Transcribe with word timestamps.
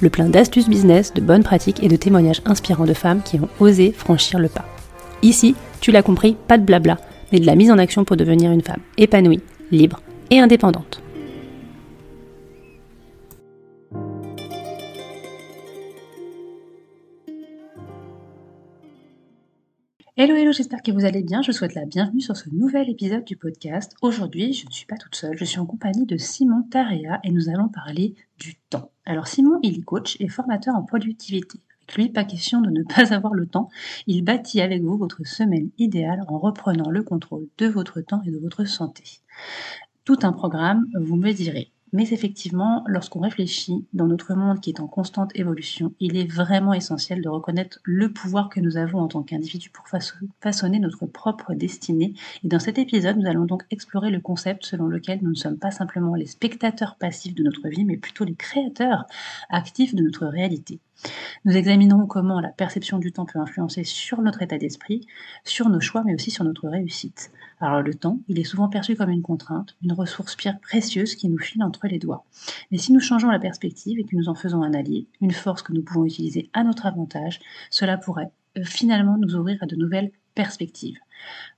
le 0.00 0.10
plein 0.10 0.28
d'astuces 0.28 0.68
business, 0.68 1.12
de 1.14 1.20
bonnes 1.20 1.42
pratiques 1.42 1.82
et 1.82 1.88
de 1.88 1.96
témoignages 1.96 2.42
inspirants 2.44 2.86
de 2.86 2.94
femmes 2.94 3.22
qui 3.22 3.38
ont 3.40 3.48
osé 3.60 3.92
franchir 3.92 4.38
le 4.38 4.48
pas. 4.48 4.64
Ici, 5.22 5.54
tu 5.80 5.90
l'as 5.90 6.02
compris, 6.02 6.36
pas 6.46 6.58
de 6.58 6.64
blabla, 6.64 6.98
mais 7.32 7.40
de 7.40 7.46
la 7.46 7.56
mise 7.56 7.70
en 7.70 7.78
action 7.78 8.04
pour 8.04 8.16
devenir 8.16 8.50
une 8.52 8.62
femme 8.62 8.82
épanouie, 8.96 9.40
libre 9.70 10.00
et 10.30 10.38
indépendante. 10.38 11.02
Hello, 20.20 20.34
hello, 20.34 20.50
j'espère 20.50 20.82
que 20.82 20.90
vous 20.90 21.04
allez 21.04 21.22
bien. 21.22 21.42
Je 21.42 21.52
souhaite 21.52 21.76
la 21.76 21.84
bienvenue 21.84 22.20
sur 22.20 22.36
ce 22.36 22.50
nouvel 22.50 22.90
épisode 22.90 23.24
du 23.24 23.36
podcast. 23.36 23.94
Aujourd'hui, 24.02 24.52
je 24.52 24.66
ne 24.66 24.72
suis 24.72 24.84
pas 24.84 24.96
toute 24.96 25.14
seule, 25.14 25.38
je 25.38 25.44
suis 25.44 25.60
en 25.60 25.66
compagnie 25.66 26.06
de 26.06 26.16
Simon 26.16 26.64
Tarea 26.68 27.20
et 27.22 27.30
nous 27.30 27.48
allons 27.48 27.68
parler 27.68 28.16
du 28.36 28.56
temps. 28.68 28.90
Alors 29.08 29.26
Simon, 29.26 29.58
il 29.62 29.78
est 29.78 29.82
coach 29.82 30.18
et 30.20 30.28
formateur 30.28 30.76
en 30.76 30.82
productivité. 30.82 31.60
Avec 31.80 31.96
lui, 31.96 32.08
pas 32.10 32.24
question 32.24 32.60
de 32.60 32.68
ne 32.68 32.82
pas 32.82 33.14
avoir 33.14 33.32
le 33.32 33.46
temps. 33.46 33.70
Il 34.06 34.22
bâtit 34.22 34.60
avec 34.60 34.82
vous 34.82 34.98
votre 34.98 35.26
semaine 35.26 35.70
idéale 35.78 36.22
en 36.28 36.38
reprenant 36.38 36.90
le 36.90 37.02
contrôle 37.02 37.48
de 37.56 37.68
votre 37.68 38.02
temps 38.02 38.20
et 38.26 38.30
de 38.30 38.38
votre 38.38 38.66
santé. 38.66 39.04
Tout 40.04 40.18
un 40.24 40.32
programme, 40.32 40.84
vous 41.00 41.16
me 41.16 41.32
direz. 41.32 41.72
Mais 41.92 42.12
effectivement, 42.12 42.84
lorsqu'on 42.86 43.20
réfléchit 43.20 43.86
dans 43.92 44.06
notre 44.06 44.34
monde 44.34 44.60
qui 44.60 44.70
est 44.70 44.80
en 44.80 44.86
constante 44.86 45.30
évolution, 45.34 45.94
il 46.00 46.16
est 46.16 46.30
vraiment 46.30 46.74
essentiel 46.74 47.22
de 47.22 47.28
reconnaître 47.28 47.80
le 47.82 48.12
pouvoir 48.12 48.48
que 48.50 48.60
nous 48.60 48.76
avons 48.76 49.00
en 49.00 49.08
tant 49.08 49.22
qu'individu 49.22 49.70
pour 49.70 49.86
façonner 49.88 50.78
notre 50.78 51.06
propre 51.06 51.54
destinée. 51.54 52.14
Et 52.44 52.48
dans 52.48 52.58
cet 52.58 52.78
épisode, 52.78 53.16
nous 53.16 53.28
allons 53.28 53.46
donc 53.46 53.64
explorer 53.70 54.10
le 54.10 54.20
concept 54.20 54.66
selon 54.66 54.86
lequel 54.86 55.20
nous 55.22 55.30
ne 55.30 55.34
sommes 55.34 55.58
pas 55.58 55.70
simplement 55.70 56.14
les 56.14 56.26
spectateurs 56.26 56.96
passifs 56.96 57.34
de 57.34 57.42
notre 57.42 57.68
vie, 57.68 57.84
mais 57.84 57.96
plutôt 57.96 58.24
les 58.24 58.34
créateurs 58.34 59.04
actifs 59.48 59.94
de 59.94 60.02
notre 60.02 60.26
réalité. 60.26 60.80
Nous 61.44 61.56
examinerons 61.56 62.06
comment 62.06 62.40
la 62.40 62.48
perception 62.48 62.98
du 62.98 63.12
temps 63.12 63.26
peut 63.26 63.38
influencer 63.38 63.84
sur 63.84 64.20
notre 64.20 64.42
état 64.42 64.58
d'esprit, 64.58 65.06
sur 65.44 65.68
nos 65.68 65.80
choix, 65.80 66.02
mais 66.04 66.14
aussi 66.14 66.30
sur 66.30 66.44
notre 66.44 66.68
réussite. 66.68 67.30
Alors 67.60 67.82
le 67.82 67.94
temps, 67.94 68.20
il 68.28 68.38
est 68.38 68.44
souvent 68.44 68.68
perçu 68.68 68.94
comme 68.94 69.10
une 69.10 69.22
contrainte, 69.22 69.76
une 69.82 69.92
ressource 69.92 70.36
précieuse 70.62 71.16
qui 71.16 71.28
nous 71.28 71.38
file 71.38 71.62
entre 71.62 71.88
les 71.88 71.98
doigts. 71.98 72.24
Mais 72.70 72.78
si 72.78 72.92
nous 72.92 73.00
changeons 73.00 73.30
la 73.30 73.40
perspective 73.40 73.98
et 73.98 74.04
que 74.04 74.14
nous 74.14 74.28
en 74.28 74.34
faisons 74.34 74.62
un 74.62 74.74
allié, 74.74 75.08
une 75.20 75.32
force 75.32 75.62
que 75.62 75.72
nous 75.72 75.82
pouvons 75.82 76.04
utiliser 76.04 76.50
à 76.52 76.62
notre 76.62 76.86
avantage, 76.86 77.40
cela 77.70 77.98
pourrait 77.98 78.30
euh, 78.56 78.64
finalement 78.64 79.18
nous 79.18 79.34
ouvrir 79.34 79.62
à 79.62 79.66
de 79.66 79.74
nouvelles 79.74 80.12
perspectives. 80.34 80.98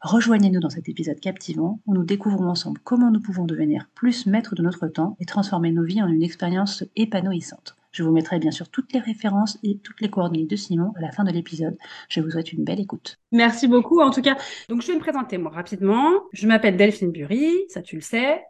Rejoignez-nous 0.01 0.61
dans 0.61 0.71
cet 0.71 0.89
épisode 0.89 1.21
captivant 1.21 1.81
où 1.87 1.93
nous 1.93 2.05
découvrons 2.05 2.49
ensemble 2.49 2.81
comment 2.83 3.11
nous 3.11 3.21
pouvons 3.21 3.45
devenir 3.45 3.87
plus 3.95 4.25
maîtres 4.25 4.55
de 4.55 4.63
notre 4.63 4.89
temps 4.89 5.17
et 5.21 5.27
transformer 5.27 5.71
nos 5.71 5.85
vies 5.85 6.03
en 6.03 6.09
une 6.09 6.23
expérience 6.23 6.83
épanouissante. 6.97 7.77
Je 7.93 8.03
vous 8.03 8.13
mettrai 8.13 8.39
bien 8.39 8.51
sûr 8.51 8.69
toutes 8.69 8.93
les 8.93 9.01
références 9.01 9.59
et 9.63 9.79
toutes 9.79 10.01
les 10.01 10.09
coordonnées 10.09 10.47
de 10.47 10.57
Simon 10.57 10.93
à 10.97 11.01
la 11.01 11.11
fin 11.11 11.25
de 11.25 11.33
l'épisode. 11.33 11.77
Je 12.09 12.21
vous 12.21 12.31
souhaite 12.31 12.53
une 12.53 12.65
belle 12.65 12.81
écoute. 12.81 13.19
Merci 13.33 13.67
beaucoup. 13.67 14.01
En 14.01 14.11
tout 14.11 14.23
cas, 14.23 14.37
donc 14.69 14.83
je 14.83 14.87
vais 14.87 14.95
me 14.95 15.01
présenter 15.01 15.39
moi 15.39 15.51
rapidement. 15.51 16.11
Je 16.33 16.47
m'appelle 16.47 16.77
Delphine 16.77 17.11
Bury, 17.11 17.53
ça 17.69 17.83
tu 17.83 17.97
le 17.97 18.03
sais. 18.03 18.43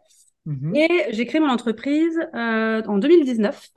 Mhm. 0.45 0.75
Et 0.75 1.05
j'ai 1.09 1.25
créé 1.25 1.41
mon 1.41 1.49
entreprise 1.49 2.19
euh, 2.35 2.83
en 2.85 2.97
2019. 2.97 3.69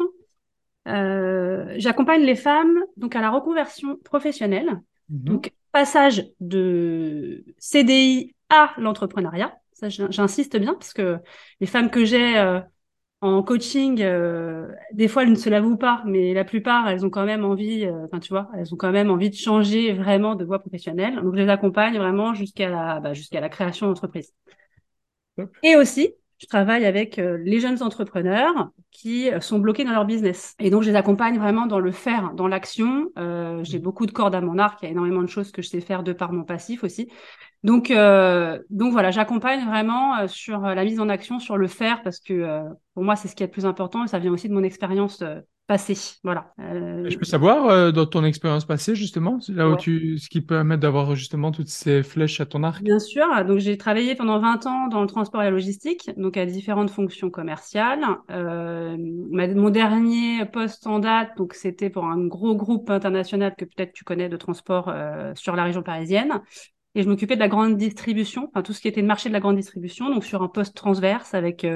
Euh, 0.87 1.75
J'accompagne 1.79 2.23
les 2.23 2.37
femmes 2.37 2.79
donc 2.97 3.17
à 3.17 3.23
la 3.23 3.31
reconversion 3.31 3.97
professionnelle. 4.05 4.81
Mhm. 5.09 5.25
Donc 5.25 5.53
passage 5.73 6.27
de 6.41 7.45
CDI 7.59 8.35
à 8.49 8.75
l'entrepreneuriat. 8.79 9.57
Ça, 9.73 9.89
j'insiste 9.89 10.57
bien 10.57 10.75
parce 10.75 10.93
que 10.93 11.19
les 11.61 11.67
femmes 11.67 11.91
que 11.91 12.05
j'ai 12.05 12.39
euh, 12.39 12.61
en 13.25 13.43
coaching, 13.43 14.03
euh, 14.03 14.69
des 14.93 15.09
fois 15.09 15.23
elles 15.23 15.31
ne 15.31 15.35
se 15.35 15.49
l'avouent 15.49 15.77
pas, 15.79 16.03
mais 16.07 16.35
la 16.35 16.45
plupart 16.45 16.89
elles 16.89 17.07
ont 17.07 17.11
quand 17.11 17.25
même 17.25 17.45
envie, 17.45 17.87
euh, 17.87 18.05
enfin 18.05 18.21
tu 18.21 18.29
vois, 18.29 18.51
elles 18.57 18.75
ont 18.75 18.77
quand 18.77 18.93
même 18.93 19.11
envie 19.11 19.31
de 19.31 19.35
changer 19.35 19.93
vraiment 19.95 20.35
de 20.35 20.45
voie 20.45 20.59
professionnelle. 20.59 21.17
Donc 21.17 21.35
je 21.35 21.41
les 21.41 21.49
accompagne 21.49 21.97
vraiment 21.99 22.35
jusqu'à 22.35 22.69
la, 22.69 23.01
bah, 23.01 23.15
jusqu'à 23.15 23.41
la 23.41 23.49
création 23.49 23.87
d'entreprise. 23.89 24.33
Et 25.63 25.77
aussi, 25.77 26.15
je 26.45 26.49
travaille 26.49 26.85
avec 26.85 27.19
euh, 27.19 27.39
les 27.43 27.59
jeunes 27.59 27.83
entrepreneurs 27.83 28.71
qui 28.91 29.31
sont 29.41 29.59
bloqués 29.59 29.85
dans 29.85 29.93
leur 29.93 30.05
business. 30.05 30.55
Et 30.61 30.71
donc, 30.71 30.83
je 30.83 30.91
les 30.91 30.97
accompagne 30.97 31.39
vraiment 31.39 31.67
dans 31.67 31.81
le 31.81 31.91
faire, 31.91 32.33
dans 32.35 32.47
l'action. 32.47 33.09
Euh, 33.19 33.65
j'ai 33.65 33.79
beaucoup 33.79 34.07
de 34.07 34.13
cordes 34.13 34.35
à 34.35 34.41
mon 34.41 34.59
arc. 34.59 34.79
Il 34.83 34.85
y 34.85 34.89
a 34.89 34.93
énormément 34.93 35.23
de 35.23 35.29
choses 35.29 35.51
que 35.51 35.63
je 35.63 35.69
sais 35.69 35.81
faire 35.81 36.03
de 36.03 36.13
par 36.13 36.33
mon 36.33 36.45
passif 36.45 36.85
aussi. 36.85 37.09
Donc, 37.65 37.91
euh, 37.91 38.59
donc 38.69 38.93
voilà, 38.93 39.11
j'accompagne 39.11 39.65
vraiment 39.65 40.19
euh, 40.19 40.29
sur 40.29 40.61
la 40.61 40.85
mise 40.85 41.01
en 41.01 41.09
action, 41.09 41.39
sur 41.39 41.57
le 41.57 41.67
faire, 41.67 42.03
parce 42.03 42.21
que 42.21 42.35
euh, 42.35 42.63
pour 42.93 43.05
moi, 43.05 43.17
c'est 43.17 43.27
ce 43.27 43.35
qui 43.35 43.43
est 43.43 43.47
le 43.47 43.53
plus 43.53 43.65
important 43.65 44.05
et 44.05 44.07
ça 44.07 44.19
vient 44.19 44.33
aussi 44.33 44.51
de 44.51 44.55
mon 44.55 44.63
expérience 44.63 45.25
passée. 45.67 46.19
Voilà. 46.23 46.53
Je 46.59 47.17
peux 47.17 47.25
savoir, 47.25 47.93
dans 47.93 48.07
ton 48.07 48.25
expérience 48.25 48.65
passée, 48.65 48.95
justement, 48.95 49.39
là 49.49 49.69
où 49.69 49.77
tu, 49.77 50.19
ce 50.19 50.29
qui 50.29 50.41
permet 50.41 50.77
d'avoir 50.77 51.15
justement 51.15 51.53
toutes 51.53 51.69
ces 51.69 52.03
flèches 52.03 52.41
à 52.41 52.47
ton 52.47 52.63
arc? 52.63 52.83
Bien 52.83 52.99
sûr. 52.99 53.27
Donc, 53.47 53.59
j'ai 53.59 53.77
travaillé 53.77 54.15
pendant 54.15 54.39
20 54.39 54.67
ans 54.67 54.89
dans 54.89 55.01
le 55.01 55.07
transport 55.07 55.43
et 55.43 55.47
la 55.47 55.51
logistique, 55.51 56.11
donc 56.17 56.37
à 56.37 56.47
différentes 56.47 56.91
fonctions 56.91 57.31
commerciales. 57.31 58.05
mon 58.29 59.71
dernier 59.71 60.45
poste 60.47 60.87
en 60.87 60.99
date, 60.99 61.37
donc 61.37 61.55
c'était 61.55 61.91
pour 61.91 62.05
un 62.05 62.27
gros 62.27 62.55
groupe 62.55 62.91
international 62.91 63.55
que 63.57 63.65
peut-être 63.65 63.93
tu 63.93 64.05
connais 64.05 64.29
de 64.29 64.37
transport 64.37 64.93
sur 65.35 65.57
la 65.57 65.65
région 65.65 65.83
parisienne. 65.83 66.41
Et 66.97 67.03
je 67.03 67.09
m'occupais 67.09 67.35
de 67.35 67.41
la 67.41 67.49
grande 67.49 67.77
distribution, 67.77 68.49
enfin 68.49 68.63
tout 68.63 68.73
ce 68.73 68.81
qui 68.81 68.87
était 68.87 69.01
le 69.01 69.09
marché 69.09 69.29
de 69.29 69.35
la 69.35 69.41
grande 69.41 69.57
distribution, 69.57 70.11
donc 70.11 70.25
sur 70.25 70.43
un 70.43 70.49
poste 70.49 70.77
transverse 70.77 71.35
avec 71.35 71.67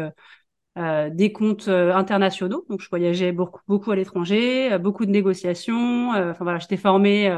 euh, 0.79 1.09
euh, 1.09 1.11
des 1.11 1.33
comptes 1.33 1.69
euh, 1.69 1.93
internationaux. 1.95 2.65
Donc 2.69 2.81
je 2.81 2.89
voyageais 2.89 3.33
beaucoup, 3.33 3.61
beaucoup 3.67 3.91
à 3.91 3.97
l'étranger, 3.97 4.79
beaucoup 4.79 5.07
de 5.07 5.11
négociations. 5.11 6.11
Enfin 6.11 6.45
voilà, 6.45 6.59
j'étais 6.59 6.77
formée 6.77 7.35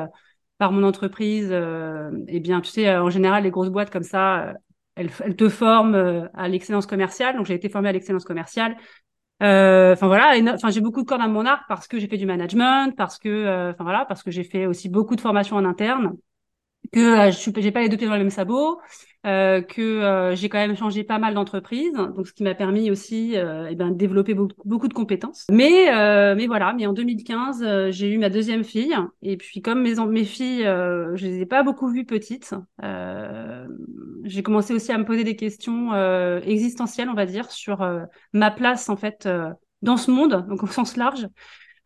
par 0.58 0.72
mon 0.72 0.82
entreprise. 0.82 1.52
et 2.28 2.40
bien, 2.40 2.60
tu 2.60 2.70
sais, 2.70 2.96
en 2.96 3.10
général, 3.10 3.44
les 3.44 3.50
grosses 3.50 3.70
boîtes 3.70 3.90
comme 3.90 4.02
ça, 4.02 4.54
elles, 4.94 5.10
elles, 5.24 5.36
te 5.36 5.48
forment 5.48 6.28
à 6.34 6.48
l'excellence 6.48 6.86
commerciale. 6.86 7.36
Donc 7.36 7.46
j'ai 7.46 7.54
été 7.54 7.68
formée 7.68 7.88
à 7.88 7.92
l'excellence 7.92 8.24
commerciale. 8.24 8.76
Enfin 9.40 10.06
voilà, 10.06 10.34
enfin 10.52 10.70
j'ai 10.70 10.80
beaucoup 10.82 11.02
de 11.02 11.06
cordes 11.06 11.22
à 11.22 11.28
mon 11.28 11.46
arc 11.46 11.62
parce 11.68 11.88
que 11.88 11.98
j'ai 11.98 12.08
fait 12.08 12.18
du 12.18 12.26
management, 12.26 12.94
parce 12.96 13.18
que, 13.18 13.70
enfin 13.70 13.84
voilà, 13.84 14.04
parce 14.06 14.22
que 14.22 14.30
j'ai 14.30 14.44
fait 14.44 14.66
aussi 14.66 14.88
beaucoup 14.88 15.16
de 15.16 15.20
formations 15.20 15.56
en 15.56 15.64
interne 15.64 16.16
que 16.92 17.28
euh, 17.28 17.30
je 17.30 17.60
j'ai 17.60 17.70
pas 17.70 17.80
les 17.80 17.88
deux 17.88 17.96
pieds 17.96 18.06
dans 18.06 18.14
le 18.14 18.20
même 18.20 18.30
sabot, 18.30 18.80
euh, 19.26 19.60
que 19.60 19.82
euh, 19.82 20.34
j'ai 20.34 20.48
quand 20.48 20.58
même 20.58 20.76
changé 20.76 21.04
pas 21.04 21.18
mal 21.18 21.34
d'entreprises, 21.34 21.92
donc 21.92 22.26
ce 22.26 22.32
qui 22.32 22.42
m'a 22.42 22.54
permis 22.54 22.90
aussi 22.90 23.36
euh, 23.36 23.68
eh 23.70 23.74
ben, 23.74 23.90
de 23.90 23.94
développer 23.94 24.34
beaucoup, 24.34 24.62
beaucoup, 24.64 24.88
de 24.88 24.94
compétences. 24.94 25.46
Mais 25.50 25.94
euh, 25.94 26.34
mais 26.34 26.46
voilà, 26.46 26.72
mais 26.72 26.86
en 26.86 26.92
2015 26.92 27.90
j'ai 27.90 28.10
eu 28.10 28.18
ma 28.18 28.30
deuxième 28.30 28.64
fille 28.64 28.96
et 29.22 29.36
puis 29.36 29.60
comme 29.60 29.82
mes 29.82 29.94
mes 30.06 30.24
filles, 30.24 30.62
je 30.64 31.26
les 31.26 31.40
ai 31.40 31.46
pas 31.46 31.62
beaucoup 31.62 31.88
vues 31.88 32.06
petites, 32.06 32.54
j'ai 34.24 34.42
commencé 34.42 34.72
aussi 34.72 34.90
à 34.90 34.98
me 34.98 35.04
poser 35.04 35.24
des 35.24 35.36
questions 35.36 35.92
existentielles, 36.42 37.08
on 37.10 37.14
va 37.14 37.26
dire, 37.26 37.50
sur 37.50 37.86
ma 38.32 38.50
place 38.50 38.88
en 38.88 38.96
fait 38.96 39.28
dans 39.82 39.96
ce 39.96 40.10
monde, 40.10 40.46
donc 40.48 40.62
au 40.62 40.66
sens 40.66 40.96
large. 40.96 41.26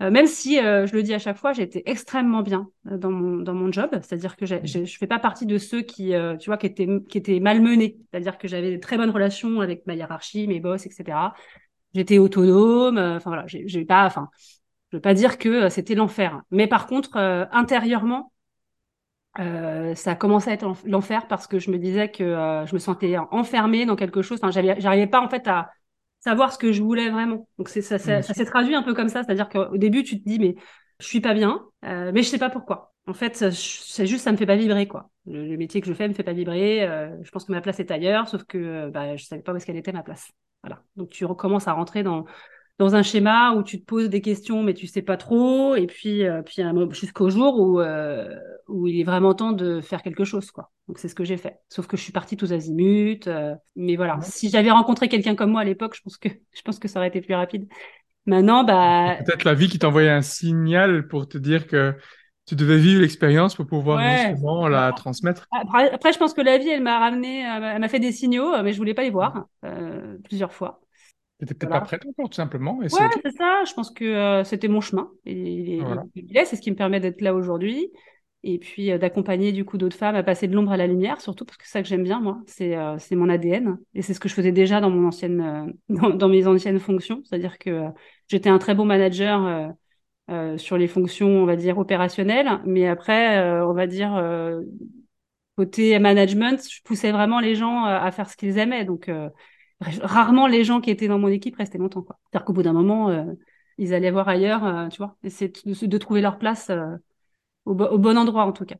Euh, 0.05 0.11
même 0.11 0.27
si, 0.27 0.61
euh, 0.61 0.87
je 0.87 0.95
le 0.95 1.03
dis 1.03 1.15
à 1.15 1.19
chaque 1.19 1.37
fois, 1.39 1.53
j'étais 1.53 1.83
extrêmement 1.87 2.43
bien 2.43 2.69
euh, 2.91 2.99
dans 2.99 3.11
mon, 3.11 3.37
dans 3.39 3.55
mon 3.55 3.73
job. 3.73 3.91
C'est-à-dire 3.93 4.37
que 4.37 4.45
je 4.47 4.57
ne 4.79 4.87
fais 4.87 5.07
pas 5.07 5.19
partie 5.19 5.47
de 5.47 5.59
ceux 5.59 5.83
qui, 5.83 6.13
tu 6.41 6.47
vois, 6.51 6.59
qui 6.59 6.67
étaient, 6.67 6.89
qui 7.09 7.19
étaient 7.19 7.41
malmenés. 7.41 7.97
C'est-à-dire 8.11 8.39
que 8.39 8.49
j'avais 8.49 8.73
de 8.77 8.81
très 8.81 8.97
bonnes 8.97 9.11
relations 9.11 9.61
avec 9.61 9.87
ma 9.87 9.95
hiérarchie, 9.95 10.47
mes 10.47 10.61
boss, 10.61 10.87
etc. 10.87 11.35
J'étais 11.95 12.19
autonome. 12.19 12.99
Enfin, 12.99 13.31
voilà, 13.31 13.45
j'ai 13.47 13.85
pas, 13.85 14.05
enfin, 14.07 14.29
je 14.91 14.97
veux 14.97 15.01
pas 15.01 15.15
dire 15.15 15.39
que 15.39 15.69
c'était 15.69 15.95
l'enfer. 15.95 16.43
Mais 16.51 16.67
par 16.67 16.87
contre, 16.87 17.17
intérieurement, 17.53 18.33
ça 19.37 20.11
a 20.13 20.15
commencé 20.15 20.51
à 20.51 20.53
être 20.55 20.75
l'enfer 20.85 21.27
parce 21.29 21.47
que 21.47 21.59
je 21.59 21.71
me 21.71 21.79
disais 21.79 22.11
que 22.11 22.25
je 22.67 22.75
me 22.75 22.79
sentais 22.79 23.17
enfermée 23.31 23.87
dans 23.87 23.97
quelque 23.97 24.23
chose. 24.23 24.39
Enfin, 24.43 24.51
j'arrivais 24.51 25.07
pas 25.07 25.21
en 25.21 25.29
fait 25.29 25.47
à 25.49 25.71
savoir 26.25 26.53
ce 26.53 26.59
que 26.59 26.73
je 26.73 26.83
voulais 26.83 27.11
vraiment. 27.11 27.49
Donc 27.59 27.69
c'est 27.69 27.83
ça, 27.83 27.99
ça, 27.99 28.23
s'est 28.23 28.45
traduit 28.45 28.75
un 28.75 28.83
peu 28.83 28.95
comme 28.95 29.09
ça, 29.09 29.23
c'est-à-dire 29.23 29.49
qu'au 29.49 29.77
début 29.77 30.03
tu 30.03 30.21
te 30.21 30.29
dis 30.29 30.39
mais 30.39 30.55
je 31.01 31.07
suis 31.07 31.21
pas 31.21 31.35
bien, 31.35 31.61
euh, 31.85 32.11
mais 32.15 32.23
je 32.23 32.29
sais 32.29 32.39
pas 32.39 32.51
pourquoi. 32.51 32.95
En 33.07 33.13
fait, 33.13 33.37
c'est 33.37 34.07
juste 34.07 34.25
ça 34.25 34.33
me 34.33 34.37
fait 34.37 34.47
pas 34.47 34.57
vibrer 34.57 34.89
quoi. 34.89 35.11
Le, 35.27 35.57
métier 35.57 35.81
que 35.81 35.87
je 35.87 35.93
fais 35.93 36.09
me 36.09 36.15
fait 36.15 36.23
pas 36.23 36.33
vibrer. 36.33 36.89
je 37.23 37.31
pense 37.31 37.45
que 37.45 37.53
ma 37.53 37.61
place 37.61 37.79
est 37.81 37.91
ailleurs, 37.91 38.29
sauf 38.29 38.45
que 38.45 38.91
bah, 38.91 39.17
je 39.17 39.25
savais 39.25 39.43
pas 39.43 39.53
où 39.53 39.57
est-ce 39.57 39.67
qu'elle 39.67 39.77
était 39.77 39.93
ma 39.93 40.03
place. 40.03 40.31
Voilà. 40.63 40.83
Donc 40.97 41.11
tu 41.11 41.27
recommences 41.27 41.69
à 41.69 41.73
rentrer 41.73 42.03
dans 42.03 42.25
dans 42.79 42.97
un 42.97 43.03
schéma 43.03 43.53
où 43.55 43.63
tu 43.63 43.81
te 43.81 43.85
poses 43.85 44.09
des 44.09 44.21
questions 44.21 44.63
mais 44.63 44.75
tu 44.75 44.87
sais 44.87 45.03
pas 45.03 45.17
trop 45.17 45.77
et 45.77 45.87
puis 45.87 46.25
euh, 46.25 46.43
puis 46.43 46.63
jusqu'au 46.91 47.31
jour 47.31 47.61
où 47.61 47.81
euh, 47.81 48.35
où 48.69 48.87
il 48.87 49.01
est 49.01 49.05
vraiment 49.05 49.35
temps 49.35 49.53
de 49.53 49.81
faire 49.81 50.03
quelque 50.03 50.25
chose 50.25 50.51
quoi 50.51 50.71
donc 50.89 50.99
c'est 50.99 51.09
ce 51.09 51.15
que 51.15 51.25
j'ai 51.25 51.37
fait 51.37 51.59
sauf 51.69 51.87
que 51.87 51.97
je 51.97 52.03
suis 52.03 52.13
partie 52.13 52.37
tous 52.37 52.53
azimuts 52.53 53.27
euh, 53.27 53.55
mais 53.77 53.97
voilà 53.97 54.19
si 54.23 54.51
j'avais 54.51 54.71
rencontré 54.71 55.09
quelqu'un 55.09 55.35
comme 55.35 55.51
moi 55.51 55.63
à 55.63 55.65
l'époque 55.65 55.95
je 55.97 56.03
pense 56.03 56.17
que 56.17 56.29
je 56.57 56.63
pense 56.63 56.79
que 56.79 56.89
ça 56.89 56.99
aurait 56.99 57.09
été 57.09 57.21
plus 57.21 57.35
rapide 57.35 57.69
maintenant 58.27 58.65
bah 58.65 59.17
peut-être 59.25 59.45
la 59.45 59.55
vie 59.55 59.69
qui 59.69 59.79
t'envoyait 59.79 60.11
un 60.11 60.23
signal 60.23 61.09
pour 61.09 61.29
te 61.29 61.39
dire 61.39 61.67
que 61.67 61.95
tu 62.47 62.57
devais 62.57 62.77
vivre 62.77 63.01
l'expérience 63.01 63.55
pour 63.55 63.67
pouvoir 63.67 64.03
justement 64.19 64.69
la 64.69 64.93
transmettre. 64.93 65.49
Après, 65.51 66.13
je 66.13 66.19
pense 66.19 66.35
que 66.35 66.43
la 66.43 66.59
vie, 66.59 66.69
elle 66.69 66.83
m'a 66.83 66.99
ramené, 66.99 67.41
elle 67.41 67.79
m'a 67.79 67.89
fait 67.89 68.01
des 68.01 68.13
signaux, 68.13 68.63
mais 68.63 68.75
je 68.75 68.77
voulais 68.77 68.93
pas 68.93 69.03
les 69.03 69.09
voir 69.09 69.47
plusieurs 70.25 70.53
fois. 70.53 70.83
T'étais 71.39 71.55
peut-être 71.55 71.71
pas 71.71 71.81
prête 71.81 72.07
encore, 72.07 72.31
tout 72.31 72.37
simplement. 72.37 72.77
ouais, 72.79 72.89
c'est 72.89 73.37
ça. 73.37 73.65
Je 73.67 73.75
pense 73.75 73.91
que 73.91 74.05
euh, 74.05 74.45
c'était 74.45 74.69
mon 74.69 74.81
chemin. 74.81 75.11
Et, 75.27 75.81
c'est 76.45 76.57
ce 76.57 76.61
qui 76.61 76.71
me 76.71 76.77
permet 76.77 77.01
d'être 77.01 77.21
là 77.21 77.35
aujourd'hui. 77.35 77.91
Et 78.47 78.59
puis 78.59 78.93
euh, 78.93 78.99
d'accompagner 78.99 79.53
du 79.53 79.65
coup 79.65 79.79
d'autres 79.79 79.97
femmes 79.97 80.17
à 80.17 80.23
passer 80.23 80.47
de 80.49 80.55
l'ombre 80.55 80.73
à 80.73 80.77
la 80.77 80.87
lumière, 80.87 81.21
surtout 81.21 81.45
parce 81.45 81.57
que 81.57 81.65
c'est 81.65 81.73
ça 81.73 81.83
que 81.83 81.89
j'aime 81.89 82.05
bien, 82.05 82.21
moi. 82.21 82.41
C'est 82.47 82.77
euh, 82.77 82.97
c'est 82.99 83.17
mon 83.17 83.29
ADN. 83.29 83.79
Et 83.95 84.03
c'est 84.03 84.15
ce 84.15 84.21
que 84.21 84.29
je 84.29 84.35
faisais 84.35 84.53
déjà 84.53 84.81
dans, 84.81 84.91
mon 84.91 85.09
ancienne, 85.09 85.75
dans, 85.89 86.29
mes 86.29 86.47
anciennes 86.47 86.79
fonctions. 86.79 87.23
C'est-à-dire 87.25 87.59
que 87.59 87.89
j'étais 88.29 88.51
un 88.51 88.59
très 88.59 88.75
bon 88.75 88.85
manager 88.85 89.73
sur 90.57 90.79
les 90.79 90.89
fonctions, 90.89 91.29
on 91.29 91.47
va 91.47 91.57
dire, 91.57 91.79
opérationnelles. 91.79 92.61
Mais 92.65 92.87
après, 92.87 93.61
on 93.63 93.73
va 93.73 93.87
dire, 93.87 94.21
côté 95.57 95.99
management, 95.99 96.61
je 96.71 96.83
poussais 96.83 97.13
vraiment 97.13 97.41
les 97.41 97.55
gens 97.55 97.85
à 97.85 98.11
faire 98.11 98.31
ce 98.31 98.37
qu'ils 98.37 98.59
aimaient. 98.59 98.85
Donc, 98.85 99.09
rarement 99.81 100.47
les 100.47 100.65
gens 100.65 100.81
qui 100.81 100.91
étaient 100.91 101.09
dans 101.09 101.19
mon 101.19 101.29
équipe 101.29 101.57
restaient 101.57 101.79
longtemps. 101.79 102.03
Quoi. 102.03 102.19
C'est-à-dire 102.25 102.45
qu'au 102.45 102.53
bout 102.53 102.63
d'un 102.63 102.73
moment, 102.73 103.11
euh, 103.11 103.25
ils 103.79 103.95
allaient 103.95 104.11
voir 104.11 104.29
ailleurs, 104.29 104.65
euh, 104.65 104.89
tu 104.89 104.99
vois, 104.99 105.17
de, 105.23 105.87
de, 105.87 105.99
trouver 105.99 106.21
leur 106.21 106.39
place 106.39 106.71
euh, 107.67 107.71
au, 107.71 107.99
bon 107.99 108.17
endroit 108.17 108.45
en 108.45 108.53
tout 108.53 108.65
cas. 108.65 108.77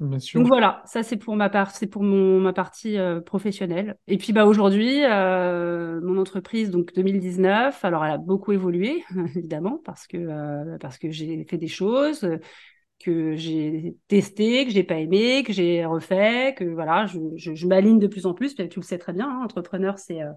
Bien 0.00 0.20
sûr. 0.20 0.38
Donc 0.38 0.46
voilà, 0.46 0.82
ça 0.86 1.02
c'est 1.02 1.16
pour 1.16 1.34
ma 1.34 1.50
part, 1.50 1.72
c'est 1.72 1.88
pour 1.88 2.04
mon 2.04 2.38
ma 2.38 2.52
partie 2.52 2.96
professionnelle. 3.26 3.96
Et 4.06 4.16
puis 4.16 4.32
bah 4.32 4.46
aujourd'hui, 4.46 5.00
mon 5.00 6.18
entreprise 6.18 6.70
donc 6.70 6.94
2019, 6.94 7.84
alors 7.84 8.04
elle 8.04 8.12
a 8.12 8.18
beaucoup 8.18 8.52
évolué 8.52 9.02
évidemment 9.34 9.80
parce 9.84 10.06
que 10.06 10.76
parce 10.78 10.98
que 10.98 11.10
j'ai 11.10 11.44
fait 11.50 11.58
des 11.58 11.66
choses 11.66 12.28
que 13.00 13.36
j'ai 13.36 13.96
testé, 14.08 14.64
que 14.66 14.72
j'ai 14.72 14.84
pas 14.84 14.98
aimé, 14.98 15.42
que 15.44 15.52
j'ai 15.52 15.84
refait, 15.84 16.54
que 16.56 16.64
voilà, 16.64 17.06
je, 17.06 17.18
je, 17.36 17.54
je 17.54 17.66
m'aligne 17.66 17.98
de 17.98 18.06
plus 18.06 18.26
en 18.26 18.34
plus. 18.34 18.54
Tu 18.54 18.68
le 18.76 18.82
sais 18.82 18.98
très 18.98 19.12
bien, 19.12 19.28
hein, 19.28 19.44
entrepreneur, 19.44 19.98
c'est 19.98 20.22
euh, 20.22 20.32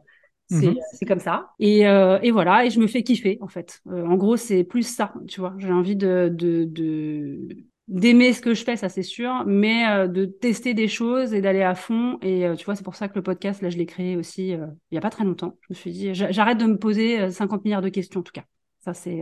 c'est 0.94 1.06
comme 1.06 1.20
ça. 1.20 1.52
Et, 1.60 1.88
euh, 1.88 2.20
et 2.22 2.32
voilà, 2.32 2.66
et 2.66 2.70
je 2.70 2.80
me 2.80 2.88
fais 2.88 3.04
kiffer 3.04 3.38
en 3.42 3.48
fait. 3.48 3.82
Euh, 3.88 4.06
en 4.06 4.16
gros, 4.16 4.38
c'est 4.38 4.64
plus 4.64 4.84
ça, 4.84 5.14
tu 5.28 5.40
vois. 5.40 5.56
J'ai 5.58 5.72
envie 5.72 5.96
de 5.96 6.30
de, 6.34 6.66
de 6.66 7.48
d'aimer 7.92 8.34
ce 8.34 8.42
que 8.42 8.56
je 8.56 8.64
fais, 8.64 8.76
ça 8.76 8.90
c'est 8.90 9.04
sûr, 9.04 9.44
mais 9.46 9.88
euh, 9.88 10.08
de 10.08 10.26
tester 10.26 10.74
des 10.74 10.88
choses 10.88 11.34
et 11.34 11.42
d'aller 11.42 11.62
à 11.62 11.76
fond. 11.76 12.18
Et 12.24 12.48
tu 12.58 12.66
vois, 12.66 12.76
c'est 12.76 12.84
pour 12.84 12.96
ça 12.96 13.08
que 13.08 13.16
le 13.16 13.22
podcast, 13.22 13.62
là, 13.62 13.70
je 13.70 13.78
l'ai 13.78 13.86
créé 13.86 14.16
aussi 14.16 14.50
il 14.50 14.96
y 14.96 14.98
a 14.98 15.02
pas 15.02 15.10
très 15.10 15.26
longtemps. 15.26 15.58
Je 15.62 15.68
me 15.70 15.76
suis 15.76 15.92
dit, 15.92 16.16
j'arrête 16.16 16.58
de 16.58 16.66
me 16.66 16.78
poser 16.78 17.30
50 17.30 17.64
milliards 17.64 17.82
de 17.82 17.90
questions 17.90 18.22
en 18.22 18.24
tout 18.24 18.32
cas. 18.32 18.46
Ça, 18.80 18.94
c'est 18.94 19.22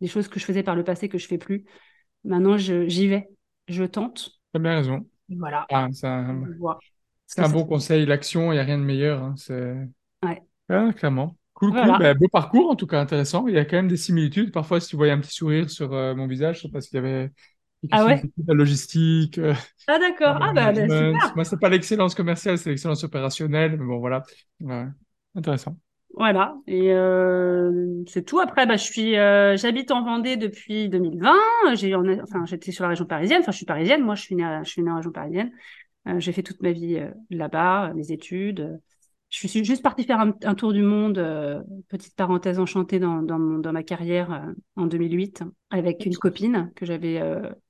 des 0.00 0.08
choses 0.08 0.28
que 0.28 0.38
je 0.38 0.44
faisais 0.44 0.62
par 0.62 0.76
le 0.76 0.84
passé 0.84 1.08
que 1.08 1.18
je 1.18 1.26
fais 1.26 1.38
plus. 1.38 1.64
Maintenant, 2.24 2.56
j'y 2.56 3.06
vais, 3.06 3.28
je 3.68 3.84
tente. 3.84 4.30
Tu 4.52 4.56
as 4.56 4.58
bien 4.58 4.76
raison. 4.76 5.06
Voilà. 5.28 5.66
Ah, 5.70 5.88
c'est 5.92 6.06
un, 6.06 7.48
bon 7.48 7.64
conseil. 7.64 8.06
L'action, 8.06 8.52
il 8.52 8.56
n'y 8.56 8.60
a 8.60 8.64
rien 8.64 8.78
de 8.78 8.84
meilleur. 8.84 9.22
Hein, 9.22 9.34
c'est... 9.36 9.74
Ouais. 10.22 10.42
Ah, 10.68 10.92
clairement. 10.94 11.36
Cool, 11.52 11.72
cool. 11.72 11.98
Ben, 11.98 12.16
beau 12.16 12.28
parcours, 12.28 12.70
en 12.70 12.76
tout 12.76 12.86
cas, 12.86 13.00
intéressant. 13.00 13.46
Il 13.48 13.54
y 13.54 13.58
a 13.58 13.64
quand 13.64 13.76
même 13.76 13.88
des 13.88 13.96
similitudes. 13.96 14.52
Parfois, 14.52 14.80
si 14.80 14.88
tu 14.88 14.96
voyais 14.96 15.12
un 15.12 15.20
petit 15.20 15.34
sourire 15.34 15.68
sur 15.68 15.92
euh, 15.92 16.14
mon 16.14 16.26
visage, 16.26 16.62
c'est 16.62 16.70
parce 16.70 16.86
qu'il 16.86 16.96
y 16.96 17.00
avait 17.00 17.30
ah 17.90 18.04
ouais 18.04 18.22
la 18.46 18.54
logistique. 18.54 19.38
Euh, 19.38 19.54
ah 19.86 19.98
d'accord. 19.98 20.38
Ah 20.40 20.52
bah, 20.52 20.72
ben, 20.72 20.88
super. 20.90 21.32
Moi, 21.34 21.44
c'est 21.44 21.58
pas 21.60 21.68
l'excellence 21.68 22.14
commerciale, 22.14 22.58
c'est 22.58 22.70
l'excellence 22.70 23.04
opérationnelle. 23.04 23.72
Mais 23.78 23.84
bon, 23.84 23.98
voilà. 23.98 24.22
Intéressant. 25.34 25.76
Voilà, 26.14 26.56
et 26.66 26.92
euh, 26.92 28.02
c'est 28.08 28.24
tout. 28.24 28.40
Après, 28.40 28.66
bah, 28.66 28.76
je 28.76 28.82
suis, 28.82 29.16
euh, 29.16 29.56
j'habite 29.56 29.90
en 29.92 30.02
Vendée 30.02 30.36
depuis 30.36 30.88
2020. 30.88 31.32
J'ai, 31.74 31.94
enfin, 31.94 32.44
j'étais 32.46 32.72
sur 32.72 32.82
la 32.82 32.90
région 32.90 33.04
parisienne. 33.04 33.40
Enfin, 33.42 33.52
je 33.52 33.58
suis 33.58 33.66
parisienne. 33.66 34.02
Moi, 34.02 34.14
je 34.14 34.22
suis 34.22 34.34
née, 34.34 34.60
je 34.64 34.68
suis 34.68 34.82
née 34.82 34.90
en 34.90 34.96
région 34.96 35.12
parisienne. 35.12 35.52
Euh, 36.08 36.18
j'ai 36.18 36.32
fait 36.32 36.42
toute 36.42 36.62
ma 36.62 36.72
vie 36.72 36.96
euh, 36.96 37.10
là-bas, 37.30 37.92
mes 37.94 38.10
études. 38.10 38.80
Je 39.30 39.46
suis 39.46 39.64
juste 39.64 39.82
partie 39.82 40.04
faire 40.04 40.20
un, 40.20 40.54
tour 40.54 40.72
du 40.72 40.82
monde, 40.82 41.18
euh, 41.18 41.60
petite 41.88 42.16
parenthèse 42.16 42.58
enchantée 42.58 42.98
dans, 42.98 43.20
dans, 43.20 43.38
mon, 43.38 43.58
dans 43.58 43.72
ma 43.72 43.82
carrière 43.82 44.46
en 44.76 44.86
2008, 44.86 45.42
avec 45.70 46.06
une 46.06 46.16
copine 46.16 46.72
que 46.74 46.86
j'avais, 46.86 47.20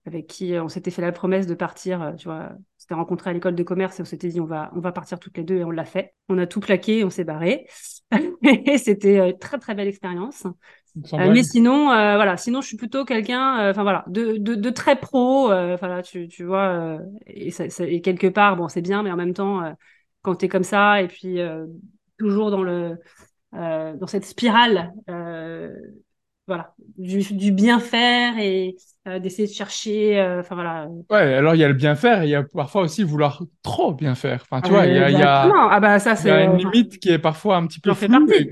avec 0.06 0.28
qui 0.28 0.54
on 0.56 0.68
s'était 0.68 0.92
fait 0.92 1.02
la 1.02 1.10
promesse 1.10 1.48
de 1.48 1.54
partir. 1.54 2.14
tu 2.16 2.28
vois, 2.28 2.52
s'était 2.76 2.94
rencontré 2.94 3.30
à 3.30 3.32
l'école 3.32 3.56
de 3.56 3.62
commerce 3.64 3.98
et 3.98 4.02
on 4.02 4.06
s'était 4.06 4.28
dit 4.28 4.40
on 4.40 4.46
va, 4.46 4.70
on 4.74 4.80
va 4.80 4.92
partir 4.92 5.18
toutes 5.18 5.36
les 5.36 5.44
deux 5.44 5.56
et 5.56 5.64
on 5.64 5.70
l'a 5.70 5.84
fait. 5.84 6.14
On 6.28 6.38
a 6.38 6.46
tout 6.46 6.60
plaqué, 6.60 7.02
on 7.04 7.10
s'est 7.10 7.24
barré. 7.24 7.66
c'était 8.78 9.30
une 9.30 9.38
très 9.38 9.58
très 9.58 9.74
belle 9.74 9.88
expérience. 9.88 10.46
Euh, 11.12 11.32
mais 11.32 11.42
sinon, 11.42 11.90
euh, 11.90 12.16
voilà, 12.16 12.36
sinon 12.36 12.60
je 12.60 12.68
suis 12.68 12.76
plutôt 12.76 13.04
quelqu'un, 13.04 13.60
euh, 13.60 13.70
enfin 13.70 13.82
voilà, 13.82 14.04
de, 14.08 14.36
de, 14.38 14.54
de, 14.54 14.70
très 14.70 14.96
pro. 14.96 15.52
Enfin 15.52 16.02
tu, 16.02 16.28
tu 16.28 16.44
vois, 16.44 16.98
et, 17.26 17.50
ça, 17.50 17.64
et, 17.84 18.00
quelque 18.00 18.26
part, 18.26 18.56
bon, 18.56 18.68
c'est 18.68 18.82
bien, 18.82 19.02
mais 19.02 19.10
en 19.10 19.16
même 19.16 19.34
temps, 19.34 19.74
quand 20.22 20.36
tu 20.36 20.46
es 20.46 20.48
comme 20.48 20.64
ça 20.64 21.02
et 21.02 21.08
puis 21.08 21.38
toujours 22.18 22.50
dans 22.50 22.62
le 22.62 22.96
dans 23.52 24.06
cette 24.06 24.24
spirale 24.24 24.92
voilà, 26.48 26.72
du, 26.96 27.18
du, 27.34 27.52
bien 27.52 27.78
faire 27.78 28.38
et 28.38 28.76
euh, 29.06 29.18
d'essayer 29.18 29.46
de 29.46 29.52
chercher. 29.52 30.18
Euh, 30.18 30.40
enfin 30.40 30.54
voilà. 30.54 30.88
Ouais, 31.10 31.34
alors 31.34 31.54
il 31.54 31.58
y 31.58 31.64
a 31.64 31.68
le 31.68 31.74
bien 31.74 31.94
faire 31.94 32.22
et 32.22 32.26
il 32.26 32.30
y 32.30 32.34
a 32.34 32.42
parfois 32.42 32.82
aussi 32.82 33.04
vouloir 33.04 33.42
trop 33.62 33.92
bien 33.92 34.14
faire. 34.14 34.44
Enfin, 34.50 34.62
tu 34.62 34.70
vois, 34.70 34.86
il 34.86 34.94
y 34.94 34.98
a, 34.98 35.10
y 35.10 35.22
a, 35.22 35.42
ah 35.70 35.78
bah, 35.78 35.98
ça, 35.98 36.14
y 36.26 36.30
a 36.30 36.44
une 36.44 36.56
limite 36.56 36.98
qui 37.00 37.10
est 37.10 37.18
parfois 37.18 37.56
un 37.56 37.66
petit 37.66 37.80
peu. 37.80 37.90
Partie. 37.90 38.06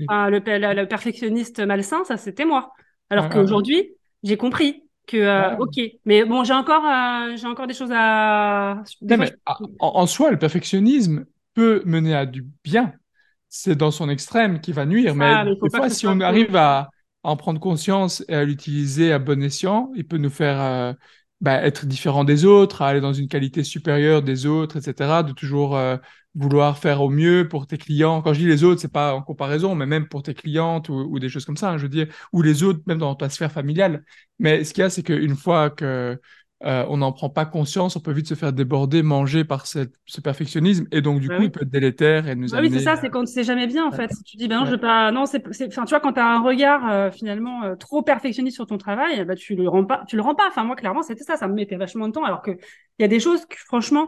Enfin, 0.07 0.29
le, 0.29 0.37
le, 0.39 0.85
perfectionniste 0.85 1.59
malsain, 1.59 2.03
ça 2.03 2.17
c'était 2.17 2.45
moi. 2.45 2.71
Alors 3.09 3.29
qu'aujourd'hui, 3.29 3.89
j'ai 4.21 4.37
compris 4.37 4.83
que 5.07 5.17
euh, 5.17 5.57
ok, 5.57 5.81
mais 6.05 6.23
bon, 6.23 6.43
j'ai 6.43 6.53
encore, 6.53 6.83
j'ai 7.35 7.47
encore 7.47 7.65
des 7.65 7.73
choses 7.73 7.91
à. 7.91 8.83
mais, 9.01 9.33
en, 9.79 10.05
soi, 10.05 10.29
le 10.29 10.37
perfectionnisme 10.37 11.25
peut 11.57 11.81
mener 11.85 12.13
à 12.13 12.27
du 12.27 12.45
bien. 12.63 12.93
C'est 13.49 13.75
dans 13.75 13.89
son 13.89 14.09
extrême 14.09 14.61
qui 14.61 14.73
va 14.73 14.85
nuire. 14.85 15.15
mais, 15.15 15.43
mais 15.43 15.55
des 15.55 15.69
fois, 15.75 15.89
si 15.89 16.05
on 16.05 16.19
arrive 16.19 16.55
à 16.55 16.91
en 17.23 17.35
prendre 17.35 17.59
conscience 17.59 18.23
et 18.27 18.35
à 18.35 18.43
l'utiliser 18.43 19.11
à 19.11 19.17
bon 19.17 19.41
escient, 19.41 19.89
il 19.95 20.07
peut 20.07 20.19
nous 20.19 20.29
faire 20.29 20.61
euh, 20.61 20.93
bah, 21.41 21.59
être 21.63 21.87
différent 21.87 22.25
des 22.25 22.45
autres, 22.45 22.83
aller 22.83 23.01
dans 23.01 23.11
une 23.11 23.27
qualité 23.27 23.63
supérieure 23.63 24.21
des 24.21 24.45
autres, 24.45 24.77
etc. 24.77 25.23
De 25.23 25.31
toujours 25.31 25.75
euh, 25.75 25.97
vouloir 26.35 26.77
faire 26.77 27.01
au 27.01 27.09
mieux 27.09 27.47
pour 27.47 27.65
tes 27.65 27.79
clients. 27.79 28.21
Quand 28.21 28.33
je 28.33 28.39
dis 28.41 28.45
les 28.45 28.63
autres, 28.63 28.79
c'est 28.79 28.93
pas 28.93 29.15
en 29.15 29.23
comparaison, 29.23 29.73
mais 29.73 29.87
même 29.87 30.07
pour 30.07 30.21
tes 30.21 30.35
clientes 30.35 30.89
ou, 30.89 31.17
des 31.17 31.27
choses 31.27 31.45
comme 31.45 31.57
ça, 31.57 31.71
hein, 31.71 31.77
je 31.77 31.83
veux 31.83 31.89
dire, 31.89 32.05
ou 32.33 32.43
les 32.43 32.61
autres, 32.61 32.81
même 32.85 32.99
dans 32.99 33.15
ta 33.15 33.29
sphère 33.29 33.51
familiale. 33.51 34.03
Mais 34.37 34.63
ce 34.63 34.75
qu'il 34.75 34.83
y 34.83 34.85
a, 34.85 34.91
c'est 34.91 35.01
qu'une 35.01 35.35
fois 35.35 35.71
que 35.71 36.19
euh, 36.65 36.85
on 36.89 36.97
n'en 36.97 37.11
prend 37.11 37.29
pas 37.29 37.45
conscience, 37.45 37.95
on 37.95 37.99
peut 37.99 38.11
vite 38.11 38.27
se 38.27 38.33
faire 38.33 38.51
déborder, 38.51 39.03
manger 39.03 39.43
par 39.43 39.67
ce 39.67 39.85
perfectionnisme, 40.23 40.87
et 40.91 41.01
donc 41.01 41.19
du 41.19 41.27
bah 41.27 41.37
coup, 41.37 41.43
il 41.43 41.51
peut 41.51 41.61
être 41.61 41.69
délétère 41.69 42.27
et 42.27 42.33
nous 42.33 42.47
bah 42.49 42.59
Oui, 42.61 42.71
c'est 42.71 42.79
ça, 42.79 42.95
c'est 42.95 43.09
quand 43.09 43.23
tu 43.23 43.31
sais 43.31 43.43
jamais 43.43 43.67
bien 43.67 43.85
en 43.85 43.91
fait. 43.91 44.09
tu 44.25 44.37
dis 44.37 44.47
ben 44.47 44.61
non, 44.61 44.65
je 44.65 44.71
veux 44.71 44.79
pas, 44.79 45.11
non, 45.11 45.27
c'est, 45.27 45.45
enfin, 45.67 45.85
tu 45.85 45.89
vois, 45.91 45.99
quand 45.99 46.13
tu 46.13 46.19
as 46.19 46.25
un 46.25 46.41
regard 46.41 46.89
euh, 46.89 47.11
finalement 47.11 47.63
euh, 47.63 47.75
trop 47.75 48.01
perfectionniste 48.01 48.55
sur 48.55 48.65
ton 48.65 48.79
travail, 48.79 49.23
bah 49.25 49.35
tu 49.35 49.55
le 49.55 49.69
rends 49.69 49.85
pas, 49.85 50.03
tu 50.07 50.15
le 50.15 50.23
rends 50.23 50.33
pas. 50.33 50.47
Enfin 50.47 50.63
moi, 50.63 50.75
clairement, 50.75 51.03
c'était 51.03 51.23
ça, 51.23 51.37
ça 51.37 51.47
me 51.47 51.53
mettait 51.53 51.75
vachement 51.75 52.07
de 52.07 52.13
temps, 52.13 52.23
alors 52.23 52.41
que 52.41 52.51
il 52.51 53.01
y 53.01 53.05
a 53.05 53.07
des 53.07 53.19
choses 53.19 53.45
que 53.45 53.57
franchement, 53.57 54.07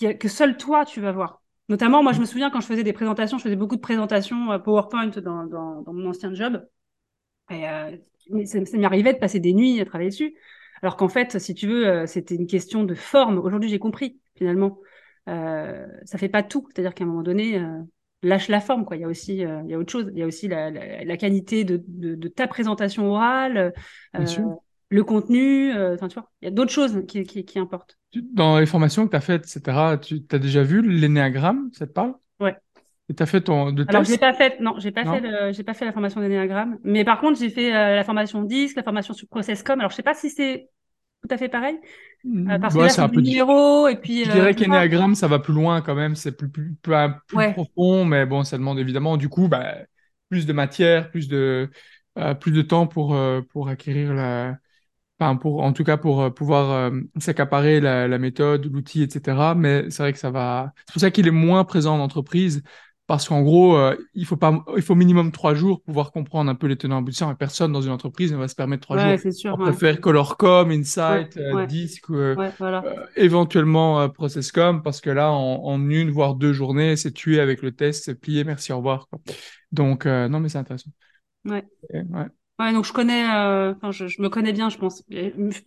que 0.00 0.28
seul 0.28 0.56
toi 0.56 0.84
tu 0.84 1.00
vas 1.00 1.12
voir. 1.12 1.42
Notamment, 1.68 2.02
moi, 2.02 2.12
je 2.12 2.20
me 2.20 2.26
souviens 2.26 2.50
quand 2.50 2.60
je 2.60 2.66
faisais 2.66 2.82
des 2.82 2.92
présentations, 2.92 3.38
je 3.38 3.44
faisais 3.44 3.56
beaucoup 3.56 3.76
de 3.76 3.80
présentations 3.80 4.58
PowerPoint 4.58 5.06
dans, 5.06 5.46
dans, 5.46 5.80
dans 5.82 5.92
mon 5.92 6.10
ancien 6.10 6.34
job, 6.34 6.60
et 7.50 7.64
ça, 8.46 8.64
ça 8.64 8.76
m'y 8.76 8.84
arrivait 8.84 9.12
de 9.12 9.18
passer 9.18 9.38
des 9.38 9.52
nuits 9.52 9.80
à 9.80 9.84
travailler 9.84 10.10
dessus. 10.10 10.34
Alors 10.84 10.98
qu'en 10.98 11.08
fait, 11.08 11.38
si 11.38 11.54
tu 11.54 11.66
veux, 11.66 11.88
euh, 11.88 12.06
c'était 12.06 12.34
une 12.34 12.46
question 12.46 12.84
de 12.84 12.94
forme. 12.94 13.38
Aujourd'hui, 13.38 13.70
j'ai 13.70 13.78
compris, 13.78 14.20
finalement. 14.36 14.80
Euh, 15.30 15.86
ça 16.04 16.18
fait 16.18 16.28
pas 16.28 16.42
tout. 16.42 16.68
C'est-à-dire 16.68 16.92
qu'à 16.92 17.04
un 17.04 17.06
moment 17.06 17.22
donné, 17.22 17.58
euh, 17.58 17.80
lâche 18.22 18.48
la 18.48 18.60
forme. 18.60 18.84
Quoi. 18.84 18.98
Il 18.98 19.00
y 19.00 19.04
a 19.04 19.08
aussi, 19.08 19.46
euh, 19.46 19.62
il 19.64 19.70
y 19.70 19.74
a 19.74 19.78
autre 19.78 19.90
chose. 19.90 20.10
Il 20.12 20.18
y 20.18 20.22
a 20.22 20.26
aussi 20.26 20.46
la, 20.46 20.70
la, 20.70 21.16
qualité 21.16 21.64
de, 21.64 21.82
de, 21.88 22.16
de, 22.16 22.28
ta 22.28 22.46
présentation 22.48 23.10
orale, 23.10 23.72
le 24.90 25.04
contenu. 25.04 25.72
Enfin, 25.72 26.08
tu 26.08 26.20
vois, 26.20 26.30
il 26.42 26.44
y 26.44 26.48
a 26.48 26.50
d'autres 26.50 26.70
choses 26.70 27.02
qui, 27.08 27.22
qui, 27.22 27.46
qui 27.46 27.58
importent. 27.58 27.98
dans 28.34 28.58
les 28.58 28.66
formations 28.66 29.06
que 29.06 29.12
tu 29.12 29.16
as 29.16 29.22
faites, 29.22 29.46
etc., 29.46 29.96
tu 30.02 30.22
as 30.30 30.38
déjà 30.38 30.62
vu 30.62 30.82
l'énéagramme, 30.82 31.70
ça 31.72 31.86
te 31.86 31.92
parle? 31.92 32.12
Ouais. 32.40 32.58
Et 33.08 33.14
tu 33.14 33.22
as 33.22 33.26
fait 33.26 33.40
ton 33.40 33.72
de 33.72 33.86
Alors, 33.88 34.04
j'ai 34.04 34.18
pas 34.18 34.34
fait, 34.34 34.60
non, 34.60 34.74
j'ai 34.76 34.92
pas 34.92 35.06
fait, 35.06 35.54
j'ai 35.54 35.64
pas 35.64 35.72
fait 35.72 35.86
la 35.86 35.92
formation 35.92 36.20
d'énéagramme. 36.20 36.76
Mais 36.84 37.04
par 37.04 37.22
contre, 37.22 37.40
j'ai 37.40 37.48
fait 37.48 37.70
la 37.70 38.04
formation 38.04 38.42
disque, 38.42 38.76
la 38.76 38.82
formation 38.82 39.14
sur 39.14 39.26
ProcessCom. 39.28 39.80
Alors, 39.80 39.90
je 39.90 39.96
sais 39.96 40.02
pas 40.02 40.12
si 40.12 40.28
c'est 40.28 40.68
tout 41.26 41.34
à 41.34 41.38
fait 41.38 41.48
pareil. 41.48 41.78
Euh, 42.26 42.58
parce 42.58 42.74
que 42.74 42.80
là, 42.80 42.88
c'est 42.88 43.00
un 43.00 43.08
peu 43.08 43.20
numéro 43.20 43.88
et 43.88 43.96
puis. 43.96 44.24
Je 44.24 44.30
dirais 44.30 44.50
euh, 44.50 44.54
qu'Enneagram, 44.54 45.14
ça 45.14 45.28
va 45.28 45.38
plus 45.38 45.54
loin 45.54 45.80
quand 45.80 45.94
même, 45.94 46.14
c'est 46.14 46.32
plus, 46.32 46.50
plus, 46.50 46.74
plus, 46.82 47.52
profond, 47.52 48.04
mais 48.04 48.26
bon, 48.26 48.44
ça 48.44 48.58
demande 48.58 48.78
évidemment 48.78 49.16
du 49.16 49.28
coup 49.28 49.48
bah, 49.48 49.74
plus 50.28 50.46
de 50.46 50.52
matière, 50.52 51.10
plus 51.10 51.28
de, 51.28 51.70
euh, 52.18 52.34
plus 52.34 52.52
de 52.52 52.62
temps 52.62 52.86
pour, 52.86 53.16
pour 53.50 53.68
acquérir 53.68 54.14
la. 54.14 54.56
Enfin, 55.20 55.36
pour, 55.36 55.62
en 55.62 55.72
tout 55.72 55.84
cas, 55.84 55.96
pour 55.96 56.34
pouvoir 56.34 56.90
s'accaparer 57.18 57.80
la, 57.80 58.08
la 58.08 58.18
méthode, 58.18 58.66
l'outil, 58.72 59.02
etc. 59.02 59.54
Mais 59.56 59.88
c'est 59.90 60.02
vrai 60.02 60.12
que 60.12 60.18
ça 60.18 60.30
va. 60.30 60.72
C'est 60.86 60.92
pour 60.92 61.00
ça 61.00 61.10
qu'il 61.10 61.28
est 61.28 61.32
moins 61.32 61.64
présent 61.64 61.94
en 61.94 62.00
entreprise 62.00 62.62
parce 63.06 63.28
qu'en 63.28 63.42
gros, 63.42 63.76
euh, 63.76 63.94
il 64.14 64.24
faut 64.24 64.36
pas, 64.36 64.64
il 64.76 64.82
faut 64.82 64.94
minimum 64.94 65.30
trois 65.30 65.54
jours 65.54 65.78
pour 65.78 65.86
pouvoir 65.86 66.12
comprendre 66.12 66.50
un 66.50 66.54
peu 66.54 66.66
les 66.66 66.76
tenants 66.76 66.98
aboutissants. 66.98 67.30
Et 67.30 67.34
personne 67.34 67.70
dans 67.70 67.82
une 67.82 67.90
entreprise 67.90 68.32
ne 68.32 68.38
va 68.38 68.48
se 68.48 68.54
permettre 68.54 68.82
trois 68.82 68.96
ouais, 68.96 69.18
jours. 69.18 69.32
Sûr, 69.32 69.54
On 69.54 69.62
préfère 69.62 70.00
Colorcom, 70.00 70.70
Insight, 70.70 71.36
ouais, 71.36 71.66
Disc, 71.66 72.04
euh, 72.10 72.34
voilà. 72.58 72.82
euh, 72.84 73.06
éventuellement 73.16 74.08
Processcom, 74.08 74.82
parce 74.82 75.02
que 75.02 75.10
là, 75.10 75.30
en, 75.32 75.64
en, 75.64 75.90
une 75.90 76.10
voire 76.10 76.34
deux 76.34 76.54
journées, 76.54 76.96
c'est 76.96 77.12
tué 77.12 77.40
avec 77.40 77.60
le 77.60 77.72
test, 77.72 78.04
c'est 78.04 78.14
plié, 78.14 78.44
merci, 78.44 78.72
au 78.72 78.78
revoir. 78.78 79.08
Quoi. 79.08 79.20
Donc, 79.70 80.06
non, 80.06 80.40
mais 80.40 80.48
c'est 80.48 80.58
intéressant. 80.58 80.90
Ouais. 81.44 81.64
ouais. 81.92 82.26
Ouais, 82.60 82.72
donc 82.72 82.84
je 82.84 82.92
connais, 82.92 83.28
euh, 83.28 83.74
enfin, 83.74 83.90
je, 83.90 84.06
je, 84.06 84.22
me 84.22 84.28
connais 84.28 84.52
bien, 84.52 84.68
je 84.68 84.78
pense. 84.78 85.02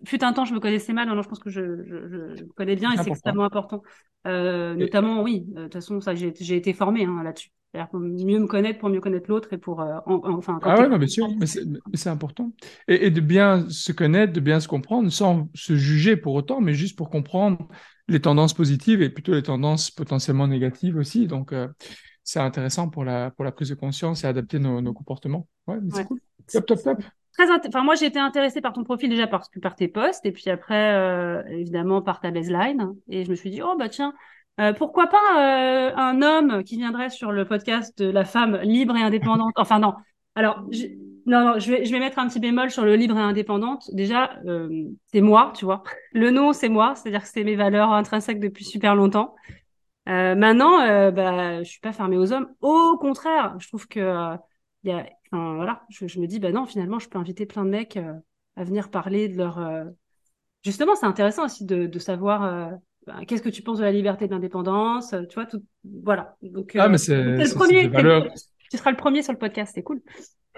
Fut 0.06 0.24
un 0.24 0.32
temps, 0.32 0.46
je 0.46 0.54
me 0.54 0.60
connaissais 0.60 0.94
mal, 0.94 1.10
non, 1.10 1.22
je 1.22 1.28
pense 1.28 1.40
que 1.40 1.50
je, 1.50 1.84
je, 1.84 2.36
je 2.38 2.44
connais 2.56 2.78
bien 2.78 2.94
et 2.94 2.98
c'est 2.98 3.10
extrêmement 3.10 3.44
important. 3.44 3.82
Euh, 4.26 4.74
notamment, 4.76 5.22
oui, 5.22 5.46
euh, 5.52 5.60
de 5.60 5.64
toute 5.64 5.74
façon, 5.74 6.00
ça, 6.00 6.16
j'ai, 6.16 6.34
j'ai 6.40 6.56
été 6.56 6.72
formé 6.72 7.04
hein, 7.04 7.22
là-dessus. 7.24 7.52
C'est-à-dire 7.72 7.90
pour 7.90 8.00
mieux 8.00 8.40
me 8.40 8.48
connaître, 8.48 8.80
pour 8.80 8.88
mieux 8.88 9.02
connaître 9.02 9.30
l'autre 9.30 9.52
et 9.52 9.58
pour, 9.58 9.82
euh, 9.82 9.98
enfin. 10.06 10.60
ah 10.64 10.80
ouais, 10.80 10.88
non, 10.88 10.98
bien 10.98 11.08
sûr, 11.08 11.28
mais 11.38 11.46
c'est, 11.46 12.10
important. 12.10 12.54
Et, 12.88 13.08
et, 13.08 13.12
de 13.12 13.20
bien 13.20 13.70
se 13.70 13.92
connaître, 13.92 14.32
de 14.32 14.40
bien 14.40 14.62
se 14.62 14.70
comprendre, 14.70 15.10
sans 15.12 15.50
se 15.54 15.76
juger 15.76 16.16
pour 16.16 16.36
autant, 16.36 16.62
mais 16.62 16.74
juste 16.74 16.98
pour 16.98 17.10
comprendre 17.10 17.68
les 18.08 18.22
tendances 18.22 18.54
positives 18.54 19.02
et 19.02 19.10
plutôt 19.10 19.34
les 19.34 19.44
tendances 19.44 19.92
potentiellement 19.92 20.48
négatives 20.48 20.96
aussi. 20.96 21.28
Donc, 21.28 21.54
c'est 22.24 22.40
intéressant 22.40 22.88
pour 22.88 23.04
la, 23.04 23.32
pour 23.32 23.44
la 23.44 23.52
prise 23.52 23.68
de 23.70 23.76
conscience 23.76 24.24
et 24.24 24.28
adapter 24.28 24.60
nos, 24.60 24.80
nos 24.80 24.94
comportements. 24.94 25.50
Ouais, 25.68 25.78
mais 25.82 25.92
c'est 25.92 26.06
cool. 26.06 26.22
Top, 26.52 26.66
top, 26.66 26.82
top. 26.84 27.00
Très 27.38 27.52
enfin, 27.52 27.84
moi, 27.84 27.96
j'ai 27.96 28.08
été 28.08 28.18
intéressée 28.18 28.62
par 28.62 28.74
ton 28.74 28.84
profil 28.84 29.10
déjà 29.10 29.28
parce 29.28 29.50
par 29.62 29.76
tes 29.76 29.88
posts 29.88 30.26
et 30.26 30.32
puis 30.32 30.50
après, 30.50 30.96
euh, 30.96 31.44
évidemment, 31.50 32.02
par 32.02 32.20
ta 32.20 32.32
baseline. 32.32 32.96
Et 33.10 33.26
je 33.26 33.30
me 33.30 33.36
suis 33.36 33.52
dit, 33.52 33.62
oh, 33.62 33.76
bah, 33.78 33.90
tiens, 33.90 34.14
euh, 34.60 34.74
pourquoi 34.74 35.06
pas 35.08 35.18
euh, 35.38 35.92
un 35.96 36.22
homme 36.24 36.64
qui 36.64 36.78
viendrait 36.78 37.12
sur 37.12 37.32
le 37.32 37.46
podcast 37.46 37.96
de 38.00 38.10
la 38.10 38.26
femme 38.26 38.58
libre 38.64 38.96
et 38.96 39.04
indépendante? 39.04 39.54
Enfin, 39.56 39.78
non. 39.78 39.94
Alors, 40.34 40.64
je... 40.72 40.86
non, 41.28 41.46
non, 41.46 41.60
je 41.60 41.72
vais, 41.72 41.86
je 41.86 41.92
vais 41.92 42.00
mettre 42.00 42.18
un 42.18 42.28
petit 42.28 42.40
bémol 42.40 42.72
sur 42.72 42.86
le 42.86 42.96
libre 42.96 43.16
et 43.18 43.22
indépendante. 43.22 43.88
Déjà, 43.94 44.32
c'est 45.12 45.22
moi, 45.22 45.54
tu 45.56 45.66
vois. 45.66 45.84
Le 46.14 46.32
nom, 46.32 46.54
c'est 46.54 46.70
moi, 46.70 46.96
c'est-à-dire 46.96 47.22
que 47.22 47.30
c'est 47.30 47.44
mes 47.44 47.56
valeurs 47.56 47.92
intrinsèques 47.92 48.40
depuis 48.40 48.66
super 48.66 48.96
longtemps. 48.96 49.36
Maintenant, 50.08 50.80
euh, 50.82 51.12
bah, 51.12 51.62
je 51.62 51.70
suis 51.70 51.82
pas 51.82 51.92
fermée 51.92 52.18
aux 52.18 52.32
hommes. 52.32 52.48
Au 52.62 52.98
contraire, 52.98 53.56
je 53.60 53.68
trouve 53.68 53.88
que 53.88 54.38
il 54.84 54.90
y 54.90 54.94
a, 54.94 55.06
enfin, 55.32 55.56
voilà, 55.56 55.84
je, 55.90 56.08
je, 56.08 56.20
me 56.20 56.28
dis, 56.28 56.40
bah 56.40 56.52
non, 56.52 56.66
finalement, 56.66 57.00
je 57.00 57.10
peux 57.10 57.18
inviter 57.18 57.46
plein 57.46 57.66
de 57.66 57.70
mecs 57.70 57.98
euh, 57.98 58.14
à 58.56 58.64
venir 58.64 58.90
parler 58.90 59.30
de 59.30 59.38
leur. 59.38 59.60
Euh, 59.60 59.86
justement, 60.64 60.96
c'est 60.96 61.06
intéressant 61.06 61.46
aussi 61.46 61.66
de, 61.66 61.86
de 61.86 62.00
savoir 62.00 62.72
bah, 63.06 63.20
qu'est-ce 63.28 63.42
que 63.42 63.50
tu 63.50 63.62
penses 63.62 63.80
de 63.80 63.84
la 63.84 63.92
liberté 63.92 64.26
et 64.26 64.28
de 64.28 64.34
l'indépendance, 64.34 65.16
tu 65.30 65.36
vois, 65.36 65.46
tout, 65.46 65.64
voilà. 66.04 66.36
Donc, 66.42 66.76
ah, 66.78 66.90
mais 66.90 66.98
c'est 66.98 67.16
le 67.16 67.54
premier. 67.56 67.88
Valeurs... 67.88 68.28
Tu 68.70 68.78
seras 68.78 68.92
le 68.92 68.98
premier 68.98 69.24
sur 69.24 69.32
le 69.32 69.40
podcast, 69.40 69.72
c'est 69.76 69.84
cool. 69.84 70.02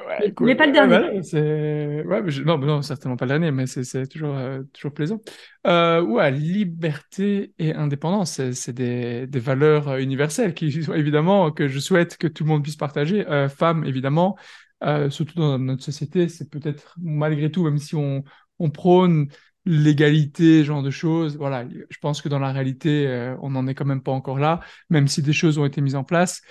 Ouais, 0.07 0.31
cool. 0.33 0.47
Mais 0.47 0.55
pas 0.55 0.65
le 0.65 0.71
dernier. 0.71 1.23
c'est 1.23 2.03
ouais, 2.05 2.21
je... 2.27 2.43
non, 2.43 2.57
non, 2.57 2.81
certainement 2.81 3.17
pas 3.17 3.25
le 3.25 3.29
dernier, 3.29 3.51
mais 3.51 3.67
c'est 3.67 4.07
toujours, 4.07 4.35
euh, 4.35 4.63
toujours 4.73 4.93
plaisant. 4.93 5.19
Euh, 5.67 6.01
ouais, 6.01 6.31
liberté 6.31 7.53
et 7.59 7.73
indépendance, 7.73 8.41
c'est 8.51 8.73
des, 8.73 9.27
des, 9.27 9.39
valeurs 9.39 9.97
universelles 9.97 10.53
qui, 10.53 10.67
évidemment, 10.95 11.51
que 11.51 11.67
je 11.67 11.79
souhaite 11.79 12.17
que 12.17 12.27
tout 12.27 12.43
le 12.43 12.49
monde 12.49 12.63
puisse 12.63 12.77
partager. 12.77 13.27
Euh, 13.27 13.49
femmes, 13.49 13.83
évidemment, 13.85 14.37
euh, 14.83 15.09
surtout 15.09 15.35
dans 15.39 15.59
notre 15.59 15.83
société, 15.83 16.29
c'est 16.29 16.49
peut-être 16.49 16.95
malgré 17.01 17.51
tout, 17.51 17.63
même 17.63 17.77
si 17.77 17.95
on, 17.95 18.23
on 18.59 18.69
prône 18.69 19.29
l'égalité, 19.65 20.63
genre 20.63 20.81
de 20.81 20.89
choses. 20.89 21.37
Voilà, 21.37 21.65
je 21.89 21.97
pense 21.99 22.21
que 22.21 22.29
dans 22.29 22.39
la 22.39 22.51
réalité, 22.51 23.07
euh, 23.07 23.35
on 23.41 23.51
n'en 23.51 23.67
est 23.67 23.75
quand 23.75 23.85
même 23.85 24.01
pas 24.01 24.11
encore 24.11 24.39
là, 24.39 24.61
même 24.89 25.07
si 25.07 25.21
des 25.21 25.33
choses 25.33 25.57
ont 25.57 25.65
été 25.65 25.81
mises 25.81 25.95
en 25.95 26.03
place. 26.03 26.41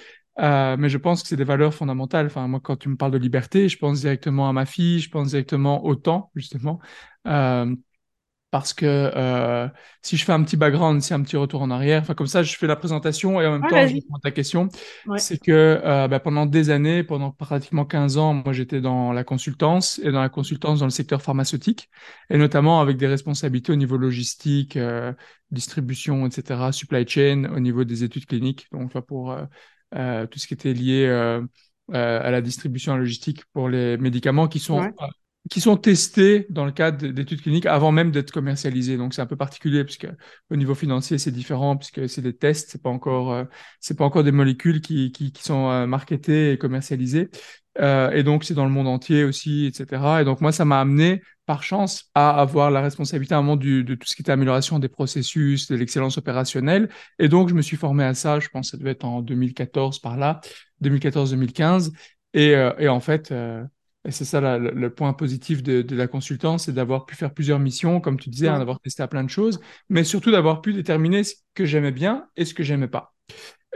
Euh, 0.41 0.77
mais 0.79 0.89
je 0.89 0.99
pense 0.99 1.23
que 1.23 1.29
c'est 1.29 1.37
des 1.37 1.45
valeurs 1.45 1.75
fondamentales. 1.75 2.27
Enfin, 2.27 2.47
moi, 2.47 2.61
quand 2.61 2.77
tu 2.77 2.89
me 2.89 2.97
parles 2.97 3.13
de 3.13 3.19
liberté, 3.19 3.69
je 3.69 3.79
pense 3.79 4.01
directement 4.01 4.49
à 4.49 4.53
ma 4.53 4.67
fille, 4.67 5.01
je 5.01 5.11
pense 5.11 5.29
directement 5.31 5.85
au 5.85 5.95
temps, 5.95 6.31
justement. 6.35 6.79
Euh, 7.27 7.75
parce 8.51 8.73
que 8.73 8.87
euh, 8.87 9.69
si 10.01 10.17
je 10.17 10.25
fais 10.25 10.33
un 10.33 10.43
petit 10.43 10.57
background, 10.57 11.03
c'est 11.03 11.13
un 11.13 11.23
petit 11.23 11.37
retour 11.37 11.61
en 11.61 11.71
arrière. 11.71 12.01
Enfin, 12.01 12.15
comme 12.15 12.27
ça, 12.27 12.43
je 12.43 12.57
fais 12.57 12.67
la 12.67 12.77
présentation 12.77 13.41
et 13.41 13.47
en 13.47 13.59
même 13.59 13.69
temps, 13.69 13.87
je 13.87 13.95
réponds 13.95 14.15
à 14.15 14.21
ta 14.23 14.31
question. 14.31 14.69
Ouais. 15.07 15.19
C'est 15.19 15.39
que 15.39 15.81
euh, 15.85 16.09
bah, 16.09 16.19
pendant 16.19 16.47
des 16.47 16.71
années, 16.71 17.05
pendant 17.05 17.31
pratiquement 17.31 17.85
15 17.85 18.17
ans, 18.17 18.33
moi, 18.33 18.55
j'étais 18.55 18.81
dans 18.81 19.13
la 19.13 19.23
consultance 19.23 20.01
et 20.03 20.11
dans 20.11 20.23
la 20.23 20.31
consultance 20.31 20.79
dans 20.79 20.87
le 20.87 20.91
secteur 20.91 21.21
pharmaceutique, 21.21 21.91
et 22.31 22.39
notamment 22.39 22.81
avec 22.81 22.97
des 22.97 23.07
responsabilités 23.07 23.73
au 23.73 23.77
niveau 23.77 23.99
logistique, 23.99 24.77
euh, 24.79 25.13
distribution, 25.51 26.27
etc., 26.27 26.73
supply 26.73 27.07
chain, 27.07 27.51
au 27.55 27.61
niveau 27.61 27.85
des 27.85 28.03
études 28.03 28.25
cliniques. 28.25 28.67
Donc, 28.73 28.99
pour 29.01 29.37
tout 29.93 30.39
ce 30.39 30.47
qui 30.47 30.55
était 30.55 30.73
lié 30.73 31.07
euh, 31.07 31.41
euh, 31.95 32.21
à 32.23 32.31
la 32.31 32.41
distribution 32.41 32.95
et 32.95 32.99
logistique 32.99 33.45
pour 33.53 33.69
les 33.69 33.97
médicaments 33.97 34.49
qui 34.49 34.59
sont 34.59 34.81
ouais. 34.81 34.93
qui 35.51 35.61
sont 35.61 35.77
testés 35.77 36.47
dans 36.51 36.67
le 36.67 36.73
cadre 36.73 37.07
d'études 37.09 37.41
cliniques 37.41 37.67
avant 37.67 37.93
même 37.93 38.11
d'être 38.11 38.31
commercialisés. 38.31 38.97
Donc 38.97 39.15
c'est 39.15 39.23
un 39.23 39.27
peu 39.27 39.37
particulier 39.37 39.85
puisque 39.85 40.09
au 40.51 40.57
niveau 40.57 40.75
financier 40.75 41.19
c'est 41.19 41.31
différent 41.31 41.77
puisque 41.77 42.09
c'est 42.09 42.23
des 42.23 42.37
tests, 42.37 42.71
c'est 42.71 42.83
pas 42.83 42.91
encore 42.91 43.47
c'est 43.81 43.97
pas 43.97 44.05
encore 44.05 44.25
des 44.25 44.33
molécules 44.33 44.81
qui 44.81 45.13
qui, 45.13 45.33
qui 45.33 45.43
sont 45.43 45.87
marketées 45.87 46.53
et 46.53 46.59
commercialisées. 46.59 47.31
Euh, 47.81 48.11
et 48.11 48.23
donc, 48.23 48.45
c'est 48.45 48.55
dans 48.55 48.65
le 48.65 48.71
monde 48.71 48.89
entier 48.89 49.25
aussi, 49.25 49.67
etc. 49.67 50.21
Et 50.21 50.25
donc, 50.25 50.41
moi, 50.41 50.53
ça 50.53 50.65
m'a 50.65 50.81
amené, 50.81 51.23
par 51.47 51.63
chance, 51.63 52.11
à 52.15 52.31
avoir 52.41 52.71
la 52.71 52.81
responsabilité 52.81 53.35
à 53.35 53.39
un 53.39 53.43
moment 53.43 53.57
du, 53.57 53.85
de 53.85 53.95
tout 53.95 54.07
ce 54.07 54.17
qui 54.17 54.23
était 54.23 54.33
amélioration 54.33 54.79
des 54.79 54.89
processus, 54.89 55.69
de 55.69 55.77
l'excellence 55.77 56.19
opérationnelle. 56.19 56.89
Et 57.19 57.29
donc, 57.29 57.49
je 57.49 57.55
me 57.55 57.63
suis 57.63 57.77
formé 57.77 58.05
à 58.05 58.15
ça, 58.15 58.41
je 58.41 58.49
pense 58.49 58.69
que 58.69 58.71
ça 58.73 58.77
devait 58.79 58.91
être 58.91 59.05
en 59.05 59.23
2014 59.23 60.01
par 60.01 60.17
là, 60.17 60.41
2014-2015. 60.81 61.93
Et, 62.35 62.55
euh, 62.55 62.73
et, 62.79 62.89
en 62.89 63.01
fait, 63.01 63.31
euh, 63.33 63.65
et 64.05 64.11
c'est 64.11 64.25
ça 64.25 64.41
la, 64.41 64.59
le 64.59 64.91
point 64.95 65.13
positif 65.13 65.63
de, 65.63 65.83
de 65.83 65.97
la 65.97 66.09
consultance, 66.09 66.65
c'est 66.65 66.73
d'avoir 66.73 67.07
pu 67.07 67.15
faire 67.15 67.33
plusieurs 67.33 67.59
missions, 67.59 68.01
comme 68.01 68.19
tu 68.19 68.31
disais, 68.31 68.49
hein, 68.49 68.59
d'avoir 68.59 68.81
testé 68.81 69.03
à 69.03 69.09
plein 69.09 69.25
de 69.25 69.31
choses, 69.31 69.61
mais 69.89 70.05
surtout 70.05 70.31
d'avoir 70.31 70.63
pu 70.63 70.73
déterminer 70.73 71.25
ce 71.25 71.35
que 71.55 71.65
j'aimais 71.65 71.93
bien 71.93 72.27
et 72.37 72.45
ce 72.45 72.55
que 72.55 72.63
j'aimais 72.63 72.89
pas. 72.89 73.15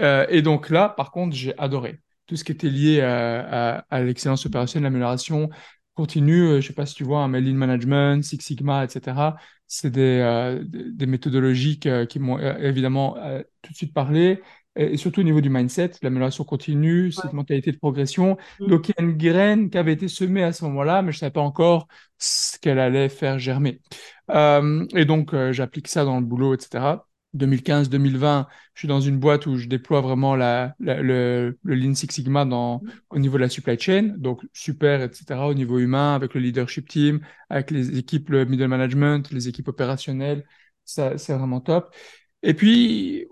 Euh, 0.01 0.27
et 0.29 0.43
donc 0.43 0.71
là, 0.71 0.89
par 0.89 1.11
contre, 1.11 1.37
j'ai 1.37 1.57
adoré 1.59 2.01
tout 2.33 2.37
ce 2.37 2.45
qui 2.45 2.53
était 2.53 2.71
lié 2.71 3.03
à, 3.03 3.75
à, 3.77 3.85
à 3.91 4.03
l'excellence 4.03 4.47
opérationnelle, 4.47 4.85
l'amélioration 4.85 5.51
continue. 5.93 6.47
Euh, 6.47 6.61
je 6.63 6.69
sais 6.69 6.73
pas 6.73 6.87
si 6.87 6.95
tu 6.95 7.05
vois, 7.05 7.21
un 7.21 7.29
mailing 7.29 7.57
management, 7.57 8.25
Six 8.25 8.39
Sigma, 8.41 8.85
etc. 8.85 9.37
C'est 9.67 9.91
des, 9.91 10.21
euh, 10.23 10.65
des 10.65 11.05
méthodologies 11.05 11.79
qui 11.79 12.19
m'ont 12.19 12.39
euh, 12.39 12.57
évidemment 12.61 13.19
euh, 13.19 13.43
tout 13.61 13.73
de 13.73 13.77
suite 13.77 13.93
parlé. 13.93 14.41
Et, 14.77 14.95
et, 14.95 14.97
surtout 14.97 15.21
au 15.21 15.25
niveau 15.25 15.43
du 15.43 15.51
mindset, 15.51 15.91
l'amélioration 16.01 16.45
continue, 16.45 17.09
ouais. 17.09 17.13
cette 17.13 17.35
mentalité 17.35 17.71
de 17.71 17.77
progression. 17.77 18.39
Mmh. 18.61 18.67
Donc, 18.69 18.89
il 18.89 18.95
y 18.97 19.03
a 19.03 19.05
une 19.05 19.19
graine 19.19 19.69
qui 19.69 19.77
avait 19.77 19.93
été 19.93 20.09
semée 20.09 20.43
à 20.43 20.55
ce 20.55 20.65
moment-là, 20.65 21.03
mais 21.03 21.13
je 21.13 21.19
savais 21.19 21.33
pas 21.33 21.43
encore 21.43 21.87
ce 22.17 22.59
qu'elle 22.61 22.79
allait 22.79 23.11
faire 23.11 23.39
germer. 23.39 23.83
Euh, 24.31 24.87
et 24.97 25.05
donc, 25.05 25.35
j'applique 25.51 25.89
ça 25.89 26.07
dans 26.07 26.19
le 26.19 26.25
boulot, 26.25 26.55
etc. 26.55 27.05
2015-2020, 27.35 28.47
je 28.75 28.81
suis 28.81 28.89
dans 28.89 29.01
une 29.01 29.19
boîte 29.19 29.47
où 29.47 29.57
je 29.57 29.67
déploie 29.69 30.01
vraiment 30.01 30.37
la, 30.37 30.75
la, 30.81 31.01
le, 31.03 31.59
le 31.63 31.75
Lean 31.75 31.95
Six 31.95 32.09
Sigma 32.11 32.45
dans, 32.45 32.83
au 33.11 33.19
niveau 33.19 33.37
de 33.37 33.43
la 33.43 33.49
supply 33.49 33.79
chain, 33.79 34.15
donc 34.19 34.43
super, 34.53 35.03
etc. 35.03 35.49
Au 35.49 35.55
niveau 35.55 35.79
humain, 35.79 36.15
avec 36.15 36.35
le 36.35 36.41
leadership 36.41 36.89
team, 36.89 37.21
avec 37.51 37.71
les 37.71 37.99
équipes, 37.99 38.31
le 38.31 38.45
middle 38.45 38.69
management, 38.69 39.31
les 39.31 39.49
équipes 39.49 39.69
opérationnelles, 39.69 40.45
ça 40.85 41.19
c'est 41.19 41.35
vraiment 41.35 41.61
top. 41.61 41.95
Et 42.43 42.55
puis 42.55 43.27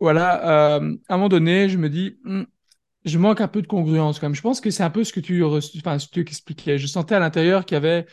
voilà, 0.00 0.76
euh, 0.78 0.96
à 1.08 1.14
un 1.14 1.16
moment 1.16 1.28
donné, 1.28 1.68
je 1.68 1.78
me 1.78 1.88
dis, 1.88 2.18
hm, 2.24 2.44
je 3.04 3.18
manque 3.18 3.40
un 3.40 3.48
peu 3.48 3.62
de 3.62 3.66
congruence 3.66 4.18
quand 4.20 4.26
même. 4.28 4.34
Je 4.34 4.42
pense 4.42 4.60
que 4.60 4.70
c'est 4.70 4.82
un 4.82 4.90
peu 4.90 5.04
ce 5.04 5.12
que 5.12 5.20
tu, 5.20 5.44
enfin, 5.44 5.98
ce 5.98 6.08
que 6.08 6.12
tu 6.14 6.20
expliquais. 6.20 6.78
Je 6.78 6.86
sentais 6.86 7.14
à 7.14 7.20
l'intérieur 7.20 7.64
qu'il 7.66 7.76
y 7.76 7.78
avait 7.78 8.06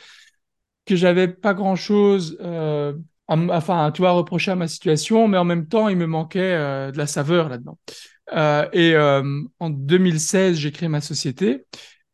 que 0.86 0.96
j'avais 0.96 1.28
pas 1.28 1.54
grand 1.54 1.76
chose 1.76 2.38
euh, 2.42 2.94
enfin, 3.32 3.92
tu 3.92 4.02
vois, 4.02 4.12
reprocher 4.12 4.52
à 4.52 4.56
ma 4.56 4.68
situation, 4.68 5.28
mais 5.28 5.38
en 5.38 5.44
même 5.44 5.68
temps, 5.68 5.88
il 5.90 5.98
me 5.98 6.06
manquait 6.06 6.40
euh, 6.54 6.92
de 6.92 6.98
la 6.98 7.08
saveur 7.08 7.50
là-dedans. 7.50 7.78
Euh, 8.34 8.68
et 8.74 8.96
euh, 8.96 9.24
en 9.60 9.70
2016, 9.70 10.58
j'ai 10.58 10.72
créé 10.72 10.90
ma 10.90 11.02
société, 11.02 11.66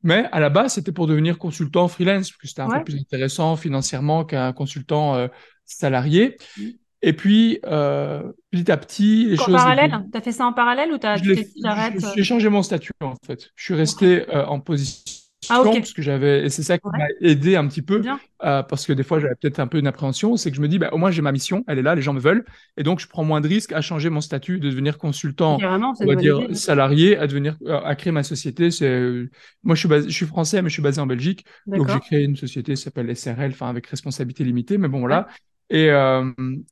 mais 0.04 0.26
à 0.32 0.40
la 0.40 0.50
base, 0.50 0.74
c'était 0.74 0.92
pour 0.92 1.08
devenir 1.08 1.38
consultant 1.38 1.88
freelance, 1.88 2.32
parce 2.32 2.42
que 2.42 2.48
c'était 2.48 2.62
un 2.62 2.68
ouais. 2.68 2.80
peu 2.80 2.86
plus 2.86 3.00
intéressant 3.00 3.56
financièrement 3.56 4.26
qu'un 4.26 4.54
consultant 4.54 5.28
salarié. 5.66 6.38
Mmh. 6.58 6.64
Et 7.02 7.14
puis, 7.14 7.60
euh, 7.66 8.24
petit 8.52 8.72
à 8.72 8.78
petit, 8.78 9.26
les 9.26 9.38
choses. 9.38 9.54
En 9.54 9.58
parallèle? 9.58 10.06
Tu 10.12 10.18
as 10.18 10.22
fait 10.22 10.32
ça 10.32 10.46
en 10.46 10.54
parallèle 10.54 10.92
ou 10.92 10.98
tu 10.98 11.06
as 11.06 11.18
J'ai 11.18 12.24
changé 12.24 12.50
mon 12.50 12.64
statut, 12.64 12.92
en 13.02 13.14
fait. 13.26 13.50
Je 13.56 13.64
suis 13.64 13.76
resté 13.76 14.28
euh, 14.30 14.46
en 14.46 14.60
position 14.60 15.24
ah, 15.50 15.62
parce 15.64 15.94
que 15.94 16.02
j'avais 16.02 16.46
et 16.46 16.50
c'est 16.50 16.64
ça 16.64 16.78
qui 16.78 16.88
m'a 16.88 17.06
aidé 17.22 17.56
un 17.56 17.68
petit 17.68 17.82
peu 17.82 18.02
euh, 18.44 18.64
parce 18.64 18.86
que 18.86 18.94
des 18.94 19.04
fois 19.04 19.20
j'avais 19.20 19.36
peut-être 19.36 19.60
un 19.60 19.68
peu 19.68 19.78
une 19.78 19.88
appréhension 19.88 20.38
c'est 20.38 20.50
que 20.52 20.58
je 20.58 20.62
me 20.62 20.68
dis 20.68 20.80
bah, 20.80 20.90
au 20.92 20.98
moins 20.98 21.12
j'ai 21.12 21.22
ma 21.22 21.32
mission 21.32 21.64
elle 21.68 21.80
est 21.80 21.84
là 21.84 21.96
les 21.96 22.02
gens 22.02 22.14
me 22.14 22.20
veulent 22.20 22.46
et 22.78 22.84
donc 22.84 23.00
je 23.00 23.08
prends 23.08 23.24
moins 23.24 23.42
de 23.42 23.48
risques 23.48 23.72
à 23.72 23.82
changer 23.82 24.10
mon 24.10 24.22
statut 24.22 24.60
de 24.60 24.70
devenir 24.70 24.98
consultant 24.98 25.58
on 25.62 26.06
va 26.06 26.16
dire 26.16 26.40
salarié 26.54 27.18
à 27.18 27.28
devenir 27.28 27.58
euh, 27.66 27.80
à 27.82 27.96
créer 27.96 28.12
ma 28.12 28.24
société 28.24 28.72
c'est 28.72 28.88
euh, 28.88 29.30
moi 29.64 29.76
je 29.76 29.88
suis 29.88 30.10
je 30.10 30.16
suis 30.16 30.26
français 30.26 30.62
mais 30.62 30.70
je 30.70 30.74
suis 30.74 30.84
basé 30.84 31.02
en 31.02 31.08
Belgique 31.08 31.46
donc 31.66 31.90
j'ai 31.90 32.00
créé 32.00 32.24
une 32.24 32.36
société 32.36 32.74
qui 32.74 32.82
s'appelle 32.82 33.16
SRL 33.16 33.52
enfin 33.52 33.70
avec 33.70 33.88
responsabilité 33.88 34.44
limitée 34.44 34.78
mais 34.78 34.88
bon 34.88 35.00
voilà. 35.00 35.28
Et, 35.70 35.90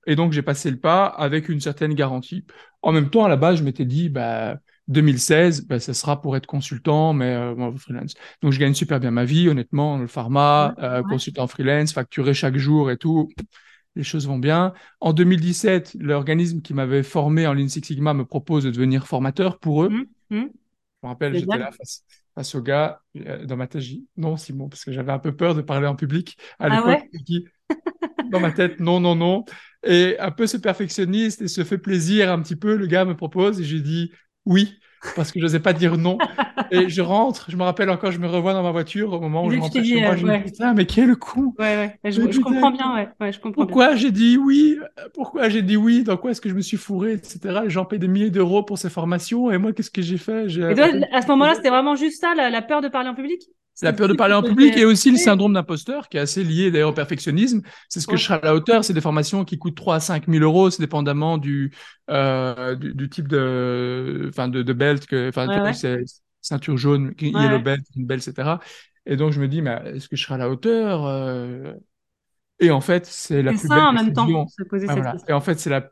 et 0.07 0.15
donc 0.15 0.31
j'ai 0.31 0.41
passé 0.41 0.71
le 0.71 0.77
pas 0.77 1.05
avec 1.05 1.49
une 1.49 1.59
certaine 1.59 1.93
garantie. 1.93 2.45
En 2.81 2.93
même 2.93 3.09
temps 3.09 3.25
à 3.25 3.29
la 3.29 3.35
base 3.35 3.57
je 3.57 3.63
m'étais 3.63 3.83
dit 3.83 4.07
bah 4.07 4.57
2016, 4.87 5.65
ben, 5.65 5.79
ça 5.79 5.93
sera 5.93 6.21
pour 6.21 6.37
être 6.37 6.45
consultant, 6.45 7.13
mais 7.13 7.33
euh, 7.33 7.71
freelance. 7.77 8.13
Donc, 8.41 8.51
je 8.51 8.59
gagne 8.59 8.73
super 8.73 8.99
bien 8.99 9.11
ma 9.11 9.25
vie, 9.25 9.49
honnêtement, 9.49 9.97
le 9.97 10.07
pharma, 10.07 10.75
euh, 10.79 11.01
consultant 11.03 11.47
freelance, 11.47 11.93
facturé 11.93 12.33
chaque 12.33 12.57
jour 12.57 12.91
et 12.91 12.97
tout. 12.97 13.29
Les 13.95 14.03
choses 14.03 14.27
vont 14.27 14.37
bien. 14.37 14.73
En 14.99 15.13
2017, 15.13 15.95
l'organisme 15.99 16.61
qui 16.61 16.73
m'avait 16.73 17.03
formé 17.03 17.47
en 17.47 17.53
Lean 17.53 17.67
Six 17.67 17.83
Sigma 17.83 18.13
me 18.13 18.25
propose 18.25 18.65
de 18.65 18.71
devenir 18.71 19.07
formateur 19.07 19.57
pour 19.59 19.83
eux. 19.85 19.89
Mmh, 19.89 20.35
mmh. 20.35 20.49
Je 21.01 21.07
me 21.07 21.07
rappelle, 21.07 21.35
j'étais 21.35 21.57
là 21.57 21.71
face, 21.71 22.03
face, 22.35 22.55
au 22.55 22.61
gars. 22.61 23.01
Euh, 23.15 23.45
dans 23.45 23.55
ma 23.55 23.67
tête, 23.67 23.81
j'ai 23.81 24.03
non, 24.17 24.37
Simon, 24.37 24.69
parce 24.69 24.83
que 24.83 24.91
j'avais 24.91 25.13
un 25.13 25.19
peu 25.19 25.35
peur 25.35 25.55
de 25.55 25.61
parler 25.61 25.87
en 25.87 25.95
public 25.95 26.37
à 26.59 26.65
ah 26.65 26.69
l'époque. 26.69 27.09
dans 28.31 28.39
ma 28.39 28.51
tête, 28.51 28.79
non, 28.79 28.99
non, 28.99 29.15
non. 29.15 29.45
Et 29.83 30.17
un 30.19 30.31
peu 30.31 30.45
ce 30.45 30.57
perfectionniste 30.57 31.41
et 31.41 31.47
se 31.47 31.63
fait 31.63 31.77
plaisir 31.77 32.31
un 32.31 32.41
petit 32.41 32.55
peu, 32.55 32.75
le 32.75 32.87
gars 32.87 33.05
me 33.05 33.15
propose 33.15 33.61
et 33.61 33.63
j'ai 33.63 33.79
dit 33.79 34.11
oui, 34.45 34.77
parce 35.15 35.31
que 35.31 35.39
je 35.39 35.45
n'osais 35.45 35.59
pas 35.59 35.73
dire 35.73 35.97
non. 35.97 36.17
Et 36.71 36.89
je 36.89 37.01
rentre, 37.01 37.49
je 37.49 37.57
me 37.57 37.63
rappelle 37.63 37.89
encore, 37.89 38.11
je 38.11 38.19
me 38.19 38.27
revois 38.27 38.53
dans 38.53 38.63
ma 38.63 38.71
voiture 38.71 39.13
au 39.13 39.19
moment 39.19 39.45
où 39.45 39.51
je 39.51 39.59
rentre 39.59 39.83
chez 39.83 40.01
moi, 40.01 40.15
je 40.15 40.25
me 40.25 40.37
dis, 40.37 40.51
putain, 40.51 40.73
mais 40.73 40.85
quel 40.85 41.15
coup 41.15 41.55
Ouais, 41.59 41.97
ouais, 42.03 42.11
je, 42.11 42.39
comprends 42.39 42.71
bien, 42.71 42.95
ouais. 43.19 43.31
je 43.31 43.39
comprends 43.39 43.65
Pourquoi 43.65 43.95
j'ai 43.95 44.11
dit 44.11 44.37
oui? 44.37 44.77
Pourquoi 45.13 45.49
j'ai 45.49 45.61
dit 45.61 45.77
oui? 45.77 46.03
Dans 46.03 46.17
quoi 46.17 46.31
est-ce 46.31 46.41
que 46.41 46.49
je 46.49 46.55
me 46.55 46.61
suis 46.61 46.77
fourré, 46.77 47.13
etc. 47.13 47.61
Les 47.63 47.69
gens 47.69 47.85
payent 47.85 47.99
des 47.99 48.07
milliers 48.07 48.31
d'euros 48.31 48.63
pour 48.63 48.77
ces 48.77 48.89
formations, 48.89 49.51
et 49.51 49.57
moi, 49.57 49.73
qu'est-ce 49.73 49.91
que 49.91 50.01
j'ai 50.01 50.17
fait? 50.17 50.47
Et 50.47 50.75
toi, 50.75 50.87
À 51.11 51.21
ce 51.21 51.27
moment-là, 51.27 51.55
c'était 51.55 51.69
vraiment 51.69 51.95
juste 51.95 52.21
ça, 52.21 52.33
la 52.35 52.61
peur 52.61 52.81
de 52.81 52.87
parler 52.87 53.09
en 53.09 53.15
public? 53.15 53.41
La 53.81 53.93
peur 53.93 54.07
de 54.07 54.13
parler 54.13 54.33
en 54.33 54.43
public 54.43 54.77
et 54.77 54.85
aussi 54.85 55.11
le 55.11 55.17
syndrome 55.17 55.53
d'imposteur 55.53 56.07
qui 56.09 56.17
est 56.17 56.21
assez 56.21 56.43
lié 56.43 56.71
d'ailleurs 56.71 56.91
au 56.91 56.93
perfectionnisme. 56.93 57.61
C'est 57.89 57.99
ce 57.99 58.07
que 58.07 58.15
je 58.15 58.23
serai 58.23 58.35
à 58.35 58.41
la 58.41 58.55
hauteur. 58.55 58.83
C'est 58.85 58.93
des 58.93 59.01
formations 59.01 59.43
qui 59.43 59.57
coûtent 59.57 59.75
3 59.75 59.95
à 59.95 59.99
5 59.99 60.27
000 60.27 60.43
euros, 60.43 60.69
c'est 60.69 60.81
dépendamment 60.81 61.37
du, 61.37 61.73
euh, 62.09 62.75
du, 62.75 63.09
type 63.09 63.27
de, 63.27 64.27
enfin, 64.29 64.47
de, 64.47 64.61
de 64.61 64.73
belt 64.73 65.05
que, 65.05 65.29
enfin, 65.29 65.73
ceinture 66.41 66.77
jaune, 66.77 67.13
yellow 67.19 67.59
belt, 67.59 67.81
green 67.93 68.05
belt, 68.05 68.27
etc. 68.27 68.57
Et 69.05 69.17
donc 69.17 69.31
je 69.31 69.41
me 69.41 69.47
dis, 69.47 69.61
mais 69.61 69.81
est-ce 69.95 70.07
que 70.07 70.15
je 70.15 70.23
serai 70.23 70.35
à 70.35 70.37
la 70.37 70.49
hauteur 70.49 71.05
euh? 71.05 71.73
Et 72.59 72.71
en 72.71 72.81
fait, 72.81 73.05
c'est 73.05 73.41
la 73.41 73.51
plus 73.51 73.67
ça, 73.67 73.75
belle 73.75 73.83
en 73.83 73.93
même 73.93 74.13
temps, 74.13 74.47
se 74.47 74.63
poser 74.63 74.87
cette. 74.87 75.29
Et 75.29 75.33
en 75.33 75.41
fait, 75.41 75.59
c'est 75.59 75.69
la 75.69 75.89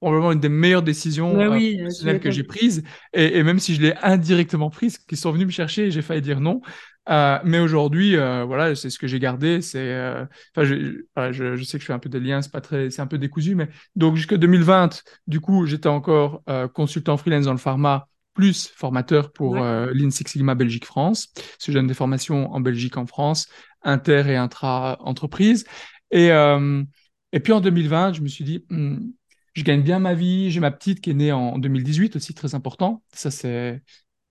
probablement 0.00 0.32
une 0.32 0.40
des 0.40 0.48
meilleures 0.48 0.82
décisions 0.82 1.38
euh, 1.38 2.18
que 2.18 2.30
j'ai 2.30 2.44
prises. 2.44 2.82
Et, 3.12 3.38
et, 3.38 3.42
même 3.42 3.58
si 3.58 3.74
je 3.74 3.82
l'ai 3.82 3.94
indirectement 4.02 4.70
prise, 4.70 4.98
qu'ils 4.98 5.18
sont 5.18 5.32
venus 5.32 5.46
me 5.46 5.52
chercher 5.52 5.86
et 5.86 5.90
j'ai 5.90 6.02
failli 6.02 6.22
dire 6.22 6.40
non. 6.40 6.60
Euh, 7.08 7.38
mais 7.44 7.58
aujourd'hui, 7.58 8.16
euh, 8.16 8.44
voilà, 8.44 8.74
c'est 8.74 8.90
ce 8.90 8.98
que 8.98 9.06
j'ai 9.06 9.20
gardé. 9.20 9.62
C'est, 9.62 9.78
euh, 9.78 10.24
enfin, 10.56 10.66
je, 10.66 11.62
sais 11.62 11.78
que 11.78 11.82
je 11.82 11.86
fais 11.86 11.92
un 11.92 11.98
peu 11.98 12.08
des 12.08 12.20
liens, 12.20 12.42
c'est 12.42 12.52
pas 12.52 12.60
très, 12.60 12.90
c'est 12.90 13.00
un 13.00 13.06
peu 13.06 13.18
décousu, 13.18 13.54
mais 13.54 13.68
donc 13.94 14.16
jusqu'à 14.16 14.36
2020, 14.36 15.02
du 15.26 15.40
coup, 15.40 15.66
j'étais 15.66 15.88
encore 15.88 16.42
consultant 16.74 17.16
freelance 17.16 17.44
dans 17.44 17.52
le 17.52 17.58
pharma, 17.58 18.08
plus 18.34 18.68
formateur 18.68 19.32
pour 19.32 19.52
ouais. 19.52 19.94
Lean 19.94 20.10
Six 20.10 20.24
Sigma 20.26 20.54
Belgique 20.54 20.84
France. 20.84 21.32
Je 21.64 21.72
donne 21.72 21.86
des 21.86 21.94
formations 21.94 22.52
en 22.52 22.60
Belgique, 22.60 22.96
en 22.96 23.06
France, 23.06 23.48
inter 23.82 24.24
et 24.28 24.36
intra 24.36 24.98
entreprise. 25.00 25.64
Et 26.10 26.30
et 27.32 27.40
puis 27.40 27.52
en 27.52 27.60
2020, 27.60 28.14
je 28.14 28.22
me 28.22 28.28
suis 28.28 28.44
dit, 28.44 28.64
hmm, 28.70 29.10
je 29.56 29.64
gagne 29.64 29.82
bien 29.82 29.98
ma 29.98 30.14
vie. 30.14 30.50
J'ai 30.50 30.60
ma 30.60 30.70
petite 30.70 31.00
qui 31.00 31.10
est 31.10 31.14
née 31.14 31.32
en 31.32 31.58
2018 31.58 32.16
aussi, 32.16 32.34
très 32.34 32.54
important. 32.54 33.02
Ça 33.12 33.30
c'est 33.30 33.82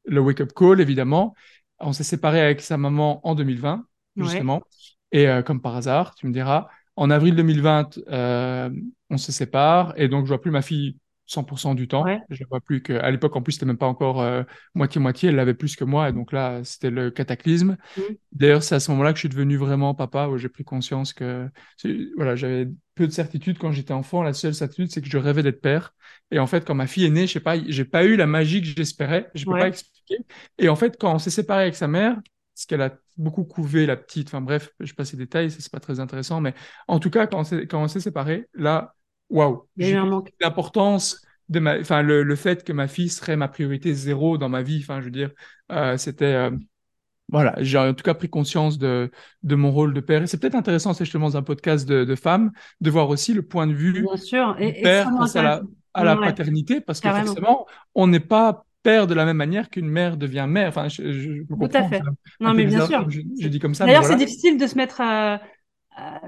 le 0.06 0.22
wake 0.22 0.42
up 0.42 0.54
call 0.56 0.80
évidemment. 0.80 1.34
On 1.80 1.94
s'est 1.94 2.04
séparé 2.04 2.40
avec 2.40 2.62
sa 2.62 2.78
maman 2.78 3.28
en 3.28 3.34
2020, 3.34 3.86
justement. 4.18 4.62
Et 5.12 5.28
euh, 5.28 5.42
comme 5.42 5.62
par 5.62 5.76
hasard, 5.76 6.14
tu 6.16 6.28
me 6.28 6.32
diras, 6.32 6.68
en 6.96 7.10
avril 7.10 7.36
2020, 7.36 8.00
euh, 8.08 8.70
on 9.10 9.18
se 9.18 9.32
sépare 9.32 9.94
et 9.98 10.08
donc 10.08 10.26
je 10.26 10.30
vois 10.30 10.40
plus 10.40 10.52
ma 10.52 10.62
fille 10.62 10.98
100% 11.28 11.74
du 11.74 11.88
temps. 11.88 12.06
Je 12.30 12.44
ne 12.44 12.48
vois 12.48 12.62
plus 12.62 12.84
qu'à 12.84 13.10
l'époque, 13.10 13.36
en 13.36 13.42
plus, 13.42 13.54
c'était 13.54 13.66
même 13.66 13.80
pas 13.80 13.88
encore 13.88 14.22
euh, 14.22 14.44
moitié-moitié. 14.76 15.30
elle 15.30 15.36
l'avait 15.36 15.56
plus 15.56 15.76
que 15.76 15.84
moi 15.84 16.08
et 16.08 16.14
donc 16.14 16.32
là, 16.32 16.64
c'était 16.64 16.92
le 16.92 17.10
cataclysme. 17.10 17.78
Mmh. 17.98 18.02
D'ailleurs, 18.32 18.62
c'est 18.62 18.76
à 18.76 18.80
ce 18.80 18.92
moment-là 18.92 19.12
que 19.12 19.18
je 19.18 19.22
suis 19.22 19.30
devenu 19.30 19.58
vraiment 19.58 19.96
papa, 19.96 20.28
où 20.28 20.38
j'ai 20.38 20.50
pris 20.50 20.64
conscience 20.64 21.14
que 21.14 21.50
voilà, 22.16 22.36
j'avais 22.36 22.68
peu 22.96 23.08
de 23.08 23.12
certitude 23.12 23.58
quand 23.58 23.72
j'étais 23.72 23.94
enfant. 23.94 24.24
La 24.24 24.34
seule 24.34 24.56
certitude, 24.56 24.92
c'est 24.92 25.02
que 25.02 25.10
je 25.10 25.18
rêvais 25.18 25.44
d'être 25.44 25.62
père. 25.62 25.94
Et 26.32 26.40
en 26.40 26.48
fait, 26.48 26.66
quand 26.66 26.76
ma 26.76 26.88
fille 26.88 27.06
est 27.06 27.10
née, 27.10 27.28
je 27.28 27.34
sais 27.34 27.40
pas, 27.40 27.56
j'ai 27.68 27.86
pas 27.86 28.06
eu 28.06 28.16
la 28.16 28.26
magie 28.26 28.62
que 28.62 28.68
j'espérais. 28.68 29.30
Je 29.36 29.46
peux 29.46 29.52
pas 29.52 29.68
expliquer. 29.68 30.18
Et 30.58 30.70
en 30.70 30.76
fait, 30.76 30.98
quand 31.00 31.14
on 31.14 31.20
s'est 31.20 31.30
séparé 31.30 31.64
avec 31.64 31.76
sa 31.76 31.88
mère, 31.88 32.18
ce 32.56 32.66
qu'elle 32.66 32.82
a 32.82 32.98
beaucoup 33.18 33.44
couvé, 33.44 33.86
la 33.86 33.98
petite, 33.98 34.30
enfin 34.30 34.42
bref, 34.42 34.72
je 34.80 34.94
passe 34.94 35.12
les 35.12 35.18
détails, 35.18 35.52
c'est 35.52 35.72
pas 35.72 35.80
très 35.80 36.00
intéressant, 36.00 36.42
mais 36.42 36.54
en 36.88 37.00
tout 37.00 37.10
cas, 37.10 37.28
quand 37.28 37.44
on 37.74 37.88
s'est 37.88 38.00
séparé, 38.00 38.48
là, 38.54 38.96
waouh, 39.30 39.68
l'importance 40.40 41.22
de 41.50 41.60
ma, 41.60 41.80
enfin 41.80 42.02
le, 42.02 42.24
le, 42.24 42.36
fait 42.36 42.64
que 42.64 42.74
ma 42.74 42.88
fille 42.88 43.10
serait 43.10 43.36
ma 43.36 43.48
priorité 43.48 43.94
zéro 43.94 44.38
dans 44.38 44.50
ma 44.50 44.64
vie, 44.64 44.80
enfin 44.82 45.00
je 45.00 45.06
veux 45.06 45.12
dire, 45.12 45.32
euh, 45.72 45.98
c'était 45.98 46.26
euh, 46.26 46.52
voilà, 47.30 47.56
j'ai 47.58 47.78
en 47.78 47.94
tout 47.94 48.04
cas 48.04 48.14
pris 48.14 48.30
conscience 48.30 48.78
de, 48.78 49.12
de 49.44 49.56
mon 49.56 49.72
rôle 49.72 49.94
de 49.94 50.00
père. 50.00 50.22
Et 50.22 50.28
c'est 50.28 50.40
peut-être 50.40 50.56
intéressant, 50.56 50.94
c'est 50.94 51.06
justement 51.06 51.30
dans 51.30 51.38
un 51.38 51.44
podcast 51.44 51.88
de, 51.88 52.04
de 52.06 52.16
femmes, 52.16 52.52
de 52.82 52.90
voir 52.90 53.10
aussi 53.10 53.34
le 53.34 53.42
point 53.42 53.68
de 53.68 53.74
vue 53.74 54.04
Bien 54.04 54.18
sûr. 54.18 54.56
Et, 54.60 54.74
du 54.74 54.82
père 54.82 55.10
face 55.18 55.36
à 55.36 55.44
la, 55.44 55.62
à 55.94 56.04
la 56.04 56.16
paternité, 56.18 56.82
parce 56.82 57.00
que 57.00 57.10
forcément, 57.10 57.66
on 57.96 58.08
n'est 58.08 58.20
pas 58.20 58.66
père 58.84 59.08
de 59.08 59.16
la 59.16 59.26
même 59.26 59.38
manière 59.38 59.70
qu'une 59.72 59.90
mère 59.90 60.16
devient 60.16 60.46
mère. 60.48 60.70
Enfin, 60.70 60.88
je, 60.88 61.12
je, 61.12 61.42
Tout 61.48 61.70
à 61.74 61.84
fait. 61.90 62.02
Non, 62.40 62.54
mais 62.54 62.66
bien 62.66 62.86
sûr. 62.86 63.10
Je, 63.10 63.48
dis 63.48 63.60
comme 63.60 63.74
ça. 63.74 63.86
D'ailleurs, 63.86 64.06
c'est 64.06 64.16
difficile 64.16 64.58
de 64.58 64.68
se 64.68 64.76
mettre 64.76 65.02
euh, 65.02 65.38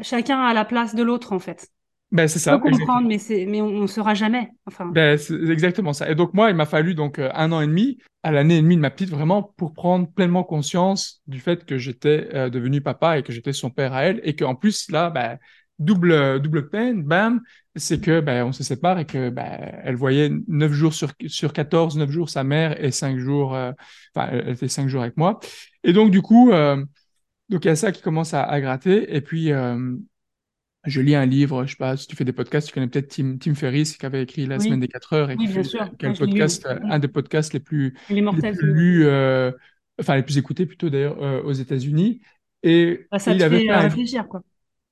chacun 0.02 0.42
à 0.42 0.54
la 0.54 0.66
place 0.66 0.96
de 0.96 1.04
l'autre, 1.04 1.34
en 1.34 1.40
fait. 1.40 1.70
Ben, 2.12 2.28
c'est 2.28 2.40
ça. 2.40 2.58
comprendre, 2.58 3.08
mais, 3.08 3.18
c'est, 3.18 3.46
mais 3.46 3.62
on 3.62 3.82
ne 3.82 3.88
saura 3.88 4.14
jamais. 4.14 4.50
Enfin. 4.66 4.86
Ben, 4.86 5.18
c'est 5.18 5.36
exactement 5.50 5.92
ça. 5.92 6.10
Et 6.10 6.16
donc, 6.16 6.34
moi, 6.34 6.50
il 6.50 6.56
m'a 6.56 6.66
fallu 6.66 6.96
donc 6.96 7.20
euh, 7.20 7.30
un 7.34 7.52
an 7.52 7.60
et 7.60 7.68
demi, 7.68 7.98
à 8.24 8.32
l'année 8.32 8.58
et 8.58 8.62
demie 8.62 8.78
de 8.78 8.82
ma 8.82 8.90
petite, 8.90 9.10
vraiment, 9.10 9.44
pour 9.44 9.74
prendre 9.74 10.10
pleinement 10.10 10.44
conscience 10.44 11.22
du 11.28 11.40
fait 11.40 11.66
que 11.66 11.78
j'étais 11.78 12.30
euh, 12.34 12.50
devenu 12.50 12.80
papa 12.80 13.18
et 13.18 13.24
que 13.24 13.34
j'étais 13.34 13.52
son 13.52 13.70
père 13.70 13.94
à 13.94 14.04
elle. 14.04 14.22
Et 14.24 14.38
qu'en 14.38 14.56
plus, 14.56 14.90
là, 14.90 15.10
ben, 15.10 15.38
double, 15.80 16.40
double 16.40 16.70
peine, 16.70 17.04
bam, 17.04 17.42
c'est 17.76 18.00
que 18.00 18.22
ben, 18.22 18.46
on 18.46 18.54
se 18.54 18.64
sépare 18.64 19.00
et 19.00 19.06
que 19.06 19.30
ben, 19.30 19.82
elle 19.84 19.98
voyait 19.98 20.32
9 20.48 20.72
jours 20.72 20.94
sur, 20.94 21.12
sur 21.28 21.52
14, 21.52 21.98
9 21.98 22.10
jours 22.10 22.30
sa 22.30 22.46
mère 22.46 22.82
et 22.82 22.92
5 22.92 23.18
jours, 23.18 23.54
euh, 23.54 23.74
enfin, 24.16 24.30
elle 24.32 24.50
était 24.50 24.70
5 24.70 24.88
jours 24.88 25.02
avec 25.02 25.18
moi. 25.18 25.42
Et 25.84 25.92
donc, 25.92 26.12
du 26.12 26.22
coup, 26.22 26.52
donc 27.50 27.66
il 27.66 27.68
y 27.68 27.72
a 27.72 27.76
ça 27.76 27.92
qui 27.92 28.02
commence 28.02 28.34
à, 28.34 28.44
à 28.44 28.62
gratter. 28.62 29.14
Et 29.16 29.22
puis, 29.22 29.52
je 30.88 31.02
lis 31.02 31.16
un 31.16 31.26
livre, 31.26 31.66
je 31.66 31.72
sais 31.72 31.78
pas, 31.78 31.98
si 31.98 32.08
tu 32.08 32.16
fais 32.16 32.24
des 32.24 32.34
podcasts, 32.34 32.68
tu 32.68 32.74
connais 32.74 32.88
peut-être 32.88 33.10
Tim, 33.10 33.38
Tim 33.38 33.54
Ferriss 33.56 33.98
qui 33.98 34.06
avait 34.06 34.24
écrit 34.24 34.46
La 34.46 34.60
semaine 34.60 34.80
des 34.80 34.88
4 34.88 35.14
heures 35.14 35.30
et 35.30 35.38
qui, 35.38 35.48
fait, 35.48 35.64
podcast, 36.18 36.68
un 36.84 37.00
des 37.00 37.10
podcasts 37.10 37.54
les 37.54 37.60
plus, 37.60 37.94
les 38.10 38.24
plus 38.54 39.06
euh, 39.06 39.52
enfin 40.00 40.16
les 40.16 40.24
plus 40.24 40.38
écoutés 40.38 40.66
plutôt 40.66 40.90
d'ailleurs 40.90 41.22
euh, 41.22 41.42
aux 41.44 41.52
États-Unis. 41.52 42.22
Et 42.64 43.06
bah, 43.12 43.20
ça 43.20 43.34
il 43.34 43.40
te 43.40 43.44
avait 43.44 43.66
fait 43.66 43.76
réfléchir 43.76 44.28
quoi. 44.28 44.42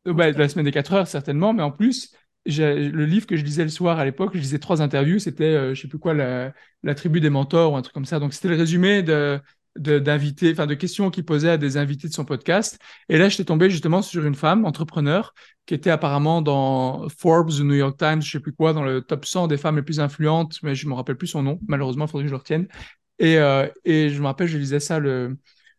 Euh, 0.08 0.14
bah, 0.14 0.30
la 0.32 0.50
semaine 0.50 0.66
des 0.66 0.72
4 0.72 0.94
heures 0.94 1.08
certainement, 1.08 1.54
mais 1.54 1.64
en 1.64 1.72
plus 1.72 2.14
le 2.46 3.06
livre 3.06 3.26
que 3.26 3.38
je 3.38 3.44
lisais 3.44 3.64
le 3.64 3.70
soir 3.70 3.98
à 3.98 4.06
l'époque, 4.06 4.32
je 4.36 4.40
lisais 4.40 4.60
trois 4.60 4.82
interviews, 4.82 5.18
c'était 5.18 5.74
je 5.74 5.82
sais 5.82 5.88
plus 5.88 5.98
quoi 5.98 6.14
la, 6.14 6.54
la 6.84 6.94
tribu 6.94 7.20
des 7.20 7.32
mentors 7.32 7.74
ou 7.74 7.76
un 7.76 7.82
truc 7.82 7.94
comme 7.94 8.06
ça. 8.06 8.20
Donc 8.20 8.36
c'était 8.36 8.50
le 8.50 8.56
résumé 8.56 9.02
de 9.02 9.40
d'invités, 9.78 10.52
enfin 10.52 10.68
de 10.68 10.74
questions 10.74 11.10
qu'il 11.10 11.26
posait 11.26 11.50
à 11.50 11.58
des 11.58 11.78
invités 11.78 12.08
de 12.08 12.14
son 12.14 12.26
podcast. 12.26 12.80
Et 13.10 13.18
là, 13.18 13.30
j'étais 13.30 13.44
tombé 13.46 13.70
justement 13.70 14.02
sur 14.02 14.26
une 14.26 14.36
femme 14.36 14.66
entrepreneur 14.66 15.34
qui 15.66 15.74
était 15.74 15.90
apparemment 15.90 16.42
dans 16.42 17.08
Forbes 17.10 17.50
ou 17.60 17.64
New 17.64 17.74
York 17.76 17.98
Times, 17.98 18.22
je 18.22 18.32
sais 18.32 18.40
plus 18.40 18.54
quoi, 18.54 18.74
dans 18.74 18.84
le 18.84 19.02
top 19.02 19.26
100 19.26 19.48
des 19.48 19.58
femmes 19.58 19.76
les 19.78 19.82
plus 19.84 20.00
influentes, 20.00 20.60
mais 20.64 20.76
je 20.76 20.88
me 20.88 20.94
rappelle 20.94 21.18
plus 21.18 21.28
son 21.28 21.44
nom. 21.44 21.60
Malheureusement, 21.68 22.06
il 22.06 22.10
faudrait 22.10 22.24
que 22.24 22.30
je 22.30 22.34
le 22.34 22.40
retienne. 22.40 22.68
Et, 23.20 23.38
euh, 23.38 23.68
et 23.86 24.10
je 24.10 24.22
me 24.22 24.28
rappelle, 24.28 24.48
je 24.48 24.58
lisais 24.58 24.80
ça 24.80 25.00
le, 25.00 25.38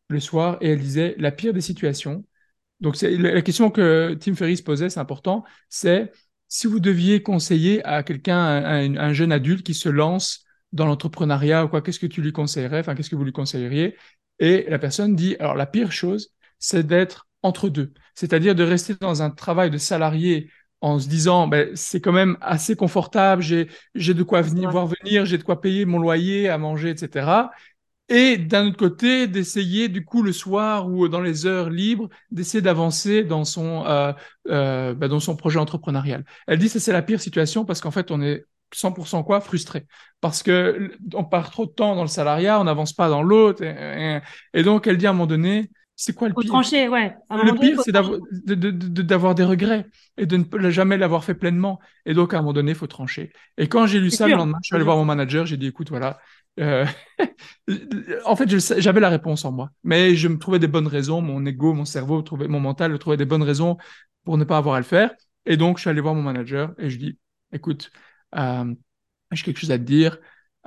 le 0.09 0.20
soir 0.20 0.59
et 0.61 0.70
elle 0.70 0.80
disait 0.80 1.14
la 1.18 1.32
pire 1.32 1.52
des 1.52 1.61
situations. 1.61 2.24
Donc 2.80 3.00
la 3.02 3.42
question 3.42 3.70
que 3.70 4.14
Tim 4.20 4.35
Ferriss 4.35 4.62
posait, 4.62 4.90
c'est 4.90 5.00
important, 5.00 5.44
c'est 5.70 6.12
si 6.48 6.66
vous 6.66 6.80
deviez 6.80 7.22
conseiller 7.22 7.85
à 7.85 8.02
quelqu'un, 8.02 8.38
un, 8.38 8.96
un 8.96 9.12
jeune 9.12 9.32
adulte 9.32 9.64
qui 9.66 9.74
se 9.74 9.88
lance 9.88 10.45
dans 10.72 10.87
l'entrepreneuriat 10.87 11.64
ou 11.64 11.68
quoi, 11.68 11.83
qu'est-ce 11.83 12.00
que 12.00 12.07
tu 12.07 12.22
lui 12.22 12.33
conseillerais 12.33 12.81
Enfin, 12.81 12.94
qu'est-ce 12.94 13.11
que 13.11 13.16
vous 13.16 13.24
lui 13.24 13.33
conseilleriez? 13.33 13.96
Et 14.38 14.66
la 14.68 14.79
personne 14.79 15.16
dit, 15.16 15.37
alors 15.38 15.55
la 15.55 15.66
pire 15.66 15.92
chose, 15.92 16.33
c'est 16.59 16.87
d'être 16.87 17.29
entre 17.42 17.68
deux, 17.68 17.92
c'est-à-dire 18.14 18.55
de 18.55 18.64
rester 18.64 18.94
dans 19.00 19.22
un 19.22 19.31
travail 19.31 19.70
de 19.70 19.79
salarié 19.79 20.50
en 20.81 20.98
se 20.98 21.09
disant 21.09 21.46
ben, 21.48 21.74
c'est 21.74 22.00
quand 22.00 22.12
même 22.12 22.37
assez 22.40 22.76
confortable, 22.76 23.42
j'ai 23.42 23.68
j'ai 23.94 24.14
de 24.14 24.22
quoi 24.22 24.42
venir 24.42 24.70
voir 24.70 24.87
venir, 24.87 25.24
j'ai 25.24 25.38
de 25.38 25.42
quoi 25.42 25.61
payer 25.61 25.85
mon 25.85 25.98
loyer, 25.98 26.48
à 26.48 26.59
manger, 26.59 26.90
etc. 26.90 27.50
Et 28.09 28.38
d'un 28.38 28.68
autre 28.68 28.76
côté, 28.76 29.26
d'essayer 29.26 29.88
du 29.88 30.05
coup 30.05 30.22
le 30.22 30.33
soir 30.33 30.88
ou 30.88 31.09
dans 31.09 31.20
les 31.20 31.44
heures 31.46 31.70
libres, 31.70 32.09
d'essayer 32.31 32.62
d'avancer 32.62 33.24
dans 33.24 33.44
son 33.44 33.85
euh, 33.87 34.12
euh, 34.48 34.94
ben, 34.94 35.09
dans 35.09 35.20
son 35.20 35.37
projet 35.37 35.59
entrepreneurial. 35.59 36.24
Elle 36.46 36.59
dit 36.59 36.68
ça 36.68 36.79
c'est 36.81 36.92
la 36.92 37.02
pire 37.02 37.20
situation 37.20 37.64
parce 37.64 37.81
qu'en 37.81 37.90
fait 37.90 38.11
on 38.11 38.22
est 38.22 38.44
100% 38.74 39.22
quoi 39.24 39.40
frustré 39.40 39.87
parce 40.20 40.42
que 40.42 40.92
on 41.14 41.24
part 41.24 41.50
trop 41.50 41.66
de 41.66 41.70
temps 41.70 41.94
dans 41.94 42.02
le 42.02 42.09
salariat, 42.09 42.61
on 42.61 42.64
n'avance 42.64 42.92
pas 42.92 43.09
dans 43.09 43.22
l'autre 43.22 43.62
et, 43.62 44.20
et, 44.55 44.62
donc 44.62 44.87
elle 44.87 44.96
dit 44.96 45.07
à 45.07 45.11
un 45.11 45.12
moment 45.12 45.26
donné 45.26 45.70
c'est 45.98 46.12
quoi 46.12 46.29
le 46.29 46.35
pire? 46.35 46.50
trancher, 46.50 46.88
ouais. 46.88 47.16
le 47.31 47.59
pire, 47.59 47.81
c'est 47.83 47.90
d'avoir 49.02 49.35
des 49.35 49.44
regrets 49.44 49.87
et 50.18 50.26
de 50.26 50.37
ne 50.37 50.70
jamais 50.70 50.98
l'avoir 50.98 51.24
fait 51.24 51.35
pleinement. 51.35 51.81
Et 52.05 52.12
donc, 52.12 52.35
à 52.35 52.37
un 52.37 52.40
moment 52.40 52.52
donné, 52.52 52.72
il 52.72 52.74
faut 52.76 52.87
trancher. 52.87 53.33
Et 53.57 53.66
quand 53.66 53.87
j'ai 53.87 53.98
lu 53.98 54.11
ça 54.11 54.29
le 54.29 54.35
lendemain, 54.35 54.59
je 54.62 54.66
suis 54.66 54.76
allé 54.76 54.85
voir 54.85 54.98
mon 54.98 55.07
manager, 55.07 55.46
j'ai 55.46 55.57
dit, 55.57 55.66
écoute, 55.68 55.88
voilà. 55.88 56.20
Euh... 56.61 56.85
en 58.26 58.37
fait, 58.37 58.59
j'avais 58.79 59.00
la 59.00 59.09
réponse 59.09 59.46
en 59.46 59.52
moi, 59.52 59.70
mais 59.85 60.14
je 60.14 60.29
me 60.29 60.38
trouvais 60.38 60.59
des 60.59 60.68
bonnes 60.68 60.87
raisons. 60.87 61.22
Mon 61.22 61.44
ego, 61.46 61.72
mon 61.72 61.87
cerveau, 61.87 62.20
trouvait, 62.20 62.46
mon 62.46 62.61
mental 62.61 62.96
trouvait 62.98 63.16
des 63.16 63.24
bonnes 63.24 63.42
raisons 63.42 63.79
pour 64.24 64.37
ne 64.37 64.44
pas 64.44 64.59
avoir 64.59 64.74
à 64.74 64.79
le 64.79 64.85
faire. 64.85 65.14
Et 65.46 65.57
donc, 65.57 65.79
je 65.79 65.83
suis 65.83 65.90
allé 65.90 66.02
voir 66.02 66.14
mon 66.14 66.22
manager 66.22 66.74
et 66.76 66.90
je 66.90 66.98
dis, 66.98 67.18
écoute, 67.52 67.90
j'ai 68.37 69.42
quelque 69.42 69.61
chose 69.61 69.70
à 69.70 69.79
te 69.79 69.85
dire. 69.85 70.18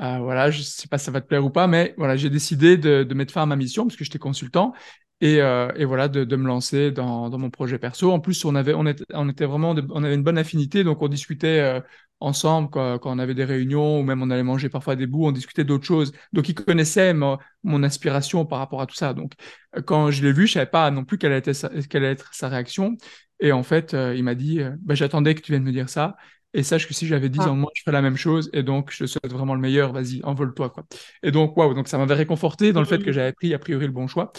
Euh, 0.01 0.19
voilà, 0.19 0.49
je 0.49 0.61
sais 0.61 0.87
pas 0.87 0.97
si 0.97 1.05
ça 1.05 1.11
va 1.11 1.21
te 1.21 1.27
plaire 1.27 1.43
ou 1.43 1.49
pas, 1.49 1.67
mais 1.67 1.93
voilà, 1.97 2.15
j'ai 2.15 2.29
décidé 2.29 2.77
de, 2.77 3.13
mettre 3.13 3.33
fin 3.33 3.43
à 3.43 3.45
ma 3.45 3.57
mission 3.57 3.85
parce 3.85 3.97
que 3.97 4.05
j'étais 4.05 4.19
consultant 4.19 4.73
et, 5.21 5.41
euh, 5.41 5.67
voilà 5.85 6.07
de, 6.07 6.35
me 6.35 6.47
lancer 6.47 6.91
dans, 6.91 7.29
mon 7.37 7.49
projet 7.49 7.77
perso. 7.79 8.11
En 8.11 8.19
plus, 8.19 8.45
on 8.45 8.55
avait 8.55 8.73
on 8.73 8.85
était, 8.85 9.45
vraiment 9.45 9.75
on 9.89 10.03
avait 10.03 10.15
une 10.15 10.23
bonne 10.23 10.37
affinité, 10.37 10.83
donc 10.83 11.01
on 11.01 11.09
discutait 11.09 11.59
euh, 11.59 11.81
ensemble 12.21 12.69
quand, 12.69 12.99
on 13.03 13.19
avait 13.19 13.33
des 13.33 13.43
réunions 13.45 13.99
ou 13.99 14.03
même 14.03 14.21
on 14.21 14.29
allait 14.29 14.43
manger 14.43 14.69
parfois 14.69 14.95
des 14.95 15.07
bouts, 15.07 15.25
on 15.25 15.31
discutait 15.31 15.65
d'autres 15.65 15.85
choses. 15.85 16.13
Donc 16.33 16.47
il 16.49 16.55
connaissait 16.55 17.13
mon 17.13 17.83
aspiration 17.83 18.45
par 18.45 18.59
rapport 18.59 18.81
à 18.81 18.85
tout 18.85 18.95
ça. 18.95 19.13
Donc 19.13 19.33
euh, 19.77 19.81
quand 19.81 20.11
je 20.11 20.23
l'ai 20.23 20.31
vu, 20.31 20.47
je 20.47 20.53
savais 20.53 20.65
pas 20.65 20.89
non 20.91 21.03
plus 21.03 21.17
quelle 21.17 21.33
allait 21.33 22.11
être 22.11 22.33
sa, 22.33 22.47
réaction. 22.47 22.97
Et 23.41 23.51
en 23.51 23.63
fait, 23.63 23.93
euh, 23.93 24.15
il 24.15 24.23
m'a 24.23 24.35
dit, 24.35 24.59
bah, 24.81 24.95
j'attendais 24.95 25.35
que 25.35 25.41
tu 25.41 25.51
viennes 25.51 25.63
me 25.63 25.71
dire 25.71 25.89
ça. 25.89 26.17
Et 26.53 26.63
sache 26.63 26.87
que 26.87 26.93
si 26.93 27.05
j'avais 27.05 27.29
10 27.29 27.39
ah. 27.41 27.49
ans 27.49 27.55
de 27.55 27.59
moins, 27.59 27.71
je 27.75 27.81
ferais 27.83 27.91
la 27.91 28.01
même 28.01 28.17
chose. 28.17 28.49
Et 28.53 28.63
donc, 28.63 28.91
je 28.91 29.03
te 29.03 29.05
souhaite 29.05 29.31
vraiment 29.31 29.53
le 29.53 29.61
meilleur. 29.61 29.93
Vas-y, 29.93 30.21
envole-toi, 30.23 30.69
quoi. 30.69 30.83
Et 31.21 31.31
donc, 31.31 31.55
waouh. 31.57 31.73
Donc, 31.73 31.87
ça 31.87 31.97
m'avait 31.97 32.15
réconforté 32.15 32.73
dans 32.73 32.79
le 32.79 32.87
fait 32.87 33.03
que 33.03 33.11
j'avais 33.11 33.33
pris, 33.33 33.53
a 33.53 33.59
priori, 33.59 33.85
le 33.85 33.91
bon 33.91 34.07
choix. 34.07 34.31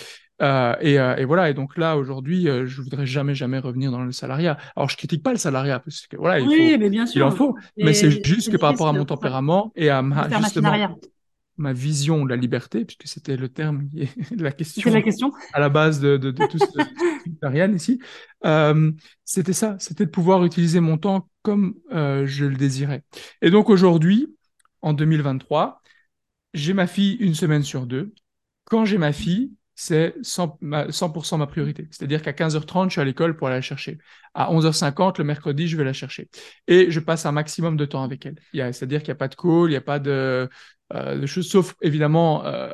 Euh, 0.42 0.74
et, 0.80 0.98
euh, 0.98 1.16
et, 1.16 1.24
voilà. 1.24 1.50
Et 1.50 1.54
donc 1.54 1.76
là, 1.76 1.96
aujourd'hui, 1.96 2.48
euh, 2.48 2.66
je 2.66 2.80
voudrais 2.80 3.06
jamais, 3.06 3.34
jamais 3.34 3.58
revenir 3.58 3.90
dans 3.90 4.02
le 4.02 4.12
salariat. 4.12 4.56
Alors, 4.74 4.88
je 4.88 4.96
critique 4.96 5.22
pas 5.22 5.32
le 5.32 5.38
salariat 5.38 5.80
parce 5.80 6.06
que 6.06 6.16
voilà, 6.16 6.40
il 6.40 6.48
oui, 6.48 6.76
mais 6.78 6.90
bien 6.90 7.06
sûr. 7.06 7.20
il 7.20 7.22
en 7.22 7.30
faut. 7.30 7.56
mais 7.76 7.92
c'est 7.92 8.24
juste 8.24 8.50
que 8.50 8.56
par 8.56 8.70
rapport 8.70 8.88
à 8.88 8.92
mon 8.92 9.04
tempérament 9.04 9.72
et 9.76 9.90
à 9.90 10.02
ma, 10.02 10.28
justement, 10.40 10.72
ma 11.60 11.72
vision 11.72 12.24
de 12.24 12.30
la 12.30 12.36
liberté, 12.36 12.84
puisque 12.84 13.06
c'était 13.06 13.36
le 13.36 13.48
terme, 13.48 13.88
la 14.36 14.50
question, 14.50 14.90
la 14.90 15.02
question 15.02 15.32
à 15.52 15.60
la 15.60 15.68
base 15.68 16.00
de, 16.00 16.16
de, 16.16 16.30
de 16.30 16.46
tout 16.46 16.58
ce 16.58 16.64
Ariane 17.42 17.74
ici. 17.74 18.00
Euh, 18.44 18.90
c'était 19.24 19.52
ça, 19.52 19.76
c'était 19.78 20.06
de 20.06 20.10
pouvoir 20.10 20.44
utiliser 20.44 20.80
mon 20.80 20.96
temps 20.96 21.28
comme 21.42 21.74
euh, 21.92 22.26
je 22.26 22.46
le 22.46 22.56
désirais. 22.56 23.04
Et 23.42 23.50
donc 23.50 23.68
aujourd'hui, 23.68 24.34
en 24.82 24.94
2023, 24.94 25.82
j'ai 26.54 26.72
ma 26.72 26.86
fille 26.86 27.14
une 27.16 27.34
semaine 27.34 27.62
sur 27.62 27.86
deux. 27.86 28.14
Quand 28.64 28.84
j'ai 28.84 28.98
ma 28.98 29.12
fille, 29.12 29.52
c'est 29.74 30.14
100%, 30.22 30.58
ma, 30.60 30.90
100 30.90 31.38
ma 31.38 31.46
priorité. 31.46 31.88
C'est-à-dire 31.90 32.22
qu'à 32.22 32.32
15h30, 32.32 32.86
je 32.86 32.92
suis 32.92 33.00
à 33.00 33.04
l'école 33.04 33.36
pour 33.36 33.46
aller 33.46 33.56
la 33.56 33.62
chercher. 33.62 33.98
À 34.34 34.52
11h50, 34.52 35.18
le 35.18 35.24
mercredi, 35.24 35.68
je 35.68 35.76
vais 35.76 35.84
la 35.84 35.92
chercher. 35.92 36.28
Et 36.66 36.90
je 36.90 37.00
passe 37.00 37.24
un 37.24 37.32
maximum 37.32 37.76
de 37.76 37.84
temps 37.86 38.02
avec 38.02 38.26
elle. 38.26 38.36
C'est-à-dire 38.52 39.00
qu'il 39.00 39.08
n'y 39.08 39.16
a 39.16 39.16
pas 39.16 39.28
de 39.28 39.34
call, 39.36 39.66
il 39.66 39.70
n'y 39.70 39.76
a 39.76 39.80
pas 39.80 39.98
de, 39.98 40.50
de 40.92 41.26
choses, 41.26 41.48
sauf 41.48 41.74
évidemment 41.82 42.44
euh, 42.44 42.70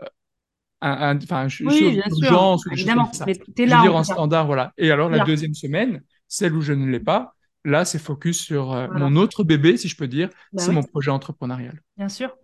un, 0.80 1.16
enfin, 1.18 1.46
oui, 1.46 1.50
sûr. 1.50 2.72
évidemment. 2.72 3.10
Mais 3.26 3.32
es 3.58 3.66
là, 3.66 3.76
je 3.76 3.82
veux 3.82 3.88
dire 3.88 3.96
en 3.96 4.04
standard, 4.04 4.46
voilà. 4.46 4.72
Et 4.76 4.90
alors 4.90 5.08
la 5.08 5.24
deuxième 5.24 5.54
semaine, 5.54 6.02
celle 6.28 6.54
où 6.54 6.60
je 6.60 6.72
ne 6.72 6.86
l'ai 6.86 7.00
pas, 7.00 7.34
là 7.64 7.84
c'est 7.84 7.98
focus 7.98 8.40
sur 8.40 8.72
euh, 8.72 8.86
mon 8.92 9.16
autre 9.16 9.44
bébé, 9.44 9.76
si 9.76 9.88
je 9.88 9.96
peux 9.96 10.08
dire, 10.08 10.28
bah 10.52 10.62
c'est 10.62 10.72
mon 10.72 10.82
projet 10.82 11.10
entrepreneurial. 11.10 11.80
Bien 11.96 12.08
sûr. 12.08 12.34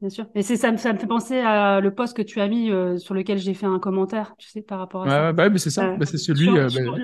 Bien 0.00 0.10
sûr. 0.10 0.26
Et 0.34 0.42
c'est 0.42 0.56
ça, 0.56 0.76
ça 0.76 0.92
me 0.92 0.98
fait 0.98 1.06
penser 1.06 1.38
à 1.38 1.80
le 1.80 1.94
post 1.94 2.16
que 2.16 2.22
tu 2.22 2.40
as 2.40 2.48
mis 2.48 2.70
sur 2.98 3.14
lequel 3.14 3.38
j'ai 3.38 3.54
fait 3.54 3.66
un 3.66 3.78
commentaire, 3.78 4.34
tu 4.36 4.48
sais, 4.48 4.60
par 4.60 4.78
rapport 4.78 5.04
à 5.06 5.10
ça. 5.10 5.32
bah, 5.32 5.48
mais 5.48 5.58
c'est 5.58 5.70
ça, 5.70 5.94
bah, 5.96 6.06
c'est 6.06 6.18
celui. 6.18 6.48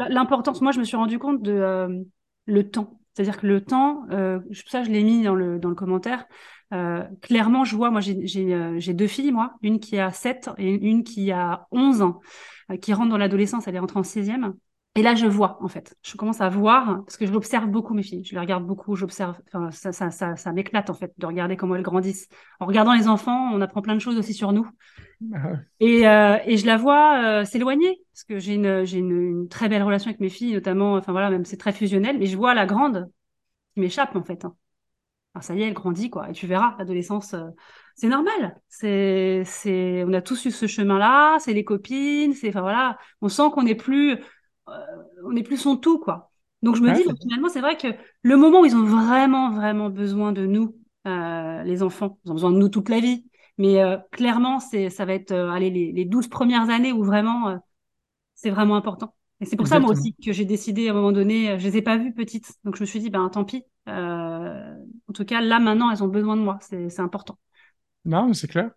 L'importance, 0.08 0.60
moi 0.62 0.72
je 0.72 0.80
me 0.80 0.84
suis 0.84 0.96
rendu 0.96 1.18
compte 1.18 1.42
de 1.42 2.04
le 2.46 2.70
temps. 2.70 2.94
C'est-à-dire 3.14 3.38
que 3.38 3.46
le 3.46 3.60
temps, 3.60 4.04
ça 4.10 4.82
je 4.82 4.90
l'ai 4.90 5.02
mis 5.04 5.22
dans 5.22 5.34
le, 5.34 5.58
dans 5.58 5.68
le 5.68 5.74
commentaire, 5.74 6.24
euh, 6.72 7.02
clairement, 7.22 7.64
je 7.64 7.76
vois, 7.76 7.90
moi, 7.90 8.00
euh, 8.06 8.78
j'ai 8.78 8.94
deux 8.94 9.06
filles, 9.06 9.32
moi, 9.32 9.54
une 9.62 9.80
qui 9.80 9.98
a 9.98 10.10
7 10.10 10.50
et 10.58 10.70
une 10.70 11.02
qui 11.02 11.32
a 11.32 11.66
11 11.70 12.02
ans, 12.02 12.20
euh, 12.70 12.76
qui 12.76 12.92
rentre 12.92 13.10
dans 13.10 13.16
l'adolescence, 13.16 13.66
elle 13.66 13.76
est 13.76 13.78
rentrée 13.78 13.98
en 13.98 14.04
sixième. 14.04 14.54
Et 14.94 15.02
là, 15.02 15.14
je 15.14 15.26
vois, 15.26 15.58
en 15.62 15.68
fait. 15.68 15.96
Je 16.02 16.16
commence 16.16 16.40
à 16.40 16.48
voir, 16.48 17.04
parce 17.04 17.16
que 17.16 17.24
je 17.24 17.32
l'observe 17.32 17.68
beaucoup, 17.68 17.94
mes 17.94 18.02
filles. 18.02 18.24
Je 18.24 18.34
les 18.34 18.40
regarde 18.40 18.66
beaucoup, 18.66 18.96
j'observe. 18.96 19.36
Enfin, 19.46 19.70
ça, 19.70 19.92
ça, 19.92 20.10
ça, 20.10 20.34
ça 20.34 20.52
m'éclate, 20.52 20.90
en 20.90 20.94
fait, 20.94 21.12
de 21.18 21.26
regarder 21.26 21.56
comment 21.56 21.76
elles 21.76 21.82
grandissent. 21.82 22.28
En 22.58 22.66
regardant 22.66 22.94
les 22.94 23.06
enfants, 23.06 23.50
on 23.52 23.60
apprend 23.60 23.80
plein 23.80 23.94
de 23.94 24.00
choses 24.00 24.18
aussi 24.18 24.34
sur 24.34 24.52
nous. 24.52 24.68
Et, 25.80 26.06
euh, 26.06 26.38
et 26.46 26.56
je 26.56 26.66
la 26.66 26.76
vois 26.76 27.44
s'éloigner, 27.44 28.00
parce 28.12 28.22
que 28.22 28.38
j'ai 28.38 28.54
une, 28.54 28.84
j'ai 28.84 28.98
une, 28.98 29.10
une, 29.10 29.48
très 29.48 29.68
belle 29.68 29.82
relation 29.82 30.10
avec 30.10 30.20
mes 30.20 30.28
filles, 30.28 30.52
notamment, 30.52 30.94
enfin 30.94 31.10
voilà, 31.10 31.28
même 31.28 31.44
c'est 31.44 31.56
très 31.56 31.72
fusionnel, 31.72 32.18
mais 32.18 32.26
je 32.26 32.36
vois 32.36 32.54
la 32.54 32.66
grande 32.66 33.10
qui 33.74 33.80
m'échappe, 33.80 34.14
en 34.14 34.22
fait. 34.22 34.44
Hein 34.44 34.54
ça 35.40 35.54
y 35.54 35.62
est, 35.62 35.66
elle 35.66 35.74
grandit, 35.74 36.10
quoi. 36.10 36.30
Et 36.30 36.32
tu 36.32 36.46
verras, 36.46 36.74
l'adolescence, 36.78 37.34
euh, 37.34 37.48
c'est 37.96 38.08
normal. 38.08 38.60
C'est, 38.68 39.42
c'est, 39.44 40.04
on 40.04 40.12
a 40.12 40.22
tous 40.22 40.44
eu 40.46 40.50
ce 40.50 40.66
chemin-là. 40.66 41.38
C'est 41.40 41.52
les 41.52 41.64
copines. 41.64 42.32
C'est, 42.34 42.48
enfin 42.48 42.60
voilà, 42.60 42.98
on 43.20 43.28
sent 43.28 43.50
qu'on 43.52 43.62
n'est 43.62 43.74
plus, 43.74 44.12
euh, 44.68 44.72
on 45.24 45.32
n'est 45.32 45.42
plus 45.42 45.56
son 45.56 45.76
tout, 45.76 45.98
quoi. 45.98 46.30
Donc 46.62 46.76
je 46.76 46.82
me 46.82 46.92
dis, 46.92 47.04
finalement, 47.22 47.48
c'est 47.48 47.60
vrai 47.60 47.76
que 47.76 47.88
le 48.22 48.36
moment 48.36 48.62
où 48.62 48.64
ils 48.66 48.74
ont 48.74 48.84
vraiment, 48.84 49.50
vraiment 49.50 49.90
besoin 49.90 50.32
de 50.32 50.44
nous, 50.44 50.76
euh, 51.06 51.62
les 51.62 51.82
enfants, 51.82 52.18
ils 52.24 52.30
ont 52.32 52.34
besoin 52.34 52.50
de 52.50 52.58
nous 52.58 52.68
toute 52.68 52.88
la 52.88 53.00
vie. 53.00 53.24
Mais 53.58 53.80
clairement, 54.12 54.60
c'est, 54.60 54.88
ça 54.88 55.04
va 55.04 55.14
être, 55.14 55.32
allez, 55.32 55.70
les, 55.70 55.92
les 55.92 56.04
12 56.04 56.28
premières 56.28 56.70
années 56.70 56.92
où 56.92 57.02
vraiment, 57.02 57.60
c'est 58.34 58.50
vraiment 58.50 58.76
important. 58.76 59.14
Et 59.40 59.44
c'est 59.44 59.56
pour 59.56 59.68
ça, 59.68 59.78
moi 59.78 59.90
aussi, 59.90 60.14
que 60.14 60.32
j'ai 60.32 60.44
décidé 60.44 60.88
à 60.88 60.90
un 60.92 60.94
moment 60.94 61.12
donné, 61.12 61.58
je 61.58 61.64
les 61.68 61.76
ai 61.76 61.82
pas 61.82 61.96
vues 61.96 62.12
petites. 62.12 62.52
Donc 62.64 62.76
je 62.76 62.82
me 62.82 62.86
suis 62.86 63.00
dit, 63.00 63.10
ben 63.10 63.28
tant 63.28 63.44
pis. 63.44 63.64
Euh, 63.88 64.27
en 65.08 65.12
tout 65.12 65.24
cas, 65.24 65.40
là, 65.40 65.58
maintenant, 65.58 65.90
elles 65.90 66.02
ont 66.02 66.08
besoin 66.08 66.36
de 66.36 66.42
moi. 66.42 66.58
C'est 66.60 67.00
important. 67.00 67.38
Non, 68.04 68.32
c'est 68.34 68.48
clair. 68.48 68.70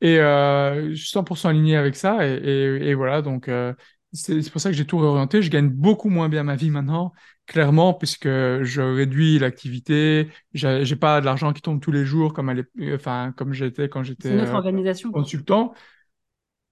Et 0.00 0.18
euh, 0.18 0.90
je 0.90 0.94
suis 0.94 1.08
100% 1.08 1.48
aligné 1.48 1.76
avec 1.76 1.96
ça. 1.96 2.26
Et, 2.26 2.32
et, 2.34 2.94
voilà, 2.94 3.22
donc 3.22 3.48
euh, 3.48 3.72
c'est 4.12 4.50
pour 4.50 4.60
ça 4.60 4.70
que 4.70 4.76
j'ai 4.76 4.86
tout 4.86 4.98
réorienté. 4.98 5.42
Je 5.42 5.50
gagne 5.50 5.68
beaucoup 5.68 6.08
moins 6.08 6.28
bien 6.28 6.44
ma 6.44 6.56
vie 6.56 6.70
maintenant, 6.70 7.12
clairement, 7.46 7.94
puisque 7.94 8.26
je 8.26 8.80
réduis 8.80 9.38
l'activité. 9.38 10.28
J'ai 10.52 10.96
pas 10.96 11.20
de 11.20 11.26
l'argent 11.26 11.52
qui 11.52 11.62
tombe 11.62 11.80
tous 11.80 11.92
les 11.92 12.04
jours 12.04 12.32
comme, 12.32 12.54
enfin, 12.94 13.32
comme 13.36 13.52
j'étais 13.52 13.88
quand 13.88 14.02
j'étais 14.02 14.36
consultant. 15.12 15.74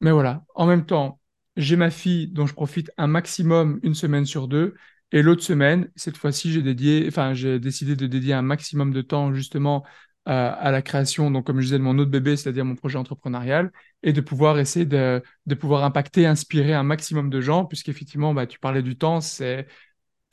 Mais 0.01 0.11
voilà, 0.11 0.45
en 0.55 0.67
même 0.67 0.85
temps, 0.85 1.21
j'ai 1.57 1.77
ma 1.77 1.91
fille 1.91 2.29
dont 2.29 2.47
je 2.47 2.55
profite 2.55 2.91
un 2.97 3.07
maximum 3.07 3.79
une 3.83 3.95
semaine 3.95 4.27
sur 4.27 4.49
deux. 4.49 4.75
Et 5.13 5.23
l'autre 5.23 5.43
semaine, 5.43 5.91
cette 5.97 6.17
fois-ci, 6.17 6.53
j'ai 6.53 6.63
dédié, 6.63 7.05
enfin, 7.09 7.35
j'ai 7.35 7.59
décidé 7.61 7.97
de 7.97 8.07
dédier 8.07 8.35
un 8.35 8.43
maximum 8.43 8.93
de 8.93 9.03
temps 9.03 9.33
justement 9.35 9.85
à 10.25 10.71
la 10.71 10.83
création, 10.83 11.33
donc 11.33 11.47
comme 11.47 11.59
je 11.61 11.65
disais, 11.67 11.79
de 11.79 11.83
mon 11.83 11.99
autre 11.99 12.11
bébé, 12.11 12.37
c'est-à-dire 12.37 12.65
mon 12.65 12.77
projet 12.77 12.97
entrepreneurial, 12.97 13.73
et 14.05 14.13
de 14.13 14.21
pouvoir 14.21 14.59
essayer 14.61 14.87
de, 14.87 15.21
de 15.47 15.55
pouvoir 15.57 15.83
impacter, 15.85 16.27
inspirer 16.27 16.75
un 16.75 16.85
maximum 16.85 17.29
de 17.29 17.41
gens, 17.41 17.65
puisqu'effectivement, 17.65 18.33
bah, 18.33 18.47
tu 18.47 18.61
parlais 18.61 18.83
du 18.83 18.97
temps, 18.97 19.21
c'est 19.21 19.67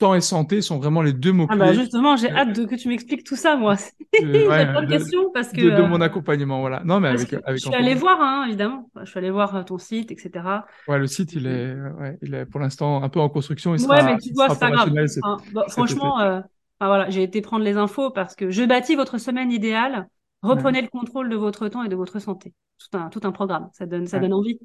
temps 0.00 0.14
et 0.14 0.20
santé 0.20 0.62
sont 0.62 0.78
vraiment 0.78 1.02
les 1.02 1.12
deux 1.12 1.30
mots-clés. 1.30 1.58
Ah 1.60 1.66
bah 1.66 1.72
justement, 1.72 2.16
j'ai 2.16 2.30
hâte 2.30 2.56
de, 2.56 2.64
que 2.64 2.74
tu 2.74 2.88
m'expliques 2.88 3.22
tout 3.22 3.36
ça, 3.36 3.54
moi. 3.54 3.76
j'ai 4.12 4.46
plein 4.46 4.82
de, 4.82 4.90
questions 4.90 5.30
parce 5.32 5.52
que... 5.52 5.60
De, 5.60 5.70
de, 5.70 5.82
mon 5.82 6.00
accompagnement, 6.00 6.60
voilà. 6.60 6.82
Non, 6.84 6.98
mais 6.98 7.08
avec, 7.08 7.32
avec 7.32 7.62
Je 7.62 7.68
suis 7.68 7.74
allée 7.74 7.94
voir, 7.94 8.20
hein, 8.20 8.46
évidemment. 8.48 8.90
Je 9.00 9.08
suis 9.08 9.18
allée 9.18 9.30
voir 9.30 9.54
euh, 9.54 9.62
ton 9.62 9.78
site, 9.78 10.10
etc. 10.10 10.44
Ouais, 10.88 10.98
le 10.98 11.06
site, 11.06 11.34
il 11.34 11.46
est, 11.46 11.74
ouais, 12.00 12.18
il 12.22 12.34
est 12.34 12.46
pour 12.46 12.60
l'instant 12.60 13.02
un 13.02 13.08
peu 13.08 13.20
en 13.20 13.28
construction. 13.28 13.74
Il 13.74 13.80
sera, 13.80 13.96
ouais, 13.96 14.04
mais 14.04 14.18
tu 14.18 14.32
vois, 14.34 14.48
c'est 14.48 14.58
pas 14.58 14.70
grave. 14.70 14.92
Hein, 15.22 15.36
bah, 15.52 15.64
franchement, 15.68 16.18
euh, 16.20 16.40
voilà, 16.80 17.10
j'ai 17.10 17.22
été 17.22 17.42
prendre 17.42 17.64
les 17.64 17.76
infos 17.76 18.10
parce 18.10 18.34
que 18.34 18.50
je 18.50 18.64
bâtis 18.64 18.96
votre 18.96 19.18
semaine 19.18 19.52
idéale. 19.52 20.08
Reprenez 20.42 20.80
le 20.80 20.88
contrôle 20.88 21.28
de 21.28 21.36
votre 21.36 21.68
temps 21.68 21.82
et 21.82 21.90
de 21.90 21.96
votre 21.96 22.18
santé. 22.18 22.54
Tout 22.78 22.96
un, 22.96 23.10
tout 23.10 23.20
un 23.24 23.32
programme. 23.32 23.68
Ça 23.74 23.84
donne, 23.84 24.06
ça 24.06 24.18
donne 24.18 24.32
envie. 24.32 24.58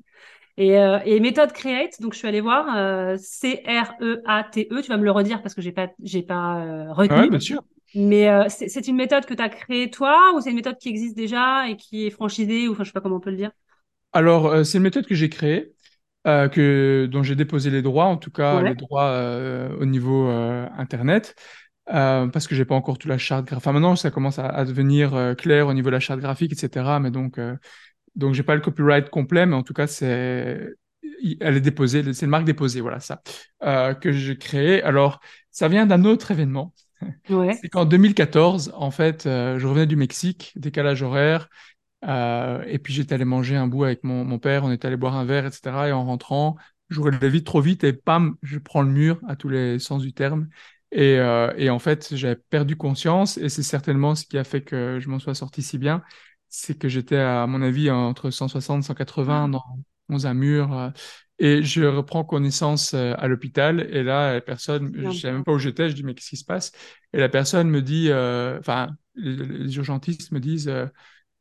Et, 0.57 0.79
euh, 0.79 0.99
et, 1.05 1.19
méthode 1.19 1.51
Create, 1.51 2.01
donc 2.01 2.13
je 2.13 2.19
suis 2.19 2.27
allée 2.27 2.39
voir 2.39 2.77
euh, 2.77 3.17
C 3.19 3.61
R 3.67 3.93
E 4.01 4.21
A 4.25 4.43
T 4.43 4.69
E. 4.71 4.81
Tu 4.81 4.89
vas 4.89 4.97
me 4.97 5.03
le 5.03 5.11
redire 5.11 5.41
parce 5.41 5.53
que 5.53 5.61
j'ai 5.61 5.73
pas 5.73 5.89
j'ai 6.01 6.23
pas 6.23 6.63
euh, 6.63 6.93
retenu. 6.93 7.19
Ouais, 7.19 7.29
bien 7.29 7.39
sûr. 7.39 7.61
Mais 7.93 8.29
euh, 8.29 8.45
c'est 8.49 8.87
une 8.87 8.95
méthode 8.95 9.25
que 9.25 9.33
tu 9.33 9.41
as 9.41 9.49
créée 9.49 9.89
toi 9.89 10.33
ou 10.35 10.41
c'est 10.41 10.49
une 10.49 10.55
méthode 10.55 10.77
qui 10.77 10.89
existe 10.89 11.15
déjà 11.15 11.69
et 11.69 11.75
qui 11.75 12.07
est 12.07 12.09
franchisée 12.09 12.67
ou 12.67 12.71
enfin 12.71 12.83
je 12.83 12.89
sais 12.89 12.93
pas 12.93 13.01
comment 13.01 13.17
on 13.17 13.21
peut 13.21 13.31
le 13.31 13.37
dire? 13.37 13.51
Alors 14.13 14.65
c'est 14.65 14.77
une 14.77 14.83
méthode 14.83 15.05
que 15.05 15.15
j'ai 15.15 15.29
créée. 15.29 15.73
que, 16.25 17.07
dont 17.11 17.21
j'ai 17.21 17.35
déposé 17.35 17.69
les 17.69 17.81
droits, 17.81 18.05
en 18.05 18.17
tout 18.17 18.31
cas 18.31 18.61
les 18.61 18.75
droits 18.75 19.13
au 19.79 19.85
niveau 19.85 20.27
euh, 20.29 20.67
Internet, 20.77 21.35
parce 21.85 22.47
que 22.47 22.55
j'ai 22.55 22.65
pas 22.65 22.75
encore 22.75 22.97
toute 22.97 23.09
la 23.09 23.17
charte 23.17 23.45
graphique. 23.45 23.57
Enfin, 23.57 23.73
maintenant, 23.73 23.95
ça 23.95 24.09
commence 24.09 24.39
à, 24.39 24.63
devenir 24.65 25.35
clair 25.37 25.67
au 25.67 25.73
niveau 25.73 25.87
de 25.89 25.93
la 25.95 25.99
charte 25.99 26.19
graphique, 26.19 26.53
etc. 26.53 26.99
Mais 26.99 27.11
donc, 27.11 27.39
donc 28.15 28.33
j'ai 28.33 28.43
pas 28.43 28.55
le 28.55 28.61
copyright 28.61 29.09
complet, 29.09 29.45
mais 29.45 29.55
en 29.55 29.63
tout 29.63 29.73
cas, 29.73 29.87
c'est 29.87 30.73
elle 31.39 31.57
est 31.57 31.61
déposée, 31.61 32.13
c'est 32.13 32.25
une 32.25 32.31
marque 32.31 32.45
déposée, 32.45 32.81
voilà 32.81 32.99
ça, 32.99 33.21
que 33.61 34.11
j'ai 34.11 34.37
créé. 34.37 34.83
Alors, 34.83 35.19
ça 35.51 35.67
vient 35.67 35.85
d'un 35.85 36.03
autre 36.05 36.31
événement. 36.31 36.73
Ouais. 37.29 37.57
C'est 37.61 37.69
qu'en 37.69 37.85
2014, 37.85 38.73
en 38.75 38.91
fait, 38.91 39.23
je 39.23 39.65
revenais 39.65 39.85
du 39.85 39.95
Mexique, 39.95 40.53
décalage 40.55 41.03
horaire, 41.03 41.49
euh, 42.07 42.63
et 42.67 42.77
puis 42.77 42.93
j'étais 42.93 43.15
allé 43.15 43.25
manger 43.25 43.55
un 43.55 43.67
bout 43.67 43.83
avec 43.83 44.03
mon, 44.03 44.23
mon, 44.25 44.39
père, 44.39 44.63
on 44.63 44.71
était 44.71 44.87
allé 44.87 44.97
boire 44.97 45.15
un 45.15 45.25
verre, 45.25 45.45
etc. 45.45 45.89
Et 45.89 45.91
en 45.91 46.05
rentrant, 46.05 46.55
je 46.89 46.99
roulais 46.99 47.29
vite 47.29 47.45
trop 47.45 47.61
vite 47.61 47.83
et 47.83 47.93
pam, 47.93 48.35
je 48.43 48.59
prends 48.59 48.81
le 48.81 48.89
mur 48.89 49.19
à 49.27 49.35
tous 49.35 49.49
les 49.49 49.79
sens 49.79 50.01
du 50.01 50.13
terme. 50.13 50.47
Et, 50.91 51.17
euh, 51.19 51.51
et 51.57 51.69
en 51.69 51.79
fait, 51.79 52.15
j'avais 52.15 52.35
perdu 52.35 52.75
conscience 52.75 53.37
et 53.37 53.49
c'est 53.49 53.63
certainement 53.63 54.15
ce 54.15 54.25
qui 54.25 54.37
a 54.37 54.43
fait 54.43 54.61
que 54.61 54.99
je 54.99 55.09
m'en 55.09 55.19
sois 55.19 55.35
sorti 55.35 55.61
si 55.61 55.77
bien. 55.77 56.03
C'est 56.49 56.77
que 56.77 56.87
j'étais, 56.87 57.17
à 57.17 57.47
mon 57.47 57.61
avis, 57.61 57.89
entre 57.89 58.29
160 58.29 58.83
180 58.83 59.49
dans, 59.49 60.27
un 60.27 60.33
mur. 60.33 60.77
Euh, 60.77 60.89
et 61.37 61.63
je 61.63 61.83
reprends 61.83 62.23
connaissance 62.23 62.93
euh, 62.93 63.13
à 63.17 63.27
l'hôpital 63.27 63.81
et 63.91 64.03
là, 64.03 64.33
la 64.33 64.41
personne, 64.41 64.93
je 64.95 65.01
ne 65.01 65.11
savais 65.11 65.33
même 65.33 65.43
pas 65.43 65.51
où 65.51 65.59
j'étais, 65.59 65.89
je 65.89 65.95
dis 65.95 66.03
mais 66.03 66.13
qu'est-ce 66.13 66.29
qui 66.29 66.37
se 66.37 66.45
passe? 66.45 66.71
Et 67.11 67.19
la 67.19 67.27
personne 67.27 67.69
me 67.69 67.81
dit, 67.81 68.09
enfin, 68.13 68.95
les, 69.15 69.75
urgentistes 69.75 70.31
me 70.31 70.39
disent, 70.39 70.71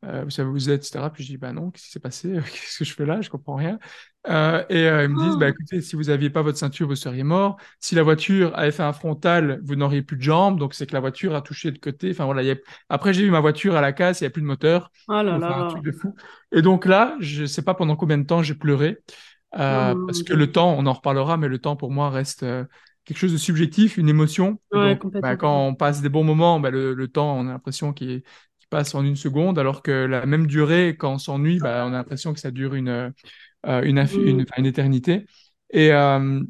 euh, 0.06 0.24
vous 0.24 0.30
savez 0.30 0.48
où 0.48 0.52
vous 0.52 0.70
êtes, 0.70 0.86
etc. 0.86 1.10
Puis 1.12 1.24
je 1.24 1.28
dis, 1.30 1.36
bah 1.36 1.52
non, 1.52 1.70
qu'est-ce 1.70 1.86
qui 1.86 1.90
s'est 1.90 2.00
passé? 2.00 2.32
Qu'est-ce 2.44 2.78
que 2.78 2.84
je 2.84 2.92
fais 2.92 3.06
là? 3.06 3.20
Je 3.20 3.30
comprends 3.30 3.54
rien. 3.54 3.78
Euh, 4.28 4.64
et 4.68 4.86
euh, 4.86 5.04
ils 5.04 5.10
me 5.10 5.22
disent, 5.22 5.36
bah 5.36 5.46
oh. 5.48 5.50
écoutez, 5.50 5.80
si 5.80 5.96
vous 5.96 6.04
n'aviez 6.04 6.30
pas 6.30 6.42
votre 6.42 6.58
ceinture, 6.58 6.88
vous 6.88 6.96
seriez 6.96 7.22
mort. 7.22 7.56
Si 7.80 7.94
la 7.94 8.02
voiture 8.02 8.56
avait 8.56 8.70
fait 8.70 8.82
un 8.82 8.92
frontal, 8.92 9.60
vous 9.64 9.76
n'auriez 9.76 10.02
plus 10.02 10.16
de 10.16 10.22
jambes. 10.22 10.58
Donc 10.58 10.74
c'est 10.74 10.86
que 10.86 10.94
la 10.94 11.00
voiture 11.00 11.34
a 11.34 11.42
touché 11.42 11.70
de 11.70 11.78
côté. 11.78 12.10
Enfin 12.10 12.24
voilà. 12.24 12.52
A... 12.52 12.54
Après 12.88 13.12
j'ai 13.12 13.24
vu 13.24 13.30
ma 13.30 13.40
voiture 13.40 13.76
à 13.76 13.80
la 13.80 13.92
casse, 13.92 14.20
il 14.20 14.24
n'y 14.24 14.28
a 14.28 14.30
plus 14.30 14.42
de 14.42 14.46
moteur. 14.46 14.90
Oh 15.08 15.12
là 15.12 15.38
là. 15.38 15.64
Un 15.64 15.68
truc 15.68 15.84
de 15.84 15.92
fou. 15.92 16.14
Et 16.52 16.62
donc 16.62 16.86
là, 16.86 17.16
je 17.20 17.42
ne 17.42 17.46
sais 17.46 17.62
pas 17.62 17.74
pendant 17.74 17.96
combien 17.96 18.18
de 18.18 18.26
temps 18.26 18.42
j'ai 18.42 18.54
pleuré. 18.54 18.98
Euh, 19.58 19.94
oh, 19.96 20.06
parce 20.06 20.22
que 20.22 20.32
le 20.32 20.50
temps, 20.50 20.74
on 20.76 20.86
en 20.86 20.92
reparlera, 20.92 21.36
mais 21.36 21.48
le 21.48 21.58
temps 21.58 21.76
pour 21.76 21.90
moi 21.90 22.10
reste 22.10 22.44
quelque 23.04 23.18
chose 23.18 23.32
de 23.32 23.38
subjectif, 23.38 23.98
une 23.98 24.08
émotion. 24.08 24.58
Ouais, 24.72 24.96
donc, 24.96 25.12
bah, 25.20 25.36
quand 25.36 25.66
on 25.66 25.74
passe 25.74 26.00
des 26.00 26.08
bons 26.08 26.24
moments, 26.24 26.58
bah, 26.58 26.70
le, 26.70 26.94
le, 26.94 27.08
temps, 27.08 27.36
on 27.38 27.46
a 27.46 27.52
l'impression 27.52 27.92
qu'il 27.92 28.10
est 28.10 28.24
passe 28.74 28.96
en 28.96 29.04
une 29.04 29.14
seconde, 29.14 29.56
alors 29.60 29.82
que 29.82 29.92
la 29.92 30.26
même 30.26 30.48
durée, 30.48 30.96
quand 30.98 31.12
on 31.12 31.18
s'ennuie, 31.18 31.60
bah, 31.60 31.84
on 31.86 31.92
a 31.92 31.98
l'impression 31.98 32.34
que 32.34 32.40
ça 32.40 32.50
dure 32.50 32.74
une, 32.74 32.88
euh, 32.88 33.82
une, 33.84 34.04
une, 34.16 34.44
une, 34.58 34.66
éternité. 34.66 35.26
Et, 35.70 35.92
euh, 35.92 36.42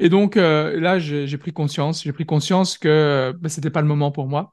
et 0.00 0.08
donc 0.08 0.36
euh, 0.36 0.80
là, 0.80 0.98
j'ai 0.98 1.38
pris 1.38 1.52
conscience, 1.52 2.02
j'ai 2.02 2.12
pris 2.12 2.26
conscience 2.26 2.78
que 2.78 3.32
bah, 3.38 3.48
c'était 3.48 3.70
pas 3.70 3.80
le 3.80 3.86
moment 3.86 4.10
pour 4.10 4.26
moi. 4.26 4.52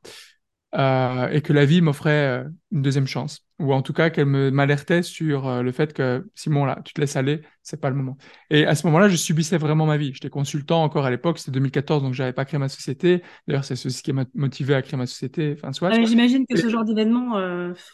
Euh, 0.78 1.30
et 1.30 1.42
que 1.42 1.54
la 1.54 1.64
vie 1.64 1.80
m'offrait 1.80 2.44
euh, 2.44 2.44
une 2.72 2.82
deuxième 2.82 3.08
chance, 3.08 3.46
ou 3.60 3.74
en 3.74 3.82
tout 3.82 3.94
cas 3.94 4.10
qu'elle 4.10 4.26
m'alertait 4.26 5.04
sur 5.04 5.48
euh, 5.48 5.62
le 5.62 5.72
fait 5.72 5.94
que 5.94 6.28
Simon 6.36 6.66
là, 6.66 6.82
tu 6.84 6.94
te 6.94 7.00
laisses 7.00 7.16
aller, 7.16 7.42
c'est 7.64 7.80
pas 7.80 7.90
le 7.90 7.96
moment. 7.96 8.18
Et 8.50 8.66
à 8.66 8.76
ce 8.76 8.86
moment-là, 8.88 9.08
je 9.08 9.16
subissais 9.16 9.58
vraiment 9.58 9.86
ma 9.86 9.96
vie. 9.96 10.12
J'étais 10.14 10.30
consultant 10.30 10.84
encore 10.84 11.06
à 11.06 11.10
l'époque, 11.10 11.40
c'était 11.40 11.52
2014, 11.52 12.04
donc 12.04 12.14
j'avais 12.14 12.34
pas 12.34 12.44
créé 12.44 12.60
ma 12.60 12.68
société. 12.68 13.22
D'ailleurs, 13.48 13.64
c'est 13.64 13.78
ce 13.78 14.04
qui 14.04 14.12
m'a 14.12 14.26
motivé 14.34 14.76
à 14.76 14.82
créer 14.82 14.98
ma 14.98 15.06
société. 15.06 15.56
Enfin, 15.58 15.72
soit. 15.72 15.92
Ah, 15.94 16.04
J'imagine 16.04 16.46
que 16.46 16.58
ce 16.58 16.68
genre 16.68 16.84
d'événement. 16.84 17.40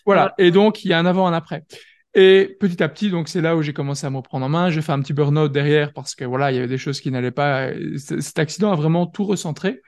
Voilà. 0.05 0.33
Et 0.39 0.49
donc 0.49 0.83
il 0.83 0.87
y 0.87 0.93
a 0.93 0.99
un 0.99 1.05
avant, 1.05 1.27
un 1.27 1.33
après. 1.33 1.63
Et 2.15 2.57
petit 2.59 2.81
à 2.81 2.89
petit, 2.89 3.11
donc 3.11 3.29
c'est 3.29 3.41
là 3.41 3.55
où 3.55 3.61
j'ai 3.61 3.73
commencé 3.73 4.07
à 4.07 4.09
me 4.09 4.17
reprendre 4.17 4.45
en 4.45 4.49
main. 4.49 4.69
J'ai 4.71 4.81
fait 4.81 4.91
un 4.91 5.01
petit 5.01 5.13
burn-out 5.13 5.51
derrière 5.51 5.93
parce 5.93 6.15
que 6.15 6.25
voilà, 6.25 6.51
il 6.51 6.55
y 6.55 6.57
avait 6.57 6.67
des 6.67 6.79
choses 6.79 6.99
qui 6.99 7.11
n'allaient 7.11 7.29
pas. 7.29 7.69
Cet 7.97 8.39
accident 8.39 8.71
a 8.71 8.75
vraiment 8.75 9.05
tout 9.05 9.23
recentré 9.23 9.81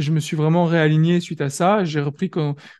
je 0.00 0.12
me 0.12 0.20
suis 0.20 0.36
vraiment 0.36 0.64
réaligné 0.64 1.20
suite 1.20 1.40
à 1.40 1.50
ça. 1.50 1.84
J'ai 1.84 2.00
repris 2.00 2.30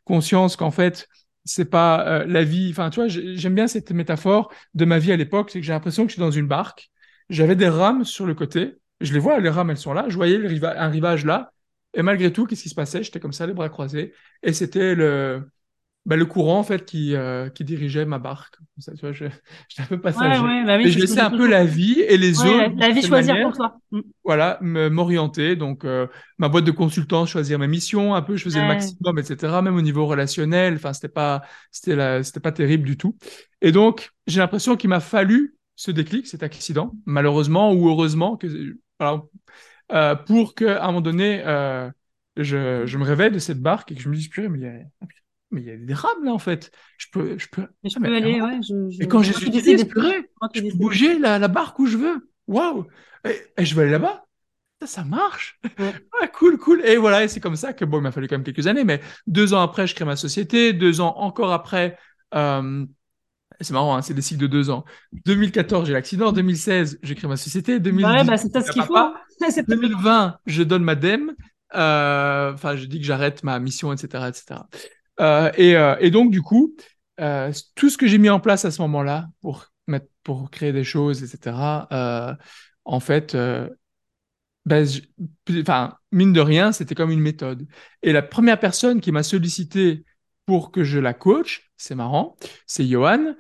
conscience 0.05 0.57
qu'en 0.57 0.71
fait, 0.71 1.09
c'est 1.45 1.65
pas 1.65 2.07
euh, 2.07 2.25
la 2.27 2.45
vie. 2.45 2.69
Enfin, 2.71 2.91
tu 2.91 3.01
vois, 3.01 3.09
j'aime 3.09 3.55
bien 3.55 3.67
cette 3.67 3.91
métaphore 3.93 4.53
de 4.75 4.85
ma 4.85 4.99
vie 4.99 5.13
à 5.13 5.17
l'époque. 5.17 5.51
C'est 5.51 5.61
que 5.61 5.67
j'ai 5.67 5.73
l'impression 5.73 6.05
que 6.05 6.11
je 6.11 6.15
suis 6.15 6.21
dans 6.21 6.31
une 6.31 6.47
barque. 6.47 6.91
J'avais 7.31 7.57
des 7.57 7.69
rames 7.69 8.05
sur 8.05 8.27
le 8.27 8.35
côté. 8.35 8.77
Je 9.01 9.13
les 9.13 9.19
vois, 9.19 9.39
les 9.41 9.49
rames, 9.49 9.71
elles 9.71 9.77
sont 9.77 9.93
là. 9.93 10.07
Je 10.09 10.17
voyais 10.17 10.37
un 10.65 10.89
rivage 10.89 11.25
là. 11.25 11.53
Et 11.95 12.03
malgré 12.03 12.33
tout, 12.33 12.47
qu'est-ce 12.47 12.63
qui 12.65 12.69
se 12.69 12.75
passait? 12.75 13.03
J'étais 13.03 13.21
comme 13.21 13.33
ça, 13.33 13.47
les 13.47 13.55
bras 13.55 13.69
croisés. 13.69 14.13
Et 14.43 14.53
c'était 14.53 14.95
le, 14.95 15.49
bah, 16.09 16.17
le 16.17 16.25
courant 16.25 16.59
en 16.59 16.63
fait 16.63 16.87
qui, 16.87 17.15
euh, 17.15 17.51
qui 17.51 17.65
dirigeait 17.65 18.07
ma 18.07 18.19
barque. 18.19 18.55
Ça, 18.79 18.93
tu 18.95 19.03
vois, 19.03 19.13
je, 19.13 19.27
j'étais 19.69 19.83
un 19.83 19.87
peu 19.87 20.01
passager. 20.01 20.43
Ouais, 20.43 20.65
bah 20.65 20.81
je 20.81 20.99
laissais 20.99 21.21
un 21.21 21.31
peu 21.31 21.47
la 21.47 21.67
vie 21.67 22.01
et 22.01 22.17
les 22.17 22.41
autres. 22.41 22.73
La, 22.79 22.91
vie 22.91 23.03
choisir 23.03 23.37
pour 23.43 23.53
toi. 23.53 23.77
Mm. 23.93 24.01
Voilà, 24.25 24.59
m'orienter. 24.63 25.55
Donc, 25.55 25.85
euh, 25.85 26.07
ma 26.39 26.49
boîte 26.49 26.65
de 26.65 26.71
consultant, 26.71 27.27
choisir 27.27 27.59
ma 27.59 27.67
mission, 27.67 28.15
un 28.15 28.23
peu, 28.23 28.37
je 28.37 28.45
faisais 28.45 28.63
le 28.63 28.69
maximum, 28.69 29.19
etc. 29.19 29.61
Même 29.63 29.77
au 29.77 29.83
niveau 29.83 30.07
relationnel, 30.07 30.77
enfin, 30.77 30.95
c'était 30.95 31.09
pas, 31.09 31.43
c'était 31.71 32.23
c'était 32.23 32.41
pas 32.41 32.53
terrible 32.53 32.85
du 32.85 32.97
tout. 32.97 33.15
Et 33.61 33.71
donc, 33.71 34.13
j'ai 34.27 34.41
l'impression 34.41 34.77
qu'il 34.77 34.89
m'a 34.89 35.01
fallu 35.01 35.57
ce 35.77 35.91
déclic, 35.91 36.27
cet 36.27 36.43
accident, 36.43 36.95
malheureusement 37.05 37.75
ou 37.75 37.87
heureusement, 37.91 38.39
que, 38.39 38.47
voilà, 38.99 39.25
euh, 39.93 40.15
pour 40.15 40.55
qu'à 40.55 40.83
un 40.83 40.87
moment 40.87 41.03
donné, 41.03 41.43
euh, 41.45 41.91
je, 42.39 42.87
je 42.87 42.97
me 42.97 43.05
réveille 43.05 43.31
de 43.31 43.39
cette 43.39 43.61
barque 43.61 43.93
et 43.93 43.95
que 43.95 44.01
je 44.01 44.09
me 44.09 44.15
dise, 44.15 44.29
purée, 44.29 44.49
mais 44.49 44.59
il 44.59 44.65
y 44.65 44.67
a 44.67 44.81
mais 45.51 45.63
il 45.63 45.67
y 45.67 45.71
a 45.71 45.77
des 45.77 45.95
rames 45.95 46.25
là 46.25 46.33
en 46.33 46.39
fait. 46.39 46.71
Je 46.99 47.07
peux, 47.13 47.39
je 47.39 47.49
peux. 47.49 47.67
je 47.85 47.95
ah, 47.97 48.01
peux 48.01 48.15
aller, 48.15 48.41
ouais. 48.41 48.61
Je, 48.63 49.03
Et 49.03 49.09
quand 49.09 49.23
j'ai 49.23 49.33
utilisé, 49.33 49.79
je 49.79 49.85
peux 49.85 50.25
bouger 50.75 51.19
la, 51.19 51.39
la, 51.39 51.49
barque 51.49 51.79
où 51.79 51.87
je 51.87 51.97
veux. 51.97 52.31
Waouh 52.47 52.87
et, 53.25 53.65
je 53.65 53.75
vais 53.75 53.83
aller 53.83 53.91
là-bas. 53.93 54.25
Ça, 54.81 54.87
ça 54.87 55.05
marche. 55.05 55.61
Ouais. 55.79 56.31
cool, 56.33 56.59
cool. 56.59 56.85
Et 56.85 56.97
voilà, 56.97 57.25
et 57.25 57.29
c'est 57.29 57.41
comme 57.41 57.57
ça 57.57 57.73
que 57.73 57.85
bon, 57.85 57.99
il 57.99 58.03
m'a 58.03 58.13
fallu 58.13 58.29
quand 58.29 58.37
même 58.37 58.45
quelques 58.45 58.67
années, 58.67 58.85
mais 58.85 59.01
deux 59.27 59.55
ans 59.55 59.61
après, 59.61 59.87
je 59.87 59.95
crée 59.95 60.05
ma 60.05 60.17
société. 60.17 60.73
Deux 60.73 61.01
ans 61.01 61.15
encore 61.17 61.53
après. 61.53 61.97
Euh, 62.35 62.85
c'est 63.61 63.73
marrant, 63.73 63.97
hein, 63.97 64.03
c'est 64.03 64.15
des 64.15 64.23
cycles 64.23 64.41
de 64.41 64.47
deux 64.47 64.71
ans. 64.71 64.85
2014, 65.25 65.87
j'ai 65.87 65.93
l'accident. 65.93 66.33
2016, 66.33 67.01
j'ai 67.03 67.15
créé 67.15 67.29
ma 67.29 67.37
société. 67.37 67.81
2010, 67.81 68.05
ouais, 68.05 68.25
bah, 68.25 68.37
c'est 68.37 68.61
ce 68.61 68.71
qu'il 68.71 68.83
faut. 68.83 68.95
2020, 69.69 70.39
je 70.47 70.63
donne 70.63 70.85
ma 70.85 70.95
DEM. 70.95 71.35
Euh, 71.75 72.53
enfin, 72.55 72.77
je 72.77 72.87
dis 72.87 72.99
que 72.99 73.05
j'arrête 73.05 73.43
ma 73.43 73.59
mission, 73.59 73.93
etc., 73.93 74.25
etc. 74.29 74.61
Euh, 75.21 75.51
et, 75.57 75.77
euh, 75.77 75.97
et, 76.01 76.11
donc, 76.11 76.31
du 76.31 76.43
coup, 76.43 76.75
euh, 77.21 77.53
tout 77.75 77.91
ce 77.91 77.99
que 77.99 78.07
j'ai 78.07 78.19
mis 78.19 78.31
en 78.31 78.41
place 78.41 78.65
à 78.65 78.71
ce 78.71 78.81
moment-là 78.83 79.29
pour, 79.41 79.71
créer 80.51 80.73
des 80.73 80.85
choses, 80.85 81.23
etc., 81.23 81.57
en 82.85 83.01
fait, 83.01 83.37
ben, 84.67 84.87
enfin, 85.51 85.97
mine 86.13 86.33
de 86.33 86.41
rien, 86.41 86.73
c'était 86.73 86.95
comme 86.95 87.11
une 87.11 87.21
méthode. 87.21 87.67
Et 88.03 88.13
la 88.13 88.23
première 88.23 88.61
personne 88.61 89.01
qui 89.01 89.11
m'a 89.13 89.23
sollicité 89.23 90.05
pour 90.45 90.71
que 90.71 90.85
je 90.85 90.99
la 90.99 91.15
coach, 91.15 91.71
c'est 91.77 91.95
marrant, 91.95 92.37
c'est 92.67 92.87
Johan. 92.87 93.35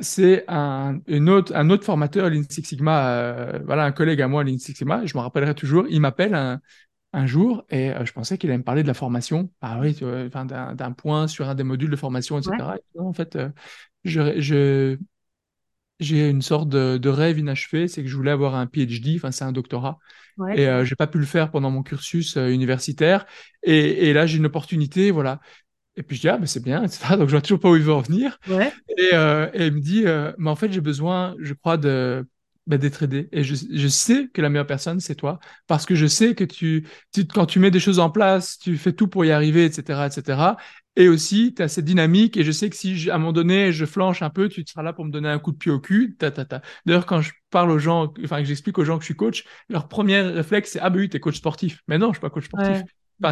C'est 0.00 0.44
un, 0.48 1.00
une 1.06 1.30
autre, 1.30 1.54
un 1.54 1.70
autre 1.70 1.84
formateur 1.84 2.28
Lean 2.28 2.42
Six 2.48 2.64
Sigma, 2.64 3.58
voilà, 3.64 3.84
un 3.84 3.92
collègue 3.92 4.20
à 4.20 4.28
moi 4.28 4.44
Lean 4.44 4.58
Six 4.58 4.74
Sigma, 4.74 5.06
je 5.06 5.16
me 5.16 5.22
rappellerai 5.22 5.54
toujours, 5.54 5.86
il 5.88 6.00
m'appelle 6.00 6.34
un, 6.34 6.60
un 7.12 7.26
jour 7.26 7.64
et 7.70 7.90
euh, 7.90 8.04
je 8.04 8.12
pensais 8.12 8.38
qu'il 8.38 8.50
allait 8.50 8.58
me 8.58 8.64
parler 8.64 8.82
de 8.82 8.88
la 8.88 8.94
formation. 8.94 9.50
Ah 9.60 9.78
oui, 9.80 9.96
enfin, 10.26 10.44
d'un 10.46 10.92
point 10.92 11.26
sur 11.26 11.48
un 11.48 11.54
des 11.54 11.64
modules 11.64 11.90
de 11.90 11.96
formation, 11.96 12.38
etc. 12.38 12.76
en 12.98 13.12
fait, 13.12 13.36
euh, 13.36 13.48
je, 14.04 14.96
j'ai 15.98 16.30
une 16.30 16.42
sorte 16.42 16.68
de, 16.68 17.08
rêve 17.08 17.38
inachevé, 17.38 17.88
c'est 17.88 18.02
que 18.02 18.08
je 18.08 18.16
voulais 18.16 18.30
avoir 18.30 18.54
un 18.54 18.66
PhD, 18.66 19.16
enfin 19.16 19.32
c'est 19.32 19.44
un 19.44 19.52
doctorat, 19.52 19.98
et 20.54 20.66
euh, 20.68 20.84
j'ai 20.84 20.96
pas 20.96 21.06
pu 21.06 21.18
le 21.18 21.26
faire 21.26 21.50
pendant 21.50 21.70
mon 21.70 21.82
cursus 21.82 22.36
universitaire. 22.36 23.26
Et, 23.62 24.08
et 24.08 24.12
là 24.12 24.26
j'ai 24.26 24.38
une 24.38 24.46
opportunité, 24.46 25.10
voilà. 25.10 25.40
Et 25.96 26.02
puis 26.04 26.16
je 26.16 26.20
dis 26.22 26.28
ah 26.28 26.38
mais 26.38 26.46
c'est 26.46 26.62
bien, 26.62 26.84
etc. 26.84 27.16
Donc 27.18 27.26
je 27.26 27.32
vois 27.32 27.42
toujours 27.42 27.60
pas 27.60 27.70
où 27.70 27.76
il 27.76 27.82
veut 27.82 27.92
en 27.92 28.00
venir. 28.00 28.38
Et, 28.96 29.10
et, 29.12 29.66
il 29.66 29.72
me 29.72 29.80
dit 29.80 30.04
mais 30.38 30.50
en 30.50 30.56
fait 30.56 30.72
j'ai 30.72 30.80
besoin, 30.80 31.34
je 31.40 31.54
crois 31.54 31.76
de 31.76 32.24
bah, 32.70 32.78
d'être 32.78 33.02
aidé. 33.02 33.28
Et 33.32 33.42
je, 33.42 33.54
je, 33.72 33.88
sais 33.88 34.28
que 34.32 34.40
la 34.40 34.48
meilleure 34.48 34.66
personne, 34.66 35.00
c'est 35.00 35.16
toi, 35.16 35.40
parce 35.66 35.86
que 35.86 35.94
je 35.96 36.06
sais 36.06 36.34
que 36.36 36.44
tu, 36.44 36.86
quand 37.34 37.46
tu 37.46 37.58
mets 37.58 37.72
des 37.72 37.80
choses 37.80 37.98
en 37.98 38.10
place, 38.10 38.58
tu 38.58 38.76
fais 38.76 38.92
tout 38.92 39.08
pour 39.08 39.24
y 39.24 39.32
arriver, 39.32 39.64
etc., 39.64 40.06
etc. 40.06 40.56
Et 40.96 41.08
aussi, 41.08 41.52
tu 41.54 41.62
as 41.62 41.68
cette 41.68 41.84
dynamique, 41.84 42.36
et 42.36 42.44
je 42.44 42.52
sais 42.52 42.70
que 42.70 42.76
si 42.76 43.10
à 43.10 43.16
un 43.16 43.18
moment 43.18 43.32
donné, 43.32 43.72
je 43.72 43.84
flanche 43.86 44.22
un 44.22 44.30
peu, 44.30 44.48
tu 44.48 44.64
seras 44.66 44.82
là 44.82 44.92
pour 44.92 45.04
me 45.04 45.10
donner 45.10 45.28
un 45.28 45.38
coup 45.40 45.50
de 45.50 45.56
pied 45.56 45.72
au 45.72 45.80
cul. 45.80 46.16
Ta, 46.18 46.30
ta, 46.30 46.44
ta. 46.44 46.62
D'ailleurs, 46.86 47.06
quand 47.06 47.20
je 47.20 47.32
parle 47.50 47.70
aux 47.72 47.78
gens, 47.78 48.12
enfin, 48.24 48.38
que 48.38 48.44
j'explique 48.44 48.78
aux 48.78 48.84
gens 48.84 48.96
que 48.96 49.02
je 49.02 49.06
suis 49.06 49.16
coach, 49.16 49.44
leur 49.68 49.88
premier 49.88 50.20
réflexe, 50.20 50.70
c'est 50.72 50.80
Ah, 50.80 50.90
ben 50.90 51.00
oui, 51.00 51.08
t'es 51.08 51.20
coach 51.20 51.36
sportif. 51.38 51.80
Mais 51.88 51.98
non, 51.98 52.08
je 52.08 52.14
suis 52.14 52.20
pas 52.20 52.30
coach 52.30 52.46
sportif 52.46 52.82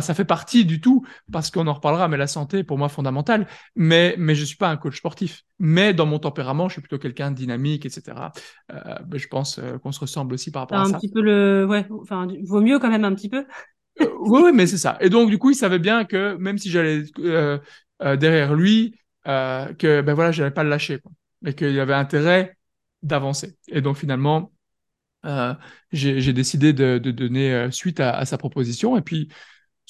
ça 0.01 0.15
fait 0.15 0.25
partie 0.25 0.65
du 0.65 0.81
tout, 0.81 1.05
parce 1.33 1.51
qu'on 1.51 1.67
en 1.67 1.73
reparlera, 1.75 2.09
mais 2.09 2.17
la 2.17 2.27
santé, 2.27 2.65
pour 2.65 2.79
moi, 2.79 2.89
fondamentale. 2.89 3.47
Mais, 3.77 4.15
mais 4.19 4.35
je 4.35 4.45
suis 4.45 4.57
pas 4.57 4.69
un 4.69 4.77
coach 4.77 4.99
sportif. 4.99 5.45
Mais 5.59 5.95
dans 5.95 6.07
mon 6.07 6.19
tempérament, 6.19 6.69
je 6.69 6.75
suis 6.75 6.83
plutôt 6.83 6.99
quelqu'un 6.99 7.31
de 7.31 7.37
dynamique, 7.37 7.87
etc. 7.87 8.33
Euh, 8.73 8.95
je 9.15 9.27
pense 9.29 9.59
euh, 9.59 9.79
qu'on 9.79 9.93
se 9.93 10.01
ressemble 10.01 10.35
aussi 10.35 10.51
par 10.51 10.63
rapport 10.63 10.79
à 10.79 10.83
un 10.83 10.85
ça. 10.85 10.97
Un 10.97 10.99
petit 11.01 11.11
peu 11.11 11.21
le, 11.23 11.67
ouais, 11.69 11.87
enfin, 12.01 12.27
vaut 12.45 12.61
mieux 12.61 12.79
quand 12.79 12.91
même 12.91 13.05
un 13.05 13.15
petit 13.15 13.29
peu. 13.29 13.45
euh, 14.01 14.07
oui, 14.21 14.53
mais 14.55 14.67
c'est 14.67 14.79
ça. 14.79 14.97
Et 15.01 15.11
donc, 15.11 15.31
du 15.31 15.39
coup, 15.39 15.51
il 15.51 15.57
savait 15.57 15.79
bien 15.79 16.05
que 16.05 16.37
même 16.37 16.59
si 16.59 16.71
j'allais 16.71 17.03
euh, 17.19 17.59
derrière 18.17 18.55
lui, 18.55 18.95
que 19.25 20.01
ben 20.01 20.15
voilà, 20.15 20.33
j'allais 20.33 20.51
pas 20.51 20.65
le 20.65 20.71
lâcher, 20.71 21.01
quoi. 21.01 21.13
Et 21.47 21.55
qu'il 21.55 21.73
y 21.73 21.81
avait 21.81 21.95
intérêt 21.95 22.57
d'avancer. 23.03 23.57
Et 23.69 23.81
donc 23.81 23.97
finalement, 23.97 24.53
euh, 25.25 25.55
j'ai 25.93 26.33
décidé 26.33 26.73
de, 26.73 26.99
de 26.99 27.11
donner 27.11 27.69
suite 27.71 28.01
à, 28.01 28.17
à, 28.17 28.25
sa 28.25 28.39
proposition. 28.39 28.97
Et 28.97 29.03
puis, 29.03 29.29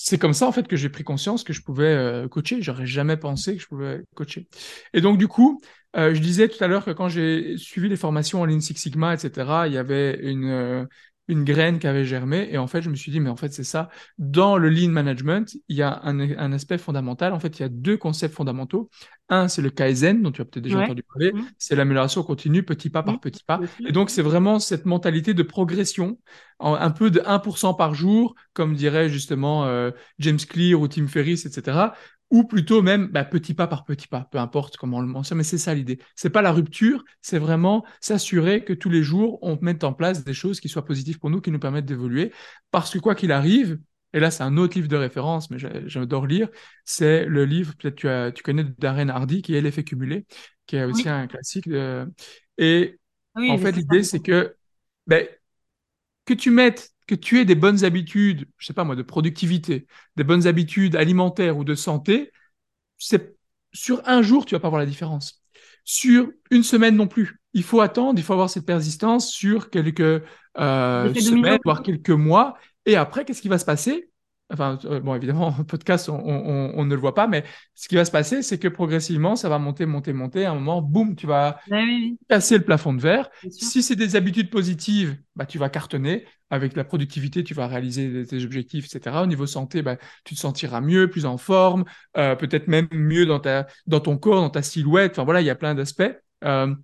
c'est 0.01 0.17
comme 0.19 0.33
ça, 0.33 0.47
en 0.47 0.53
fait, 0.53 0.69
que 0.69 0.77
j'ai 0.77 0.89
pris 0.89 1.03
conscience 1.03 1.43
que 1.43 1.53
je 1.53 1.61
pouvais 1.61 1.87
euh, 1.87 2.29
coacher. 2.29 2.63
J'aurais 2.63 2.87
jamais 2.87 3.17
pensé 3.17 3.57
que 3.57 3.63
je 3.63 3.67
pouvais 3.67 4.05
coacher. 4.15 4.47
Et 4.95 5.01
donc, 5.01 5.19
du 5.19 5.27
coup, 5.27 5.61
euh, 5.97 6.15
je 6.15 6.21
disais 6.21 6.49
tout 6.49 6.63
à 6.63 6.69
l'heure 6.69 6.85
que 6.85 6.93
quand 6.93 7.09
j'ai 7.09 7.57
suivi 7.59 7.89
les 7.89 7.97
formations 7.97 8.41
en 8.41 8.45
Lean 8.47 8.61
Six 8.61 8.77
Sigma, 8.77 9.15
etc., 9.15 9.67
il 9.67 9.73
y 9.73 9.77
avait 9.79 10.21
une, 10.23 10.45
euh, 10.45 10.85
une 11.29 11.45
graine 11.45 11.79
qui 11.79 11.87
avait 11.87 12.05
germé. 12.05 12.49
Et 12.51 12.59
en 12.59 12.67
fait, 12.67 12.83
je 12.83 12.91
me 12.91 12.95
suis 12.95 13.13
dit, 13.13 13.21
mais 13.21 13.31
en 13.31 13.37
fait, 13.37 13.53
c'est 13.53 13.65
ça. 13.65 13.91
Dans 14.19 14.57
le 14.57 14.69
lean 14.69 14.91
management, 14.91 15.57
il 15.69 15.77
y 15.77 15.83
a 15.83 16.01
un, 16.03 16.19
un, 16.19 16.53
aspect 16.53 16.79
fondamental. 16.79 17.33
En 17.33 17.39
fait, 17.39 17.59
il 17.59 17.63
y 17.63 17.65
a 17.65 17.69
deux 17.69 17.97
concepts 17.97 18.35
fondamentaux. 18.35 18.91
Un, 19.29 19.49
c'est 19.49 19.61
le 19.61 19.71
Kaizen, 19.71 20.23
dont 20.23 20.33
tu 20.33 20.41
as 20.41 20.47
peut-être 20.47 20.65
déjà 20.65 20.81
entendu 20.81 21.03
parler. 21.03 21.33
Mmh. 21.33 21.47
C'est 21.59 21.77
l'amélioration 21.77 22.23
continue, 22.23 22.63
petit 22.63 22.89
pas 22.89 23.03
par 23.03 23.21
petit 23.21 23.45
pas. 23.45 23.61
Et 23.87 23.93
donc, 23.93 24.09
c'est 24.11 24.23
vraiment 24.23 24.59
cette 24.59 24.87
mentalité 24.87 25.35
de 25.35 25.43
progression, 25.43 26.19
un 26.61 26.91
peu 26.91 27.11
de 27.11 27.21
1% 27.21 27.77
par 27.77 27.95
jour, 27.95 28.35
comme 28.55 28.75
dirait 28.75 29.11
justement 29.11 29.67
euh, 29.67 29.91
James 30.19 30.39
Clear 30.39 30.81
ou 30.81 30.89
Tim 30.89 31.07
Ferriss, 31.07 31.45
etc 31.45 31.91
ou 32.31 32.45
plutôt 32.45 32.83
même 32.83 33.07
bah, 33.07 33.25
petit 33.25 33.55
pas 33.55 33.67
par 33.67 33.85
petit 33.85 34.07
pas, 34.07 34.29
peu 34.31 34.39
importe 34.39 34.77
comment 34.77 34.99
on 34.99 35.01
le 35.01 35.07
mentionne, 35.07 35.39
mais 35.39 35.45
c'est 35.45 35.59
ça 35.59 35.75
l'idée. 35.75 35.99
C'est 36.15 36.31
pas 36.31 36.43
la 36.43 36.53
rupture, 36.53 37.05
c'est 37.23 37.39
vraiment 37.39 37.85
s'assurer 38.01 38.65
que 38.65 38.73
tous 38.73 38.91
les 38.91 39.03
jours 39.03 39.39
on 39.43 39.59
mette 39.63 39.85
en 39.85 39.93
place 39.93 40.25
des 40.25 40.35
choses 40.35 40.61
qui 40.61 40.69
soient 40.69 40.85
positives 40.85 41.19
pour 41.19 41.31
nous, 41.31 41.41
qui 41.41 41.51
nous 41.51 41.59
permettent 41.59 41.87
d'évoluer, 41.87 42.33
parce 42.71 42.91
que 42.91 42.99
quoi 42.99 43.15
qu'il 43.15 43.33
arrive, 43.33 43.79
et 44.13 44.21
là 44.21 44.31
c'est 44.31 44.43
un 44.43 44.57
autre 44.57 44.77
livre 44.77 44.89
de 44.89 44.97
référence, 44.97 45.51
mais 45.51 45.59
j'adore 45.59 46.27
lire, 46.27 46.49
c'est 46.85 47.25
le 47.25 47.45
livre, 47.45 47.75
peut-être 47.79 47.97
tu, 47.97 48.09
as, 48.09 48.33
tu 48.33 48.43
connais 48.43 48.65
Darren 48.79 49.09
Hardy, 49.09 49.43
qui 49.43 49.55
est 49.55 49.61
l'effet 49.61 49.85
cumulé, 49.85 50.27
qui 50.67 50.77
est 50.77 50.85
aussi 50.85 51.09
un 51.09 51.27
classique. 51.27 51.69
De... 51.69 52.07
Et 52.59 52.99
en 53.37 53.57
fait 53.59 53.73
l'idée 53.73 54.03
c'est 54.03 54.21
que 54.21 54.55
ben, 55.07 55.27
que 56.29 56.35
tu 56.35 56.51
mettes 56.51 56.93
que 57.07 57.15
tu 57.15 57.41
aies 57.41 57.47
des 57.47 57.55
bonnes 57.55 57.85
habitudes, 57.85 58.47
je 58.59 58.67
sais 58.67 58.75
pas 58.75 58.85
moi, 58.85 58.95
de 58.95 59.03
productivité, 59.03 59.87
des 60.17 60.25
bonnes 60.25 60.47
habitudes 60.47 60.95
alimentaires 60.95 61.57
ou 61.57 61.65
de 61.65 61.75
santé, 61.75 62.31
c'est 62.99 63.35
sur 63.73 64.03
un 64.05 64.21
jour, 64.21 64.45
tu 64.45 64.55
vas 64.55 64.61
pas 64.61 64.69
voir 64.69 64.79
la 64.79 64.87
différence. 64.87 65.43
Sur 65.85 66.31
une 66.51 66.63
semaine 66.63 66.97
non 66.97 67.07
plus. 67.07 67.41
Il 67.55 67.63
faut 67.63 67.81
attendre, 67.81 68.19
il 68.19 68.23
faut 68.23 68.35
avoir 68.35 68.51
cette 68.51 68.67
persistance 68.67 69.33
sur 69.33 69.71
quelques 69.71 70.23
euh, 70.59 71.15
semaines, 71.15 71.59
voire 71.65 71.83
quelques 71.83 72.11
mois. 72.11 72.59
Et 72.85 72.97
après, 72.97 73.25
qu'est-ce 73.25 73.41
qui 73.41 73.49
va 73.49 73.59
se 73.59 73.65
passer? 73.65 74.11
Enfin, 74.51 74.79
euh, 74.87 75.01
bon, 75.01 75.15
évidemment, 75.15 75.49
en 75.49 75.65
podcast, 75.65 76.09
on, 76.09 76.85
ne 76.85 76.95
le 76.95 77.01
voit 77.01 77.15
pas, 77.15 77.27
mais 77.27 77.45
ce 77.75 77.89
qui 77.89 77.97
va 77.97 78.05
se 78.05 78.11
passer, 78.11 78.43
c'est 78.43 78.59
que 78.59 78.69
progressivement, 78.69 79.37
ça 79.37 79.49
va 79.49 79.59
monter, 79.59 79.85
monter, 79.85 80.13
monter. 80.13 80.47
À 80.47 80.53
un 80.53 80.55
moment, 80.55 80.81
boum, 80.81 81.17
tu 81.17 81.27
vas 81.27 81.61
casser 82.29 82.57
le 82.57 82.65
plafond 82.65 82.95
de 82.95 83.01
verre. 83.01 83.29
Si 83.51 83.83
c'est 83.83 83.97
des 83.97 84.17
habitudes 84.17 84.51
positives, 84.51 85.19
bah, 85.37 85.47
tu 85.47 85.59
vas 85.59 85.69
cartonner. 85.69 86.27
Avec 86.51 86.77
la 86.77 86.85
productivité, 86.85 87.45
tu 87.45 87.53
vas 87.53 87.67
réaliser 87.67 88.25
tes 88.25 88.43
objectifs, 88.43 88.87
etc. 88.87 89.17
Au 89.23 89.27
niveau 89.27 89.47
santé, 89.47 89.83
bah, 89.83 89.99
tu 90.25 90.35
te 90.35 90.41
sentiras 90.41 90.81
mieux, 90.81 91.11
plus 91.11 91.27
en 91.27 91.37
forme, 91.37 91.85
euh, 92.17 92.37
peut-être 92.37 92.69
même 92.69 92.89
mieux 92.91 93.27
dans, 93.27 93.39
ta, 93.39 93.67
dans 93.87 94.01
ton 94.01 94.17
corps, 94.17 94.41
dans 94.41 94.49
ta 94.49 94.63
silhouette. 94.63 95.13
Enfin, 95.13 95.25
voilà, 95.25 95.43
il 95.43 95.47
y 95.47 95.51
a 95.51 95.55
plein 95.55 95.75
d'aspects. 95.75 96.11
Euh, 96.45 96.75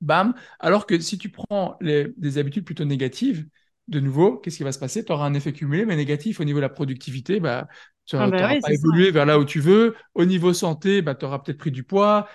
bam. 0.00 0.34
Alors 0.60 0.86
que 0.86 1.00
si 1.00 1.18
tu 1.18 1.30
prends 1.30 1.76
les, 1.80 2.12
des 2.16 2.38
habitudes 2.38 2.64
plutôt 2.64 2.84
négatives, 2.84 3.44
de 3.88 4.00
nouveau, 4.00 4.38
qu'est-ce 4.38 4.56
qui 4.56 4.62
va 4.62 4.72
se 4.72 4.78
passer? 4.78 5.04
Tu 5.04 5.12
auras 5.12 5.26
un 5.26 5.34
effet 5.34 5.52
cumulé, 5.52 5.84
mais 5.84 5.96
négatif 5.96 6.40
au 6.40 6.44
niveau 6.44 6.58
de 6.58 6.62
la 6.62 6.68
productivité. 6.68 7.40
Bah, 7.40 7.68
tu 8.06 8.16
n'auras 8.16 8.28
ah 8.28 8.30
bah 8.30 8.60
pas 8.60 8.72
évolué 8.72 9.10
vers 9.10 9.26
là 9.26 9.38
où 9.38 9.44
tu 9.44 9.60
veux. 9.60 9.94
Au 10.14 10.24
niveau 10.24 10.52
santé, 10.52 11.02
bah, 11.02 11.14
tu 11.14 11.24
auras 11.24 11.38
peut-être 11.38 11.58
pris 11.58 11.70
du 11.70 11.84
poids, 11.84 12.28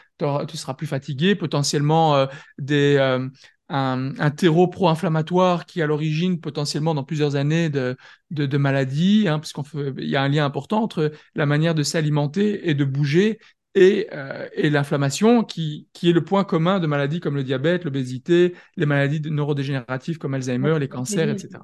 tu 0.47 0.57
seras 0.57 0.73
plus 0.73 0.87
fatigué, 0.87 1.35
potentiellement 1.35 2.15
euh, 2.15 2.25
des, 2.57 2.95
euh, 2.97 3.27
un, 3.69 4.31
terreau 4.31 4.67
pro-inflammatoire 4.67 5.65
qui, 5.65 5.81
à 5.81 5.87
l'origine, 5.87 6.39
potentiellement 6.39 6.95
dans 6.95 7.03
plusieurs 7.03 7.35
années 7.35 7.69
de, 7.69 7.97
de, 8.31 8.57
maladies, 8.57 9.27
hein, 9.27 9.39
puisqu'il 9.39 10.09
y 10.09 10.15
a 10.15 10.21
un 10.21 10.29
lien 10.29 10.45
important 10.45 10.81
entre 10.81 11.11
la 11.35 11.45
manière 11.45 11.75
de 11.75 11.83
s'alimenter 11.83 12.69
et 12.69 12.73
de 12.73 12.85
bouger 12.85 13.39
et, 13.77 14.07
euh, 14.11 14.47
et 14.53 14.71
l'inflammation, 14.71 15.43
qui, 15.43 15.87
qui 15.93 16.09
est 16.09 16.13
le 16.13 16.23
point 16.23 16.43
commun 16.43 16.79
de 16.79 16.87
maladies 16.87 17.19
comme 17.19 17.35
le 17.35 17.43
diabète, 17.43 17.85
l'obésité, 17.85 18.55
les 18.75 18.87
maladies 18.87 19.21
neurodégénératives 19.29 20.17
comme 20.17 20.33
Alzheimer, 20.33 20.79
les 20.79 20.89
cancers, 20.89 21.29
etc. 21.29 21.63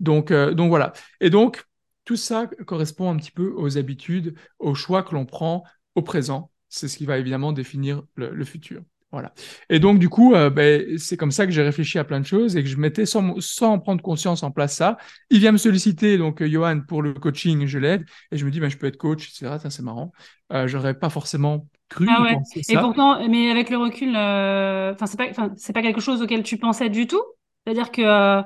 Donc, 0.00 0.32
euh, 0.32 0.54
donc 0.54 0.70
voilà. 0.70 0.92
Et 1.20 1.30
donc, 1.30 1.64
tout 2.04 2.16
ça 2.16 2.48
correspond 2.66 3.10
un 3.10 3.16
petit 3.16 3.30
peu 3.30 3.52
aux 3.56 3.78
habitudes, 3.78 4.34
aux 4.58 4.74
choix 4.74 5.04
que 5.04 5.14
l'on 5.14 5.24
prend 5.24 5.62
au 5.94 6.02
présent. 6.02 6.50
C'est 6.68 6.88
ce 6.88 6.96
qui 6.96 7.06
va 7.06 7.18
évidemment 7.18 7.52
définir 7.52 8.02
le 8.16 8.44
futur. 8.44 8.82
Voilà. 9.12 9.34
Et 9.68 9.78
donc, 9.78 9.98
du 9.98 10.08
coup, 10.08 10.34
euh, 10.34 10.48
ben, 10.48 10.96
c'est 10.96 11.18
comme 11.18 11.32
ça 11.32 11.44
que 11.44 11.52
j'ai 11.52 11.62
réfléchi 11.62 11.98
à 11.98 12.04
plein 12.04 12.18
de 12.18 12.24
choses 12.24 12.56
et 12.56 12.62
que 12.62 12.68
je 12.68 12.78
mettais 12.78 13.04
sans, 13.04 13.38
sans 13.40 13.78
prendre 13.78 14.02
conscience 14.02 14.42
en 14.42 14.50
place 14.50 14.74
ça. 14.74 14.96
Il 15.28 15.38
vient 15.38 15.52
me 15.52 15.58
solliciter, 15.58 16.16
donc, 16.16 16.40
euh, 16.40 16.48
Johan, 16.48 16.80
pour 16.80 17.02
le 17.02 17.12
coaching, 17.12 17.66
je 17.66 17.78
l'aide. 17.78 18.06
Et 18.30 18.38
je 18.38 18.46
me 18.46 18.50
dis, 18.50 18.58
ben, 18.58 18.70
je 18.70 18.78
peux 18.78 18.86
être 18.86 18.96
coach, 18.96 19.28
etc. 19.28 19.58
C'est 19.68 19.82
marrant. 19.82 20.12
Euh, 20.54 20.66
J'aurais 20.66 20.94
pas 20.94 21.10
forcément 21.10 21.68
cru 21.90 22.06
ah 22.08 22.22
ouais. 22.22 22.38
ça. 22.62 22.72
Et 22.72 22.78
pourtant, 22.78 23.28
mais 23.28 23.50
avec 23.50 23.68
le 23.68 23.76
recul, 23.76 24.16
euh, 24.16 24.94
enfin, 24.94 25.04
c'est 25.04 25.18
pas, 25.18 25.28
pas 25.28 25.82
quelque 25.82 26.00
chose 26.00 26.22
auquel 26.22 26.42
tu 26.42 26.56
pensais 26.56 26.88
du 26.88 27.06
tout? 27.06 27.22
C'est-à-dire 27.66 27.90
que 27.90 28.42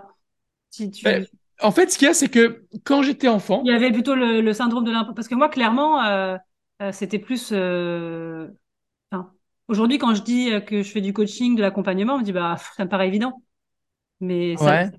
si 0.71 0.91
tu. 0.91 1.05
Ben, 1.05 1.27
en 1.63 1.71
fait, 1.71 1.93
ce 1.93 1.97
qu'il 1.97 2.07
y 2.07 2.11
a, 2.11 2.15
c'est 2.15 2.29
que 2.29 2.65
quand 2.83 3.03
j'étais 3.03 3.29
enfant. 3.29 3.63
Il 3.65 3.71
y 3.71 3.75
avait 3.75 3.93
plutôt 3.93 4.17
le, 4.17 4.41
le 4.41 4.53
syndrome 4.53 4.85
de 4.85 4.91
l'imposteur. 4.91 5.15
Parce 5.15 5.29
que 5.29 5.37
moi, 5.37 5.49
clairement, 5.49 6.37
c'était 6.91 7.21
plus. 7.21 7.53
Aujourd'hui, 9.69 9.99
quand 9.99 10.15
je 10.15 10.23
dis 10.23 10.53
euh, 10.53 10.61
que 10.61 10.83
je 10.83 10.91
fais 10.91 11.01
du 11.01 11.13
coaching, 11.13 11.57
de 11.57 11.63
l'accompagnement, 11.63 12.15
on 12.15 12.19
me 12.19 12.25
dit 12.25 12.33
bah 12.33 12.57
ça 12.77 12.85
me 12.85 12.89
paraît 12.89 13.09
évident. 13.09 13.43
Mais 14.21 14.57
ça, 14.57 14.91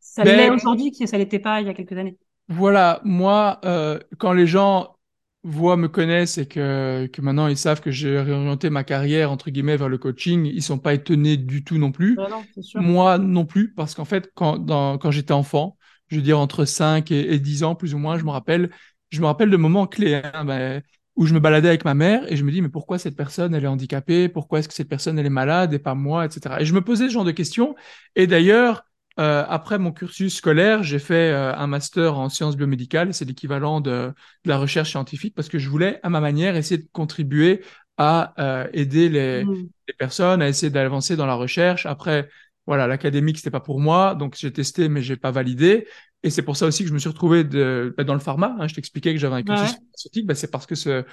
ça, 0.00 0.24
ben, 0.24 0.36
l'est 0.36 0.50
aujourd'hui, 0.50 0.90
qui 0.90 1.06
ça 1.06 1.18
l'était 1.18 1.38
pas 1.38 1.60
il 1.60 1.66
y 1.66 1.70
a 1.70 1.74
quelques 1.74 1.92
années. 1.92 2.16
Voilà, 2.48 3.00
moi, 3.04 3.60
euh, 3.64 3.98
quand 4.18 4.32
les 4.32 4.46
gens 4.46 4.96
voient, 5.42 5.76
me 5.76 5.88
connaissent 5.88 6.38
et 6.38 6.46
que, 6.46 7.06
que 7.12 7.20
maintenant 7.20 7.46
ils 7.46 7.56
savent 7.56 7.80
que 7.80 7.90
j'ai 7.90 8.18
réorienté 8.18 8.68
ma 8.70 8.82
carrière 8.82 9.30
entre 9.30 9.50
guillemets 9.50 9.76
vers 9.76 9.88
le 9.88 9.98
coaching, 9.98 10.44
ils 10.44 10.62
sont 10.62 10.78
pas 10.78 10.94
étonnés 10.94 11.36
du 11.36 11.64
tout 11.64 11.78
non 11.78 11.92
plus. 11.92 12.16
Ben 12.16 12.28
non, 12.28 12.44
moi 12.76 13.18
non 13.18 13.44
plus, 13.44 13.72
parce 13.72 13.94
qu'en 13.94 14.04
fait, 14.04 14.30
quand, 14.34 14.58
dans, 14.58 14.98
quand 14.98 15.10
j'étais 15.10 15.32
enfant, 15.32 15.76
je 16.08 16.16
veux 16.16 16.22
dire 16.22 16.38
entre 16.38 16.64
5 16.64 17.10
et, 17.10 17.38
10 17.38 17.64
ans 17.64 17.74
plus 17.74 17.94
ou 17.94 17.98
moins, 17.98 18.18
je 18.18 18.24
me 18.24 18.30
rappelle, 18.30 18.70
je 19.10 19.20
me 19.20 19.26
rappelle 19.26 19.50
de 19.50 19.56
moments 19.56 19.86
clés. 19.86 20.14
Hein, 20.14 20.44
ben, 20.44 20.82
où 21.16 21.26
je 21.26 21.34
me 21.34 21.40
baladais 21.40 21.68
avec 21.68 21.84
ma 21.84 21.94
mère 21.94 22.30
et 22.30 22.36
je 22.36 22.44
me 22.44 22.52
dis 22.52 22.60
mais 22.60 22.68
pourquoi 22.68 22.98
cette 22.98 23.16
personne 23.16 23.54
elle 23.54 23.64
est 23.64 23.68
handicapée? 23.68 24.28
Pourquoi 24.28 24.58
est-ce 24.58 24.68
que 24.68 24.74
cette 24.74 24.88
personne 24.88 25.18
elle 25.18 25.26
est 25.26 25.30
malade 25.30 25.72
et 25.72 25.78
pas 25.78 25.94
moi 25.94 26.26
etc 26.26 26.56
et 26.60 26.64
je 26.64 26.74
me 26.74 26.82
posais 26.82 27.08
ce 27.08 27.12
genre 27.12 27.24
de 27.24 27.32
questions. 27.32 27.74
Et 28.14 28.26
d'ailleurs 28.26 28.84
euh, 29.18 29.44
après 29.48 29.78
mon 29.78 29.92
cursus 29.92 30.36
scolaire 30.36 30.82
j'ai 30.82 30.98
fait 30.98 31.32
euh, 31.32 31.54
un 31.54 31.66
master 31.66 32.18
en 32.18 32.28
sciences 32.28 32.56
biomédicales. 32.56 33.14
C'est 33.14 33.24
l'équivalent 33.24 33.80
de, 33.80 34.12
de, 34.44 34.48
la 34.48 34.58
recherche 34.58 34.90
scientifique 34.90 35.34
parce 35.34 35.48
que 35.48 35.58
je 35.58 35.70
voulais 35.70 36.00
à 36.02 36.10
ma 36.10 36.20
manière 36.20 36.54
essayer 36.54 36.78
de 36.82 36.88
contribuer 36.92 37.64
à 37.96 38.34
euh, 38.38 38.68
aider 38.74 39.08
les, 39.08 39.44
mmh. 39.44 39.68
les, 39.88 39.94
personnes 39.94 40.42
à 40.42 40.48
essayer 40.48 40.68
d'avancer 40.70 41.16
dans 41.16 41.26
la 41.26 41.34
recherche. 41.34 41.86
Après 41.86 42.28
voilà 42.66 42.86
l'académique 42.86 43.38
c'était 43.38 43.50
pas 43.50 43.60
pour 43.60 43.80
moi. 43.80 44.14
Donc 44.14 44.36
j'ai 44.36 44.52
testé 44.52 44.90
mais 44.90 45.00
j'ai 45.00 45.16
pas 45.16 45.30
validé 45.30 45.86
et 46.26 46.30
c'est 46.30 46.42
pour 46.42 46.56
ça 46.56 46.66
aussi 46.66 46.82
que 46.82 46.88
je 46.88 46.92
me 46.92 46.98
suis 46.98 47.08
retrouvé 47.08 47.44
de, 47.44 47.94
bah, 47.96 48.02
dans 48.02 48.12
le 48.12 48.18
pharma. 48.18 48.56
Hein, 48.58 48.66
je 48.66 48.74
t'expliquais 48.74 49.12
que 49.12 49.20
j'avais 49.20 49.36
un 49.36 49.42
cursus 49.44 49.74
pharmaceutique. 49.74 50.26
Bah, 50.26 50.34
c'est 50.34 50.50
parce 50.50 50.66
que 50.66 50.74
ce, 50.74 50.88
euh, 50.88 51.04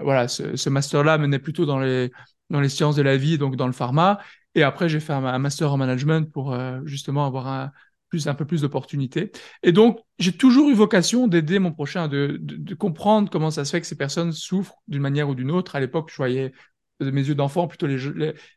voilà, 0.00 0.26
ce, 0.26 0.56
ce 0.56 0.70
master-là 0.70 1.18
menait 1.18 1.38
plutôt 1.38 1.66
dans 1.66 1.78
les, 1.78 2.10
dans 2.48 2.62
les 2.62 2.70
sciences 2.70 2.96
de 2.96 3.02
la 3.02 3.18
vie, 3.18 3.36
donc 3.36 3.56
dans 3.56 3.66
le 3.66 3.74
pharma. 3.74 4.20
Et 4.54 4.62
après, 4.62 4.88
j'ai 4.88 5.00
fait 5.00 5.12
un, 5.12 5.38
master 5.38 5.70
en 5.70 5.76
management 5.76 6.32
pour 6.32 6.54
euh, 6.54 6.80
justement 6.86 7.26
avoir 7.26 7.46
un, 7.46 7.72
plus, 8.08 8.26
un 8.26 8.32
peu 8.32 8.46
plus 8.46 8.62
d'opportunités. 8.62 9.32
Et 9.62 9.72
donc, 9.72 10.00
j'ai 10.18 10.32
toujours 10.32 10.70
eu 10.70 10.74
vocation 10.74 11.28
d'aider 11.28 11.58
mon 11.58 11.72
prochain, 11.72 12.08
de, 12.08 12.38
de, 12.40 12.56
de, 12.56 12.74
comprendre 12.74 13.28
comment 13.28 13.50
ça 13.50 13.66
se 13.66 13.70
fait 13.70 13.82
que 13.82 13.86
ces 13.86 13.98
personnes 13.98 14.32
souffrent 14.32 14.76
d'une 14.88 15.02
manière 15.02 15.28
ou 15.28 15.34
d'une 15.34 15.50
autre. 15.50 15.76
À 15.76 15.80
l'époque, 15.80 16.08
je 16.10 16.16
voyais 16.16 16.54
de 17.04 17.10
mes 17.10 17.26
yeux 17.26 17.34
d'enfant, 17.34 17.66
plutôt 17.66 17.86
les, 17.86 17.98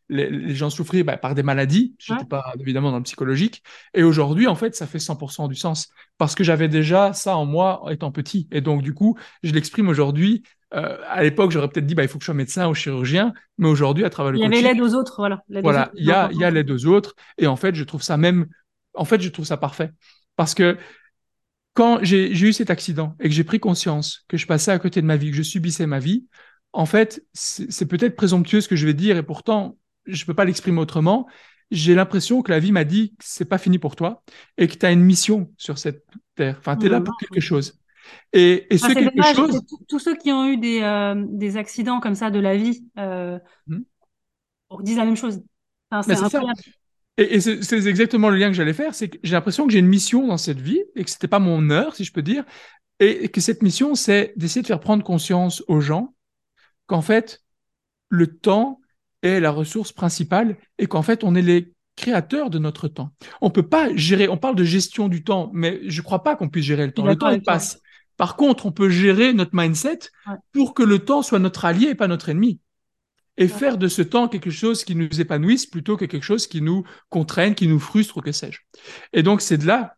les, 0.10 0.30
les, 0.30 0.56
gens 0.56 0.70
souffraient 0.70 1.04
bah, 1.04 1.18
par 1.18 1.36
des 1.36 1.44
maladies. 1.44 1.96
Je 2.00 2.14
n'étais 2.14 2.26
pas 2.26 2.54
évidemment 2.60 2.92
dans 2.92 2.98
le 2.98 3.04
psychologique. 3.04 3.64
Et 3.94 4.04
aujourd'hui, 4.04 4.48
en 4.48 4.56
fait, 4.56 4.76
ça 4.76 4.88
fait 4.88 4.98
100% 4.98 5.48
du 5.48 5.56
sens 5.56 5.90
parce 6.18 6.36
que 6.36 6.44
j'avais 6.44 6.68
déjà 6.68 7.14
ça 7.14 7.38
en 7.38 7.46
moi 7.46 7.84
étant 7.90 8.12
petit. 8.12 8.48
Et 8.52 8.62
donc, 8.62 8.82
du 8.82 8.94
coup, 8.94 9.18
je 9.44 9.54
l'exprime 9.54 9.90
aujourd'hui. 9.90 10.44
Euh, 10.74 10.98
à 11.08 11.24
l'époque, 11.24 11.52
j'aurais 11.52 11.70
peut-être 11.70 11.86
dit, 11.86 11.96
bah, 11.96 12.04
il 12.04 12.10
faut 12.10 12.18
que 12.18 12.24
je 12.24 12.28
sois 12.28 12.34
médecin 12.34 12.68
ou 12.68 12.74
chirurgien, 12.74 13.34
mais 13.58 13.68
aujourd'hui, 13.68 14.04
à 14.04 14.10
travers 14.10 14.32
le 14.32 14.38
il 14.38 14.42
y 14.42 14.46
avait 14.46 14.62
l'aide 14.62 14.82
aux 14.82 14.94
autres, 14.94 15.16
voilà. 15.18 15.42
Voilà, 15.50 15.92
il 15.96 16.06
y 16.06 16.12
a, 16.12 16.30
il 16.32 16.38
y 16.38 16.44
a 16.44 16.52
l'aide 16.52 16.70
aux 16.72 16.86
autres. 16.86 17.16
Et 17.38 17.48
en 17.48 17.56
fait, 17.56 17.76
je 17.76 17.84
trouve 17.84 18.02
ça 18.02 18.18
même, 18.18 18.48
en 18.94 19.06
fait, 19.06 19.22
je 19.22 19.30
trouve 19.30 19.46
ça 19.46 19.58
parfait 19.58 19.92
parce 20.36 20.54
que 20.54 20.78
quand 21.78 22.00
j'ai 22.02 22.32
eu 22.32 22.54
cet 22.54 22.72
accident 22.72 23.16
et 23.20 23.30
que 23.30 23.36
j'ai 23.36 23.44
pris 23.44 23.60
conscience 23.60 24.26
que 24.28 24.36
je 24.36 24.48
passais 24.48 24.72
à 24.72 24.80
côté 24.80 25.00
de 25.00 25.06
ma 25.06 25.16
vie, 25.16 25.30
que 25.30 25.38
je 25.38 25.44
subissais 25.44 25.86
ma 25.86 26.00
vie, 26.00 26.26
en 26.74 26.86
fait, 26.86 27.26
c'est 27.34 27.88
peut-être 27.88 28.16
présomptueux 28.16 28.62
ce 28.62 28.68
que 28.68 28.76
je 28.76 28.86
vais 28.86 28.94
dire, 28.94 29.18
et 29.18 29.24
pourtant, 29.24 29.78
je 30.06 30.22
ne 30.22 30.26
peux 30.26 30.34
pas 30.34 30.46
l'exprimer 30.46 30.80
autrement. 30.80 31.28
J'ai 31.72 31.96
l'impression 31.96 32.42
que 32.42 32.52
la 32.52 32.60
vie 32.60 32.72
m'a 32.72 32.84
dit 32.84 33.12
que 33.12 33.26
c'est 33.26 33.46
pas 33.46 33.58
fini 33.58 33.78
pour 33.78 33.96
toi 33.96 34.24
et 34.58 34.68
que 34.68 34.76
tu 34.76 34.86
as 34.86 34.92
une 34.92 35.04
mission 35.04 35.52
sur 35.58 35.78
cette 35.78 36.06
terre. 36.36 36.58
Enfin, 36.60 36.78
tu 36.78 36.86
es 36.86 36.90
là 36.90 37.02
pour 37.02 37.18
quelque 37.18 37.42
chose. 37.42 37.80
Et, 38.32 38.74
et 38.74 38.78
ce 38.78 38.88
quelque 38.88 39.36
chose. 39.36 39.62
Tous 39.90 40.00
ceux 40.00 40.16
qui 40.16 40.32
ont 40.32 40.46
eu 40.46 40.58
des, 40.58 40.82
euh, 40.82 41.16
des 41.28 41.58
accidents 41.58 42.00
comme 42.00 42.16
ça 42.16 42.32
de 42.32 42.40
la 42.40 42.56
vie 42.56 42.86
euh, 42.98 43.38
hmm. 43.68 43.82
disent 44.82 44.98
la 44.98 45.06
même 45.06 45.18
chose. 45.18 45.42
c'est 46.04 46.16
Et, 47.18 47.42
c'est 47.42 47.86
exactement 47.88 48.30
le 48.30 48.38
lien 48.38 48.48
que 48.48 48.54
j'allais 48.54 48.74
faire, 48.74 48.96
c'est 48.96 49.10
que 49.10 49.18
j'ai 49.24 49.34
l'impression 49.34 49.66
que 49.66 49.74
j'ai 49.74 49.80
une 49.80 49.88
mission 49.88 50.28
dans 50.28 50.38
cette 50.38 50.62
vie 50.62 50.82
et 50.96 51.04
que 51.04 51.10
c'était 51.10 51.28
pas 51.28 51.40
mon 51.40 51.70
heure, 51.70 51.96
si 51.96 52.06
je 52.06 52.14
peux 52.14 52.22
dire, 52.22 52.46
et 53.00 53.28
que 53.30 53.42
cette 53.42 53.62
mission, 53.62 53.96
c'est 53.96 54.34
d'essayer 54.38 54.62
de 54.62 54.68
faire 54.68 54.80
prendre 54.80 55.04
conscience 55.04 55.64
aux 55.68 55.82
gens 55.82 56.14
qu'en 56.88 57.02
fait, 57.02 57.44
le 58.10 58.28
temps 58.28 58.80
est 59.22 59.40
la 59.40 59.52
ressource 59.52 59.92
principale 59.92 60.58
et 60.78 60.88
qu'en 60.88 61.02
fait, 61.02 61.24
on 61.24 61.36
est 61.36 61.42
les 61.42 61.74
créateurs 61.96 62.50
de 62.50 62.60
notre 62.60 62.88
temps. 62.88 63.12
On 63.42 63.50
peut 63.50 63.68
pas 63.68 63.94
gérer, 63.96 64.28
on 64.30 64.38
parle 64.38 64.56
de 64.56 64.64
gestion 64.64 65.08
du 65.10 65.24
temps, 65.24 65.52
mais 65.54 65.82
je 65.88 66.02
crois 66.02 66.24
pas 66.24 66.36
qu'on 66.36 66.50
puisse 66.50 66.66
gérer 66.66 66.86
le 66.86 66.94
temps. 66.94 67.06
Le 67.06 67.16
temps, 67.16 67.30
il 67.30 67.42
passe. 67.42 67.80
Par 68.16 68.36
contre, 68.36 68.66
on 68.66 68.72
peut 68.72 68.90
gérer 68.90 69.34
notre 69.34 69.52
mindset 69.54 70.00
pour 70.52 70.74
que 70.74 70.84
le 70.84 71.00
temps 71.00 71.22
soit 71.22 71.40
notre 71.40 71.66
allié 71.66 71.90
et 71.90 71.96
pas 71.96 72.08
notre 72.08 72.30
ennemi. 72.30 72.60
Et 73.40 73.48
faire 73.48 73.78
de 73.78 73.88
ce 73.88 74.02
temps 74.02 74.28
quelque 74.28 74.50
chose 74.50 74.84
qui 74.84 74.96
nous 74.96 75.22
épanouisse 75.22 75.68
plutôt 75.68 75.96
que 75.96 76.06
quelque 76.06 76.24
chose 76.24 76.48
qui 76.48 76.62
nous 76.62 76.84
contraigne, 77.10 77.54
qui 77.54 77.68
nous 77.68 77.80
frustre 77.80 78.18
ou 78.18 78.22
que 78.22 78.32
sais-je. 78.32 78.62
Et 79.14 79.22
donc, 79.22 79.42
c'est 79.42 79.60
de 79.60 79.68
là 79.68 79.98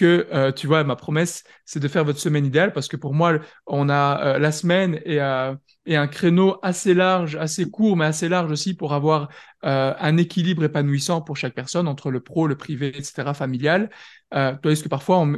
que, 0.00 0.26
euh, 0.32 0.50
tu 0.50 0.66
vois, 0.66 0.82
ma 0.82 0.96
promesse, 0.96 1.44
c'est 1.66 1.78
de 1.78 1.86
faire 1.86 2.06
votre 2.06 2.18
semaine 2.18 2.46
idéale 2.46 2.72
parce 2.72 2.88
que 2.88 2.96
pour 2.96 3.12
moi, 3.12 3.38
on 3.66 3.90
a 3.90 4.36
euh, 4.36 4.38
la 4.38 4.50
semaine 4.50 4.98
et, 5.04 5.20
euh, 5.20 5.54
et, 5.84 5.94
un 5.96 6.06
créneau 6.06 6.58
assez 6.62 6.94
large, 6.94 7.36
assez 7.36 7.70
court, 7.70 7.98
mais 7.98 8.06
assez 8.06 8.30
large 8.30 8.50
aussi 8.50 8.72
pour 8.74 8.94
avoir 8.94 9.28
un 9.62 10.16
équilibre 10.16 10.64
épanouissant 10.64 11.20
pour 11.20 11.36
chaque 11.36 11.52
personne 11.52 11.86
entre 11.86 12.10
le 12.10 12.20
pro, 12.20 12.46
le 12.46 12.56
privé, 12.56 12.88
etc., 12.88 13.34
familial. 13.34 13.90
Euh, 14.32 14.54
ce 14.74 14.82
que 14.82 14.88
parfois 14.88 15.28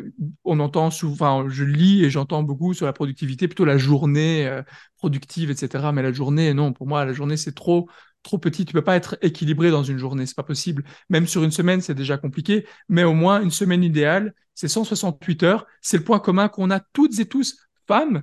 on, 0.44 0.60
entend 0.60 0.92
souvent, 0.92 1.48
je 1.48 1.64
lis 1.64 2.04
et 2.04 2.10
j'entends 2.10 2.44
beaucoup 2.44 2.72
sur 2.72 2.86
la 2.86 2.92
productivité, 2.92 3.48
plutôt 3.48 3.64
la 3.64 3.78
journée 3.78 4.48
productive, 4.96 5.50
etc. 5.50 5.90
Mais 5.92 6.02
la 6.02 6.12
journée, 6.12 6.54
non, 6.54 6.72
pour 6.72 6.86
moi, 6.86 7.04
la 7.04 7.12
journée, 7.12 7.36
c'est 7.36 7.54
trop 7.54 7.88
trop 8.22 8.38
petit. 8.38 8.64
Tu 8.64 8.72
peux 8.72 8.82
pas 8.82 8.96
être 8.96 9.16
équilibré 9.22 9.70
dans 9.70 9.82
une 9.82 9.98
journée, 9.98 10.26
c'est 10.26 10.36
pas 10.36 10.42
possible. 10.42 10.84
Même 11.08 11.26
sur 11.26 11.42
une 11.42 11.50
semaine, 11.50 11.80
c'est 11.80 11.94
déjà 11.94 12.18
compliqué. 12.18 12.66
Mais 12.88 13.04
au 13.04 13.14
moins, 13.14 13.42
une 13.42 13.50
semaine 13.50 13.84
idéale, 13.84 14.34
c'est 14.54 14.68
168 14.68 15.42
heures. 15.42 15.66
C'est 15.80 15.98
le 15.98 16.04
point 16.04 16.20
commun 16.20 16.48
qu'on 16.48 16.70
a 16.70 16.80
toutes 16.80 17.18
et 17.18 17.26
tous, 17.26 17.56
femmes, 17.86 18.22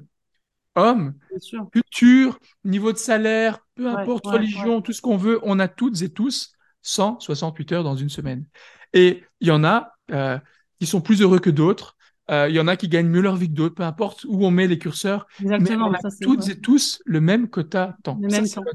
hommes, 0.76 1.14
culture, 1.72 2.40
niveau 2.64 2.92
de 2.92 2.98
salaire, 2.98 3.60
peu 3.76 3.88
importe, 3.88 4.26
religion, 4.28 4.82
tout 4.82 4.94
ce 4.94 5.02
qu'on 5.02 5.18
veut, 5.18 5.40
on 5.44 5.60
a 5.60 5.68
toutes 5.68 6.02
et 6.02 6.10
tous 6.10 6.54
168 6.82 7.72
heures 7.74 7.84
dans 7.84 7.96
une 7.96 8.10
semaine. 8.10 8.46
Et 8.94 9.24
il 9.42 9.48
y 9.48 9.52
en 9.52 9.64
a 9.64 9.94
euh, 10.12 10.40
qui 10.80 10.86
sont 10.86 11.02
plus 11.02 11.22
heureux 11.22 11.40
que 11.40 11.50
d'autres. 11.50 11.96
Euh, 12.30 12.48
il 12.50 12.56
y 12.56 12.60
en 12.60 12.68
a 12.68 12.76
qui 12.76 12.88
gagnent 12.88 13.08
mieux 13.08 13.22
leur 13.22 13.36
vie 13.36 13.48
que 13.48 13.54
d'autres, 13.54 13.76
peu 13.76 13.84
importe 13.84 14.26
où 14.28 14.46
on 14.46 14.52
met 14.52 14.68
les 14.68 14.78
curseurs. 14.78 15.28
Exactement. 15.42 15.90
Mais 15.90 15.98
on 16.04 16.08
a 16.08 16.12
toutes 16.22 16.50
et 16.50 16.60
tous 16.60 17.02
le 17.06 17.22
même 17.22 17.50
quota 17.50 17.98
temps. 18.04 18.20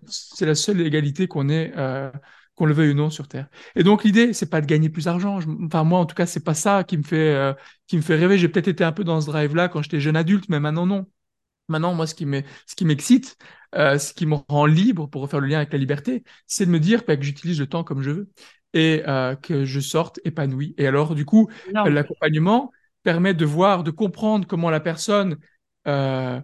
C'est 0.07 0.47
la 0.47 0.55
seule 0.55 0.81
égalité 0.81 1.29
qu'on 1.29 1.49
ait, 1.49 1.73
euh, 1.77 2.11
qu'on 2.55 2.67
le 2.67 2.75
veuille 2.75 2.91
ou 2.91 2.95
non 2.95 3.11
sur 3.11 3.29
Terre. 3.29 3.49
Et 3.75 3.83
donc 3.83 4.05
l'idée, 4.05 4.33
c'est 4.33 4.51
pas 4.51 4.61
de 4.61 4.67
gagner 4.67 4.89
plus 4.89 5.05
d'argent. 5.05 5.39
Enfin 5.65 5.85
moi, 5.85 5.99
en 5.99 6.07
tout 6.07 6.15
cas, 6.15 6.27
c'est 6.27 6.45
pas 6.45 6.55
ça 6.55 6.85
qui 6.85 6.97
me 6.97 7.03
fait 7.03 7.35
euh, 7.35 7.53
qui 7.87 7.97
me 7.97 8.03
fait 8.03 8.17
rêver. 8.17 8.39
J'ai 8.39 8.49
peut-être 8.49 8.69
été 8.69 8.85
un 8.85 8.93
peu 8.93 9.05
dans 9.05 9.21
ce 9.21 9.27
drive-là 9.27 9.69
quand 9.69 9.83
j'étais 9.83 10.01
jeune 10.01 10.17
adulte, 10.17 10.49
mais 10.49 10.61
maintenant 10.61 10.87
non. 10.87 11.07
Maintenant, 11.69 11.95
moi, 11.95 12.07
ce 12.07 12.15
qui 12.15 12.27
m'excite, 12.85 13.39
euh, 13.75 13.99
ce 13.99 14.13
qui 14.13 14.27
me 14.27 14.35
rend 14.49 14.67
libre 14.67 15.07
pour 15.09 15.23
refaire 15.23 15.41
le 15.41 15.47
lien 15.47 15.57
avec 15.59 15.73
la 15.73 15.79
liberté, 15.79 16.23
c'est 16.47 16.67
de 16.67 16.71
me 16.71 16.79
dire 16.79 17.03
bah, 17.07 17.17
que 17.17 17.23
j'utilise 17.23 17.59
le 17.59 17.67
temps 17.67 17.85
comme 17.85 18.03
je 18.03 18.11
veux 18.11 18.29
et 18.75 19.03
euh, 19.09 19.35
que 19.35 19.65
je 19.65 19.81
sorte 19.81 20.21
épanoui. 20.25 20.75
Et 20.77 20.87
alors, 20.87 21.15
du 21.15 21.25
coup, 21.25 21.49
l'accompagnement, 21.73 22.71
permet 23.05 23.35
de 23.35 23.45
voir, 23.45 23.85
de 23.85 23.93
comprendre 23.93 24.47
comment 24.49 24.71
la 24.71 24.81
personne 24.81 25.37
euh, 25.87 26.41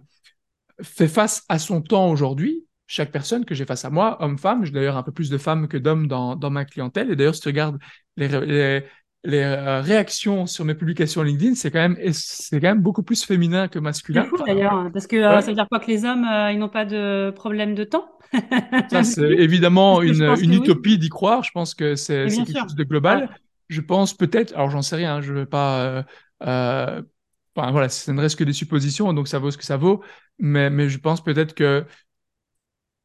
fait 0.81 1.07
face 1.07 1.43
à 1.49 1.59
son 1.59 1.81
temps 1.81 2.09
aujourd'hui. 2.09 2.65
Chaque 2.87 3.11
personne 3.11 3.45
que 3.45 3.55
j'ai 3.55 3.65
face 3.65 3.85
à 3.85 3.89
moi, 3.89 4.17
homme-femme, 4.21 4.65
j'ai 4.65 4.71
d'ailleurs 4.71 4.97
un 4.97 5.03
peu 5.03 5.11
plus 5.11 5.29
de 5.29 5.37
femmes 5.37 5.67
que 5.67 5.77
d'hommes 5.77 6.07
dans, 6.07 6.35
dans, 6.35 6.49
ma 6.49 6.65
clientèle. 6.65 7.11
Et 7.11 7.15
d'ailleurs, 7.15 7.35
si 7.35 7.41
tu 7.41 7.47
regardes 7.47 7.79
les, 8.17 8.27
les, 8.27 8.83
les 9.23 9.39
euh, 9.39 9.81
réactions 9.81 10.45
sur 10.45 10.65
mes 10.65 10.75
publications 10.75 11.23
LinkedIn, 11.23 11.55
c'est 11.55 11.71
quand 11.71 11.79
même 11.79 11.97
c'est 12.11 12.59
quand 12.59 12.67
même 12.67 12.81
beaucoup 12.81 13.03
plus 13.03 13.23
féminin 13.23 13.69
que 13.69 13.79
masculin. 13.79 14.27
C'est 14.37 14.45
d'ailleurs, 14.45 14.73
hein, 14.73 14.89
parce 14.91 15.07
que 15.07 15.15
euh, 15.15 15.39
ça 15.39 15.47
veut 15.47 15.55
dire 15.55 15.67
quoi 15.69 15.79
que 15.79 15.87
les 15.87 16.03
hommes 16.03 16.27
ils 16.51 16.59
n'ont 16.59 16.69
pas 16.69 16.85
de 16.85 17.31
problème 17.33 17.75
de 17.75 17.85
temps? 17.85 18.09
Ça 18.89 19.03
c'est 19.03 19.21
évidemment 19.21 20.01
une, 20.01 20.35
une 20.41 20.53
utopie 20.53 20.97
d'y 20.97 21.09
croire. 21.09 21.43
Je 21.43 21.51
pense 21.53 21.73
que 21.73 21.95
c'est 21.95 22.27
quelque 22.27 22.59
chose 22.59 22.75
de 22.75 22.83
global. 22.83 23.29
Je 23.69 23.79
pense 23.79 24.13
peut-être, 24.13 24.53
alors 24.53 24.69
j'en 24.69 24.81
sais 24.81 24.97
rien, 24.97 25.15
hein, 25.15 25.21
je 25.21 25.31
ne 25.31 25.39
veux 25.39 25.45
pas 25.45 26.03
euh, 26.41 27.01
enfin, 27.55 27.71
voilà, 27.71 27.89
ça 27.89 28.11
ne 28.13 28.21
reste 28.21 28.37
que 28.37 28.43
des 28.43 28.53
suppositions, 28.53 29.13
donc 29.13 29.27
ça 29.27 29.39
vaut 29.39 29.51
ce 29.51 29.57
que 29.57 29.65
ça 29.65 29.77
vaut. 29.77 30.03
Mais, 30.39 30.69
mais 30.69 30.89
je 30.89 30.97
pense 30.97 31.23
peut-être 31.23 31.53
que 31.53 31.85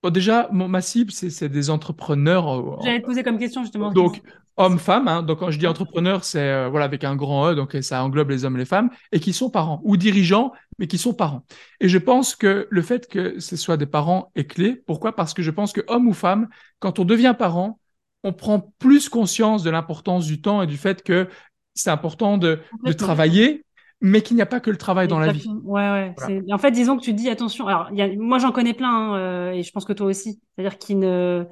Bon, 0.03 0.11
déjà, 0.11 0.49
mon, 0.53 0.69
ma 0.69 0.83
cible, 0.83 1.11
c'est 1.11 1.49
des 1.49 1.71
entrepreneurs. 1.71 2.81
J'allais 2.83 3.01
te 3.01 3.07
poser 3.07 3.23
comme 3.23 3.39
question 3.39 3.63
justement. 3.63 3.91
Donc, 3.91 4.21
hommes-femmes. 4.57 5.09
Hein, 5.09 5.23
donc, 5.23 5.41
quand 5.41 5.51
je 5.51 5.59
dis 5.59 5.67
entrepreneur, 5.67 6.25
c'est 6.25 6.39
euh, 6.39 6.69
voilà 6.69 6.85
avec 6.85 7.05
un 7.05 7.17
grand 7.17 7.51
E, 7.51 7.55
donc 7.55 7.77
ça 7.81 8.03
englobe 8.05 8.31
les 8.31 8.45
hommes 8.45 8.57
et 8.57 8.61
les 8.61 8.67
femmes, 8.67 8.91
et 9.13 9.21
qui 9.21 9.33
sont 9.33 9.51
parents 9.51 9.81
ou 9.85 9.97
dirigeants, 9.97 10.53
mais 10.79 10.87
qui 10.87 10.99
sont 10.99 11.15
parents. 11.15 11.45
Et 11.81 11.89
je 11.89 11.99
pense 11.99 12.37
que 12.37 12.67
le 12.71 12.83
fait 12.83 13.09
que 13.09 13.41
ce 13.41 13.57
soit 13.57 13.77
des 13.77 13.87
parents 13.87 14.31
est 14.35 14.47
clé. 14.47 14.83
Pourquoi? 14.87 15.15
Parce 15.15 15.35
que 15.35 15.43
je 15.43 15.51
pense 15.51 15.73
que 15.73 15.81
homme 15.89 16.09
ou 16.09 16.13
femme, 16.13 16.49
quand 16.79 16.99
on 16.99 17.05
devient 17.05 17.35
parent, 17.39 17.81
on 18.23 18.33
prend 18.33 18.73
plus 18.79 19.09
conscience 19.09 19.63
de 19.63 19.71
l'importance 19.71 20.27
du 20.27 20.41
temps 20.41 20.63
et 20.63 20.67
du 20.67 20.77
fait 20.77 21.03
que 21.03 21.29
c'est 21.77 21.91
important 21.91 22.39
de, 22.39 22.61
de, 22.85 22.93
travailler, 22.93 23.65
mais 24.01 24.23
qu'il 24.23 24.35
n'y 24.37 24.43
a 24.43 24.47
pas 24.47 24.61
que 24.61 24.71
le 24.71 24.77
travail 24.77 25.07
dans 25.07 25.19
la 25.19 25.31
vie. 25.31 25.49
Ouais, 25.63 26.15
ouais. 26.29 26.43
En 26.51 26.59
fait, 26.59 26.73
disons 26.73 26.97
que 26.97 27.03
tu 27.03 27.13
dis 27.13 27.29
attention. 27.29 27.69
Alors, 27.69 27.91
y 27.93 28.03
a... 28.03 28.09
moi, 28.17 28.39
j'en 28.39 28.51
connais 28.51 28.75
plein, 28.75 28.91
hein, 28.91 29.17
euh, 29.17 29.51
et 29.53 29.63
je 29.63 29.71
pense 29.71 29.85
que 29.85 29.93
toi 29.93 30.07
aussi. 30.07 30.41
C'est-à-dire 30.55 30.79
qu'ils 30.79 30.99
ne, 30.99 31.45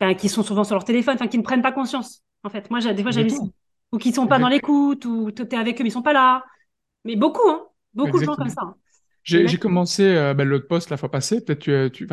enfin, 0.00 0.14
qui 0.14 0.28
sont 0.28 0.42
souvent 0.42 0.64
sur 0.64 0.74
leur 0.74 0.84
téléphone, 0.84 1.14
enfin, 1.14 1.28
qui 1.28 1.38
ne 1.38 1.42
prennent 1.42 1.62
pas 1.62 1.72
conscience. 1.72 2.22
En 2.42 2.50
fait, 2.50 2.70
moi, 2.70 2.80
des 2.80 3.02
fois, 3.02 3.12
j'ai 3.12 3.26
ou 3.92 3.98
qui 3.98 4.12
sont 4.12 4.26
pas 4.26 4.40
dans 4.40 4.48
l'écoute, 4.48 5.04
ou 5.04 5.30
tu 5.30 5.42
es 5.42 5.54
avec 5.54 5.80
eux, 5.80 5.84
mais 5.84 5.90
ils 5.90 5.92
sont 5.92 6.02
pas 6.02 6.12
là. 6.12 6.44
Mais 7.04 7.14
beaucoup, 7.14 7.48
hein. 7.48 7.62
Beaucoup 7.92 8.18
de 8.18 8.24
gens 8.24 8.34
comme 8.34 8.48
ça. 8.48 8.62
Hein. 8.62 8.74
J'ai 9.22 9.58
commencé 9.58 10.02
euh, 10.02 10.34
ben, 10.34 10.46
l'autre 10.46 10.66
poste 10.66 10.90
la 10.90 10.96
fois 10.96 11.10
passée. 11.10 11.44
Peut-être 11.44 11.60
tu, 11.60 11.90
tu, 11.92 12.06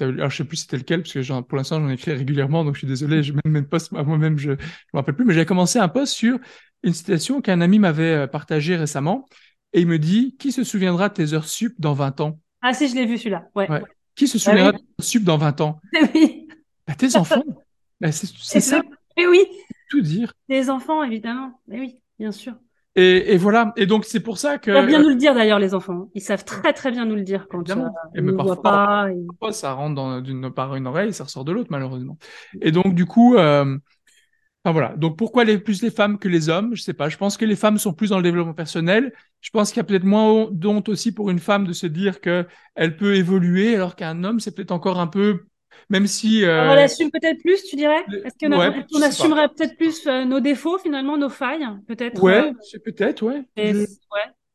alors, 0.00 0.30
je 0.30 0.36
sais 0.36 0.44
plus 0.44 0.58
c'était 0.58 0.76
lequel, 0.76 1.02
parce 1.02 1.12
que 1.12 1.40
pour 1.42 1.56
l'instant, 1.56 1.80
j'en 1.80 1.88
écris 1.88 2.12
régulièrement, 2.12 2.64
donc 2.64 2.74
je 2.74 2.80
suis 2.80 2.86
désolé, 2.86 3.22
je 3.22 3.32
même 3.32 3.42
même 3.46 3.66
post 3.66 3.92
moi-même, 3.92 4.38
je 4.38 4.50
ne 4.50 4.56
me 4.56 4.60
rappelle 4.94 5.14
plus, 5.16 5.24
mais 5.24 5.34
j'avais 5.34 5.46
commencé 5.46 5.78
un 5.78 5.88
post 5.88 6.14
sur 6.14 6.38
une 6.82 6.92
citation 6.92 7.40
qu'un 7.40 7.60
ami 7.60 7.78
m'avait 7.78 8.14
euh, 8.14 8.26
partagée 8.26 8.76
récemment, 8.76 9.26
et 9.72 9.80
il 9.80 9.86
me 9.86 9.98
dit 9.98 10.36
Qui 10.38 10.52
se 10.52 10.64
souviendra 10.64 11.08
de 11.08 11.14
tes 11.14 11.32
heures 11.34 11.48
sup 11.48 11.74
dans 11.78 11.94
20 11.94 12.20
ans? 12.20 12.38
Ah, 12.62 12.72
si, 12.72 12.88
je 12.88 12.94
l'ai 12.94 13.06
vu 13.06 13.18
celui-là. 13.18 13.48
Ouais. 13.54 13.68
Qui 14.14 14.28
se 14.28 14.38
souviendra 14.38 14.72
de 14.72 14.78
tes 14.78 14.84
heures 14.84 15.04
sup 15.04 15.24
dans 15.24 15.38
20 15.38 15.60
ans? 15.60 15.80
Oui. 16.14 16.48
Bah, 16.86 16.94
tes 16.94 17.16
enfants. 17.16 17.44
bah, 18.00 18.12
c'est 18.12 18.60
ça. 18.60 18.80
Et 19.16 19.26
oui. 19.26 19.44
Tout 19.90 20.00
dire. 20.00 20.32
Tes 20.48 20.70
enfants, 20.70 21.02
évidemment. 21.02 21.60
Mais 21.66 21.80
oui, 21.80 22.00
bien 22.18 22.32
sûr. 22.32 22.54
Et, 23.00 23.34
et, 23.34 23.36
voilà. 23.36 23.72
Et 23.76 23.86
donc 23.86 24.04
c'est 24.04 24.18
pour 24.18 24.38
ça 24.38 24.58
que. 24.58 24.72
Ils 24.72 24.74
savent 24.74 24.86
bien 24.86 25.00
nous 25.00 25.10
le 25.10 25.14
dire 25.14 25.32
d'ailleurs 25.32 25.60
les 25.60 25.72
enfants. 25.72 26.08
Ils 26.16 26.20
savent 26.20 26.44
très 26.44 26.72
très 26.72 26.90
bien 26.90 27.04
nous 27.04 27.14
le 27.14 27.22
dire 27.22 27.46
quand 27.48 27.70
euh, 27.70 27.88
ils 28.16 28.24
ne 28.24 28.32
voient 28.32 28.60
pas. 28.60 29.08
Parfois, 29.28 29.52
ça 29.52 29.72
rentre 29.72 29.94
dans, 29.94 30.20
d'une 30.20 30.50
par 30.50 30.74
une 30.74 30.88
oreille, 30.88 31.12
ça 31.12 31.22
ressort 31.22 31.44
de 31.44 31.52
l'autre 31.52 31.68
malheureusement. 31.70 32.18
Et 32.60 32.72
donc 32.72 32.96
du 32.96 33.06
coup, 33.06 33.36
euh... 33.36 33.78
enfin 34.64 34.72
voilà. 34.72 34.96
Donc 34.96 35.16
pourquoi 35.16 35.44
les 35.44 35.58
plus 35.58 35.80
les 35.80 35.92
femmes 35.92 36.18
que 36.18 36.26
les 36.26 36.48
hommes? 36.48 36.74
Je 36.74 36.82
sais 36.82 36.92
pas. 36.92 37.08
Je 37.08 37.16
pense 37.16 37.36
que 37.36 37.44
les 37.44 37.54
femmes 37.54 37.78
sont 37.78 37.92
plus 37.92 38.10
dans 38.10 38.16
le 38.16 38.24
développement 38.24 38.54
personnel. 38.54 39.12
Je 39.42 39.50
pense 39.50 39.70
qu'il 39.70 39.76
y 39.76 39.80
a 39.80 39.84
peut-être 39.84 40.02
moins 40.02 40.48
d'honte 40.50 40.88
aussi 40.88 41.12
pour 41.12 41.30
une 41.30 41.38
femme 41.38 41.68
de 41.68 41.72
se 41.72 41.86
dire 41.86 42.20
que 42.20 42.46
elle 42.74 42.96
peut 42.96 43.14
évoluer, 43.14 43.76
alors 43.76 43.94
qu'un 43.94 44.24
homme 44.24 44.40
c'est 44.40 44.56
peut-être 44.56 44.72
encore 44.72 44.98
un 44.98 45.06
peu 45.06 45.44
même 45.90 46.06
si. 46.06 46.44
Euh... 46.44 46.70
On 46.70 46.74
l'assume 46.74 47.10
peut-être 47.10 47.40
plus, 47.40 47.62
tu 47.64 47.76
dirais? 47.76 48.04
Est-ce 48.24 48.46
qu'on 48.46 49.02
assumerait 49.02 49.48
peut-être 49.48 49.76
plus 49.76 50.06
euh, 50.06 50.24
nos 50.24 50.40
défauts, 50.40 50.78
finalement, 50.78 51.16
nos 51.16 51.28
failles, 51.28 51.66
peut-être 51.86 52.22
Ouais, 52.22 52.52
c'est 52.62 52.82
peut-être, 52.82 53.22
ouais. 53.22 53.44
ouais. 53.56 53.86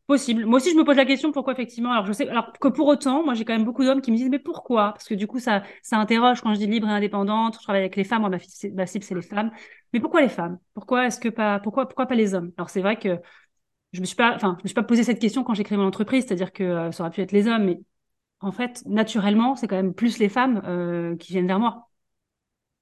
Possible. 0.05 0.45
Moi 0.45 0.57
aussi, 0.57 0.71
je 0.71 0.75
me 0.75 0.83
pose 0.83 0.97
la 0.97 1.05
question 1.05 1.31
pourquoi 1.31 1.53
effectivement? 1.53 1.91
Alors, 1.93 2.05
je 2.05 2.11
sais, 2.11 2.27
alors 2.27 2.51
que 2.51 2.67
pour 2.67 2.87
autant, 2.87 3.23
moi, 3.23 3.35
j'ai 3.35 3.45
quand 3.45 3.53
même 3.53 3.63
beaucoup 3.63 3.85
d'hommes 3.85 4.01
qui 4.01 4.11
me 4.11 4.17
disent 4.17 4.29
mais 4.29 4.37
pourquoi? 4.37 4.91
Parce 4.91 5.07
que 5.07 5.13
du 5.13 5.27
coup, 5.27 5.39
ça, 5.39 5.63
ça 5.81 5.97
interroge 5.97 6.41
quand 6.41 6.53
je 6.53 6.59
dis 6.59 6.67
libre 6.67 6.89
et 6.89 6.91
indépendante. 6.91 7.55
Je 7.57 7.63
travaille 7.63 7.83
avec 7.83 7.95
les 7.95 8.03
femmes. 8.03 8.19
Moi, 8.19 8.29
ma, 8.29 8.37
ma 8.73 8.85
cible, 8.85 9.05
c'est 9.05 9.15
les 9.15 9.21
femmes. 9.21 9.51
Mais 9.93 10.01
pourquoi 10.01 10.21
les 10.21 10.27
femmes? 10.27 10.59
Pourquoi 10.73 11.07
est-ce 11.07 11.21
que 11.21 11.29
pas 11.29 11.59
Pourquoi, 11.59 11.87
pourquoi 11.87 12.05
pas 12.05 12.15
les 12.15 12.33
hommes? 12.33 12.51
Alors, 12.57 12.69
c'est 12.69 12.81
vrai 12.81 12.97
que 12.97 13.17
je 13.93 14.01
me 14.01 14.05
suis 14.05 14.15
pas, 14.15 14.35
enfin, 14.35 14.55
je 14.59 14.63
me 14.63 14.67
suis 14.67 14.75
pas 14.75 14.83
posé 14.83 15.03
cette 15.03 15.19
question 15.19 15.43
quand 15.43 15.53
j'ai 15.53 15.63
créé 15.63 15.77
mon 15.77 15.85
entreprise, 15.85 16.25
c'est-à-dire 16.25 16.51
que 16.51 16.63
euh, 16.63 16.91
ça 16.91 17.03
aurait 17.03 17.11
pu 17.11 17.21
être 17.21 17.31
les 17.31 17.47
hommes, 17.47 17.63
mais 17.63 17.79
en 18.43 18.51
fait, 18.51 18.83
naturellement, 18.85 19.55
c'est 19.55 19.67
quand 19.67 19.75
même 19.75 19.93
plus 19.93 20.19
les 20.19 20.29
femmes 20.29 20.61
euh, 20.65 21.15
qui 21.17 21.33
viennent 21.33 21.47
vers 21.47 21.59
moi. 21.59 21.89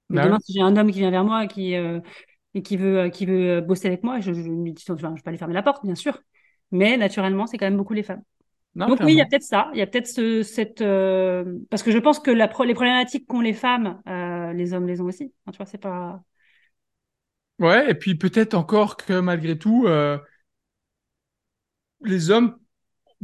Mais 0.08 0.16
bah 0.16 0.24
demain, 0.26 0.38
si 0.40 0.52
j'ai 0.52 0.60
un 0.60 0.76
homme 0.76 0.90
qui 0.90 0.98
vient 0.98 1.10
vers 1.10 1.24
moi 1.24 1.46
qui, 1.46 1.74
euh, 1.74 2.00
et 2.54 2.62
qui 2.62 2.76
veut, 2.76 3.08
qui 3.08 3.24
veut 3.24 3.60
bosser 3.60 3.88
avec 3.88 4.02
moi, 4.02 4.20
je, 4.20 4.32
je 4.32 4.42
vais 4.42 5.22
pas 5.22 5.30
aller 5.30 5.38
fermer 5.38 5.54
la 5.54 5.62
porte, 5.62 5.84
bien 5.84 5.94
sûr. 5.94 6.20
Mais 6.70 6.96
naturellement, 6.96 7.46
c'est 7.46 7.58
quand 7.58 7.66
même 7.66 7.76
beaucoup 7.76 7.94
les 7.94 8.02
femmes. 8.02 8.22
Donc 8.74 9.00
oui, 9.00 9.12
il 9.12 9.18
y 9.18 9.20
a 9.20 9.26
peut-être 9.26 9.42
ça. 9.42 9.70
Il 9.74 9.78
y 9.78 9.82
a 9.82 9.86
peut-être 9.86 10.06
ce, 10.06 10.42
cette... 10.42 10.80
Euh... 10.80 11.58
Parce 11.70 11.82
que 11.82 11.90
je 11.90 11.98
pense 11.98 12.18
que 12.18 12.30
la 12.30 12.46
les 12.46 12.74
problématiques 12.74 13.26
qu'ont 13.26 13.40
les 13.42 13.52
femmes, 13.52 14.00
euh, 14.08 14.52
les 14.54 14.72
hommes 14.72 14.86
les 14.86 15.00
ont 15.00 15.04
aussi. 15.04 15.32
Tu 15.50 15.56
vois, 15.56 15.66
c'est 15.66 15.78
pas... 15.78 16.22
Ouais, 17.58 17.90
et 17.90 17.94
puis 17.94 18.14
peut-être 18.14 18.54
encore 18.54 18.96
que 18.96 19.20
malgré 19.20 19.58
tout, 19.58 19.84
euh, 19.86 20.18
les 22.00 22.30
hommes 22.30 22.58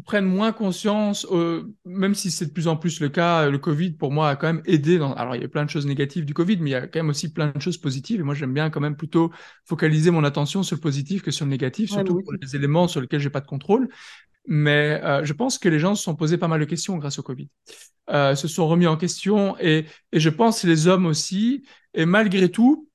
prennent 0.05 0.26
moins 0.26 0.53
conscience, 0.53 1.26
euh, 1.30 1.64
même 1.84 2.14
si 2.14 2.30
c'est 2.30 2.46
de 2.46 2.51
plus 2.53 2.68
en 2.68 2.76
plus 2.76 3.01
le 3.01 3.09
cas, 3.09 3.49
le 3.49 3.59
Covid 3.59 3.92
pour 3.92 4.12
moi 4.12 4.30
a 4.30 4.36
quand 4.36 4.46
même 4.46 4.62
aidé. 4.66 4.99
Dans... 4.99 5.12
Alors 5.14 5.36
il 5.36 5.42
y 5.42 5.44
a 5.44 5.49
plein 5.49 5.64
de 5.64 5.70
choses 5.70 5.86
négatives 5.86 6.24
du 6.24 6.34
Covid, 6.34 6.59
mais 6.59 6.70
il 6.70 6.72
y 6.72 6.76
a 6.76 6.86
quand 6.86 7.01
même 7.01 7.09
aussi 7.09 7.32
plein 7.32 7.49
de 7.49 7.61
choses 7.61 7.78
positives. 7.78 8.20
Et 8.20 8.22
moi 8.22 8.34
j'aime 8.34 8.55
bien 8.55 8.70
quand 8.70 8.80
même 8.80 8.96
plutôt 8.96 9.32
focaliser 9.64 10.11
mon 10.11 10.24
attention 10.24 10.62
sur 10.62 10.76
le 10.76 10.80
positif 10.80 11.22
que 11.22 11.30
sur 11.30 11.44
le 11.44 11.51
négatif, 11.51 11.90
surtout 11.90 12.22
pour 12.22 12.32
les 12.32 12.57
éléments 12.57 12.88
sur 12.88 13.01
lesquels 13.01 13.20
j'ai 13.20 13.30
pas 13.30 13.40
de 13.40 13.46
contrôle. 13.46 13.88
Mais 14.46 15.01
euh, 15.05 15.24
je 15.24 15.32
pense 15.34 15.59
que 15.59 15.68
les 15.68 15.78
gens 15.78 15.94
se 15.94 16.03
sont 16.03 16.16
posés 16.16 16.38
pas 16.38 16.49
mal 16.49 16.61
de 16.61 16.64
questions 16.64 16.96
grâce 16.96 17.18
au 17.18 17.22
Covid, 17.22 17.51
euh, 18.11 18.34
se 18.34 18.49
sont 18.49 18.66
remis 18.66 18.86
en 18.86 18.96
question 18.96 19.57
et, 19.59 19.84
et 20.12 20.20
je 20.20 20.30
pense 20.30 20.64
les 20.64 20.86
hommes 20.86 21.07
aussi. 21.07 21.64
Et 21.92 22.07
malgré 22.07 22.51
tout, 22.51 22.88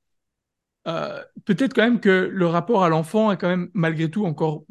euh, 0.87 1.21
peut-être 1.45 1.73
quand 1.73 1.83
même 1.83 1.99
que 1.99 2.29
le 2.31 2.47
rapport 2.47 2.83
à 2.83 2.89
l'enfant 2.89 3.31
est 3.31 3.37
quand 3.37 3.49
même 3.49 3.69
malgré 3.73 4.09
tout 4.09 4.25
encore 4.25 4.65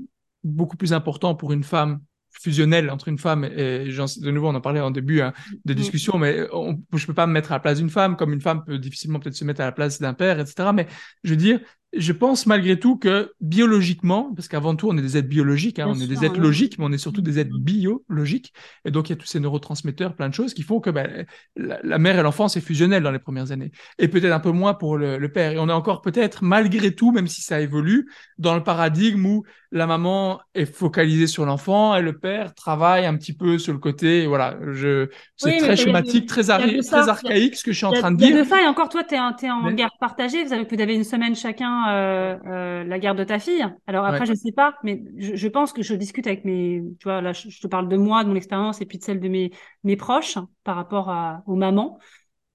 beaucoup 0.45 0.77
plus 0.77 0.93
important 0.93 1.35
pour 1.35 1.53
une 1.53 1.63
femme 1.63 2.01
fusionnelle 2.33 2.91
entre 2.91 3.09
une 3.09 3.19
femme 3.19 3.45
et, 3.45 3.85
de 3.85 4.31
nouveau 4.31 4.49
on 4.49 4.55
en 4.55 4.61
parlait 4.61 4.81
en 4.81 4.91
début 4.91 5.21
hein, 5.21 5.33
de 5.65 5.75
discussion 5.75 6.19
mais 6.19 6.47
on, 6.53 6.79
je 6.95 7.07
peux 7.07 7.15
pas 7.15 7.27
me 7.27 7.33
mettre 7.33 7.53
à 7.53 7.57
la 7.57 7.61
place 7.61 7.79
d'une 7.79 7.91
femme 7.91 8.17
comme 8.17 8.33
une 8.33 8.41
femme 8.41 8.65
peut 8.65 8.79
difficilement 8.79 9.21
peut-être 9.21 9.37
se 9.37 9.45
mettre 9.45 9.61
à 9.61 9.65
la 9.65 9.73
place 9.73 10.01
d'un 10.01 10.15
père 10.15 10.41
etc 10.41 10.71
mais 10.75 10.87
je 11.25 11.31
veux 11.31 11.37
dire 11.37 11.61
je 11.95 12.13
pense 12.13 12.47
malgré 12.47 12.79
tout 12.79 12.97
que 12.97 13.33
biologiquement, 13.41 14.33
parce 14.35 14.49
qu'avant 14.49 14.75
tout, 14.75 14.89
on 14.89 14.97
est 14.97 15.03
des 15.03 15.19
êtres 15.19 15.29
biologiques, 15.29 15.79
hein, 15.79 15.87
on 15.89 16.01
est 16.01 16.07
des 16.07 16.25
êtres 16.25 16.41
logiques, 16.41 16.79
mais 16.79 16.87
on 16.87 16.93
est 16.93 16.99
surtout 16.99 17.21
des 17.21 17.39
êtres 17.39 17.59
biologiques. 17.59 18.55
Et 18.87 18.91
donc, 18.91 19.09
il 19.09 19.13
y 19.13 19.15
a 19.15 19.17
tous 19.17 19.27
ces 19.27 19.41
neurotransmetteurs, 19.41 20.17
plein 20.17 20.31
de 20.31 20.35
choses 20.35 20.55
qui 20.55 20.63
font 20.63 20.81
que 20.81 20.89
ben, 20.89 21.27
la, 21.57 21.99
mère 21.99 22.19
et 22.19 22.23
l'enfant, 22.23 22.49
c'est 22.49 22.63
fusionnel 22.63 23.03
dans 23.03 23.11
les 23.11 23.19
premières 23.19 23.53
années. 23.53 23.73
Et 23.99 24.09
peut-être 24.09 24.33
un 24.33 24.41
peu 24.41 24.53
moins 24.53 24.73
pour 24.73 24.97
le, 24.97 25.33
père. 25.33 25.53
Et 25.53 25.59
on 25.59 25.69
est 25.69 25.73
encore 25.73 26.01
peut-être, 26.01 26.43
malgré 26.43 26.95
tout, 26.95 27.13
même 27.13 27.27
si 27.27 27.43
ça 27.43 27.61
évolue, 27.61 28.11
dans 28.39 28.55
le 28.55 28.63
paradigme 28.63 29.25
où 29.27 29.45
la 29.71 29.87
maman 29.87 30.41
est 30.55 30.67
focalisée 30.67 31.27
sur 31.27 31.47
l'enfant 31.47 31.97
et 31.97 32.03
le 32.03 32.19
père 32.19 32.55
travaille 32.55 33.07
un 33.07 33.17
petit 33.17 33.33
peu 33.35 33.59
sur 33.59 33.73
le 33.73 33.79
côté. 33.79 34.27
Voilà, 34.27 34.57
je, 34.73 35.09
c'est 35.37 35.59
très 35.59 35.77
schématique, 35.77 36.27
très, 36.27 36.43
très 36.43 37.09
archaïque 37.09 37.57
ce 37.57 37.65
que 37.65 37.73
je 37.73 37.77
suis 37.77 37.87
en 37.87 37.93
train 37.93 38.13
de 38.13 38.17
dire. 38.17 38.29
Il 38.29 38.35
y 38.35 38.39
a 38.39 38.43
de 38.43 38.49
ça, 38.49 38.63
et 38.63 38.67
encore 38.67 38.89
toi, 38.89 39.03
tu 39.05 39.15
es, 39.15 39.19
en 39.19 39.73
garde 39.73 39.93
partagée. 39.99 40.45
Vous 40.45 40.53
avez, 40.53 40.65
vous 40.65 40.81
avez 40.81 40.95
une 40.95 41.05
semaine 41.05 41.35
chacun 41.35 41.82
euh, 41.89 42.37
euh, 42.47 42.85
la 42.85 42.99
garde 42.99 43.19
de 43.19 43.25
ta 43.25 43.39
fille. 43.39 43.65
Alors 43.87 44.05
après, 44.05 44.27
je 44.27 44.35
sais 44.35 44.53
pas, 44.53 44.75
mais 44.83 45.03
je, 45.17 45.49
pense 45.49 45.73
que 45.73 45.83
je 45.83 45.95
discute 45.95 46.27
avec 46.27 46.45
mes, 46.45 46.83
tu 46.99 47.05
vois, 47.05 47.21
là, 47.21 47.33
je, 47.33 47.61
te 47.61 47.67
parle 47.67 47.89
de 47.89 47.97
moi, 47.97 48.25
de 48.25 48.29
mon 48.29 48.35
expérience, 48.35 48.81
et 48.81 48.87
puis 48.87 48.99
de 48.99 49.05
celle 49.05 49.21
de 49.21 49.29
mes, 49.29 49.53
mes 49.85 49.97
proches 49.97 50.39
par 50.65 50.77
rapport 50.77 51.11
à, 51.11 51.43
aux 51.47 51.57
mamans. 51.57 51.99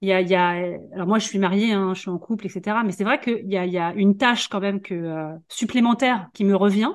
Il 0.01 0.09
y 0.09 0.13
a, 0.13 0.21
il 0.21 0.27
y 0.27 0.35
a, 0.35 0.49
alors 0.93 1.07
moi, 1.07 1.19
je 1.19 1.25
suis 1.25 1.39
mariée, 1.39 1.73
hein, 1.73 1.93
je 1.95 2.01
suis 2.01 2.09
en 2.09 2.19
couple, 2.19 2.45
etc. 2.45 2.77
Mais 2.85 2.91
c'est 2.91 3.03
vrai 3.03 3.19
qu'il 3.19 3.51
y 3.51 3.57
a, 3.57 3.65
il 3.65 3.73
y 3.73 3.79
a 3.79 3.93
une 3.93 4.17
tâche 4.17 4.47
quand 4.47 4.59
même 4.59 4.81
que 4.81 4.93
euh, 4.93 5.33
supplémentaire 5.49 6.29
qui 6.33 6.43
me 6.43 6.55
revient. 6.55 6.93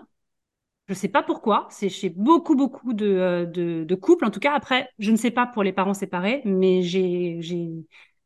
Je 0.88 0.94
sais 0.94 1.08
pas 1.08 1.22
pourquoi. 1.22 1.66
C'est 1.70 1.88
chez 1.88 2.10
beaucoup, 2.10 2.54
beaucoup 2.54 2.92
de, 2.92 3.48
de, 3.52 3.84
de 3.84 3.94
couples. 3.94 4.24
En 4.24 4.30
tout 4.30 4.40
cas, 4.40 4.52
après, 4.54 4.88
je 4.98 5.10
ne 5.10 5.16
sais 5.16 5.30
pas 5.30 5.46
pour 5.46 5.62
les 5.62 5.72
parents 5.72 5.94
séparés, 5.94 6.42
mais 6.44 6.82
j'ai, 6.82 7.40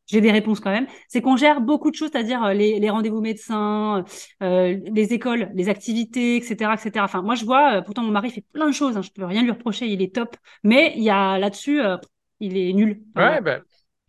j'ai, 0.07 0.21
des 0.21 0.31
réponses 0.31 0.59
quand 0.59 0.71
même. 0.71 0.87
C'est 1.07 1.21
qu'on 1.21 1.37
gère 1.37 1.61
beaucoup 1.61 1.91
de 1.91 1.95
choses, 1.95 2.09
c'est-à-dire 2.11 2.43
euh, 2.43 2.53
les, 2.53 2.89
rendez-vous 2.89 3.21
médecins, 3.21 4.03
euh, 4.41 4.77
les 4.91 5.13
écoles, 5.13 5.51
les 5.53 5.69
activités, 5.69 6.37
etc., 6.37 6.71
etc. 6.73 7.03
Enfin, 7.03 7.21
moi, 7.21 7.35
je 7.35 7.45
vois, 7.45 7.77
euh, 7.77 7.81
pourtant, 7.81 8.03
mon 8.03 8.11
mari 8.11 8.31
fait 8.31 8.45
plein 8.53 8.67
de 8.67 8.73
choses. 8.73 8.97
Hein, 8.97 9.01
je 9.01 9.11
peux 9.11 9.25
rien 9.25 9.43
lui 9.43 9.51
reprocher, 9.51 9.87
il 9.87 10.01
est 10.01 10.13
top. 10.13 10.35
Mais 10.63 10.93
il 10.95 11.03
y 11.03 11.09
a 11.09 11.37
là-dessus, 11.37 11.81
il 12.39 12.57
est 12.57 12.73
nul. 12.73 13.01
ouais, 13.15 13.41
ben. 13.41 13.61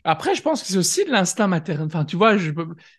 Après, 0.05 0.35
je 0.35 0.41
pense 0.41 0.63
que 0.63 0.69
c'est 0.69 0.79
aussi 0.79 1.05
de 1.05 1.11
l'instinct 1.11 1.49
maternel. 1.49 1.87
Enfin, 1.87 2.05
tu 2.05 2.17
vois, 2.17 2.39
je, 2.39 2.51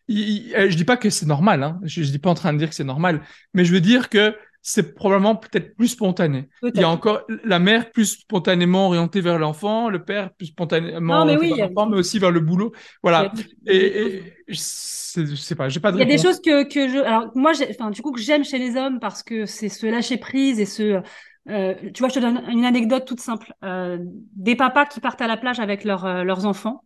je 0.07 0.75
dis 0.75 0.85
pas 0.85 0.97
que 0.97 1.09
c'est 1.09 1.25
normal. 1.25 1.63
Hein. 1.63 1.79
Je, 1.83 2.03
je 2.03 2.11
dis 2.11 2.19
pas 2.19 2.29
en 2.29 2.35
train 2.35 2.53
de 2.53 2.59
dire 2.59 2.69
que 2.69 2.75
c'est 2.75 2.83
normal, 2.83 3.21
mais 3.53 3.65
je 3.65 3.73
veux 3.73 3.79
dire 3.79 4.09
que 4.09 4.35
c'est 4.61 4.93
probablement 4.93 5.35
peut-être 5.35 5.75
plus 5.75 5.89
spontané. 5.89 6.49
Il 6.63 6.79
y 6.79 6.83
a 6.83 6.89
encore 6.89 7.21
la 7.45 7.59
mère 7.59 7.91
plus 7.91 8.19
spontanément 8.19 8.87
orientée 8.87 9.21
vers 9.21 9.39
l'enfant, 9.39 9.89
le 9.89 10.03
père 10.03 10.33
plus 10.33 10.47
spontanément 10.47 11.21
orienté 11.21 11.53
vers 11.53 11.69
l'enfant, 11.69 11.89
mais 11.89 11.97
aussi 11.97 12.19
vers 12.19 12.31
le 12.31 12.39
boulot. 12.39 12.71
Voilà. 13.01 13.31
Et, 13.65 13.75
et 13.75 14.23
c'est 14.51 15.55
pas, 15.55 15.69
j'ai 15.69 15.79
pas 15.79 15.91
de. 15.91 15.97
Il 15.97 16.01
y 16.01 16.03
a 16.03 16.05
des 16.05 16.21
choses 16.21 16.41
que 16.41 16.63
que 16.63 16.87
je, 16.87 16.97
alors 16.99 17.31
moi, 17.35 17.53
enfin 17.69 17.89
du 17.91 18.01
coup 18.01 18.11
que 18.11 18.21
j'aime 18.21 18.43
chez 18.43 18.57
les 18.57 18.75
hommes 18.75 18.99
parce 18.99 19.23
que 19.23 19.45
c'est 19.45 19.69
ce 19.69 19.87
lâcher 19.87 20.17
prise 20.17 20.59
et 20.59 20.65
ce 20.65 21.01
euh, 21.49 21.73
tu 21.93 21.99
vois, 21.99 22.09
je 22.09 22.15
te 22.15 22.19
donne 22.19 22.43
une 22.49 22.65
anecdote 22.65 23.05
toute 23.05 23.19
simple. 23.21 23.53
Euh, 23.63 23.97
des 24.01 24.55
papas 24.55 24.85
qui 24.85 24.99
partent 24.99 25.21
à 25.21 25.27
la 25.27 25.37
plage 25.37 25.59
avec 25.59 25.83
leurs 25.83 26.05
euh, 26.05 26.23
leurs 26.23 26.45
enfants, 26.45 26.83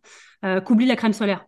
qu'oublient 0.64 0.86
la 0.86 0.96
crème 0.96 1.12
solaire. 1.12 1.46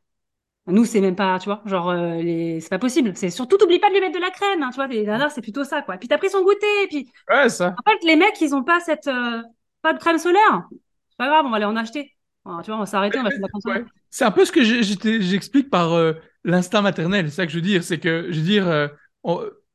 Nous, 0.68 0.84
c'est 0.84 1.00
même 1.00 1.14
pas, 1.14 1.38
tu 1.38 1.48
vois, 1.48 1.62
genre, 1.64 1.90
euh, 1.90 2.16
les... 2.16 2.60
c'est 2.60 2.70
pas 2.70 2.78
possible. 2.78 3.12
C'est 3.14 3.30
surtout, 3.30 3.56
t'oublies 3.56 3.78
pas 3.78 3.88
de 3.88 3.94
lui 3.94 4.00
mettre 4.00 4.16
de 4.16 4.20
la 4.20 4.30
crème, 4.30 4.62
hein, 4.62 4.70
tu 4.70 4.76
vois. 4.76 4.88
Les 4.88 5.04
dernières, 5.04 5.30
c'est 5.30 5.40
plutôt 5.40 5.62
ça, 5.62 5.82
quoi. 5.82 5.94
Et 5.94 5.98
puis 5.98 6.08
t'as 6.08 6.18
pris 6.18 6.28
son 6.28 6.42
goûter, 6.42 6.66
et 6.82 6.88
puis. 6.88 7.08
Ouais, 7.30 7.48
ça. 7.48 7.76
En 7.78 7.90
fait, 7.90 8.04
les 8.04 8.16
mecs, 8.16 8.40
ils 8.40 8.52
ont 8.52 8.64
pas 8.64 8.80
cette, 8.80 9.06
euh, 9.06 9.42
pas 9.82 9.92
de 9.92 9.98
crème 9.98 10.18
solaire. 10.18 10.64
C'est 11.08 11.18
pas 11.18 11.28
grave, 11.28 11.44
on 11.46 11.50
va 11.50 11.56
aller 11.56 11.66
en 11.66 11.76
acheter. 11.76 12.16
tu 12.44 12.50
vois, 12.66 12.76
on 12.76 12.78
va 12.80 12.86
s'arrêter, 12.86 13.18
on 13.18 13.22
va 13.22 13.30
faire 13.30 13.40
la 13.40 13.48
crème 13.48 13.60
solaire. 13.60 13.84
C'est 14.10 14.24
un 14.24 14.32
peu 14.32 14.44
ce 14.44 14.50
que 14.50 14.62
j'explique 14.64 15.70
par 15.70 15.92
euh, 15.92 16.14
l'instinct 16.42 16.82
maternel. 16.82 17.30
C'est 17.30 17.36
ça 17.36 17.46
que 17.46 17.52
je 17.52 17.56
veux 17.58 17.62
dire. 17.62 17.84
C'est 17.84 17.98
que, 17.98 18.26
je 18.30 18.40
veux 18.40 18.46
dire, 18.46 18.90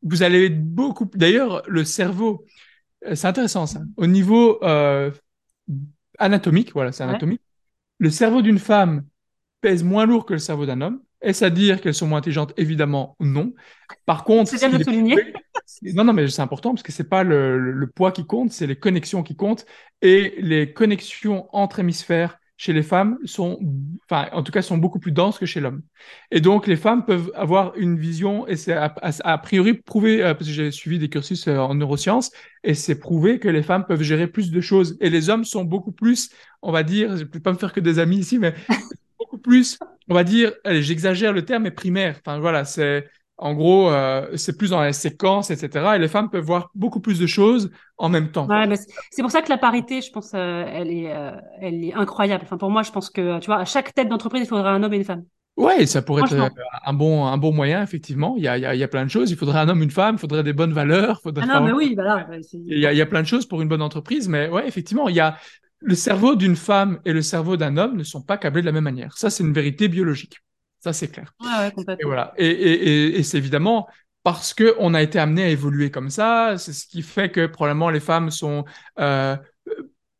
vous 0.03 0.23
allez 0.23 0.49
beaucoup. 0.49 1.09
D'ailleurs, 1.13 1.63
le 1.67 1.85
cerveau, 1.85 2.45
c'est 3.13 3.27
intéressant, 3.27 3.65
ça. 3.65 3.79
Au 3.95 4.07
niveau 4.07 4.59
anatomique, 6.17 6.73
voilà, 6.73 6.91
c'est 6.91 7.03
anatomique. 7.03 7.41
Le 7.97 8.09
cerveau 8.09 8.41
d'une 8.41 8.59
femme 8.59 9.05
pèse 9.61 9.83
moins 9.83 10.05
lourd 10.05 10.25
que 10.25 10.33
le 10.33 10.39
cerveau 10.39 10.65
d'un 10.65 10.81
homme. 10.81 11.01
Est-ce 11.21 11.45
à 11.45 11.51
dire 11.51 11.81
qu'elles 11.81 11.93
sont 11.93 12.07
moins 12.07 12.17
intelligentes? 12.17 12.53
Évidemment, 12.57 13.15
non. 13.19 13.53
Par 14.05 14.23
contre, 14.23 14.49
c'est 14.49 14.67
bien 14.67 14.77
de 14.77 14.83
souligner? 14.83 15.33
Non, 15.93 16.03
non, 16.03 16.13
mais 16.13 16.27
c'est 16.27 16.41
important 16.41 16.71
parce 16.71 16.83
que 16.83 16.91
c'est 16.91 17.07
pas 17.07 17.23
le, 17.23 17.71
le, 17.71 17.87
poids 17.87 18.11
qui 18.11 18.25
compte, 18.25 18.51
c'est 18.51 18.67
les 18.67 18.75
connexions 18.75 19.23
qui 19.23 19.35
comptent 19.35 19.65
et 20.01 20.35
les 20.39 20.73
connexions 20.73 21.47
entre 21.55 21.79
hémisphères 21.79 22.39
chez 22.61 22.73
les 22.73 22.83
femmes 22.83 23.17
sont, 23.25 23.57
enfin, 24.07 24.29
en 24.33 24.43
tout 24.43 24.51
cas, 24.51 24.61
sont 24.61 24.77
beaucoup 24.77 24.99
plus 24.99 25.11
denses 25.11 25.39
que 25.39 25.47
chez 25.47 25.59
l'homme. 25.59 25.81
Et 26.29 26.41
donc, 26.41 26.67
les 26.67 26.75
femmes 26.75 27.05
peuvent 27.05 27.31
avoir 27.33 27.75
une 27.75 27.97
vision, 27.97 28.45
et 28.45 28.55
c'est 28.55 28.73
a, 28.73 29.37
priori 29.39 29.73
prouvé, 29.73 30.23
euh, 30.23 30.35
parce 30.35 30.45
que 30.45 30.53
j'ai 30.53 30.69
suivi 30.69 30.99
des 30.99 31.09
cursus 31.09 31.47
euh, 31.47 31.57
en 31.57 31.73
neurosciences, 31.73 32.29
et 32.63 32.75
c'est 32.75 32.99
prouvé 32.99 33.39
que 33.39 33.47
les 33.47 33.63
femmes 33.63 33.83
peuvent 33.87 34.03
gérer 34.03 34.27
plus 34.27 34.51
de 34.51 34.61
choses. 34.61 34.95
Et 35.01 35.09
les 35.09 35.31
hommes 35.31 35.43
sont 35.43 35.63
beaucoup 35.63 35.91
plus, 35.91 36.29
on 36.61 36.71
va 36.71 36.83
dire, 36.83 37.17
je 37.17 37.23
ne 37.23 37.27
peux 37.27 37.39
pas 37.39 37.51
me 37.51 37.57
faire 37.57 37.73
que 37.73 37.79
des 37.79 37.97
amis 37.97 38.17
ici, 38.17 38.37
mais 38.37 38.53
beaucoup 39.31 39.41
plus, 39.41 39.79
on 40.09 40.13
va 40.13 40.23
dire, 40.23 40.51
allez, 40.65 40.83
j'exagère 40.83 41.31
le 41.31 41.45
terme, 41.45 41.63
mais 41.63 41.71
primaire. 41.71 42.19
Enfin, 42.19 42.39
voilà, 42.39 42.65
c'est, 42.65 43.07
en 43.37 43.53
gros, 43.53 43.89
euh, 43.89 44.27
c'est 44.35 44.57
plus 44.57 44.71
dans 44.71 44.83
les 44.83 44.93
séquences, 44.93 45.51
etc. 45.51 45.95
Et 45.95 45.99
les 45.99 46.09
femmes 46.09 46.29
peuvent 46.29 46.43
voir 46.43 46.69
beaucoup 46.75 46.99
plus 46.99 47.17
de 47.17 47.27
choses 47.27 47.71
en 47.97 48.09
même 48.09 48.31
temps. 48.31 48.47
Ouais, 48.47 48.67
c'est 49.09 49.21
pour 49.21 49.31
ça 49.31 49.41
que 49.41 49.49
la 49.49 49.57
parité, 49.57 50.01
je 50.01 50.11
pense, 50.11 50.33
euh, 50.33 50.65
elle 50.67 50.91
est, 50.91 51.15
euh, 51.15 51.31
elle 51.61 51.83
est 51.83 51.93
incroyable. 51.93 52.43
Enfin, 52.45 52.57
pour 52.57 52.69
moi, 52.69 52.83
je 52.83 52.91
pense 52.91 53.09
que, 53.09 53.39
tu 53.39 53.45
vois, 53.45 53.59
à 53.59 53.65
chaque 53.65 53.93
tête 53.93 54.09
d'entreprise, 54.09 54.43
il 54.43 54.47
faudrait 54.47 54.69
un 54.69 54.83
homme 54.83 54.93
et 54.93 54.97
une 54.97 55.05
femme. 55.05 55.23
Ouais, 55.57 55.85
ça 55.85 56.01
pourrait 56.01 56.23
être 56.23 56.49
un 56.85 56.93
bon, 56.93 57.25
un 57.25 57.37
bon 57.37 57.53
moyen, 57.53 57.83
effectivement. 57.83 58.35
Il 58.37 58.43
y 58.43 58.47
a, 58.47 58.57
il 58.57 58.79
y 58.79 58.83
a, 58.83 58.87
plein 58.87 59.05
de 59.05 59.11
choses. 59.11 59.31
Il 59.31 59.37
faudrait 59.37 59.59
un 59.59 59.69
homme, 59.69 59.83
une 59.83 59.91
femme, 59.91 60.15
il 60.15 60.19
faudrait 60.19 60.43
des 60.43 60.53
bonnes 60.53 60.71
valeurs. 60.71 61.21
Faudrait 61.21 61.45
ah 61.47 61.59
non, 61.59 61.65
mais 61.65 61.73
oui, 61.73 61.93
voilà. 61.93 62.27
Il 62.53 62.79
y, 62.79 62.85
a, 62.85 62.93
il 62.93 62.97
y 62.97 63.01
a 63.01 63.05
plein 63.05 63.21
de 63.21 63.27
choses 63.27 63.45
pour 63.45 63.61
une 63.61 63.67
bonne 63.67 63.81
entreprise, 63.81 64.29
mais 64.29 64.49
ouais, 64.49 64.67
effectivement, 64.67 65.09
il 65.09 65.15
y 65.15 65.19
a, 65.19 65.35
le 65.81 65.95
cerveau 65.95 66.35
d'une 66.35 66.55
femme 66.55 66.99
et 67.05 67.13
le 67.13 67.21
cerveau 67.21 67.57
d'un 67.57 67.77
homme 67.77 67.97
ne 67.97 68.03
sont 68.03 68.21
pas 68.21 68.37
câblés 68.37 68.61
de 68.61 68.67
la 68.67 68.71
même 68.71 68.83
manière. 68.83 69.17
Ça, 69.17 69.29
c'est 69.29 69.43
une 69.43 69.53
vérité 69.53 69.87
biologique. 69.87 70.39
Ça, 70.79 70.93
c'est 70.93 71.09
clair. 71.09 71.33
ouais, 71.41 71.71
complètement. 71.71 71.97
Et 71.99 72.05
voilà. 72.05 72.33
Et, 72.37 72.47
et, 72.47 73.19
et, 73.19 73.23
c'est 73.23 73.37
évidemment 73.37 73.87
parce 74.23 74.53
que 74.53 74.75
on 74.79 74.93
a 74.93 75.01
été 75.01 75.19
amené 75.19 75.43
à 75.43 75.49
évoluer 75.49 75.91
comme 75.91 76.09
ça. 76.09 76.55
C'est 76.57 76.73
ce 76.73 76.87
qui 76.87 77.01
fait 77.01 77.31
que 77.31 77.47
probablement 77.47 77.89
les 77.89 77.99
femmes 77.99 78.31
sont 78.31 78.65
euh, 78.99 79.35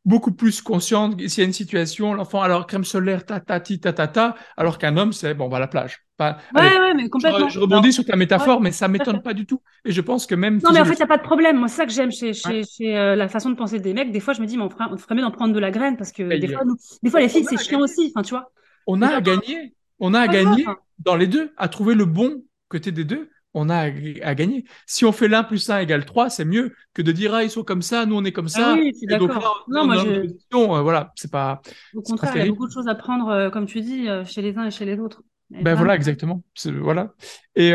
beaucoup 0.04 0.32
plus 0.32 0.60
conscientes. 0.60 1.20
S'il 1.28 1.42
y 1.42 1.44
a 1.44 1.46
une 1.46 1.52
situation, 1.52 2.14
l'enfant, 2.14 2.42
alors 2.42 2.66
crème 2.66 2.84
solaire, 2.84 3.24
ta 3.24 3.40
ta 3.40 3.60
ti 3.60 3.80
ta 3.80 3.92
ta 3.92 4.08
ta, 4.08 4.34
alors 4.56 4.78
qu'un 4.78 4.96
homme, 4.96 5.12
c'est 5.12 5.34
bon, 5.34 5.46
on 5.46 5.48
va 5.48 5.58
à 5.58 5.60
la 5.60 5.68
plage. 5.68 6.04
ouais, 6.20 6.34
ouais, 6.54 6.94
mais 6.94 7.08
complètement. 7.08 7.48
Je, 7.48 7.58
rebondis 7.58 7.92
sur 7.92 8.04
ta 8.04 8.16
métaphore, 8.16 8.60
mais 8.60 8.72
ça 8.72 8.88
m'étonne 8.88 9.22
pas 9.22 9.34
du 9.34 9.46
tout. 9.46 9.60
Et 9.84 9.92
je 9.92 10.00
pense 10.00 10.26
que 10.26 10.34
même. 10.34 10.60
Non, 10.62 10.72
mais 10.72 10.80
en 10.80 10.84
fait, 10.84 10.94
il 10.94 10.96
n'y 10.96 11.02
a 11.02 11.06
pas 11.06 11.18
de 11.18 11.22
problème. 11.22 11.58
Moi, 11.58 11.68
c'est 11.68 11.76
ça 11.76 11.86
que 11.86 11.92
j'aime 11.92 12.12
chez, 12.12 12.32
chez, 12.32 12.62
chez 12.64 12.96
euh, 12.96 13.16
la 13.16 13.28
façon 13.28 13.50
de 13.50 13.56
penser 13.56 13.78
des 13.78 13.94
mecs. 13.94 14.12
Des 14.12 14.20
fois, 14.20 14.34
je 14.34 14.40
me 14.40 14.46
dis, 14.46 14.56
mais 14.56 14.64
on 14.64 14.70
ferait, 14.70 14.84
on 14.90 14.96
ferait 14.96 15.14
mieux 15.14 15.22
d'en 15.22 15.30
prendre 15.30 15.54
de 15.54 15.60
la 15.60 15.70
graine 15.70 15.96
parce 15.96 16.12
que 16.12 16.22
des, 16.22 16.48
fois, 16.48 16.62
des 17.02 17.10
fois, 17.10 17.20
les 17.20 17.28
filles, 17.28 17.46
c'est 17.48 17.62
chiant 17.62 17.80
aussi. 17.80 18.12
Enfin, 18.14 18.22
tu 18.22 18.30
vois. 18.30 18.52
On 18.86 19.02
a 19.02 19.08
à 19.08 19.20
gagner. 19.20 19.74
On 20.00 20.14
a 20.14 20.20
à 20.20 20.28
gagner 20.28 20.66
dans 20.98 21.14
les 21.14 21.28
deux, 21.28 21.52
à 21.56 21.68
trouver 21.68 21.94
le 21.94 22.04
bon 22.04 22.42
côté 22.68 22.90
des 22.90 23.04
deux 23.04 23.30
on 23.54 23.68
a 23.68 23.90
à, 24.22 24.34
gagner. 24.34 24.64
Si 24.86 25.04
on 25.04 25.12
fait 25.12 25.28
l'un 25.28 25.42
plus 25.42 25.68
1 25.68 25.80
égale 25.80 26.04
3, 26.04 26.30
c'est 26.30 26.44
mieux 26.44 26.74
que 26.94 27.02
de 27.02 27.12
dire 27.12 27.34
ah 27.34 27.44
ils 27.44 27.50
sont 27.50 27.64
comme 27.64 27.82
ça, 27.82 28.06
nous 28.06 28.16
on 28.16 28.24
est 28.24 28.32
comme 28.32 28.48
ça. 28.48 28.72
Ah 28.72 28.74
oui, 28.78 28.92
et 29.02 29.16
donc 29.18 29.30
non, 29.68 29.86
moi 29.86 29.96
je... 29.96 30.08
Euh, 30.54 30.80
voilà, 30.82 31.12
c'est 31.16 31.30
pas. 31.30 31.60
Au 31.94 32.02
contraire, 32.02 32.32
il 32.36 32.38
y 32.38 32.42
a 32.42 32.48
beaucoup 32.48 32.66
de 32.66 32.72
choses 32.72 32.88
à 32.88 32.94
prendre, 32.94 33.28
euh, 33.28 33.50
comme 33.50 33.66
tu 33.66 33.80
dis, 33.80 34.08
euh, 34.08 34.24
chez 34.24 34.42
les 34.42 34.56
uns 34.56 34.66
et 34.66 34.70
chez 34.70 34.84
les 34.84 34.98
autres. 34.98 35.22
ben 35.50 35.74
voilà, 35.74 35.94
exactement. 35.94 36.42
Voilà. 36.80 37.12
Et 37.56 37.72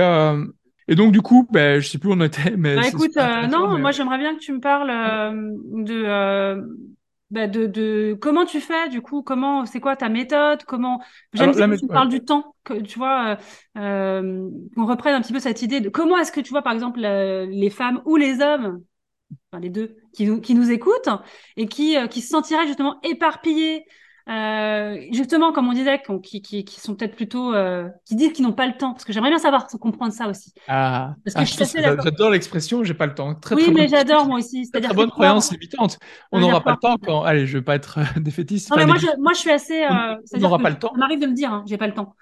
et 0.89 0.95
donc 0.95 1.11
du 1.11 1.21
coup, 1.21 1.45
ben 1.51 1.81
je 1.81 1.87
sais 1.89 1.97
plus 1.97 2.09
où 2.09 2.13
on 2.13 2.21
était, 2.21 2.55
mais. 2.57 2.75
Bah, 2.75 2.87
écoute, 2.87 3.15
non, 3.49 3.77
moi 3.77 3.91
j'aimerais 3.91 4.17
bien 4.17 4.35
que 4.35 4.39
tu 4.39 4.53
me 4.53 4.59
parles 4.59 4.89
de 5.83 6.63
bah 7.29 7.47
de, 7.47 7.65
de, 7.65 8.17
comment 8.21 8.45
tu 8.45 8.61
fais 8.61 8.89
du 8.89 9.01
coup? 9.01 9.21
Comment 9.21 9.65
c'est 9.65 9.79
quoi 9.79 9.95
ta 9.95 10.07
méthode? 10.09 10.63
Comment 10.63 11.01
j'aime 11.33 11.51
que 11.53 11.79
tu 11.79 11.87
parles 11.87 12.09
du 12.09 12.23
temps 12.23 12.55
que 12.63 12.73
tu 12.75 12.97
vois 12.97 13.37
euh, 13.77 13.81
euh, 13.81 14.49
qu'on 14.75 14.85
reprenne 14.85 15.13
un 15.13 15.21
petit 15.21 15.33
peu 15.33 15.39
cette 15.39 15.61
idée 15.61 15.81
de 15.81 15.89
comment 15.89 16.17
est-ce 16.17 16.31
que 16.31 16.39
tu 16.39 16.51
vois 16.51 16.61
par 16.61 16.73
exemple 16.73 16.99
les 16.99 17.69
femmes 17.69 18.01
ou 18.05 18.15
les 18.15 18.41
hommes 18.41 18.81
enfin 19.51 19.61
les 19.61 19.69
deux, 19.69 19.97
qui 20.13 20.25
nous, 20.25 20.39
qui 20.39 20.55
nous 20.55 20.71
écoutent 20.71 21.09
et 21.57 21.67
qui, 21.67 21.97
qui 22.09 22.21
se 22.21 22.29
sentiraient 22.29 22.67
justement 22.67 22.99
éparpillés 23.03 23.85
euh, 24.29 24.99
justement, 25.11 25.53
comme 25.53 25.67
on 25.67 25.73
disait, 25.73 26.01
qui, 26.21 26.41
qui, 26.41 26.65
qui 26.65 26.79
sont 26.81 26.95
peut-être 26.95 27.15
plutôt, 27.15 27.53
euh, 27.53 27.87
qui 28.05 28.15
disent 28.15 28.33
qu'ils 28.33 28.45
n'ont 28.45 28.53
pas 28.53 28.67
le 28.67 28.75
temps, 28.75 28.91
parce 28.91 29.05
que 29.05 29.13
j'aimerais 29.13 29.29
bien 29.29 29.39
savoir, 29.39 29.67
comprendre 29.67 30.11
ça 30.11 30.27
aussi. 30.27 30.53
Ah, 30.67 31.15
parce 31.23 31.49
que 31.49 31.63
ah, 31.79 31.95
j'adore 32.03 32.31
l'expression, 32.31 32.83
j'ai 32.83 32.93
pas 32.93 33.05
le 33.05 33.15
temps. 33.15 33.35
Très, 33.35 33.55
oui, 33.55 33.71
mais 33.73 33.87
j'adore 33.87 34.27
moi 34.27 34.39
aussi. 34.39 34.65
C'est-à-dire 34.65 34.93
bonne 34.93 35.11
croyance 35.11 35.51
limitante. 35.51 35.97
On 36.31 36.39
n'aura 36.39 36.61
pas 36.61 36.71
le 36.71 36.77
temps 36.77 36.97
quand. 36.97 37.23
Allez, 37.23 37.45
je 37.45 37.57
veux 37.57 37.63
pas 37.63 37.75
être 37.75 37.99
euh, 37.99 38.19
défaitiste. 38.19 38.69
Non, 38.69 38.77
mais 38.77 38.85
moi, 38.85 38.97
je, 38.97 39.07
moi, 39.19 39.33
je 39.33 39.39
suis 39.39 39.51
assez. 39.51 39.83
Euh, 39.83 40.15
on 40.33 40.39
n'aura 40.39 40.59
pas 40.59 40.69
le 40.69 40.79
temps. 40.79 40.91
Ça 40.93 40.99
m'arrive 40.99 41.19
de 41.19 41.27
me 41.27 41.33
dire, 41.33 41.51
hein, 41.51 41.63
j'ai 41.67 41.77
pas 41.77 41.87
le 41.87 41.93
temps. 41.93 42.13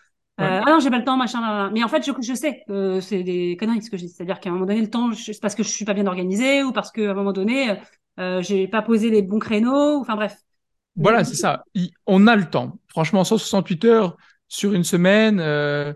Euh, 0.41 0.61
ah 0.65 0.69
non, 0.69 0.79
j'ai 0.79 0.89
pas 0.89 0.97
le 0.99 1.05
temps, 1.05 1.17
machin. 1.17 1.71
Mais 1.71 1.83
en 1.83 1.87
fait, 1.87 2.05
je, 2.05 2.11
je 2.21 2.33
sais 2.33 2.61
que 2.67 2.99
c'est 2.99 3.23
des 3.23 3.57
conneries 3.57 3.81
ce 3.81 3.89
que 3.89 3.97
je 3.97 4.03
dis. 4.03 4.09
C'est-à-dire 4.09 4.39
qu'à 4.39 4.49
un 4.49 4.53
moment 4.53 4.65
donné, 4.65 4.81
le 4.81 4.89
temps, 4.89 5.11
c'est 5.13 5.39
parce 5.41 5.55
que 5.55 5.63
je 5.63 5.69
suis 5.69 5.85
pas 5.85 5.93
bien 5.93 6.07
organisée 6.07 6.61
ou 6.61 6.71
parce 6.71 6.91
qu'à 6.91 7.11
un 7.11 7.13
moment 7.13 7.31
donné, 7.31 7.77
euh, 8.19 8.41
j'ai 8.41 8.67
pas 8.67 8.81
posé 8.81 9.09
les 9.09 9.21
bons 9.21 9.39
créneaux. 9.39 9.99
Enfin 9.99 10.15
bref, 10.15 10.37
voilà, 10.95 11.23
c'est 11.23 11.35
ça. 11.35 11.65
on 12.05 12.27
a 12.27 12.35
le 12.35 12.49
temps. 12.49 12.79
Franchement, 12.87 13.23
168 13.23 13.85
heures 13.85 14.17
sur 14.47 14.73
une 14.73 14.83
semaine, 14.83 15.39
euh, 15.39 15.93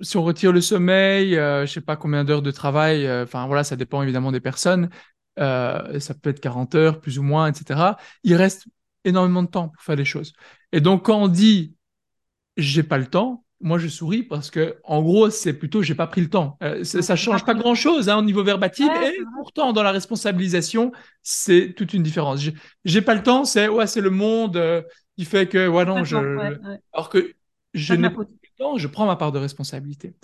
si 0.00 0.16
on 0.16 0.22
retire 0.22 0.52
le 0.52 0.60
sommeil, 0.60 1.36
euh, 1.36 1.66
je 1.66 1.72
sais 1.72 1.80
pas 1.80 1.96
combien 1.96 2.24
d'heures 2.24 2.42
de 2.42 2.50
travail, 2.50 3.06
euh, 3.06 3.24
enfin 3.24 3.46
voilà, 3.46 3.64
ça 3.64 3.76
dépend 3.76 4.02
évidemment 4.02 4.32
des 4.32 4.40
personnes. 4.40 4.90
Euh, 5.38 6.00
ça 6.00 6.14
peut 6.14 6.30
être 6.30 6.40
40 6.40 6.74
heures, 6.74 7.00
plus 7.00 7.18
ou 7.18 7.22
moins, 7.22 7.48
etc. 7.48 7.98
Il 8.24 8.34
reste 8.34 8.66
énormément 9.04 9.42
de 9.42 9.48
temps 9.48 9.68
pour 9.68 9.82
faire 9.82 9.96
les 9.96 10.04
choses. 10.04 10.32
Et 10.72 10.80
donc, 10.80 11.06
quand 11.06 11.20
on 11.22 11.28
dit 11.28 11.74
j'ai 12.56 12.82
pas 12.82 12.98
le 12.98 13.06
temps, 13.06 13.45
moi 13.60 13.78
je 13.78 13.88
souris 13.88 14.22
parce 14.22 14.50
que 14.50 14.76
en 14.84 15.02
gros 15.02 15.30
c'est 15.30 15.54
plutôt 15.54 15.82
j'ai 15.82 15.94
pas 15.94 16.06
pris 16.06 16.20
le 16.20 16.28
temps. 16.28 16.58
Euh, 16.62 16.84
ça, 16.84 17.16
change 17.16 17.44
pas 17.44 17.54
grand 17.54 17.74
chose 17.74 18.08
hein, 18.08 18.18
au 18.18 18.22
niveau 18.22 18.44
verbatim 18.44 18.88
et 19.02 19.16
pourtant 19.36 19.72
dans 19.72 19.82
la 19.82 19.92
responsabilisation 19.92 20.92
c'est 21.22 21.74
toute 21.76 21.94
une 21.94 22.02
différence. 22.02 22.40
J'ai 22.84 23.02
pas 23.02 23.14
le 23.14 23.22
temps, 23.22 23.44
c'est 23.44 23.68
ouais 23.68 23.86
c'est 23.86 24.00
le 24.00 24.10
monde 24.10 24.56
euh, 24.56 24.82
qui 25.16 25.24
fait 25.24 25.48
que 25.48 25.68
ouais 25.68 25.84
non 25.84 26.04
je 26.04 26.16
alors 26.92 27.08
que 27.08 27.32
je 27.72 27.94
n'ai 27.94 28.10
je 28.76 28.86
prends 28.86 29.06
ma 29.06 29.16
part 29.16 29.32
de 29.32 29.38
responsabilité. 29.38 30.14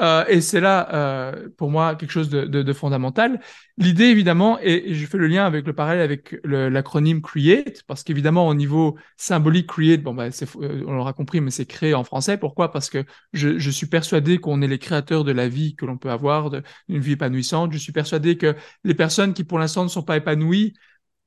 Euh, 0.00 0.24
et 0.28 0.40
c'est 0.40 0.60
là, 0.60 0.88
euh, 0.94 1.48
pour 1.56 1.70
moi, 1.70 1.94
quelque 1.94 2.10
chose 2.10 2.30
de, 2.30 2.72
fondamental. 2.72 3.40
L'idée, 3.76 4.04
évidemment, 4.04 4.58
et, 4.62 4.94
je 4.94 5.06
fais 5.06 5.18
le 5.18 5.26
lien 5.26 5.44
avec 5.44 5.66
le 5.66 5.74
parallèle 5.74 6.02
avec 6.02 6.36
l'acronyme 6.44 7.20
CREATE, 7.20 7.82
parce 7.86 8.02
qu'évidemment, 8.02 8.48
au 8.48 8.54
niveau 8.54 8.96
symbolique, 9.16 9.68
CREATE, 9.68 10.02
bon, 10.02 10.14
bah, 10.14 10.26
euh, 10.26 10.84
on 10.86 10.92
l'aura 10.92 11.12
compris, 11.12 11.40
mais 11.40 11.50
c'est 11.50 11.66
créé 11.66 11.94
en 11.94 12.04
français. 12.04 12.38
Pourquoi? 12.38 12.70
Parce 12.70 12.88
que 12.88 13.04
je, 13.32 13.70
suis 13.70 13.86
persuadé 13.86 14.38
qu'on 14.38 14.62
est 14.62 14.68
les 14.68 14.78
créateurs 14.78 15.24
de 15.24 15.32
la 15.32 15.48
vie 15.48 15.74
que 15.74 15.84
l'on 15.84 15.98
peut 15.98 16.10
avoir, 16.10 16.50
d'une 16.50 16.62
vie 17.00 17.12
épanouissante. 17.12 17.72
Je 17.72 17.78
suis 17.78 17.92
persuadé 17.92 18.36
que 18.36 18.56
les 18.84 18.94
personnes 18.94 19.34
qui, 19.34 19.44
pour 19.44 19.58
l'instant, 19.58 19.84
ne 19.84 19.88
sont 19.88 20.02
pas 20.02 20.16
épanouies, 20.16 20.74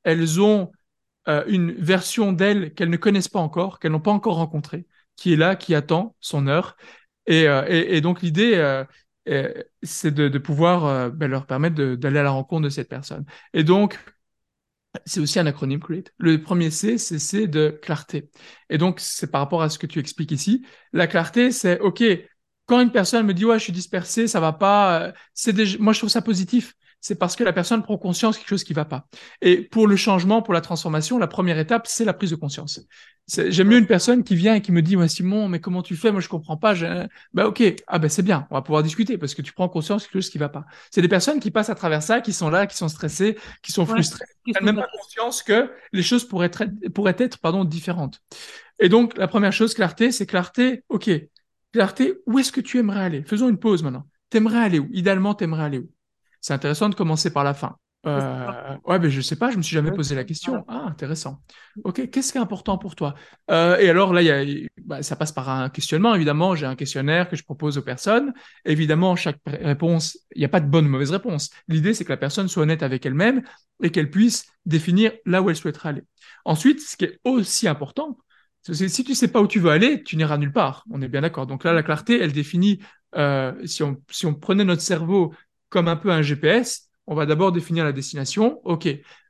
elles 0.04 0.42
ont 0.42 0.72
une 1.48 1.72
version 1.72 2.34
d'elles 2.34 2.74
qu'elles 2.74 2.90
ne 2.90 2.98
connaissent 2.98 3.30
pas 3.30 3.40
encore, 3.40 3.80
qu'elles 3.80 3.94
n'ont 3.94 4.02
pas 4.02 4.12
encore 4.12 4.36
rencontrée 4.36 4.86
qui 5.24 5.32
est 5.32 5.38
là, 5.38 5.56
qui 5.56 5.74
attend 5.74 6.18
son 6.20 6.48
heure. 6.48 6.76
Et, 7.28 7.48
euh, 7.48 8.02
donc 8.02 8.22
l'idée, 8.22 8.56
euh, 8.56 8.84
euh, 9.30 9.54
c'est 9.82 10.14
de, 10.14 10.38
pouvoir 10.38 11.12
ben, 11.12 11.32
leur 11.32 11.46
permettre 11.46 11.76
d'aller 11.96 12.20
à 12.20 12.24
la 12.24 12.32
rencontre 12.32 12.64
de 12.64 12.70
cette 12.70 12.90
personne. 12.90 13.24
Et 13.54 13.64
donc, 13.64 13.98
c'est 15.06 15.22
aussi 15.22 15.40
un 15.40 15.46
acronyme 15.46 15.80
CREATE. 15.80 16.12
Le 16.18 16.42
premier 16.42 16.72
C, 16.72 16.98
c'est 16.98 17.48
de 17.48 17.70
clarté. 17.70 18.30
Et 18.70 18.78
donc, 18.78 19.00
c'est 19.00 19.32
par 19.32 19.40
rapport 19.40 19.62
à 19.64 19.70
ce 19.70 19.80
que 19.80 19.88
tu 19.88 20.00
expliques 20.00 20.32
ici. 20.32 20.66
La 20.92 21.08
clarté, 21.08 21.54
c'est 21.54 21.80
OK. 21.80 22.04
Quand 22.66 22.82
une 22.82 22.92
personne 22.92 23.26
me 23.26 23.34
dit 23.34 23.46
ouais, 23.46 23.60
je 23.60 23.64
suis 23.64 23.74
dispersé, 23.74 24.28
ça 24.28 24.42
va 24.42 24.52
pas, 24.52 25.14
c'est 25.34 25.54
déjà... 25.54 25.78
moi 25.80 25.94
je 25.94 26.00
trouve 26.00 26.10
ça 26.10 26.22
positif 26.22 26.74
c'est 27.04 27.16
parce 27.16 27.36
que 27.36 27.44
la 27.44 27.52
personne 27.52 27.84
prend 27.84 27.98
conscience 27.98 28.36
de 28.36 28.40
quelque 28.40 28.50
chose 28.50 28.64
qui 28.64 28.72
va 28.72 28.86
pas. 28.86 29.08
Et 29.42 29.62
pour 29.62 29.88
le 29.88 29.98
changement, 29.98 30.42
pour 30.42 30.54
la 30.54 30.62
transformation, 30.62 31.18
la 31.18 31.28
première 31.28 31.60
étape, 31.60 31.86
c'est 31.86 32.06
la 32.06 32.14
prise 32.14 32.32
de 32.32 32.38
conscience. 32.38 32.80
J'aime 33.28 33.68
mieux 33.68 33.78
une 33.78 33.88
personne 33.88 34.24
qui 34.24 34.38
vient 34.38 34.56
et 34.56 34.62
qui 34.62 34.72
me 34.72 34.82
dit, 34.82 34.96
ouais, 34.96 35.10
Simon, 35.10 35.50
mais 35.50 35.60
comment 35.60 35.82
tu 35.82 35.98
fais? 35.98 36.14
Moi, 36.14 36.22
je 36.22 36.30
comprends 36.30 36.56
pas. 36.56 36.74
Ben, 37.34 37.46
ok. 37.46 37.62
Ah, 37.88 38.00
ben, 38.00 38.10
c'est 38.10 38.22
bien. 38.24 38.48
On 38.52 38.56
va 38.56 38.62
pouvoir 38.62 38.84
discuter 38.84 39.18
parce 39.18 39.36
que 39.36 39.42
tu 39.42 39.52
prends 39.52 39.68
conscience 39.68 40.04
de 40.04 40.08
quelque 40.08 40.22
chose 40.22 40.30
qui 40.30 40.38
va 40.38 40.48
pas. 40.48 40.64
C'est 40.92 41.02
des 41.02 41.10
personnes 41.10 41.42
qui 41.42 41.52
passent 41.52 41.70
à 41.70 41.76
travers 41.76 42.02
ça, 42.02 42.22
qui 42.22 42.32
sont 42.32 42.50
là, 42.50 42.68
qui 42.68 42.78
sont 42.78 42.88
stressées, 42.88 43.38
qui 43.62 43.74
sont 43.74 43.86
frustrées. 43.86 44.24
Elles 44.48 44.54
n'ont 44.62 44.68
même 44.68 44.76
pas 44.78 44.88
conscience 44.98 45.44
que 45.44 45.72
les 45.92 46.04
choses 46.04 46.26
pourraient 46.26 46.48
être, 46.48 46.64
pourraient 46.94 47.18
être, 47.18 47.38
pardon, 47.38 47.66
différentes. 47.66 48.22
Et 48.80 48.88
donc, 48.88 49.18
la 49.18 49.28
première 49.28 49.52
chose, 49.52 49.74
clarté, 49.74 50.14
c'est 50.14 50.26
clarté. 50.26 50.84
Ok. 50.88 51.10
Clarté, 51.74 52.14
où 52.28 52.40
est-ce 52.40 52.54
que 52.54 52.62
tu 52.62 52.78
aimerais 52.80 53.02
aller? 53.02 53.24
Faisons 53.24 53.50
une 53.50 53.60
pause 53.60 53.84
maintenant. 53.84 54.08
T'aimerais 54.30 54.60
aller 54.60 54.80
où? 54.80 54.88
Idéalement, 54.92 55.34
t'aimerais 55.34 55.64
aller 55.64 55.80
où? 55.80 55.90
C'est 56.44 56.54
intéressant 56.54 56.90
de 56.90 56.96
commencer 56.96 57.32
par 57.32 57.46
la 57.46 57.54
fin. 57.54 57.78
Euh, 58.06 58.76
ouais, 58.86 59.00
mais 59.00 59.10
je 59.10 59.22
sais 59.22 59.38
pas, 59.38 59.50
je 59.50 59.56
me 59.56 59.62
suis 59.62 59.74
jamais 59.76 59.92
posé 59.92 60.14
la 60.14 60.26
question. 60.26 60.66
Ah, 60.68 60.84
intéressant. 60.88 61.40
Ok, 61.86 62.10
qu'est-ce 62.10 62.34
qui 62.34 62.38
est 62.38 62.42
important 62.42 62.78
pour 62.78 62.96
toi? 62.96 63.16
Euh, 63.50 63.78
Et 63.78 63.90
alors 63.90 64.12
là, 64.12 64.22
y 64.22 64.30
a, 64.30 64.44
bah, 64.84 65.02
ça 65.04 65.16
passe 65.16 65.32
par 65.32 65.50
un 65.50 65.70
questionnement. 65.70 66.14
Évidemment, 66.14 66.54
j'ai 66.54 66.66
un 66.66 66.76
questionnaire 66.76 67.30
que 67.30 67.38
je 67.38 67.44
propose 67.46 67.78
aux 67.78 67.82
personnes. 67.82 68.34
Évidemment, 68.66 69.16
chaque 69.16 69.40
réponse, 69.46 70.18
il 70.36 70.40
n'y 70.40 70.46
a 70.46 70.50
pas 70.50 70.60
de 70.60 70.68
bonne 70.68 70.88
ou 70.88 70.90
mauvaise 70.90 71.12
réponse. 71.12 71.50
L'idée, 71.70 71.94
c'est 71.94 72.04
que 72.04 72.12
la 72.12 72.18
personne 72.18 72.50
soit 72.50 72.64
honnête 72.64 72.84
avec 72.84 73.06
elle-même 73.06 73.42
et 73.82 73.90
qu'elle 73.90 74.12
puisse 74.12 74.48
définir 74.66 75.14
là 75.26 75.42
où 75.42 75.50
elle 75.50 75.56
souhaiterait 75.56 75.90
aller. 75.90 76.04
Ensuite, 76.44 76.82
ce 76.82 76.98
qui 76.98 77.06
est 77.06 77.20
aussi 77.24 77.70
important, 77.70 78.18
c'est 78.64 78.90
si 78.90 79.06
tu 79.06 79.16
sais 79.16 79.30
pas 79.30 79.42
où 79.42 79.48
tu 79.48 79.60
veux 79.62 79.72
aller, 79.72 80.04
tu 80.04 80.18
n'iras 80.18 80.38
nulle 80.38 80.52
part. 80.52 80.84
On 80.92 81.02
est 81.02 81.08
bien 81.08 81.22
d'accord. 81.22 81.48
Donc 81.48 81.64
là, 81.64 81.72
la 81.72 81.84
clarté, 81.84 82.20
elle 82.22 82.34
définit. 82.34 82.80
Euh, 83.16 83.54
si 83.66 83.84
on 83.84 84.02
si 84.10 84.26
on 84.26 84.34
prenait 84.34 84.66
notre 84.66 84.82
cerveau 84.82 85.34
comme 85.74 85.88
un 85.88 85.96
peu 85.96 86.12
un 86.12 86.22
GPS, 86.22 86.88
on 87.08 87.16
va 87.16 87.26
d'abord 87.26 87.52
définir 87.52 87.84
la 87.84 87.92
destination, 87.92 88.62
ok. 88.64 88.88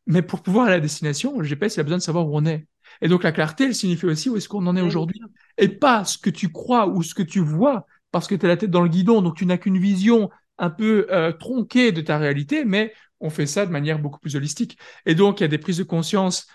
Mais 0.07 0.21
pour 0.21 0.43
pouvoir 0.43 0.65
aller 0.65 0.73
à 0.73 0.77
la 0.77 0.81
destination, 0.81 1.39
le 1.39 1.45
GPS, 1.45 1.77
il 1.77 1.79
a 1.79 1.83
besoin 1.83 1.99
de 1.99 2.03
savoir 2.03 2.27
où 2.27 2.37
on 2.37 2.45
est. 2.45 2.67
Et 3.01 3.07
donc 3.07 3.23
la 3.23 3.31
clarté, 3.31 3.63
elle 3.63 3.73
signifie 3.73 4.05
aussi 4.05 4.29
où 4.29 4.35
est-ce 4.35 4.49
qu'on 4.49 4.67
en 4.67 4.75
est 4.75 4.81
aujourd'hui. 4.81 5.21
Et 5.57 5.69
pas 5.69 6.03
ce 6.03 6.17
que 6.17 6.29
tu 6.29 6.51
crois 6.51 6.87
ou 6.87 7.01
ce 7.01 7.15
que 7.15 7.23
tu 7.23 7.39
vois, 7.39 7.85
parce 8.11 8.27
que 8.27 8.35
tu 8.35 8.45
as 8.45 8.49
la 8.49 8.57
tête 8.57 8.71
dans 8.71 8.81
le 8.81 8.89
guidon, 8.89 9.21
donc 9.21 9.37
tu 9.37 9.45
n'as 9.45 9.57
qu'une 9.57 9.77
vision 9.77 10.29
un 10.57 10.69
peu 10.69 11.07
euh, 11.11 11.31
tronquée 11.31 11.93
de 11.93 12.01
ta 12.01 12.17
réalité, 12.17 12.65
mais 12.65 12.93
on 13.21 13.29
fait 13.29 13.45
ça 13.45 13.65
de 13.65 13.71
manière 13.71 13.97
beaucoup 13.97 14.19
plus 14.19 14.35
holistique. 14.35 14.77
Et 15.05 15.15
donc 15.15 15.39
il 15.39 15.43
y 15.43 15.45
a 15.45 15.47
des 15.47 15.57
prises 15.57 15.77
de 15.77 15.83
conscience 15.83 16.45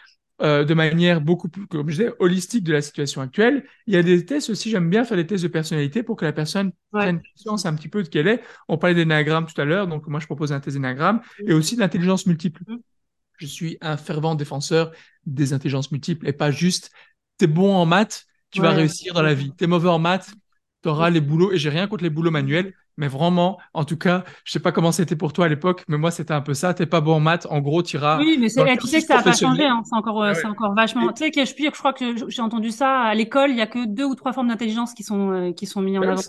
euh, 0.41 0.65
de 0.65 0.75
manière 0.75 1.21
beaucoup 1.21 1.49
plus, 1.49 1.67
comme 1.67 1.89
je 1.91 1.97
disais, 1.97 2.13
holistique 2.19 2.65
de 2.65 2.73
la 2.73 2.83
situation 2.83 3.21
actuelle. 3.21 3.65
Il 3.87 3.95
y 3.95 3.97
a 3.97 4.03
des 4.03 4.25
tests 4.25 4.51
aussi, 4.51 4.71
j'aime 4.71 4.89
bien 4.89 5.05
faire 5.05 5.17
des 5.17 5.27
tests 5.27 5.43
de 5.43 5.49
personnalité 5.49 6.03
pour 6.03 6.17
que 6.17 6.25
la 6.25 6.33
personne 6.33 6.73
prenne 6.93 7.21
conscience 7.21 7.67
un 7.67 7.75
petit 7.75 7.89
peu 7.89 8.03
de 8.03 8.09
qui 8.09 8.19
elle 8.19 8.29
est. 8.29 8.43
On 8.69 8.79
parlait 8.79 8.95
d'énagramme 8.95 9.47
tout 9.47 9.61
à 9.61 9.65
l'heure, 9.65 9.89
donc 9.89 10.07
moi 10.07 10.21
je 10.21 10.27
propose 10.27 10.53
un 10.53 10.61
test 10.61 10.77
d'énagramme 10.77 11.21
et 11.47 11.53
aussi 11.53 11.77
d'intelligence 11.77 12.27
multiple. 12.27 12.63
Mm. 12.67 12.77
Je 13.39 13.47
suis 13.47 13.79
un 13.81 13.97
fervent 13.97 14.35
défenseur 14.35 14.93
des 15.25 15.53
intelligences 15.53 15.93
multiples 15.93 16.29
et 16.29 16.33
pas 16.33 16.51
juste 16.51 16.91
t'es 17.37 17.47
bon 17.47 17.75
en 17.75 17.87
maths, 17.87 18.27
tu 18.51 18.61
vas 18.61 18.71
réussir 18.71 19.15
dans 19.15 19.23
la 19.23 19.35
vie. 19.35 19.53
T'es 19.57 19.67
mauvais 19.67 19.89
en 19.89 19.99
maths, 19.99 20.31
tu 20.83 20.89
auras 20.89 21.11
les 21.11 21.21
boulots, 21.21 21.53
et 21.53 21.59
j'ai 21.59 21.71
rien 21.71 21.87
contre 21.87 22.05
les 22.05 22.11
boulots 22.11 22.31
manuels, 22.31 22.75
mais 22.99 23.07
vraiment, 23.07 23.59
en 23.75 23.85
tout 23.85 23.97
cas, 23.97 24.25
je 24.45 24.53
sais 24.53 24.59
pas 24.59 24.73
comment 24.73 24.91
c'était 24.91 25.15
pour 25.15 25.33
toi 25.33 25.47
à 25.47 25.49
l'époque, 25.49 25.85
mais 25.87 25.97
moi, 25.97 26.11
c'était 26.11 26.35
un 26.35 26.41
peu 26.41 26.53
ça. 26.53 26.75
T'es 26.75 26.85
pas 26.85 27.01
bon 27.01 27.15
en 27.15 27.21
maths, 27.21 27.47
en 27.49 27.61
gros, 27.61 27.83
tu 27.83 27.97
iras. 27.97 28.19
Oui, 28.19 28.37
mais 28.41 28.49
tu 28.49 28.87
sais 28.89 29.01
que 29.01 29.07
ça 29.07 29.19
n'a 29.19 29.23
pas 29.23 29.33
changé. 29.33 29.65
Hein. 29.65 29.83
C'est 29.85 29.95
encore, 29.95 30.23
euh, 30.23 30.35
c'est 30.35 30.47
encore 30.47 30.75
vachement. 30.75 31.13
Tu 31.13 31.25
sais, 31.25 31.31
que 31.31 31.45
je, 31.45 31.55
je 31.57 31.79
crois 31.79 31.93
que 31.93 32.29
j'ai 32.29 32.43
entendu 32.43 32.71
ça 32.71 33.03
à 33.03 33.15
l'école. 33.15 33.51
Il 33.51 33.57
y 33.57 33.61
a 33.61 33.69
que 33.69 33.87
deux 33.87 34.05
ou 34.05 34.17
trois 34.17 34.33
formes 34.33 34.49
d'intelligence 34.49 34.95
qui 34.95 35.05
sont 35.05 35.31
euh, 35.31 35.53
qui 35.53 35.67
sont 35.67 35.81
mis 35.81 35.97
en 35.97 36.03
avant. 36.03 36.21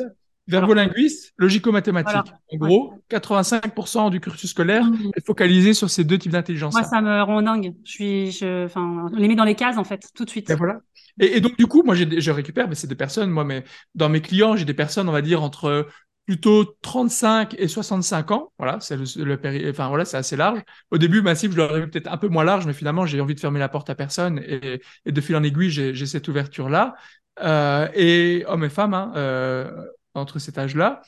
Verbolinguiste, 0.48 1.34
logico-mathématique. 1.38 2.34
En 2.52 2.58
gros, 2.58 2.94
85% 3.12 4.10
du 4.10 4.20
cursus 4.20 4.50
scolaire 4.50 4.84
mmh. 4.84 5.12
est 5.16 5.26
focalisé 5.26 5.76
sur 5.76 5.92
ces 5.92 6.04
deux 6.04 6.18
types 6.18 6.32
d'intelligence. 6.32 6.74
Moi, 6.74 6.84
ça 6.84 7.02
me 7.02 7.22
rend 7.22 7.44
dingue. 7.44 7.76
Je 7.84 7.92
suis, 7.92 8.32
je, 8.32 8.66
enfin, 8.66 9.10
on 9.12 9.16
les 9.16 9.28
met 9.28 9.36
dans 9.36 9.44
les 9.44 9.54
cases, 9.54 9.78
en 9.78 9.84
fait, 9.84 10.10
tout 10.16 10.26
de 10.26 10.30
suite. 10.30 10.50
Et 10.50 10.56
voilà. 10.56 10.80
Et, 11.20 11.38
et 11.38 11.42
donc, 11.42 11.56
du 11.58 11.68
coup, 11.68 11.84
moi, 11.84 11.94
je 11.94 12.32
récupère, 12.32 12.68
mais 12.68 12.74
c'est 12.74 12.88
des 12.88 12.96
personnes, 12.96 13.30
moi, 13.30 13.44
mais 13.44 13.64
dans 13.94 14.10
mes 14.10 14.22
clients, 14.22 14.56
j'ai 14.56 14.66
des 14.66 14.74
personnes, 14.74 15.08
on 15.08 15.12
va 15.12 15.22
dire, 15.22 15.44
entre 15.44 15.88
plutôt 16.30 16.64
35 16.84 17.56
et 17.58 17.68
65 17.68 18.30
ans. 18.30 18.54
Voilà, 18.60 18.80
c'est 18.82 18.96
le, 18.96 19.38
péri... 19.42 19.68
enfin 19.68 19.88
voilà, 19.88 20.06
c'est 20.06 20.18
assez 20.18 20.36
large. 20.36 20.62
Au 20.92 21.00
début, 21.00 21.24
Massif, 21.24 21.52
je 21.52 21.58
l'aurais 21.58 21.88
peut-être 21.88 22.06
un 22.06 22.18
peu 22.18 22.28
moins 22.28 22.44
large, 22.44 22.68
mais 22.68 22.74
finalement, 22.74 23.08
j'ai 23.08 23.20
envie 23.20 23.34
de 23.34 23.40
fermer 23.40 23.58
la 23.58 23.68
porte 23.68 23.90
à 23.90 23.96
personne 23.96 24.40
et, 24.46 24.80
de 25.08 25.22
fil 25.22 25.36
en 25.36 25.42
aiguille, 25.42 25.72
j'ai 25.72 26.06
cette 26.06 26.28
ouverture-là. 26.28 26.94
Euh, 27.42 27.88
et 27.96 28.44
hommes 28.46 28.64
et 28.64 28.70
femmes, 28.70 28.94
hein, 28.94 29.12
euh, 29.16 29.72
entre 30.14 30.38
cet 30.38 30.60
âge-là. 30.60 31.02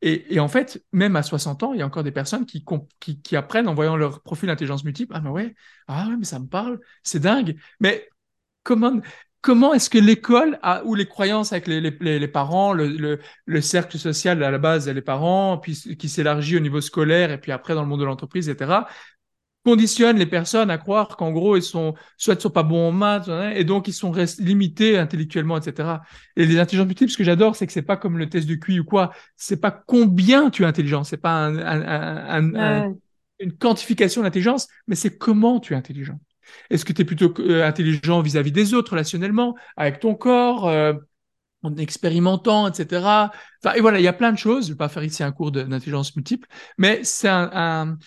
Et, 0.00 0.38
en 0.38 0.46
fait, 0.46 0.84
même 0.92 1.16
à 1.16 1.24
60 1.24 1.64
ans, 1.64 1.72
il 1.72 1.80
y 1.80 1.82
a 1.82 1.86
encore 1.86 2.04
des 2.04 2.12
personnes 2.12 2.46
qui, 2.46 2.64
apprennent 3.34 3.66
en 3.66 3.74
voyant 3.74 3.96
leur 3.96 4.22
profil 4.22 4.46
d'intelligence 4.46 4.84
multiple. 4.84 5.12
Ah, 5.16 5.20
mais 5.20 5.30
ouais, 5.30 5.56
ah 5.88 6.06
mais 6.16 6.24
ça 6.24 6.38
me 6.38 6.46
parle, 6.46 6.78
c'est 7.02 7.18
dingue. 7.18 7.56
Mais 7.80 8.08
comment, 8.62 9.00
comment 9.42 9.74
est-ce 9.74 9.90
que 9.90 9.98
l'école 9.98 10.58
a, 10.62 10.82
ou 10.84 10.94
les 10.94 11.06
croyances 11.06 11.52
avec 11.52 11.66
les, 11.66 11.80
les, 11.80 12.18
les 12.18 12.28
parents, 12.28 12.72
le, 12.72 12.86
le, 12.88 13.20
le, 13.44 13.60
cercle 13.60 13.98
social 13.98 14.42
à 14.42 14.50
la 14.50 14.58
base, 14.58 14.88
les 14.88 15.02
parents, 15.02 15.58
puis 15.58 15.74
qui 15.98 16.08
s'élargit 16.08 16.56
au 16.56 16.60
niveau 16.60 16.80
scolaire 16.80 17.30
et 17.30 17.38
puis 17.38 17.52
après 17.52 17.74
dans 17.74 17.82
le 17.82 17.88
monde 17.88 18.00
de 18.00 18.06
l'entreprise, 18.06 18.48
etc., 18.48 18.80
conditionnent 19.64 20.18
les 20.18 20.26
personnes 20.26 20.70
à 20.70 20.78
croire 20.78 21.16
qu'en 21.16 21.30
gros 21.30 21.56
ils 21.56 21.62
sont 21.62 21.94
soit 22.16 22.34
ils 22.34 22.40
sont 22.40 22.50
pas 22.50 22.64
bons 22.64 22.88
en 22.88 22.92
maths 22.92 23.30
et 23.54 23.62
donc 23.62 23.86
ils 23.86 23.92
sont 23.92 24.12
limités 24.40 24.98
intellectuellement 24.98 25.56
etc 25.56 25.98
et 26.34 26.46
les 26.46 26.58
intelligences 26.58 26.88
multiples 26.88 27.12
ce 27.12 27.16
que 27.16 27.22
j'adore 27.22 27.54
c'est 27.54 27.68
que 27.68 27.72
c'est 27.72 27.82
pas 27.82 27.96
comme 27.96 28.18
le 28.18 28.28
test 28.28 28.48
de 28.48 28.56
QI 28.56 28.80
ou 28.80 28.84
quoi 28.84 29.12
c'est 29.36 29.60
pas 29.60 29.70
combien 29.70 30.50
tu 30.50 30.64
es 30.64 30.66
intelligent 30.66 31.04
c'est 31.04 31.16
pas 31.16 31.30
un, 31.30 31.58
un, 31.58 32.54
un, 32.56 32.94
une 33.42 33.52
quantification 33.52 34.20
de 34.22 34.26
l'intelligence, 34.26 34.68
mais 34.86 34.94
c'est 34.94 35.18
comment 35.18 35.60
tu 35.60 35.74
es 35.74 35.76
intelligent. 35.76 36.18
Est-ce 36.70 36.84
que 36.84 36.92
tu 36.92 37.02
es 37.02 37.04
plutôt 37.04 37.32
euh, 37.40 37.64
intelligent 37.66 38.20
vis-à-vis 38.22 38.52
des 38.52 38.74
autres, 38.74 38.92
relationnellement, 38.92 39.56
avec 39.76 40.00
ton 40.00 40.14
corps, 40.14 40.68
euh, 40.68 40.94
en 41.62 41.76
expérimentant, 41.76 42.68
etc. 42.68 43.30
Enfin, 43.64 43.74
et 43.76 43.80
voilà, 43.80 44.00
il 44.00 44.02
y 44.02 44.08
a 44.08 44.12
plein 44.12 44.32
de 44.32 44.38
choses. 44.38 44.66
Je 44.66 44.72
vais 44.72 44.76
pas 44.78 44.88
faire 44.88 45.04
ici 45.04 45.22
un 45.22 45.32
cours 45.32 45.52
d'intelligence 45.52 46.16
multiple, 46.16 46.48
mais 46.78 47.04
c'est 47.04 47.28
un, 47.28 47.98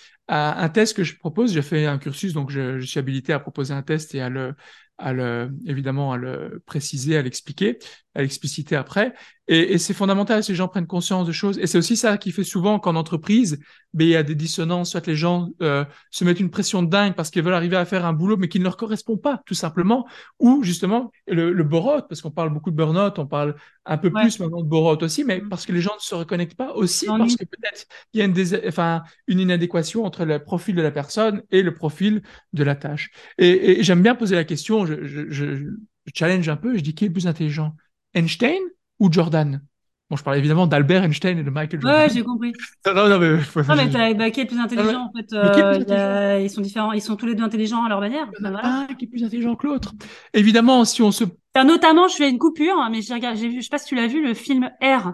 test 0.73 0.95
que 0.95 1.03
je 1.03 1.17
propose. 1.17 1.53
J'ai 1.53 1.61
fait 1.61 1.86
un 1.86 1.97
cursus, 1.97 2.33
donc 2.33 2.49
je, 2.49 2.79
je, 2.79 2.86
suis 2.86 2.99
habilité 2.99 3.33
à 3.33 3.39
proposer 3.39 3.73
un 3.73 3.81
test 3.81 4.13
et 4.13 4.21
à 4.21 4.29
le, 4.29 4.55
à 4.97 5.13
le, 5.13 5.51
évidemment 5.65 6.11
à 6.13 6.17
le 6.17 6.61
préciser, 6.65 7.17
à 7.17 7.21
l'expliquer, 7.21 7.79
à 8.16 8.22
l'expliciter 8.22 8.76
après. 8.76 9.13
Et, 9.47 9.74
et 9.74 9.78
c'est 9.78 9.93
fondamental 9.93 10.43
si 10.43 10.51
les 10.51 10.55
gens 10.55 10.68
prennent 10.68 10.88
conscience 10.88 11.28
de 11.28 11.32
choses. 11.32 11.59
Et 11.59 11.68
c'est 11.68 11.78
aussi 11.78 11.95
ça 11.95 12.18
qui 12.18 12.32
fait 12.32 12.43
souvent 12.43 12.80
qu'en 12.80 12.95
entreprise, 12.95 13.59
ben, 13.93 14.07
il 14.07 14.11
y 14.11 14.16
a 14.16 14.24
des 14.24 14.34
dissonances, 14.34 14.91
soit 14.91 15.05
les 15.05 15.16
gens 15.16 15.49
euh, 15.61 15.86
se 16.09 16.24
mettent 16.24 16.39
une 16.39 16.49
pression 16.49 16.82
dingue 16.82 17.13
parce 17.13 17.30
qu'ils 17.30 17.43
veulent 17.43 17.53
arriver 17.53 17.78
à 17.78 17.86
faire 17.86 18.05
un 18.05 18.13
boulot 18.13 18.38
mais 18.38 18.47
qui 18.47 18.57
ne 18.57 18.63
leur 18.63 18.78
correspond 18.78 19.18
pas, 19.18 19.43
tout 19.45 19.53
simplement, 19.53 20.07
ou 20.39 20.63
justement 20.63 21.11
le, 21.28 21.53
le 21.53 21.63
burn-out, 21.63 22.05
parce 22.09 22.22
qu'on 22.22 22.32
parle 22.32 22.51
beaucoup 22.51 22.72
de 22.72 22.76
burn-out, 22.76 23.20
on 23.20 23.28
parle 23.28 23.55
un 23.86 23.97
peu 23.99 24.09
plus 24.09 24.39
maintenant 24.39 24.63
de 24.63 24.68
burn-out 24.68 25.03
aussi, 25.03 25.24
mais 25.24 25.41
mmh. 25.41 25.49
parce 25.49 25.66
que 25.66 25.74
les 25.74 25.82
gens 25.82 25.93
ne 25.95 26.01
se 26.01 26.16
reconnectent 26.16 26.57
pas 26.57 26.74
aussi, 26.74 27.05
parce 27.05 27.36
que 27.36 27.45
peut-être 27.45 27.86
il 28.13 28.20
y 28.20 28.22
a 28.24 28.26
une, 28.26 28.68
enfin, 28.68 29.03
une 29.28 29.39
inadéquation 29.39 30.05
entre 30.05 30.26
le 30.26 30.39
profil 30.39 30.76
de 30.76 30.82
la 30.82 30.91
personne 30.91 31.43
et 31.51 31.61
le 31.61 31.74
profil 31.74 32.24
de 32.53 32.63
la 32.63 32.76
tâche. 32.76 33.11
Et, 33.38 33.80
et 33.80 33.84
j'aime 33.84 34.01
bien 34.01 34.16
poser 34.16 34.36
la 34.36 34.43
question, 34.45 34.88
je, 34.88 35.03
je, 35.03 35.30
je 35.30 35.70
challenge 36.16 36.49
un 36.49 36.55
peu, 36.55 36.76
je 36.78 36.82
dis 36.82 36.95
qui 36.95 37.05
est 37.05 37.09
le 37.09 37.13
plus 37.13 37.28
intelligent? 37.28 37.76
Einstein 38.16 38.61
ou 38.99 39.11
Jordan? 39.11 39.61
Bon, 40.09 40.16
je 40.16 40.24
parle 40.24 40.38
évidemment 40.38 40.68
d'Albert 40.68 41.03
Einstein 41.03 41.39
et 41.39 41.43
de 41.43 41.49
Michael 41.49 41.82
Jordan. 41.82 42.01
Ouais, 42.01 42.09
j'ai 42.13 42.24
compris. 42.24 42.53
non, 42.86 43.09
non, 43.09 43.20
mais, 43.20 43.38
non, 43.38 43.76
mais 43.76 44.13
bah, 44.13 44.30
qui 44.30 44.39
est 44.39 44.43
le 44.43 44.49
plus 44.49 44.59
intelligent, 44.59 45.01
en 45.01 45.11
fait 45.11 45.34
euh, 45.34 46.39
Ils 46.43 46.49
sont 46.49 46.61
différents, 46.61 46.91
ils 46.91 47.01
sont 47.01 47.16
tous 47.16 47.26
les 47.26 47.34
deux 47.34 47.43
intelligents 47.43 47.84
à 47.84 47.89
leur 47.89 47.99
manière. 47.99 48.30
Il 48.39 48.45
y 48.45 48.49
en 48.49 48.55
a 48.55 48.66
un 48.66 48.86
qui 48.88 49.05
est 49.05 49.07
plus 49.07 49.24
intelligent 49.24 49.55
que 49.55 49.66
l'autre. 49.66 49.93
Évidemment, 50.34 50.86
si 50.86 51.01
on 51.01 51.11
se... 51.11 51.24
notamment, 51.55 52.07
je 52.07 52.16
fais 52.16 52.30
une 52.30 52.38
coupure, 52.38 52.78
hein, 52.78 52.89
mais 52.91 53.01
j'ai 53.01 53.16
regardé, 53.16 53.55
je 53.55 53.61
sais 53.61 53.70
pas 53.70 53.80
si 53.80 53.88
tu 53.88 53.95
l'as 53.95 54.07
vu, 54.07 54.24
le 54.24 54.34
film 54.36 54.70
R. 54.82 55.13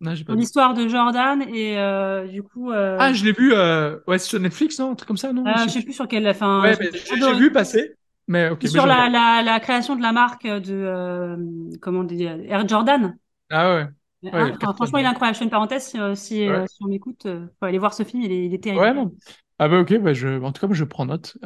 L'histoire 0.00 0.74
de 0.74 0.86
Jordan 0.86 1.42
et 1.52 1.76
euh, 1.76 2.28
du 2.28 2.44
coup. 2.44 2.70
Euh... 2.70 2.96
Ah, 3.00 3.12
je 3.12 3.24
l'ai 3.24 3.32
vu. 3.32 3.52
Euh... 3.52 3.98
Ouais, 4.06 4.18
c'est 4.18 4.28
sur 4.28 4.38
Netflix, 4.38 4.78
non, 4.78 4.92
un 4.92 4.94
truc 4.94 5.08
comme 5.08 5.16
ça, 5.16 5.32
non 5.32 5.44
euh, 5.44 5.52
Je 5.64 5.70
sais 5.70 5.82
plus 5.82 5.92
sur 5.92 6.06
quelle. 6.06 6.32
Fin, 6.34 6.62
ouais, 6.62 6.78
j'ai 6.78 7.34
vu 7.34 7.50
passer. 7.50 7.97
Mais. 8.28 8.50
Sur 8.66 8.86
la, 8.86 9.08
la, 9.08 9.42
la, 9.42 9.60
création 9.60 9.96
de 9.96 10.02
la 10.02 10.12
marque 10.12 10.46
de 10.46 10.74
euh, 10.74 11.36
comment 11.80 12.00
on 12.00 12.04
dit 12.04 12.24
Air 12.24 12.68
Jordan. 12.68 13.16
Ah 13.50 13.74
ouais. 13.74 13.86
ouais 14.30 14.52
franchement, 14.76 14.98
il 14.98 15.04
est 15.04 15.08
incroyable. 15.08 15.34
Je 15.34 15.38
fais 15.38 15.44
une 15.44 15.50
parenthèse 15.50 15.84
si, 15.84 15.98
si, 16.14 16.48
ouais. 16.48 16.64
si 16.68 16.84
on 16.84 16.88
m'écoute, 16.88 17.26
faut 17.26 17.66
aller 17.66 17.78
voir 17.78 17.94
ce 17.94 18.02
film. 18.02 18.22
Il 18.22 18.32
est, 18.32 18.46
il 18.46 18.54
est 18.54 18.62
terrible. 18.62 18.82
Ouais, 18.82 18.94
non. 18.94 19.12
Ah 19.58 19.68
bah 19.68 19.80
ok, 19.80 19.98
bah 19.98 20.12
je, 20.12 20.40
en 20.40 20.52
tout 20.52 20.66
cas, 20.66 20.72
je 20.72 20.84
prends 20.84 21.06
note. 21.06 21.36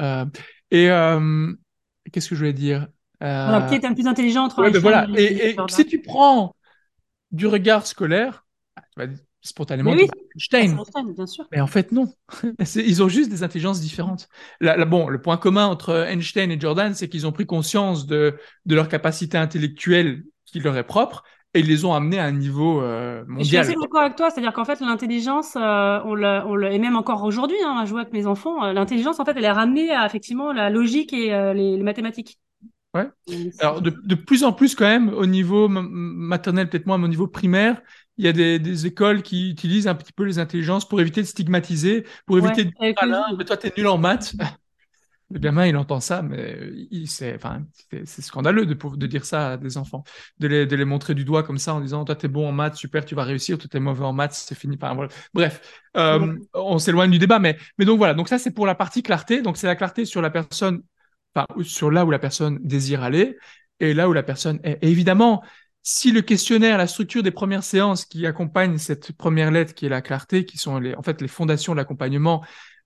et 0.70 0.88
qu'est-ce 2.12 2.28
que 2.28 2.34
je 2.34 2.40
voulais 2.40 2.52
dire? 2.52 2.88
Alors, 3.20 3.68
qui 3.68 3.76
est 3.76 3.84
un 3.84 3.94
plus 3.94 4.06
intelligent 4.06 4.44
entre 4.44 4.62
ouais, 4.62 4.76
voilà. 4.78 5.06
Et, 5.16 5.50
et 5.50 5.56
si 5.68 5.86
tu 5.86 6.02
prends 6.02 6.56
du 7.30 7.46
regard 7.46 7.86
scolaire, 7.86 8.44
tu 8.76 9.00
vas 9.00 9.06
spontanément 9.42 9.92
oui, 9.92 10.08
Einstein. 10.34 10.78
bien 11.14 11.26
sûr. 11.26 11.46
Mais 11.52 11.60
en 11.60 11.66
fait, 11.66 11.92
non. 11.92 12.12
Ils 12.76 13.02
ont 13.02 13.08
juste 13.08 13.30
des 13.30 13.42
intelligences 13.42 13.80
différentes. 13.80 14.28
Là, 14.60 14.76
là, 14.76 14.84
bon, 14.84 15.08
le 15.08 15.20
point 15.20 15.36
commun 15.36 15.66
entre 15.66 16.06
Einstein 16.08 16.50
et 16.50 16.58
Jordan, 16.58 16.94
c'est 16.94 17.08
qu'ils 17.08 17.26
ont 17.26 17.32
pris 17.32 17.44
conscience 17.44 18.06
de, 18.06 18.36
de 18.66 18.74
leur 18.74 18.88
capacité 18.88 19.36
intellectuelle 19.36 20.24
qui 20.46 20.60
leur 20.60 20.76
est 20.76 20.84
propre 20.84 21.24
et 21.54 21.60
ils 21.60 21.66
les 21.66 21.84
ont 21.84 21.92
amenés 21.92 22.18
à 22.18 22.24
un 22.24 22.32
niveau 22.32 22.80
euh, 22.80 23.24
mondial. 23.26 23.40
Je 23.40 23.48
suis 23.48 23.56
assez 23.58 23.74
d'accord 23.74 24.00
avec 24.00 24.16
toi, 24.16 24.30
c'est-à-dire 24.30 24.52
qu'en 24.52 24.64
fait, 24.64 24.80
l'intelligence, 24.80 25.56
euh, 25.56 25.98
on 26.04 26.14
le, 26.14 26.40
on 26.46 26.54
le, 26.54 26.72
et 26.72 26.78
même 26.78 26.96
encore 26.96 27.24
aujourd'hui, 27.24 27.58
hein, 27.64 27.76
à 27.78 27.84
jouer 27.84 28.00
avec 28.00 28.12
mes 28.12 28.26
enfants, 28.26 28.64
euh, 28.64 28.72
l'intelligence, 28.72 29.20
en 29.20 29.24
fait, 29.24 29.34
elle 29.36 29.44
est 29.44 29.50
ramenée 29.50 29.90
à 29.90 30.06
effectivement 30.06 30.52
la 30.52 30.70
logique 30.70 31.12
et 31.12 31.34
euh, 31.34 31.52
les, 31.52 31.76
les 31.76 31.82
mathématiques. 31.82 32.38
Ouais. 32.94 33.08
Alors 33.58 33.80
de, 33.80 33.88
de, 34.04 34.14
plus 34.14 34.44
en 34.44 34.52
plus 34.52 34.74
quand 34.74 34.84
même 34.84 35.08
au 35.14 35.24
niveau 35.24 35.66
maternel, 35.66 36.68
peut-être 36.68 36.84
moins, 36.84 36.98
mais 36.98 37.06
au 37.06 37.08
niveau 37.08 37.26
primaire, 37.26 37.80
il 38.18 38.24
y 38.24 38.28
a 38.28 38.32
des, 38.32 38.58
des, 38.58 38.86
écoles 38.86 39.22
qui 39.22 39.50
utilisent 39.50 39.88
un 39.88 39.94
petit 39.94 40.12
peu 40.12 40.24
les 40.24 40.38
intelligences 40.38 40.86
pour 40.86 41.00
éviter 41.00 41.22
de 41.22 41.26
stigmatiser, 41.26 42.04
pour 42.26 42.38
éviter 42.38 42.70
ouais, 42.80 42.92
de 42.92 43.06
dire, 43.06 43.36
mais 43.38 43.44
toi 43.44 43.56
t'es 43.56 43.72
nul 43.76 43.86
en 43.86 43.98
maths. 43.98 44.34
le 45.32 45.38
gamin 45.38 45.66
il 45.66 45.76
entend 45.76 46.00
ça, 46.00 46.22
mais 46.22 46.58
c'est, 47.06 47.34
enfin, 47.34 47.62
scandaleux 48.04 48.66
de, 48.66 48.74
de 48.74 49.06
dire 49.06 49.24
ça 49.24 49.52
à 49.52 49.56
des 49.56 49.78
enfants, 49.78 50.04
de 50.38 50.46
les, 50.46 50.66
de 50.66 50.76
les 50.76 50.84
montrer 50.84 51.14
du 51.14 51.24
doigt 51.24 51.42
comme 51.42 51.58
ça 51.58 51.74
en 51.74 51.80
disant 51.80 52.04
toi 52.04 52.14
t'es 52.14 52.28
bon 52.28 52.48
en 52.48 52.52
maths, 52.52 52.76
super, 52.76 53.04
tu 53.04 53.14
vas 53.14 53.24
réussir, 53.24 53.58
toi 53.58 53.68
t'es 53.70 53.80
mauvais 53.80 54.04
en 54.04 54.12
maths, 54.12 54.34
c'est 54.34 54.54
fini. 54.54 54.76
Enfin, 54.80 54.94
voilà. 54.94 55.10
Bref, 55.32 55.82
euh, 55.96 56.36
on 56.54 56.78
s'éloigne 56.78 57.10
du 57.10 57.18
débat, 57.18 57.38
mais, 57.38 57.56
mais 57.78 57.84
donc 57.84 57.98
voilà, 57.98 58.14
donc 58.14 58.28
ça 58.28 58.38
c'est 58.38 58.50
pour 58.50 58.66
la 58.66 58.74
partie 58.74 59.02
clarté, 59.02 59.42
donc 59.42 59.56
c'est 59.56 59.66
la 59.66 59.76
clarté 59.76 60.04
sur 60.04 60.20
la 60.20 60.30
personne 60.30 60.82
enfin, 61.34 61.46
sur 61.62 61.90
là 61.90 62.04
où 62.04 62.10
la 62.10 62.18
personne 62.18 62.58
désire 62.62 63.02
aller 63.02 63.36
et 63.80 63.94
là 63.94 64.08
où 64.08 64.12
la 64.12 64.22
personne 64.22 64.60
est. 64.62 64.78
Et 64.82 64.90
évidemment, 64.90 65.42
si 65.82 66.12
le 66.12 66.22
questionnaire, 66.22 66.78
la 66.78 66.86
structure 66.86 67.22
des 67.22 67.30
premières 67.30 67.64
séances 67.64 68.04
qui 68.04 68.26
accompagnent 68.26 68.78
cette 68.78 69.12
première 69.12 69.50
lettre 69.50 69.74
qui 69.74 69.86
est 69.86 69.88
la 69.88 70.02
clarté, 70.02 70.44
qui 70.44 70.58
sont 70.58 70.80
en 70.96 71.02
fait 71.02 71.20
les 71.20 71.28
fondations 71.28 71.72
de 71.72 71.78
l'accompagnement, 71.78 72.44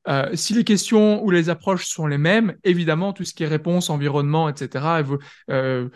euh, 0.08 0.30
si 0.34 0.54
les 0.54 0.64
questions 0.64 1.22
ou 1.24 1.30
les 1.30 1.48
approches 1.48 1.86
sont 1.86 2.06
les 2.06 2.18
mêmes, 2.18 2.56
évidemment, 2.64 3.12
tout 3.12 3.24
ce 3.24 3.34
qui 3.34 3.42
est 3.42 3.48
réponse, 3.48 3.90
environnement, 3.90 4.48
etc., 4.48 5.02
euh, 5.50 5.88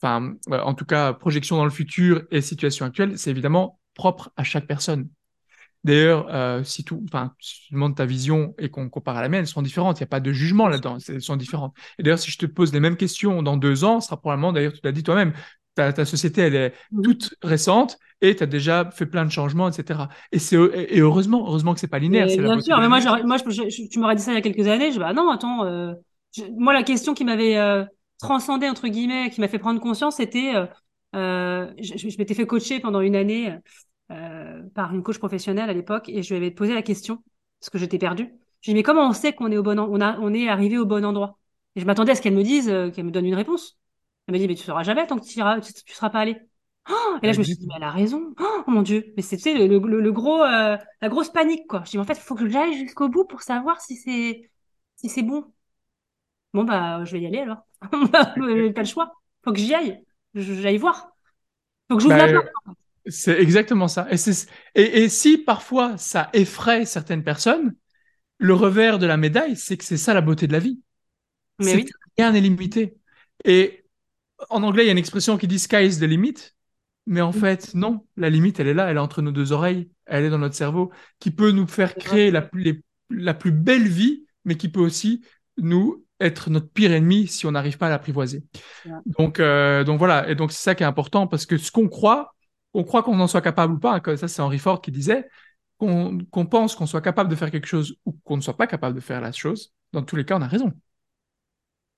enfin, 0.00 0.34
en 0.50 0.74
tout 0.74 0.84
cas, 0.84 1.12
projection 1.12 1.56
dans 1.56 1.64
le 1.64 1.70
futur 1.70 2.22
et 2.30 2.40
situation 2.40 2.86
actuelle, 2.86 3.18
c'est 3.18 3.30
évidemment 3.30 3.78
propre 3.94 4.32
à 4.36 4.44
chaque 4.44 4.66
personne. 4.66 5.08
D'ailleurs, 5.82 6.28
euh, 6.28 6.62
si 6.62 6.84
tout, 6.84 7.04
si 7.40 7.66
tu 7.68 7.74
demandes 7.74 7.96
ta 7.96 8.04
vision 8.04 8.54
et 8.58 8.68
qu'on 8.68 8.90
compare 8.90 9.16
à 9.16 9.22
la 9.22 9.28
mienne, 9.28 9.40
elles 9.40 9.46
sont 9.46 9.62
différentes. 9.62 9.98
Il 9.98 10.02
n'y 10.02 10.08
a 10.08 10.08
pas 10.08 10.20
de 10.20 10.30
jugement 10.30 10.68
là-dedans. 10.68 10.98
Elles 11.08 11.22
sont 11.22 11.36
différentes. 11.36 11.74
Et 11.98 12.02
d'ailleurs, 12.02 12.18
si 12.18 12.30
je 12.30 12.38
te 12.38 12.46
pose 12.46 12.72
les 12.72 12.80
mêmes 12.80 12.96
questions 12.96 13.42
dans 13.42 13.56
deux 13.56 13.82
ans, 13.84 14.00
ce 14.00 14.08
sera 14.08 14.20
probablement, 14.20 14.52
d'ailleurs, 14.52 14.74
tu 14.74 14.80
l'as 14.84 14.92
dit 14.92 15.02
toi-même, 15.02 15.32
ta, 15.74 15.92
ta, 15.92 16.04
société, 16.04 16.42
elle 16.42 16.54
est 16.54 16.74
mmh. 16.90 17.02
toute 17.02 17.34
récente 17.42 17.98
et 18.20 18.36
tu 18.36 18.42
as 18.42 18.46
déjà 18.46 18.90
fait 18.90 19.06
plein 19.06 19.24
de 19.24 19.30
changements, 19.30 19.68
etc. 19.68 20.00
Et 20.32 20.38
c'est, 20.38 20.56
et 20.56 21.00
heureusement, 21.00 21.44
heureusement 21.46 21.74
que 21.74 21.80
c'est 21.80 21.88
pas 21.88 21.98
linéaire. 21.98 22.28
Et 22.28 22.36
bien 22.36 22.60
sûr, 22.60 22.78
mais 22.78 22.88
moi, 22.88 23.00
moi 23.24 23.36
je, 23.38 23.50
je, 23.50 23.88
tu 23.88 23.98
m'aurais 23.98 24.16
dit 24.16 24.22
ça 24.22 24.32
il 24.32 24.34
y 24.34 24.38
a 24.38 24.42
quelques 24.42 24.66
années. 24.66 24.92
Je 24.92 24.98
bah 24.98 25.12
non, 25.12 25.30
attends, 25.30 25.64
euh, 25.64 25.92
moi, 26.56 26.72
la 26.72 26.82
question 26.82 27.14
qui 27.14 27.24
m'avait 27.24 27.56
euh, 27.56 27.84
transcendé, 28.18 28.68
entre 28.68 28.88
guillemets, 28.88 29.30
qui 29.30 29.40
m'a 29.40 29.48
fait 29.48 29.58
prendre 29.58 29.80
conscience, 29.80 30.16
c'était, 30.16 30.54
euh, 30.54 30.66
euh 31.16 31.70
je, 31.80 32.08
je 32.08 32.18
m'étais 32.18 32.34
fait 32.34 32.46
coacher 32.46 32.80
pendant 32.80 33.00
une 33.00 33.16
année 33.16 33.56
par 34.74 34.92
une 34.92 35.04
coach 35.04 35.18
professionnelle 35.18 35.70
à 35.70 35.72
l'époque 35.72 36.08
et 36.08 36.24
je 36.24 36.30
lui 36.30 36.36
avais 36.36 36.50
posé 36.50 36.74
la 36.74 36.82
question 36.82 37.22
parce 37.60 37.70
que 37.70 37.78
j'étais 37.78 37.98
perdue. 37.98 38.28
Je 38.60 38.70
lui 38.70 38.72
ai 38.72 38.74
dit 38.74 38.78
mais 38.80 38.82
comment 38.82 39.08
on 39.08 39.12
sait 39.12 39.32
qu'on 39.32 39.52
est 39.52 39.56
au 39.56 39.62
bon 39.62 39.78
on, 39.78 40.00
a, 40.00 40.18
on 40.18 40.34
est 40.34 40.48
arrivé 40.48 40.78
au 40.78 40.84
bon 40.84 41.04
endroit? 41.04 41.38
Et 41.76 41.80
je 41.80 41.86
m'attendais 41.86 42.10
à 42.10 42.14
ce 42.16 42.20
qu'elle 42.20 42.34
me 42.34 42.42
dise, 42.42 42.66
qu'elle 42.92 43.04
me 43.04 43.12
donne 43.12 43.26
une 43.26 43.36
réponse. 43.36 43.79
Elle 44.30 44.34
me 44.34 44.38
dit 44.38 44.46
mais 44.46 44.54
tu 44.54 44.62
sauras 44.62 44.84
jamais 44.84 45.08
tant 45.08 45.18
que 45.18 45.26
tu 45.26 45.40
iras, 45.40 45.60
tu, 45.60 45.72
tu 45.72 45.92
seras 45.92 46.08
pas 46.08 46.20
allé. 46.20 46.36
Oh 46.88 47.18
et 47.20 47.26
là 47.26 47.32
je 47.32 47.38
me 47.38 47.42
suis 47.42 47.56
dit 47.56 47.66
mais 47.66 47.74
elle 47.76 47.82
a 47.82 47.90
raison. 47.90 48.32
Oh 48.38 48.62
mon 48.68 48.82
dieu, 48.82 49.12
mais 49.16 49.22
c'était 49.22 49.54
le, 49.54 49.66
le, 49.66 50.00
le, 50.00 50.12
gros 50.12 50.40
euh, 50.44 50.76
la 51.02 51.08
grosse 51.08 51.30
panique 51.30 51.66
quoi. 51.66 51.82
Je 51.84 51.90
dis 51.90 51.96
mais 51.96 52.02
en 52.04 52.06
fait 52.06 52.14
il 52.14 52.20
faut 52.22 52.36
que 52.36 52.48
j'aille 52.48 52.78
jusqu'au 52.78 53.08
bout 53.08 53.24
pour 53.24 53.42
savoir 53.42 53.80
si 53.80 53.96
c'est 53.96 54.48
si 54.94 55.08
c'est 55.08 55.22
bon. 55.22 55.44
Bon 56.54 56.62
bah 56.62 57.04
je 57.04 57.12
vais 57.12 57.22
y 57.22 57.26
aller 57.26 57.40
alors. 57.40 57.66
pas 58.12 58.34
le 58.36 58.84
choix. 58.84 59.14
Faut 59.44 59.52
que 59.52 59.58
j'y 59.58 59.74
aille. 59.74 60.04
J'aille 60.34 60.78
voir. 60.78 61.10
Faut 61.90 61.96
que 61.96 62.02
j'ouvre 62.04 62.16
bah, 62.16 62.26
la 62.28 62.40
porte. 62.40 62.52
C'est 63.06 63.40
exactement 63.40 63.88
ça. 63.88 64.06
Et, 64.10 64.16
et, 64.76 65.02
et, 65.02 65.08
si 65.08 65.38
parfois 65.38 65.96
ça 65.96 66.30
effraie 66.32 66.84
certaines 66.84 67.24
personnes, 67.24 67.74
le 68.38 68.54
revers 68.54 68.98
de 68.98 69.06
la 69.06 69.16
médaille, 69.16 69.56
c'est 69.56 69.76
que 69.76 69.84
c'est 69.84 69.96
ça 69.96 70.14
la 70.14 70.20
beauté 70.20 70.46
de 70.46 70.52
la 70.52 70.58
vie. 70.58 70.80
Mais 71.58 71.74
oui. 71.74 71.86
rien 72.16 72.32
n'est 72.32 72.40
limité. 72.40 72.94
Et 73.44 73.79
en 74.48 74.62
anglais, 74.62 74.84
il 74.84 74.86
y 74.86 74.88
a 74.88 74.92
une 74.92 74.98
expression 74.98 75.36
qui 75.36 75.46
dit 75.46 75.58
sky 75.58 75.86
is 75.86 75.98
the 75.98 76.02
limit. 76.02 76.34
Mais 77.06 77.22
en 77.22 77.32
fait, 77.32 77.74
non, 77.74 78.06
la 78.16 78.30
limite, 78.30 78.60
elle 78.60 78.68
est 78.68 78.74
là, 78.74 78.88
elle 78.90 78.96
est 78.96 79.00
entre 79.00 79.22
nos 79.22 79.32
deux 79.32 79.52
oreilles, 79.52 79.90
elle 80.06 80.24
est 80.24 80.30
dans 80.30 80.38
notre 80.38 80.54
cerveau, 80.54 80.92
qui 81.18 81.30
peut 81.30 81.50
nous 81.50 81.66
faire 81.66 81.94
créer 81.94 82.30
la 82.30 82.42
plus, 82.42 82.84
la 83.08 83.34
plus 83.34 83.50
belle 83.50 83.88
vie, 83.88 84.26
mais 84.44 84.56
qui 84.56 84.68
peut 84.68 84.80
aussi 84.80 85.24
nous 85.56 86.04
être 86.20 86.50
notre 86.50 86.68
pire 86.68 86.92
ennemi 86.92 87.26
si 87.26 87.46
on 87.46 87.52
n'arrive 87.52 87.78
pas 87.78 87.86
à 87.86 87.90
l'apprivoiser. 87.90 88.44
Donc, 89.18 89.40
euh, 89.40 89.82
donc 89.82 89.98
voilà, 89.98 90.28
et 90.28 90.34
donc 90.34 90.52
c'est 90.52 90.62
ça 90.62 90.74
qui 90.74 90.82
est 90.82 90.86
important 90.86 91.26
parce 91.26 91.46
que 91.46 91.56
ce 91.56 91.72
qu'on 91.72 91.88
croit, 91.88 92.34
on 92.74 92.84
croit 92.84 93.02
qu'on 93.02 93.18
en 93.18 93.26
soit 93.26 93.40
capable 93.40 93.74
ou 93.74 93.78
pas, 93.78 94.00
hein, 94.04 94.16
ça 94.16 94.28
c'est 94.28 94.42
Henry 94.42 94.58
Ford 94.58 94.80
qui 94.80 94.92
disait, 94.92 95.26
qu'on 95.78 96.46
pense 96.48 96.76
qu'on 96.76 96.86
soit 96.86 97.00
capable 97.00 97.30
de 97.30 97.34
faire 97.34 97.50
quelque 97.50 97.66
chose 97.66 97.96
ou 98.04 98.12
qu'on 98.22 98.36
ne 98.36 98.42
soit 98.42 98.56
pas 98.56 98.66
capable 98.66 98.94
de 98.94 99.00
faire 99.00 99.20
la 99.20 99.32
chose, 99.32 99.72
dans 99.92 100.02
tous 100.02 100.14
les 100.14 100.26
cas, 100.26 100.36
on 100.36 100.42
a 100.42 100.46
raison. 100.46 100.72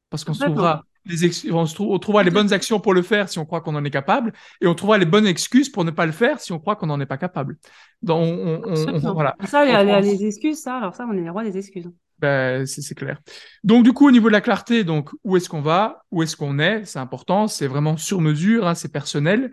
Parce 0.09 0.25
qu'on 0.25 0.33
trouvera, 0.33 0.85
les 1.05 1.51
on, 1.51 1.65
on, 1.81 1.99
trouvera 1.99 2.23
les 2.23 2.31
bonnes 2.31 2.53
actions 2.53 2.81
pour 2.81 2.95
le 2.95 3.03
faire 3.03 3.29
si 3.29 3.39
on 3.39 3.45
croit 3.45 3.61
qu'on 3.61 3.75
en 3.75 3.85
est 3.85 3.91
capable, 3.91 4.33
et 4.61 4.67
on 4.67 4.75
trouvera 4.75 4.99
les 4.99 5.07
bonnes 5.07 5.27
excuses 5.27 5.69
pour 5.69 5.85
ne 5.85 5.91
pas 5.91 6.07
le 6.07 6.13
faire 6.13 6.41
si 6.41 6.53
on 6.53 6.59
croit 6.59 6.77
qu'on 6.77 6.87
n'en 6.87 7.01
est 7.01 7.07
pas 7.07 7.19
capable. 7.19 7.59
Donc, 8.03 8.39
on, 8.39 8.63
on, 8.67 9.13
voilà. 9.13 9.37
Ça, 9.45 9.65
il 9.65 9.73
y 9.73 9.75
a 9.75 10.01
les 10.01 10.25
excuses, 10.25 10.61
ça, 10.61 10.77
alors 10.77 10.95
ça, 10.95 11.07
on 11.11 11.17
est 11.17 11.23
les 11.23 11.31
rois 11.31 11.45
des 11.45 11.57
excuses. 11.57 11.91
Ben, 12.19 12.65
c'est 12.67 12.95
clair. 12.95 13.19
Donc, 13.65 13.83
du 13.83 13.93
coup, 13.93 14.07
au 14.07 14.13
niveau 14.13 14.29
de 14.29 14.33
la 14.33 14.41
clarté, 14.41 14.85
donc, 14.85 15.11
où 15.25 15.37
est-ce 15.37 15.49
qu'on 15.49 15.61
va, 15.61 16.05
où 16.13 16.23
est-ce 16.23 16.37
qu'on 16.37 16.61
est, 16.61 16.85
c'est 16.85 17.01
important, 17.01 17.49
c'est 17.49 17.67
vraiment 17.67 17.97
sur 17.97 18.21
mesure, 18.21 18.69
hein, 18.69 18.77
c'est 18.77 18.93
personnel. 18.93 19.51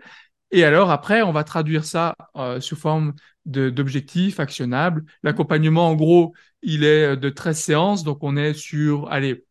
Et 0.52 0.64
alors 0.64 0.90
après, 0.90 1.22
on 1.22 1.32
va 1.32 1.42
traduire 1.42 1.84
ça 1.84 2.16
euh, 2.36 2.60
sous 2.60 2.76
forme 2.76 3.14
d'objectifs 3.44 4.38
actionnables. 4.38 5.04
L'accompagnement, 5.24 5.88
en 5.88 5.94
gros, 5.96 6.32
il 6.62 6.84
est 6.84 7.16
de 7.16 7.28
13 7.28 7.58
séances, 7.58 8.04
donc 8.04 8.18
on 8.22 8.36
est 8.36 8.54
sur, 8.54 9.10
allez, 9.10 9.44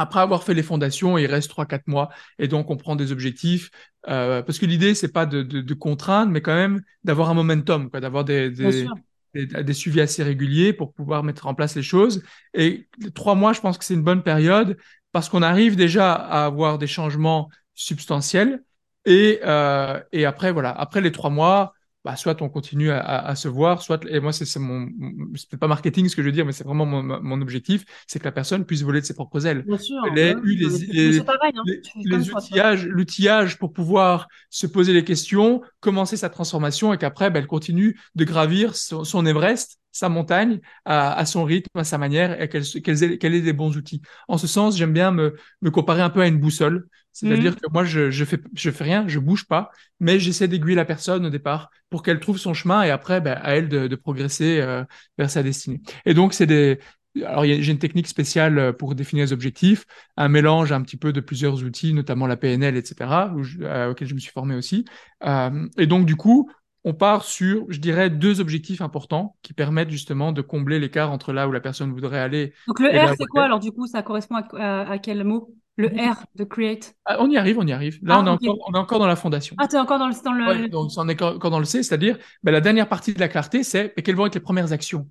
après 0.00 0.20
avoir 0.20 0.42
fait 0.44 0.54
les 0.54 0.62
fondations, 0.62 1.18
il 1.18 1.26
reste 1.26 1.50
3-4 1.50 1.82
mois 1.86 2.08
et 2.38 2.48
donc 2.48 2.70
on 2.70 2.76
prend 2.78 2.96
des 2.96 3.12
objectifs 3.12 3.70
euh, 4.08 4.40
parce 4.40 4.58
que 4.58 4.64
l'idée 4.64 4.94
c'est 4.94 5.12
pas 5.12 5.26
de, 5.26 5.42
de, 5.42 5.60
de, 5.60 5.74
contraindre, 5.74 6.32
mais 6.32 6.40
quand 6.40 6.54
même 6.54 6.80
d'avoir 7.04 7.28
un 7.28 7.34
momentum, 7.34 7.90
quoi, 7.90 8.00
d'avoir 8.00 8.24
des, 8.24 8.50
des, 8.50 8.86
des, 9.34 9.46
des, 9.46 9.72
suivis 9.74 10.00
assez 10.00 10.22
réguliers 10.22 10.72
pour 10.72 10.94
pouvoir 10.94 11.22
mettre 11.22 11.46
en 11.46 11.54
place 11.54 11.76
les 11.76 11.82
choses. 11.82 12.22
Et 12.54 12.88
trois 13.14 13.34
mois, 13.34 13.52
je 13.52 13.60
pense 13.60 13.76
que 13.76 13.84
c'est 13.84 13.92
une 13.92 14.02
bonne 14.02 14.22
période 14.22 14.78
parce 15.12 15.28
qu'on 15.28 15.42
arrive 15.42 15.76
déjà 15.76 16.14
à 16.14 16.46
avoir 16.46 16.78
des 16.78 16.86
changements 16.86 17.50
substantiels 17.74 18.62
et, 19.04 19.40
euh, 19.44 20.00
et 20.12 20.24
après 20.24 20.50
voilà, 20.50 20.70
après 20.70 21.02
les 21.02 21.12
trois 21.12 21.30
mois, 21.30 21.74
bah, 22.04 22.16
soit 22.16 22.40
on 22.40 22.48
continue 22.48 22.90
à, 22.90 23.00
à, 23.00 23.34
se 23.34 23.48
voir, 23.48 23.82
soit 23.82 24.04
et 24.08 24.20
moi 24.20 24.32
c'est 24.32 24.58
mon 24.58 24.88
c'est 25.34 25.58
pas 25.58 25.66
marketing 25.66 26.08
ce 26.08 26.16
que 26.16 26.22
je 26.22 26.26
veux 26.26 26.32
dire, 26.32 26.46
mais 26.46 26.52
c'est 26.52 26.64
vraiment 26.64 26.86
mon, 26.86 27.02
mon 27.02 27.40
objectif, 27.42 27.84
c'est 28.06 28.18
que 28.18 28.24
la 28.24 28.32
personne 28.32 28.64
puisse 28.64 28.82
voler 28.82 29.00
de 29.00 29.06
ses 29.06 29.14
propres 29.14 29.46
ailes. 29.46 29.64
Bien 29.66 29.78
sûr. 29.78 30.02
Elle 30.16 30.38
eu 30.44 30.54
les, 30.54 31.10
les, 31.10 31.22
pareil, 31.22 31.52
hein. 31.54 31.62
les, 31.66 31.82
les 31.96 32.30
outillages, 32.30 32.86
l'outillage 32.86 33.58
pour 33.58 33.72
pouvoir 33.72 34.28
se 34.48 34.66
poser 34.66 34.92
les 34.92 35.04
questions, 35.04 35.60
commencer 35.80 36.16
sa 36.16 36.30
transformation 36.30 36.94
et 36.94 36.98
qu'après 36.98 37.30
ben, 37.30 37.40
elle 37.40 37.46
continue 37.46 38.00
de 38.14 38.24
gravir 38.24 38.74
son, 38.76 39.04
son 39.04 39.26
Everest, 39.26 39.78
sa 39.92 40.08
montagne 40.08 40.60
à, 40.84 41.12
à, 41.12 41.24
son 41.26 41.44
rythme, 41.44 41.78
à 41.78 41.84
sa 41.84 41.98
manière 41.98 42.40
et 42.40 42.48
qu'elle 42.48 42.64
qu'elle 42.64 43.02
ait, 43.02 43.18
qu 43.18 43.26
ait 43.26 43.40
des 43.40 43.52
bons 43.52 43.76
outils. 43.76 44.02
En 44.28 44.38
ce 44.38 44.46
sens, 44.46 44.76
j'aime 44.76 44.92
bien 44.92 45.10
me, 45.10 45.36
me 45.62 45.70
comparer 45.70 46.02
un 46.02 46.10
peu 46.10 46.20
à 46.20 46.26
une 46.26 46.38
boussole. 46.38 46.88
C'est-à-dire 47.12 47.52
mmh. 47.52 47.56
que 47.56 47.72
moi, 47.72 47.84
je, 47.84 48.10
je 48.10 48.24
fais, 48.24 48.38
je 48.54 48.70
fais 48.70 48.84
rien, 48.84 49.08
je 49.08 49.18
bouge 49.18 49.46
pas, 49.46 49.72
mais 49.98 50.20
j'essaie 50.20 50.46
d'aiguiller 50.46 50.76
la 50.76 50.84
personne 50.84 51.26
au 51.26 51.30
départ 51.30 51.70
pour 51.90 52.04
qu'elle 52.04 52.20
trouve 52.20 52.38
son 52.38 52.54
chemin 52.54 52.84
et 52.84 52.90
après, 52.90 53.20
ben, 53.20 53.36
à 53.42 53.56
elle 53.56 53.68
de, 53.68 53.88
de 53.88 53.96
progresser 53.96 54.60
euh, 54.60 54.84
vers 55.18 55.28
sa 55.28 55.42
destinée. 55.42 55.80
Et 56.06 56.14
donc, 56.14 56.34
c'est 56.34 56.46
des, 56.46 56.78
alors 57.24 57.44
j'ai 57.44 57.70
une 57.70 57.78
technique 57.78 58.06
spéciale 58.06 58.58
euh, 58.58 58.72
pour 58.72 58.94
définir 58.94 59.24
les 59.24 59.32
objectifs, 59.32 59.84
un 60.16 60.28
mélange 60.28 60.72
un 60.72 60.82
petit 60.82 60.96
peu 60.96 61.12
de 61.12 61.20
plusieurs 61.20 61.62
outils, 61.64 61.92
notamment 61.92 62.26
la 62.26 62.36
PNL, 62.36 62.76
etc., 62.76 63.10
où 63.34 63.42
je, 63.42 63.58
euh, 63.62 63.90
auquel 63.90 64.08
je 64.08 64.14
me 64.14 64.20
suis 64.20 64.32
formé 64.32 64.54
aussi. 64.54 64.84
Euh, 65.24 65.66
et 65.76 65.86
donc, 65.86 66.06
du 66.06 66.16
coup, 66.16 66.50
on 66.84 66.94
part 66.94 67.24
sur, 67.24 67.66
je 67.68 67.78
dirais, 67.78 68.10
deux 68.10 68.40
objectifs 68.40 68.80
importants 68.80 69.36
qui 69.42 69.52
permettent 69.52 69.90
justement 69.90 70.32
de 70.32 70.40
combler 70.40 70.78
l'écart 70.78 71.12
entre 71.12 71.32
là 71.32 71.46
où 71.48 71.52
la 71.52 71.60
personne 71.60 71.92
voudrait 71.92 72.18
aller. 72.18 72.54
Donc 72.66 72.80
le 72.80 72.88
R, 72.88 73.14
c'est 73.18 73.26
quoi 73.26 73.44
alors 73.44 73.60
du 73.60 73.70
coup 73.70 73.86
Ça 73.86 74.02
correspond 74.02 74.36
à, 74.36 74.46
à, 74.56 74.90
à 74.90 74.98
quel 74.98 75.24
mot? 75.24 75.54
Le 75.76 75.88
R 75.88 76.24
de 76.34 76.44
create? 76.44 76.94
Ah, 77.06 77.16
on 77.20 77.30
y 77.30 77.38
arrive, 77.38 77.58
on 77.58 77.66
y 77.66 77.72
arrive. 77.72 77.98
Là, 78.02 78.16
ah, 78.16 78.22
on, 78.22 78.26
est 78.26 78.30
okay. 78.30 78.48
encore, 78.48 78.68
on, 78.68 78.74
est 78.74 78.78
encore, 78.78 78.98
dans 78.98 79.06
la 79.06 79.16
fondation. 79.16 79.56
Ah, 79.58 79.66
tu 79.66 79.76
es 79.76 79.78
encore 79.78 79.98
dans 79.98 80.08
le. 80.08 80.14
Dans 80.22 80.32
le... 80.32 80.46
Ouais, 80.46 80.68
donc, 80.68 80.90
on 80.96 81.08
est 81.08 81.22
encore 81.22 81.50
dans 81.50 81.58
le 81.58 81.64
C, 81.64 81.82
c'est-à-dire 81.82 82.18
ben, 82.42 82.52
la 82.52 82.60
dernière 82.60 82.88
partie 82.88 83.14
de 83.14 83.20
la 83.20 83.28
clarté, 83.28 83.62
c'est 83.62 83.94
quelles 84.02 84.16
vont 84.16 84.26
être 84.26 84.34
les 84.34 84.40
premières 84.40 84.72
actions? 84.72 85.08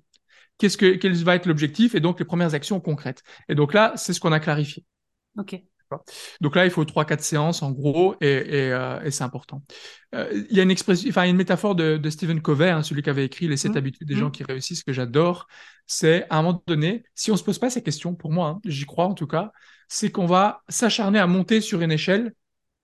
Qu'est-ce 0.58 0.76
que, 0.76 0.96
Quel 0.96 1.14
va 1.24 1.36
être 1.36 1.46
l'objectif 1.46 1.94
et 1.94 2.00
donc 2.00 2.18
les 2.18 2.26
premières 2.26 2.54
actions 2.54 2.80
concrètes? 2.80 3.22
Et 3.48 3.54
donc 3.54 3.72
là, 3.72 3.92
c'est 3.96 4.12
ce 4.12 4.20
qu'on 4.20 4.32
a 4.32 4.40
clarifié. 4.40 4.84
OK. 5.38 5.60
Donc 6.40 6.56
là, 6.56 6.64
il 6.64 6.70
faut 6.70 6.84
trois, 6.84 7.04
quatre 7.04 7.22
séances 7.22 7.62
en 7.62 7.70
gros, 7.70 8.14
et, 8.20 8.26
et, 8.26 8.72
euh, 8.72 9.00
et 9.02 9.10
c'est 9.10 9.24
important. 9.24 9.62
Euh, 10.14 10.44
il 10.50 10.56
y 10.56 10.60
a 10.60 10.62
une 10.62 10.70
expression, 10.70 11.08
enfin 11.08 11.24
une 11.24 11.36
métaphore 11.36 11.74
de, 11.74 11.96
de 11.96 12.10
Stephen 12.10 12.40
Covey, 12.40 12.70
hein, 12.70 12.82
celui 12.82 13.02
qui 13.02 13.10
avait 13.10 13.24
écrit 13.24 13.48
Les 13.48 13.56
sept 13.56 13.72
mmh. 13.72 13.76
habitudes 13.76 14.08
des 14.08 14.14
mmh. 14.14 14.18
gens 14.18 14.30
qui 14.30 14.44
réussissent, 14.44 14.82
que 14.82 14.92
j'adore. 14.92 15.46
C'est 15.86 16.26
à 16.30 16.38
un 16.38 16.42
moment 16.42 16.62
donné, 16.66 17.04
si 17.14 17.30
on 17.30 17.36
se 17.36 17.44
pose 17.44 17.58
pas 17.58 17.70
ces 17.70 17.82
questions, 17.82 18.14
pour 18.14 18.30
moi, 18.30 18.48
hein, 18.48 18.60
j'y 18.64 18.86
crois 18.86 19.06
en 19.06 19.14
tout 19.14 19.26
cas, 19.26 19.52
c'est 19.88 20.10
qu'on 20.10 20.26
va 20.26 20.62
s'acharner 20.68 21.18
à 21.18 21.26
monter 21.26 21.60
sur 21.60 21.80
une 21.82 21.92
échelle. 21.92 22.32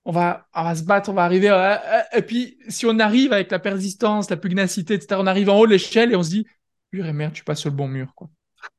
On 0.05 0.13
va, 0.13 0.47
on 0.55 0.63
va 0.63 0.75
se 0.77 0.85
battre, 0.85 1.11
on 1.11 1.15
va 1.15 1.25
arriver. 1.25 1.49
À, 1.49 2.17
et 2.17 2.23
puis, 2.23 2.59
si 2.69 2.87
on 2.87 2.99
arrive 2.99 3.33
avec 3.33 3.51
la 3.51 3.59
persistance, 3.59 4.31
la 4.31 4.37
pugnacité, 4.37 4.95
etc., 4.95 5.21
on 5.21 5.27
arrive 5.27 5.49
en 5.51 5.59
haut 5.59 5.67
de 5.67 5.73
l'échelle 5.73 6.13
et 6.13 6.17
on 6.17 6.23
se 6.23 6.31
dit, 6.31 6.47
purée 6.91 7.13
merde, 7.13 7.33
tu 7.33 7.45
passes 7.45 7.61
sur 7.61 7.71
le 7.71 7.77
bon 7.77 7.89
mur, 7.89 8.13
quoi. 8.15 8.29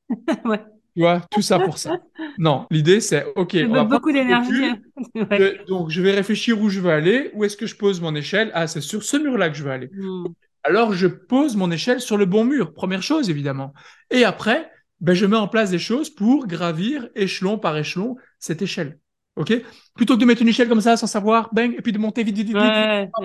ouais. 0.46 0.62
Tu 0.98 1.04
vois, 1.04 1.22
tout 1.30 1.44
ça 1.44 1.60
pour 1.60 1.78
ça. 1.78 2.00
Non, 2.40 2.66
l'idée 2.72 3.02
c'est, 3.02 3.24
ok, 3.36 3.56
on 3.70 3.72
va 3.72 3.84
beaucoup 3.84 4.12
d'énergie. 4.12 4.72
ouais. 5.16 5.60
Donc, 5.68 5.92
je 5.92 6.02
vais 6.02 6.12
réfléchir 6.12 6.60
où 6.60 6.70
je 6.70 6.80
veux 6.80 6.90
aller. 6.90 7.30
Où 7.36 7.44
est-ce 7.44 7.56
que 7.56 7.68
je 7.68 7.76
pose 7.76 8.02
mon 8.02 8.16
échelle? 8.16 8.50
Ah, 8.56 8.66
c'est 8.66 8.82
sur 8.82 9.04
ce 9.04 9.16
mur-là 9.16 9.52
que 9.52 9.56
je 9.56 9.64
veux 9.64 9.70
aller. 9.70 9.92
Mmh. 9.94 10.26
Alors, 10.64 10.94
je 10.94 11.06
pose 11.06 11.56
mon 11.56 11.70
échelle 11.70 12.02
sur 12.02 12.18
le 12.18 12.26
bon 12.26 12.46
mur. 12.46 12.74
Première 12.74 13.04
chose, 13.04 13.30
évidemment. 13.30 13.76
Et 14.10 14.24
après, 14.24 14.72
ben, 15.00 15.14
je 15.14 15.28
mets 15.28 15.38
en 15.38 15.48
place 15.48 15.70
des 15.70 15.78
choses 15.78 16.10
pour 16.10 16.48
gravir 16.48 17.08
échelon 17.14 17.60
par 17.60 17.78
échelon 17.78 18.16
cette 18.40 18.64
échelle. 18.64 18.98
OK? 19.36 19.54
Plutôt 19.96 20.16
que 20.16 20.22
de 20.22 20.26
mettre 20.26 20.42
une 20.42 20.48
échelle 20.48 20.68
comme 20.68 20.82
ça 20.82 20.98
sans 20.98 21.06
savoir, 21.06 21.54
bang, 21.54 21.76
et 21.78 21.82
puis 21.84 21.92
de 21.92 22.00
monter 22.00 22.24
vite, 22.24 22.38
vite, 22.38 22.48
vite. 22.48 22.58
Ouais, 22.58 23.04
vite. 23.04 23.12
Oh, 23.20 23.24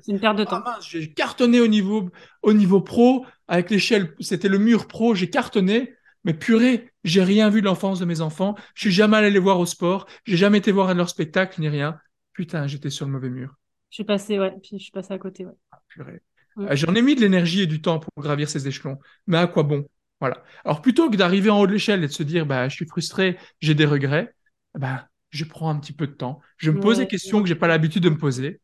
c'est 0.00 0.12
une 0.12 0.20
perte 0.20 0.38
de 0.38 0.44
temps. 0.44 0.62
Ah, 0.64 0.78
j'ai 0.80 1.12
cartonné 1.12 1.60
au 1.60 1.66
niveau, 1.66 2.08
au 2.40 2.54
niveau 2.54 2.80
pro 2.80 3.26
avec 3.46 3.68
l'échelle. 3.68 4.14
C'était 4.20 4.48
le 4.48 4.56
mur 4.56 4.88
pro. 4.88 5.14
J'ai 5.14 5.28
cartonné. 5.28 5.92
Mais 6.24 6.34
purée, 6.34 6.92
j'ai 7.04 7.22
rien 7.22 7.48
vu 7.48 7.60
de 7.60 7.66
l'enfance 7.66 7.98
de 7.98 8.04
mes 8.04 8.20
enfants. 8.20 8.54
Je 8.74 8.82
suis 8.82 8.90
jamais 8.92 9.16
allé 9.16 9.30
les 9.30 9.38
voir 9.38 9.58
au 9.58 9.66
sport. 9.66 10.06
J'ai 10.24 10.36
jamais 10.36 10.58
été 10.58 10.72
voir 10.72 10.92
leur 10.94 11.08
spectacle 11.08 11.60
ni 11.60 11.68
rien. 11.68 11.98
Putain, 12.32 12.66
j'étais 12.66 12.90
sur 12.90 13.06
le 13.06 13.12
mauvais 13.12 13.30
mur. 13.30 13.54
Je 13.90 13.96
suis 13.96 14.04
passé, 14.04 14.38
ouais. 14.38 14.52
Puis 14.62 14.78
je 14.78 14.84
suis 14.84 14.92
passé 14.92 15.12
à 15.14 15.18
côté, 15.18 15.46
ouais. 15.46 15.52
Ah, 15.72 15.82
purée. 15.88 16.22
Ouais. 16.56 16.76
J'en 16.76 16.94
ai 16.94 17.02
mis 17.02 17.14
de 17.14 17.20
l'énergie 17.20 17.62
et 17.62 17.66
du 17.66 17.80
temps 17.80 17.98
pour 17.98 18.12
gravir 18.22 18.48
ces 18.48 18.68
échelons. 18.68 18.98
Mais 19.26 19.38
à 19.38 19.46
quoi 19.46 19.62
bon? 19.62 19.88
Voilà. 20.20 20.42
Alors 20.64 20.82
plutôt 20.82 21.10
que 21.10 21.16
d'arriver 21.16 21.48
en 21.48 21.60
haut 21.60 21.66
de 21.66 21.72
l'échelle 21.72 22.04
et 22.04 22.06
de 22.06 22.12
se 22.12 22.22
dire, 22.22 22.44
bah, 22.44 22.68
je 22.68 22.74
suis 22.74 22.86
frustré, 22.86 23.38
j'ai 23.60 23.74
des 23.74 23.86
regrets, 23.86 24.34
bah, 24.74 25.08
je 25.30 25.44
prends 25.44 25.70
un 25.70 25.78
petit 25.80 25.94
peu 25.94 26.06
de 26.06 26.12
temps. 26.12 26.40
Je 26.58 26.70
me 26.70 26.80
pose 26.80 26.98
des 26.98 27.06
questions 27.06 27.38
ouais. 27.38 27.44
que 27.44 27.48
j'ai 27.48 27.54
pas 27.54 27.68
l'habitude 27.68 28.02
de 28.02 28.10
me 28.10 28.18
poser. 28.18 28.60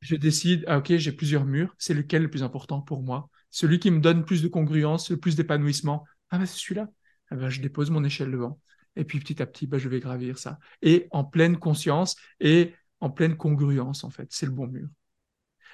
Je 0.00 0.16
décide, 0.16 0.64
ah, 0.66 0.78
ok, 0.78 0.96
j'ai 0.96 1.12
plusieurs 1.12 1.44
murs. 1.44 1.74
C'est 1.78 1.94
lequel 1.94 2.22
le 2.22 2.30
plus 2.30 2.42
important 2.42 2.80
pour 2.80 3.02
moi? 3.02 3.30
Celui 3.50 3.78
qui 3.78 3.90
me 3.90 4.00
donne 4.00 4.24
plus 4.24 4.42
de 4.42 4.48
congruence, 4.48 5.10
le 5.10 5.16
plus 5.16 5.36
d'épanouissement? 5.36 6.04
Ah, 6.30 6.38
bah, 6.38 6.46
c'est 6.46 6.58
celui-là. 6.58 6.88
Ah, 7.30 7.36
bah, 7.36 7.50
je 7.50 7.60
dépose 7.60 7.90
mon 7.90 8.04
échelle 8.04 8.30
devant. 8.30 8.60
Et 8.96 9.04
puis 9.04 9.20
petit 9.20 9.40
à 9.42 9.46
petit, 9.46 9.66
bah, 9.66 9.78
je 9.78 9.88
vais 9.88 10.00
gravir 10.00 10.38
ça. 10.38 10.58
Et 10.82 11.06
en 11.10 11.24
pleine 11.24 11.58
conscience 11.58 12.16
et 12.40 12.74
en 13.00 13.10
pleine 13.10 13.36
congruence, 13.36 14.04
en 14.04 14.10
fait. 14.10 14.28
C'est 14.30 14.46
le 14.46 14.52
bon 14.52 14.66
mur. 14.66 14.88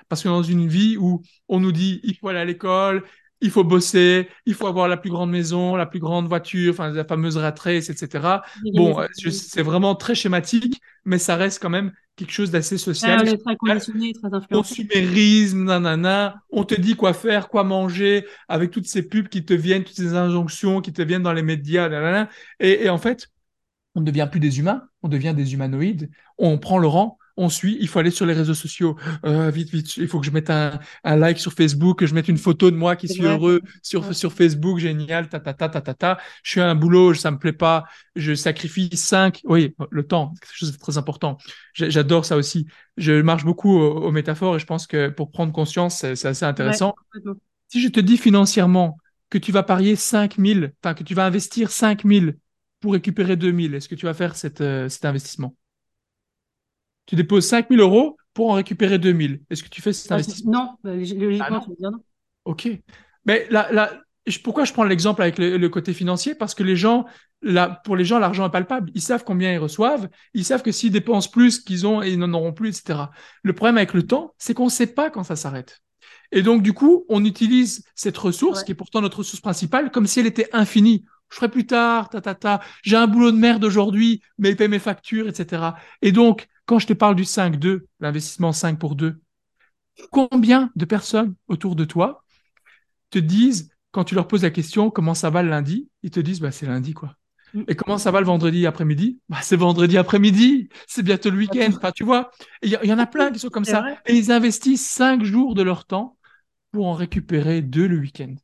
Parce 0.08 0.22
que 0.22 0.28
dans 0.28 0.42
une 0.42 0.66
vie 0.68 0.96
où 0.98 1.22
on 1.48 1.60
nous 1.60 1.72
dit 1.72 2.00
il 2.04 2.16
faut 2.16 2.28
aller 2.28 2.38
à 2.40 2.44
l'école, 2.44 3.04
il 3.44 3.50
faut 3.50 3.62
bosser, 3.62 4.26
il 4.46 4.54
faut 4.54 4.66
avoir 4.66 4.88
la 4.88 4.96
plus 4.96 5.10
grande 5.10 5.30
maison, 5.30 5.76
la 5.76 5.84
plus 5.84 6.00
grande 6.00 6.26
voiture, 6.28 6.72
enfin 6.72 6.90
la 6.90 7.04
fameuse 7.04 7.36
rat 7.36 7.54
race, 7.58 7.90
etc. 7.90 8.40
Bon, 8.74 8.96
c'est 9.12 9.62
vraiment 9.62 9.94
très 9.94 10.14
schématique, 10.14 10.80
mais 11.04 11.18
ça 11.18 11.36
reste 11.36 11.60
quand 11.60 11.68
même 11.68 11.92
quelque 12.16 12.32
chose 12.32 12.50
d'assez 12.50 12.78
social. 12.78 13.22
Ah, 13.22 13.36
très 13.36 13.56
conditionné, 13.56 14.14
très 14.14 14.32
influencé. 14.32 14.86
Consumérisme, 14.86 15.64
nanana. 15.64 16.36
On 16.50 16.64
te 16.64 16.74
dit 16.74 16.96
quoi 16.96 17.12
faire, 17.12 17.50
quoi 17.50 17.64
manger, 17.64 18.24
avec 18.48 18.70
toutes 18.70 18.86
ces 18.86 19.02
pubs 19.02 19.28
qui 19.28 19.44
te 19.44 19.52
viennent, 19.52 19.84
toutes 19.84 19.94
ces 19.94 20.14
injonctions 20.14 20.80
qui 20.80 20.94
te 20.94 21.02
viennent 21.02 21.22
dans 21.22 21.34
les 21.34 21.42
médias, 21.42 21.90
nanana. 21.90 22.30
Et, 22.60 22.86
et 22.86 22.88
en 22.88 22.98
fait, 22.98 23.28
on 23.94 24.00
ne 24.00 24.06
devient 24.06 24.26
plus 24.30 24.40
des 24.40 24.58
humains, 24.58 24.88
on 25.02 25.08
devient 25.08 25.34
des 25.36 25.52
humanoïdes. 25.52 26.08
On 26.38 26.56
prend 26.56 26.78
le 26.78 26.86
rang 26.86 27.18
on 27.36 27.48
suit, 27.48 27.76
il 27.80 27.88
faut 27.88 27.98
aller 27.98 28.10
sur 28.10 28.26
les 28.26 28.34
réseaux 28.34 28.54
sociaux. 28.54 28.96
Euh, 29.24 29.50
vite, 29.50 29.70
vite, 29.70 29.96
il 29.96 30.08
faut 30.08 30.20
que 30.20 30.26
je 30.26 30.30
mette 30.30 30.50
un, 30.50 30.78
un, 31.02 31.16
like 31.16 31.38
sur 31.38 31.52
Facebook, 31.52 31.98
que 31.98 32.06
je 32.06 32.14
mette 32.14 32.28
une 32.28 32.38
photo 32.38 32.70
de 32.70 32.76
moi 32.76 32.96
qui 32.96 33.08
suis 33.08 33.24
heureux 33.24 33.60
sur, 33.82 34.06
ouais. 34.06 34.14
sur 34.14 34.32
Facebook, 34.32 34.78
génial, 34.78 35.28
ta, 35.28 35.40
ta, 35.40 35.52
ta, 35.52 35.68
ta, 35.68 35.80
ta, 35.80 35.94
ta. 35.94 36.18
Je 36.42 36.50
suis 36.52 36.60
à 36.60 36.68
un 36.68 36.74
boulot, 36.74 37.14
ça 37.14 37.30
me 37.30 37.38
plaît 37.38 37.52
pas, 37.52 37.84
je 38.14 38.34
sacrifie 38.34 38.88
cinq, 38.96 39.40
oui, 39.44 39.74
le 39.90 40.06
temps, 40.06 40.32
quelque 40.40 40.56
chose 40.56 40.72
de 40.72 40.78
très 40.78 40.98
important. 40.98 41.38
J'adore 41.74 42.24
ça 42.24 42.36
aussi. 42.36 42.66
Je 42.96 43.20
marche 43.20 43.44
beaucoup 43.44 43.76
aux, 43.76 44.04
aux, 44.04 44.12
métaphores 44.12 44.56
et 44.56 44.58
je 44.60 44.66
pense 44.66 44.86
que 44.86 45.08
pour 45.08 45.30
prendre 45.30 45.52
conscience, 45.52 45.98
c'est 45.98 46.26
assez 46.26 46.44
intéressant. 46.44 46.94
Ouais. 47.14 47.32
Si 47.68 47.80
je 47.80 47.88
te 47.88 47.98
dis 47.98 48.16
financièrement 48.16 48.96
que 49.30 49.38
tu 49.38 49.50
vas 49.50 49.64
parier 49.64 49.96
5000, 49.96 50.72
enfin, 50.82 50.94
que 50.94 51.02
tu 51.02 51.14
vas 51.14 51.26
investir 51.26 51.70
5000 51.70 52.36
pour 52.78 52.92
récupérer 52.92 53.36
2000, 53.36 53.74
est-ce 53.74 53.88
que 53.88 53.96
tu 53.96 54.06
vas 54.06 54.14
faire 54.14 54.36
cette, 54.36 54.60
euh, 54.60 54.88
cet 54.88 55.04
investissement? 55.04 55.56
Tu 57.06 57.16
déposes 57.16 57.46
5000 57.46 57.80
euros 57.80 58.16
pour 58.32 58.50
en 58.50 58.54
récupérer 58.54 58.98
2000. 58.98 59.42
Est-ce 59.50 59.62
que 59.62 59.68
tu 59.68 59.82
fais 59.82 59.92
cet 59.92 60.10
investissement? 60.12 60.52
Non, 60.52 60.76
bah, 60.82 60.94
logiquement, 60.94 61.44
ah 61.46 61.50
non. 61.50 61.60
tu 61.60 61.70
veux 61.70 61.76
dire 61.76 61.90
non. 61.90 62.00
Ok. 62.44 62.68
Mais 63.26 63.46
là, 63.50 63.70
là, 63.72 63.92
pourquoi 64.42 64.64
je 64.64 64.72
prends 64.72 64.84
l'exemple 64.84 65.22
avec 65.22 65.38
le, 65.38 65.56
le, 65.56 65.68
côté 65.68 65.92
financier? 65.92 66.34
Parce 66.34 66.54
que 66.54 66.62
les 66.62 66.76
gens, 66.76 67.06
là, 67.42 67.80
pour 67.84 67.96
les 67.96 68.04
gens, 68.04 68.18
l'argent 68.18 68.46
est 68.46 68.50
palpable. 68.50 68.90
Ils 68.94 69.02
savent 69.02 69.24
combien 69.24 69.52
ils 69.52 69.58
reçoivent. 69.58 70.08
Ils 70.34 70.44
savent 70.44 70.62
que 70.62 70.72
s'ils 70.72 70.90
dépensent 70.90 71.30
plus 71.30 71.60
qu'ils 71.60 71.86
ont, 71.86 72.02
ils 72.02 72.18
n'en 72.18 72.32
auront 72.32 72.52
plus, 72.52 72.68
etc. 72.68 73.00
Le 73.42 73.52
problème 73.52 73.76
avec 73.76 73.94
le 73.94 74.06
temps, 74.06 74.34
c'est 74.38 74.54
qu'on 74.54 74.66
ne 74.66 74.70
sait 74.70 74.88
pas 74.88 75.10
quand 75.10 75.22
ça 75.22 75.36
s'arrête. 75.36 75.80
Et 76.32 76.42
donc, 76.42 76.62
du 76.62 76.72
coup, 76.72 77.04
on 77.08 77.24
utilise 77.24 77.84
cette 77.94 78.18
ressource, 78.18 78.60
ouais. 78.60 78.64
qui 78.64 78.72
est 78.72 78.76
pourtant 78.76 79.00
notre 79.00 79.18
ressource 79.18 79.40
principale, 79.40 79.90
comme 79.90 80.06
si 80.06 80.20
elle 80.20 80.26
était 80.26 80.48
infinie 80.52 81.04
je 81.34 81.36
ferai 81.36 81.50
plus 81.50 81.66
tard, 81.66 82.10
ta, 82.10 82.20
ta, 82.20 82.34
ta. 82.36 82.60
j'ai 82.82 82.96
un 82.96 83.08
boulot 83.08 83.32
de 83.32 83.36
merde 83.36 83.64
aujourd'hui, 83.64 84.22
mais 84.38 84.50
il 84.50 84.56
paye 84.56 84.68
mes 84.68 84.78
factures, 84.78 85.26
etc. 85.28 85.62
Et 86.00 86.12
donc, 86.12 86.46
quand 86.66 86.78
je 86.78 86.86
te 86.86 86.92
parle 86.92 87.14
du 87.14 87.24
5-2, 87.24 87.82
l'investissement 88.00 88.52
5 88.52 88.78
pour 88.78 88.96
2, 88.96 89.20
combien 90.10 90.70
de 90.76 90.84
personnes 90.84 91.34
autour 91.48 91.76
de 91.76 91.84
toi 91.84 92.24
te 93.10 93.18
disent, 93.18 93.70
quand 93.90 94.04
tu 94.04 94.14
leur 94.14 94.26
poses 94.26 94.42
la 94.42 94.50
question 94.50 94.90
comment 94.90 95.14
ça 95.14 95.30
va 95.30 95.42
le 95.42 95.50
lundi, 95.50 95.88
ils 96.02 96.10
te 96.10 96.20
disent 96.20 96.40
bah, 96.40 96.50
c'est 96.50 96.66
lundi 96.66 96.94
quoi. 96.94 97.16
Mm. 97.54 97.62
Et 97.68 97.74
comment 97.76 97.98
ça 97.98 98.10
va 98.10 98.20
le 98.20 98.26
vendredi 98.26 98.66
après-midi? 98.66 99.20
Bah, 99.28 99.38
C'est 99.42 99.56
vendredi 99.56 99.96
après-midi, 99.96 100.68
c'est 100.86 101.02
bientôt 101.02 101.30
le 101.30 101.38
week-end. 101.38 101.70
Enfin, 101.76 101.92
tu 101.92 102.04
vois, 102.04 102.30
il 102.62 102.70
y, 102.70 102.92
en 102.92 102.98
a 102.98 103.06
plein 103.06 103.30
qui 103.30 103.38
sont 103.38 103.48
comme 103.48 103.64
ça. 103.64 103.84
Et 104.06 104.16
ils 104.16 104.32
investissent 104.32 104.86
cinq 104.86 105.22
jours 105.22 105.54
de 105.54 105.62
leur 105.62 105.86
temps 105.86 106.16
pour 106.72 106.86
en 106.86 106.94
récupérer 106.94 107.62
deux 107.62 107.86
le 107.86 107.98
week-end. 107.98 108.34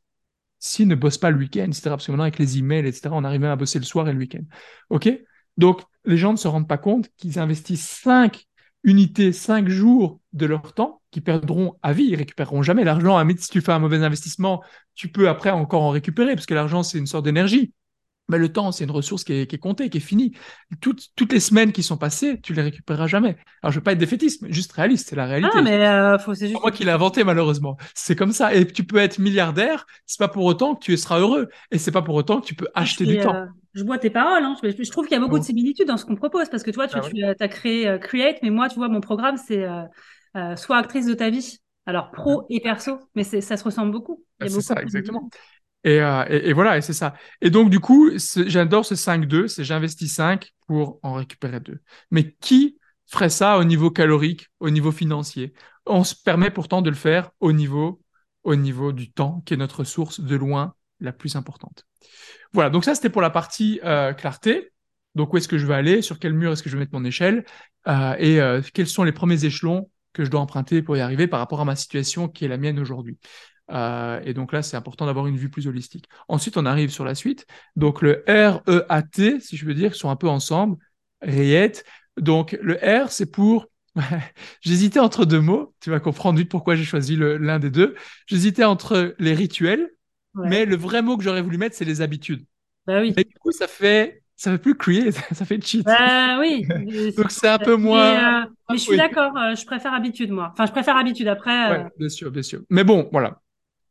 S'ils 0.59 0.87
ne 0.87 0.95
bossent 0.95 1.17
pas 1.17 1.31
le 1.31 1.37
week-end, 1.37 1.65
etc. 1.65 1.81
Parce 1.89 2.05
que 2.05 2.11
maintenant, 2.11 2.23
avec 2.23 2.39
les 2.39 2.57
emails, 2.59 2.85
etc., 2.85 3.09
on 3.11 3.23
arrive 3.23 3.41
même 3.41 3.51
à 3.51 3.55
bosser 3.55 3.79
le 3.79 3.85
soir 3.85 4.07
et 4.07 4.13
le 4.13 4.19
week-end. 4.19 4.43
OK? 4.89 5.09
Donc, 5.57 5.81
les 6.05 6.17
gens 6.17 6.31
ne 6.31 6.37
se 6.37 6.47
rendent 6.47 6.67
pas 6.67 6.77
compte 6.77 7.09
qu'ils 7.17 7.39
investissent 7.39 7.87
cinq 7.87 8.45
unités, 8.83 9.31
cinq 9.31 9.69
jours 9.69 10.19
de 10.33 10.45
leur 10.45 10.73
temps 10.73 11.01
qui 11.11 11.21
perdront 11.21 11.75
à 11.83 11.93
vie. 11.93 12.05
Ils 12.05 12.15
récupéreront 12.15 12.63
jamais 12.63 12.83
l'argent. 12.83 13.17
À 13.17 13.25
si 13.37 13.49
tu 13.49 13.61
fais 13.61 13.71
un 13.71 13.79
mauvais 13.79 14.03
investissement, 14.03 14.63
tu 14.95 15.09
peux 15.09 15.29
après 15.29 15.51
encore 15.51 15.83
en 15.83 15.89
récupérer 15.89 16.35
parce 16.35 16.45
que 16.45 16.53
l'argent, 16.53 16.83
c'est 16.83 16.97
une 16.97 17.07
sorte 17.07 17.25
d'énergie. 17.25 17.73
Mais 18.31 18.37
le 18.37 18.49
temps, 18.49 18.71
c'est 18.71 18.85
une 18.85 18.91
ressource 18.91 19.25
qui 19.25 19.33
est, 19.33 19.47
qui 19.47 19.57
est, 19.57 19.59
comptée, 19.59 19.89
qui 19.89 19.97
est 19.97 20.01
finie. 20.01 20.31
Toutes, 20.79 21.09
toutes 21.17 21.33
les 21.33 21.41
semaines 21.41 21.73
qui 21.73 21.83
sont 21.83 21.97
passées, 21.97 22.39
tu 22.41 22.53
les 22.53 22.61
récupéreras 22.61 23.07
jamais. 23.07 23.35
Alors, 23.61 23.73
je 23.73 23.79
veux 23.79 23.83
pas 23.83 23.91
être 23.91 23.97
défaitiste, 23.97 24.41
mais 24.41 24.53
juste 24.53 24.71
réaliste, 24.71 25.09
c'est 25.09 25.17
la 25.17 25.25
réalité. 25.25 25.51
Ah, 25.53 25.61
mais 25.61 25.85
euh, 25.85 26.17
faut, 26.17 26.33
c'est 26.33 26.47
juste. 26.47 26.61
moi 26.61 26.71
qui 26.71 26.85
l'ai 26.85 26.91
inventé, 26.91 27.25
malheureusement. 27.25 27.75
C'est 27.93 28.15
comme 28.15 28.31
ça. 28.31 28.55
Et 28.55 28.65
tu 28.65 28.85
peux 28.85 28.97
être 28.97 29.19
milliardaire, 29.19 29.85
c'est 30.05 30.17
pas 30.17 30.29
pour 30.29 30.45
autant 30.45 30.75
que 30.75 30.83
tu 30.85 30.95
seras 30.95 31.19
heureux. 31.19 31.49
Et 31.71 31.77
c'est 31.77 31.91
pas 31.91 32.01
pour 32.01 32.15
autant 32.15 32.39
que 32.39 32.45
tu 32.45 32.55
peux 32.55 32.67
acheter 32.73 33.05
du 33.05 33.19
temps. 33.19 33.35
Euh, 33.35 33.45
je 33.73 33.83
vois 33.83 33.97
tes 33.97 34.09
paroles. 34.09 34.43
Hein. 34.43 34.55
Je, 34.63 34.89
trouve 34.89 35.07
qu'il 35.07 35.15
y 35.15 35.19
a 35.19 35.21
beaucoup 35.21 35.39
de 35.39 35.43
similitudes 35.43 35.87
dans 35.87 35.97
ce 35.97 36.05
qu'on 36.05 36.15
propose 36.15 36.47
parce 36.47 36.63
que 36.63 36.71
toi, 36.71 36.87
tu, 36.87 36.97
ah 36.97 37.35
tu 37.35 37.43
as 37.43 37.47
créé 37.49 37.87
euh, 37.89 37.97
Create, 37.97 38.37
mais 38.43 38.49
moi, 38.49 38.69
tu 38.69 38.75
vois, 38.75 38.87
mon 38.87 39.01
programme, 39.01 39.35
c'est 39.35 39.65
euh, 39.65 40.55
soit 40.55 40.77
actrice 40.77 41.05
de 41.05 41.13
ta 41.13 41.29
vie. 41.29 41.57
Alors, 41.85 42.11
pro 42.11 42.45
et 42.49 42.61
perso, 42.61 42.99
mais 43.15 43.23
ça 43.23 43.57
se 43.57 43.63
ressemble 43.63 43.91
beaucoup. 43.91 44.23
C'est 44.39 44.61
ça, 44.61 44.75
exactement. 44.81 45.29
Euh, 45.87 46.25
et, 46.29 46.53
voilà, 46.53 46.77
et 46.77 46.81
c'est 46.81 46.93
ça. 46.93 47.15
Et 47.41 47.49
donc, 47.49 47.69
du 47.69 47.79
coup, 47.79 48.11
j'adore 48.45 48.85
ce 48.85 48.95
5-2, 48.95 49.47
c'est 49.47 49.63
j'investis 49.63 50.13
5 50.13 50.51
pour 50.67 50.99
en 51.03 51.13
récupérer 51.13 51.59
2. 51.59 51.79
Mais 52.11 52.33
qui 52.39 52.77
ferait 53.07 53.29
ça 53.29 53.57
au 53.57 53.63
niveau 53.63 53.89
calorique, 53.89 54.47
au 54.59 54.69
niveau 54.69 54.91
financier? 54.91 55.53
On 55.85 56.03
se 56.03 56.15
permet 56.15 56.51
pourtant 56.51 56.81
de 56.81 56.89
le 56.89 56.95
faire 56.95 57.31
au 57.39 57.51
niveau, 57.51 58.01
au 58.43 58.55
niveau 58.55 58.91
du 58.91 59.11
temps, 59.11 59.41
qui 59.45 59.55
est 59.55 59.57
notre 59.57 59.83
source 59.83 60.19
de 60.19 60.35
loin 60.35 60.75
la 60.99 61.11
plus 61.11 61.35
importante. 61.35 61.85
Voilà, 62.53 62.69
donc 62.69 62.85
ça, 62.85 62.93
c'était 62.93 63.09
pour 63.09 63.21
la 63.21 63.31
partie 63.31 63.79
euh, 63.83 64.13
clarté. 64.13 64.71
Donc, 65.15 65.33
où 65.33 65.37
est-ce 65.37 65.47
que 65.47 65.57
je 65.57 65.65
veux 65.65 65.73
aller? 65.73 66.01
Sur 66.01 66.19
quel 66.19 66.33
mur 66.33 66.51
est-ce 66.51 66.63
que 66.63 66.69
je 66.69 66.75
vais 66.75 66.81
mettre 66.81 66.93
mon 66.93 67.03
échelle? 67.05 67.43
Euh, 67.87 68.15
Et 68.19 68.71
quels 68.73 68.87
sont 68.87 69.03
les 69.03 69.11
premiers 69.11 69.43
échelons 69.45 69.89
que 70.13 70.23
je 70.23 70.29
dois 70.29 70.41
emprunter 70.41 70.81
pour 70.81 70.95
y 70.95 71.01
arriver 71.01 71.27
par 71.27 71.39
rapport 71.39 71.59
à 71.59 71.65
ma 71.65 71.75
situation 71.75 72.27
qui 72.27 72.45
est 72.45 72.47
la 72.47 72.57
mienne 72.57 72.79
aujourd'hui? 72.79 73.17
Euh, 73.71 74.21
et 74.23 74.33
donc 74.33 74.51
là, 74.53 74.61
c'est 74.61 74.77
important 74.77 75.05
d'avoir 75.05 75.27
une 75.27 75.37
vue 75.37 75.49
plus 75.49 75.67
holistique. 75.67 76.07
Ensuite, 76.27 76.57
on 76.57 76.65
arrive 76.65 76.89
sur 76.89 77.05
la 77.05 77.15
suite. 77.15 77.47
Donc 77.75 78.01
le 78.01 78.23
R, 78.27 78.61
E, 78.67 78.85
A, 78.89 79.01
T, 79.01 79.39
si 79.39 79.57
je 79.57 79.65
veux 79.65 79.73
dire, 79.73 79.95
sont 79.95 80.09
un 80.09 80.15
peu 80.15 80.29
ensemble. 80.29 80.77
Riette. 81.21 81.85
Donc 82.17 82.57
le 82.61 82.75
R, 82.75 83.11
c'est 83.11 83.31
pour... 83.31 83.67
J'hésitais 84.61 84.99
entre 84.99 85.25
deux 85.25 85.41
mots. 85.41 85.73
Tu 85.79 85.89
vas 85.89 85.99
comprendre 85.99 86.37
vite 86.39 86.49
pourquoi 86.49 86.75
j'ai 86.75 86.83
choisi 86.83 87.15
l'un 87.17 87.59
des 87.59 87.69
deux. 87.69 87.95
J'hésitais 88.27 88.63
entre 88.63 89.15
les 89.19 89.33
rituels, 89.33 89.89
mais 90.33 90.65
le 90.65 90.75
vrai 90.75 91.01
mot 91.01 91.17
que 91.17 91.23
j'aurais 91.23 91.41
voulu 91.41 91.57
mettre, 91.57 91.75
c'est 91.75 91.85
les 91.85 92.01
habitudes. 92.01 92.45
Bah 92.87 93.01
oui. 93.01 93.13
Et 93.17 93.23
du 93.23 93.35
coup, 93.39 93.51
ça 93.51 93.67
fait 93.67 94.21
ça 94.41 94.51
fait 94.51 94.57
plus 94.57 94.75
create, 94.75 95.13
ça 95.33 95.45
fait 95.45 95.63
cheat. 95.63 95.85
Bah 95.85 96.39
oui. 96.39 96.65
Donc 97.17 97.29
c'est 97.29 97.47
un 97.47 97.59
peu 97.59 97.75
moins. 97.75 98.43
Euh, 98.43 98.45
mais, 98.71 98.77
je 98.77 98.81
suis 98.81 98.97
d'accord, 98.97 99.37
euh, 99.37 99.53
je 99.53 99.65
préfère 99.65 99.93
habitude 99.93 100.31
moi. 100.31 100.49
Enfin, 100.53 100.65
je 100.65 100.71
préfère 100.71 100.97
habitude 100.97 101.27
après. 101.27 101.69
Ouais, 101.69 101.85
bien 101.95 102.09
sûr, 102.09 102.31
bien 102.31 102.41
sûr. 102.41 102.61
Mais 102.71 102.83
bon, 102.83 103.07
voilà. 103.11 103.39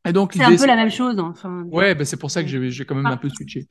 Et 0.06 0.12
donc, 0.12 0.32
c'est 0.32 0.42
un 0.42 0.56
peu 0.56 0.66
la 0.66 0.76
même 0.76 0.90
chose. 0.90 1.18
Enfin, 1.18 1.64
ouais, 1.64 1.94
bah, 1.94 2.04
c'est 2.04 2.16
pour 2.16 2.30
ça 2.30 2.42
que 2.42 2.70
j'ai 2.70 2.84
quand 2.84 2.94
même 2.94 3.06
un 3.06 3.16
peu 3.16 3.28
switché. 3.28 3.66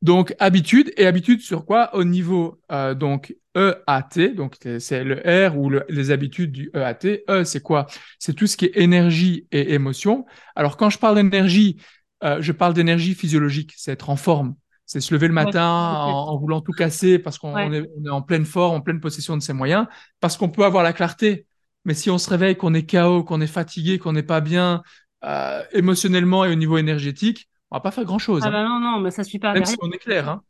Donc, 0.00 0.34
habitude, 0.38 0.92
et 0.96 1.06
habitude 1.06 1.40
sur 1.40 1.64
quoi? 1.64 1.94
Au 1.94 2.04
niveau 2.04 2.60
euh, 2.70 2.94
donc 2.94 3.36
EAT, 3.56 4.34
donc 4.34 4.56
c'est 4.78 5.04
le 5.04 5.16
R 5.48 5.56
ou 5.56 5.70
les 5.88 6.10
habitudes 6.10 6.52
du 6.52 6.70
EAT. 6.74 7.24
E, 7.28 7.44
c'est 7.44 7.60
quoi? 7.60 7.86
C'est 8.18 8.34
tout 8.34 8.46
ce 8.46 8.56
qui 8.56 8.66
est 8.66 8.76
énergie 8.76 9.46
et 9.50 9.74
émotion. 9.74 10.24
Alors, 10.54 10.76
quand 10.76 10.90
je 10.90 10.98
parle 10.98 11.16
d'énergie, 11.16 11.78
euh, 12.22 12.38
je 12.40 12.52
parle 12.52 12.74
d'énergie 12.74 13.14
physiologique, 13.14 13.74
c'est 13.76 13.92
être 13.92 14.10
en 14.10 14.16
forme. 14.16 14.54
C'est 14.86 15.00
se 15.00 15.14
lever 15.14 15.28
le 15.28 15.34
matin 15.34 15.68
en, 15.68 16.36
voulant 16.36 16.60
tout 16.60 16.72
casser 16.72 17.18
parce 17.18 17.38
qu'on 17.38 17.56
est, 17.56 17.88
on 17.96 18.04
est 18.04 18.10
en 18.10 18.20
pleine 18.20 18.44
forme, 18.44 18.76
en 18.76 18.80
pleine 18.80 19.00
possession 19.00 19.36
de 19.36 19.42
ses 19.42 19.52
moyens, 19.52 19.86
parce 20.20 20.36
qu'on 20.36 20.48
peut 20.48 20.64
avoir 20.64 20.82
la 20.82 20.92
clarté. 20.92 21.46
Mais 21.84 21.94
si 21.94 22.10
on 22.10 22.18
se 22.18 22.28
réveille, 22.28 22.56
qu'on 22.56 22.74
est 22.74 22.88
KO, 22.88 23.24
qu'on 23.24 23.40
est 23.40 23.46
fatigué, 23.46 23.98
qu'on 23.98 24.12
n'est 24.12 24.22
pas 24.22 24.40
bien, 24.40 24.82
euh, 25.24 25.62
émotionnellement 25.72 26.44
et 26.44 26.52
au 26.52 26.54
niveau 26.54 26.78
énergétique, 26.78 27.48
on 27.70 27.76
va 27.76 27.80
pas 27.80 27.90
faire 27.90 28.04
grand 28.04 28.18
chose. 28.18 28.42
Ah 28.44 28.48
hein. 28.48 28.50
bah 28.50 28.64
non, 28.64 28.80
non, 28.80 29.00
mais 29.00 29.10
ça 29.10 29.24
suit 29.24 29.38
pas. 29.38 29.52
Même 29.52 29.64
si 29.64 29.76
on 29.80 29.90
est 29.90 29.98
clair, 29.98 30.28
hein. 30.28 30.42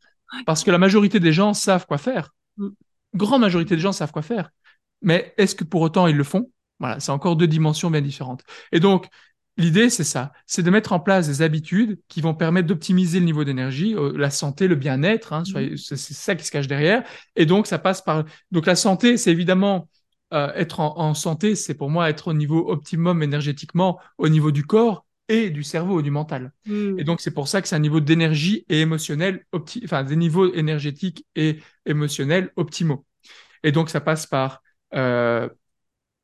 parce 0.45 0.63
que 0.63 0.71
la 0.71 0.77
majorité 0.77 1.19
des 1.19 1.31
gens 1.31 1.53
savent 1.53 1.85
quoi 1.85 1.97
faire. 1.97 2.31
Mm. 2.57 2.69
Grande 3.15 3.41
majorité 3.41 3.75
des 3.75 3.81
gens 3.81 3.91
savent 3.91 4.11
quoi 4.11 4.23
faire. 4.23 4.49
Mais 5.01 5.33
est-ce 5.37 5.55
que 5.55 5.63
pour 5.63 5.81
autant 5.81 6.07
ils 6.07 6.17
le 6.17 6.23
font? 6.23 6.49
Voilà, 6.79 6.99
c'est 6.99 7.11
encore 7.11 7.35
deux 7.35 7.47
dimensions 7.47 7.91
bien 7.91 8.01
différentes. 8.01 8.41
Et 8.71 8.79
donc, 8.79 9.07
l'idée, 9.57 9.89
c'est 9.89 10.03
ça, 10.03 10.31
c'est 10.47 10.63
de 10.63 10.69
mettre 10.69 10.91
en 10.91 10.99
place 10.99 11.27
des 11.27 11.41
habitudes 11.41 11.99
qui 12.07 12.21
vont 12.21 12.33
permettre 12.33 12.67
d'optimiser 12.67 13.19
le 13.19 13.25
niveau 13.25 13.43
d'énergie, 13.43 13.95
euh, 13.95 14.11
la 14.17 14.31
santé, 14.31 14.67
le 14.67 14.75
bien-être. 14.75 15.33
Hein, 15.33 15.43
mm. 15.43 15.77
c'est 15.77 15.97
ça 15.97 16.35
qui 16.35 16.45
se 16.45 16.51
cache 16.51 16.67
derrière. 16.67 17.03
Et 17.35 17.45
donc, 17.45 17.67
ça 17.67 17.77
passe 17.77 18.01
par. 18.01 18.23
Donc, 18.51 18.65
la 18.65 18.75
santé, 18.75 19.17
c'est 19.17 19.31
évidemment 19.31 19.87
euh, 20.33 20.51
être 20.55 20.79
en, 20.79 21.13
santé, 21.13 21.55
c'est 21.55 21.75
pour 21.75 21.89
moi 21.89 22.09
être 22.09 22.29
au 22.29 22.33
niveau 22.33 22.69
optimum 22.69 23.21
énergétiquement, 23.23 23.99
au 24.17 24.29
niveau 24.29 24.51
du 24.51 24.65
corps 24.65 25.05
et 25.29 25.49
du 25.49 25.63
cerveau, 25.63 26.01
du 26.01 26.11
mental. 26.11 26.51
Hmm. 26.65 26.99
Et 26.99 27.03
donc, 27.03 27.21
c'est 27.21 27.33
pour 27.33 27.47
ça 27.47 27.61
que 27.61 27.67
c'est 27.67 27.75
un 27.75 27.79
niveau 27.79 27.99
d'énergie 27.99 28.65
et 28.69 28.81
émotionnel, 28.81 29.45
enfin, 29.83 30.03
des 30.03 30.15
niveaux 30.15 30.51
énergétiques 30.53 31.25
et 31.35 31.59
émotionnels 31.85 32.51
optimaux. 32.55 33.05
Et 33.63 33.71
donc, 33.71 33.89
ça 33.89 34.01
passe 34.01 34.25
par 34.25 34.61
euh, 34.95 35.47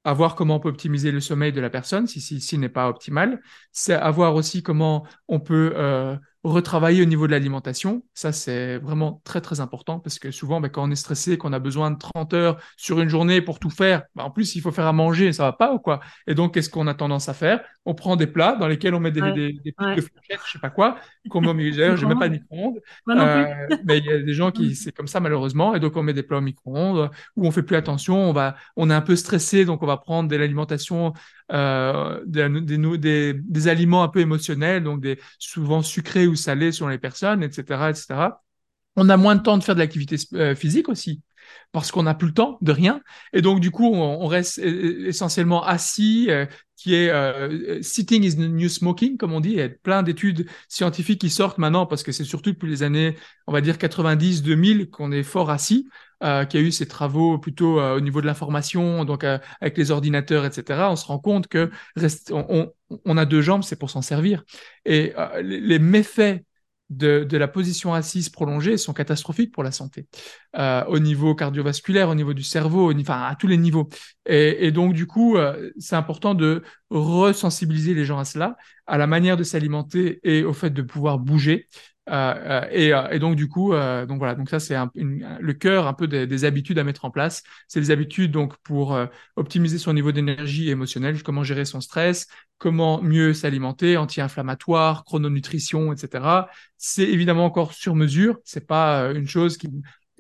avoir 0.03 0.35
comment 0.35 0.55
on 0.55 0.59
peut 0.59 0.69
optimiser 0.69 1.11
le 1.11 1.19
sommeil 1.19 1.51
de 1.51 1.61
la 1.61 1.69
personne 1.69 2.07
si 2.07 2.21
si, 2.21 2.41
si 2.41 2.57
n'est 2.57 2.69
pas 2.69 2.89
optimal. 2.89 3.41
C'est 3.71 3.93
avoir 3.93 4.35
aussi 4.35 4.63
comment 4.63 5.05
on 5.27 5.39
peut 5.39 5.73
euh, 5.75 6.17
retravailler 6.43 7.01
au 7.01 7.05
niveau 7.05 7.27
de 7.27 7.31
l'alimentation. 7.31 8.03
Ça, 8.13 8.31
c'est 8.31 8.77
vraiment 8.77 9.21
très, 9.25 9.41
très 9.41 9.59
important 9.59 9.99
parce 9.99 10.19
que 10.19 10.31
souvent, 10.31 10.61
ben, 10.61 10.69
quand 10.69 10.87
on 10.87 10.91
est 10.91 10.95
stressé, 10.95 11.37
qu'on 11.37 11.51
a 11.51 11.59
besoin 11.59 11.91
de 11.91 11.97
30 11.97 12.33
heures 12.33 12.57
sur 12.77 13.01
une 13.01 13.09
journée 13.09 13.41
pour 13.41 13.59
tout 13.59 13.69
faire, 13.69 14.03
ben, 14.15 14.23
en 14.23 14.31
plus, 14.31 14.55
il 14.55 14.61
faut 14.61 14.71
faire 14.71 14.87
à 14.87 14.93
manger, 14.93 15.33
ça 15.33 15.43
va 15.43 15.53
pas 15.53 15.73
ou 15.73 15.79
quoi? 15.79 15.99
Et 16.27 16.35
donc, 16.35 16.53
qu'est-ce 16.53 16.69
qu'on 16.69 16.87
a 16.87 16.93
tendance 16.93 17.27
à 17.27 17.33
faire? 17.33 17.61
On 17.85 17.93
prend 17.93 18.15
des 18.15 18.27
plats 18.27 18.55
dans 18.55 18.67
lesquels 18.67 18.93
on 18.93 19.01
met 19.01 19.11
des, 19.11 19.21
des, 19.33 19.53
des 19.53 19.71
de 19.71 20.01
fourchettes, 20.01 20.39
je 20.45 20.51
sais 20.53 20.59
pas 20.59 20.69
quoi, 20.69 20.97
qu'on 21.29 21.41
met 21.41 21.49
au 21.49 21.53
milieu. 21.53 21.95
J'ai 21.97 22.05
même 22.05 22.19
pas 22.19 22.29
de 22.29 22.33
micro-ondes. 22.33 22.79
Euh, 23.09 23.67
mais 23.83 23.97
il 23.97 24.05
y 24.05 24.11
a 24.11 24.19
des 24.19 24.33
gens 24.33 24.51
qui, 24.51 24.75
c'est 24.75 24.93
comme 24.93 25.07
ça 25.07 25.19
malheureusement. 25.19 25.75
Et 25.75 25.79
donc, 25.81 25.97
on 25.97 26.03
met 26.03 26.13
des 26.13 26.23
plats 26.23 26.37
au 26.37 26.41
micro-ondes 26.41 27.09
où 27.35 27.45
on 27.47 27.51
fait 27.51 27.63
plus 27.63 27.75
attention. 27.75 28.29
On 28.29 28.33
va, 28.33 28.55
on 28.77 28.89
est 28.89 28.93
un 28.93 29.01
peu 29.01 29.17
stressé, 29.17 29.65
donc 29.65 29.83
on 29.83 29.87
va 29.87 29.97
prendre 29.97 30.29
de 30.29 30.35
l'alimentation 30.37 31.13
euh, 31.51 32.23
des, 32.25 33.33
des, 33.33 33.67
aliments 33.67 34.03
un 34.03 34.07
peu 34.07 34.19
émotionnels, 34.19 34.83
donc 34.83 35.01
des, 35.01 35.19
souvent 35.39 35.81
sucrés 35.81 36.27
ou 36.27 36.35
salés 36.35 36.71
selon 36.71 36.89
les 36.89 36.99
personnes, 36.99 37.43
etc., 37.43 37.89
etc. 37.89 38.41
On 38.95 39.09
a 39.09 39.17
moins 39.17 39.35
de 39.35 39.41
temps 39.41 39.57
de 39.57 39.63
faire 39.63 39.75
de 39.75 39.79
l'activité 39.79 40.17
euh, 40.33 40.55
physique 40.55 40.89
aussi 40.89 41.21
parce 41.71 41.91
qu'on 41.91 42.03
n'a 42.03 42.13
plus 42.13 42.27
le 42.27 42.33
temps 42.33 42.57
de 42.61 42.71
rien. 42.71 43.01
Et 43.33 43.41
donc, 43.41 43.59
du 43.59 43.71
coup, 43.71 43.85
on, 43.85 44.27
reste 44.27 44.59
essentiellement 44.59 45.63
assis, 45.63 46.27
euh, 46.29 46.45
qui 46.75 46.95
est 46.95 47.11
sitting 47.83 48.23
is 48.23 48.35
the 48.35 48.39
new 48.39 48.69
smoking, 48.69 49.17
comme 49.17 49.33
on 49.33 49.41
dit. 49.41 49.51
Il 49.51 49.57
y 49.57 49.61
a 49.61 49.69
plein 49.69 50.03
d'études 50.03 50.47
scientifiques 50.67 51.21
qui 51.21 51.29
sortent 51.29 51.57
maintenant 51.57 51.85
parce 51.85 52.03
que 52.03 52.11
c'est 52.11 52.23
surtout 52.23 52.51
depuis 52.51 52.69
les 52.69 52.83
années, 52.83 53.15
on 53.47 53.51
va 53.51 53.61
dire 53.61 53.77
90, 53.77 54.43
2000 54.43 54.89
qu'on 54.89 55.11
est 55.11 55.23
fort 55.23 55.49
assis 55.49 55.87
euh, 56.23 56.45
qui 56.45 56.57
a 56.57 56.59
eu 56.59 56.71
ses 56.71 56.87
travaux 56.87 57.37
plutôt 57.37 57.79
euh, 57.79 57.95
au 57.95 57.99
niveau 58.01 58.21
de 58.21 58.25
l'information, 58.25 59.05
donc 59.05 59.23
euh, 59.23 59.37
avec 59.61 59.77
les 59.77 59.91
ordinateurs, 59.91 60.45
etc., 60.45 60.87
on 60.89 60.95
se 60.95 61.05
rend 61.05 61.19
compte 61.19 61.47
que 61.47 61.71
on, 62.31 62.71
on, 63.05 63.17
a 63.17 63.25
deux 63.25 63.41
jambes, 63.41 63.63
c'est 63.63 63.77
pour 63.77 63.89
s'en 63.89 64.01
servir. 64.01 64.43
Et 64.85 65.13
euh, 65.17 65.41
les, 65.41 65.79
méfaits 65.79 66.43
de, 66.89 67.23
de, 67.23 67.37
la 67.37 67.47
position 67.47 67.93
assise 67.93 68.29
prolongée 68.29 68.77
sont 68.77 68.93
catastrophiques 68.93 69.53
pour 69.53 69.63
la 69.63 69.71
santé, 69.71 70.07
euh, 70.57 70.83
au 70.85 70.99
niveau 70.99 71.35
cardiovasculaire, 71.35 72.09
au 72.09 72.15
niveau 72.15 72.33
du 72.33 72.43
cerveau, 72.43 72.93
enfin 72.93 73.21
à 73.23 73.35
tous 73.35 73.47
les 73.47 73.57
niveaux. 73.57 73.89
Et, 74.25 74.67
et 74.67 74.71
donc 74.71 74.93
du 74.93 75.05
coup, 75.05 75.37
c'est 75.77 75.95
important 75.95 76.33
de 76.33 76.63
resensibiliser 76.89 77.93
les 77.93 78.05
gens 78.05 78.19
à 78.19 78.25
cela, 78.25 78.57
à 78.87 78.97
la 78.97 79.07
manière 79.07 79.37
de 79.37 79.43
s'alimenter 79.43 80.19
et 80.23 80.43
au 80.43 80.53
fait 80.53 80.71
de 80.71 80.81
pouvoir 80.81 81.19
bouger. 81.19 81.67
Euh, 82.09 82.33
euh, 82.63 82.67
et, 82.71 82.93
euh, 82.93 83.09
et, 83.11 83.19
donc 83.19 83.35
du 83.35 83.47
coup, 83.47 83.71
donc 83.71 84.17
voilà, 84.17 84.35
donc 84.35 84.49
ça 84.49 84.59
c'est 84.59 84.75
le 84.95 85.53
cœur 85.53 85.87
un 85.87 85.93
peu 85.93 86.07
des, 86.07 86.45
habitudes 86.45 86.79
à 86.79 86.83
mettre 86.83 87.05
en 87.05 87.11
place. 87.11 87.43
C'est 87.67 87.79
des 87.79 87.91
habitudes 87.91 88.31
donc 88.31 88.57
pour 88.57 88.97
optimiser 89.35 89.77
son 89.77 89.93
niveau 89.93 90.11
d'énergie 90.11 90.69
émotionnelle, 90.69 91.21
comment 91.23 91.43
gérer 91.43 91.65
son 91.65 91.81
stress, 91.81 92.27
comment 92.57 93.01
mieux 93.01 93.33
s'alimenter, 93.33 93.97
anti-inflammatoire, 93.97 95.03
chrononutrition, 95.03 95.93
etc. 95.93 96.47
C'est 96.77 97.07
évidemment 97.07 97.45
encore 97.45 97.73
sur 97.73 97.95
mesure. 97.95 98.39
C'est 98.43 98.67
pas 98.67 99.11
une 99.11 99.27
chose 99.27 99.57
qui 99.57 99.69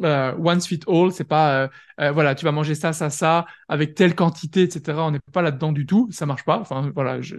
euh, 0.03 0.33
one 0.37 0.61
fit 0.61 0.79
all, 0.87 1.11
c'est 1.11 1.23
pas 1.23 1.63
euh, 1.63 1.67
euh, 1.99 2.11
voilà, 2.11 2.35
tu 2.35 2.45
vas 2.45 2.51
manger 2.51 2.75
ça, 2.75 2.93
ça, 2.93 3.09
ça 3.09 3.45
avec 3.67 3.95
telle 3.95 4.15
quantité, 4.15 4.63
etc. 4.63 4.97
On 4.99 5.11
n'est 5.11 5.19
pas 5.31 5.41
là-dedans 5.41 5.71
du 5.71 5.85
tout, 5.85 6.07
ça 6.11 6.25
marche 6.25 6.45
pas. 6.45 6.59
Enfin 6.59 6.91
voilà, 6.93 7.21
je, 7.21 7.35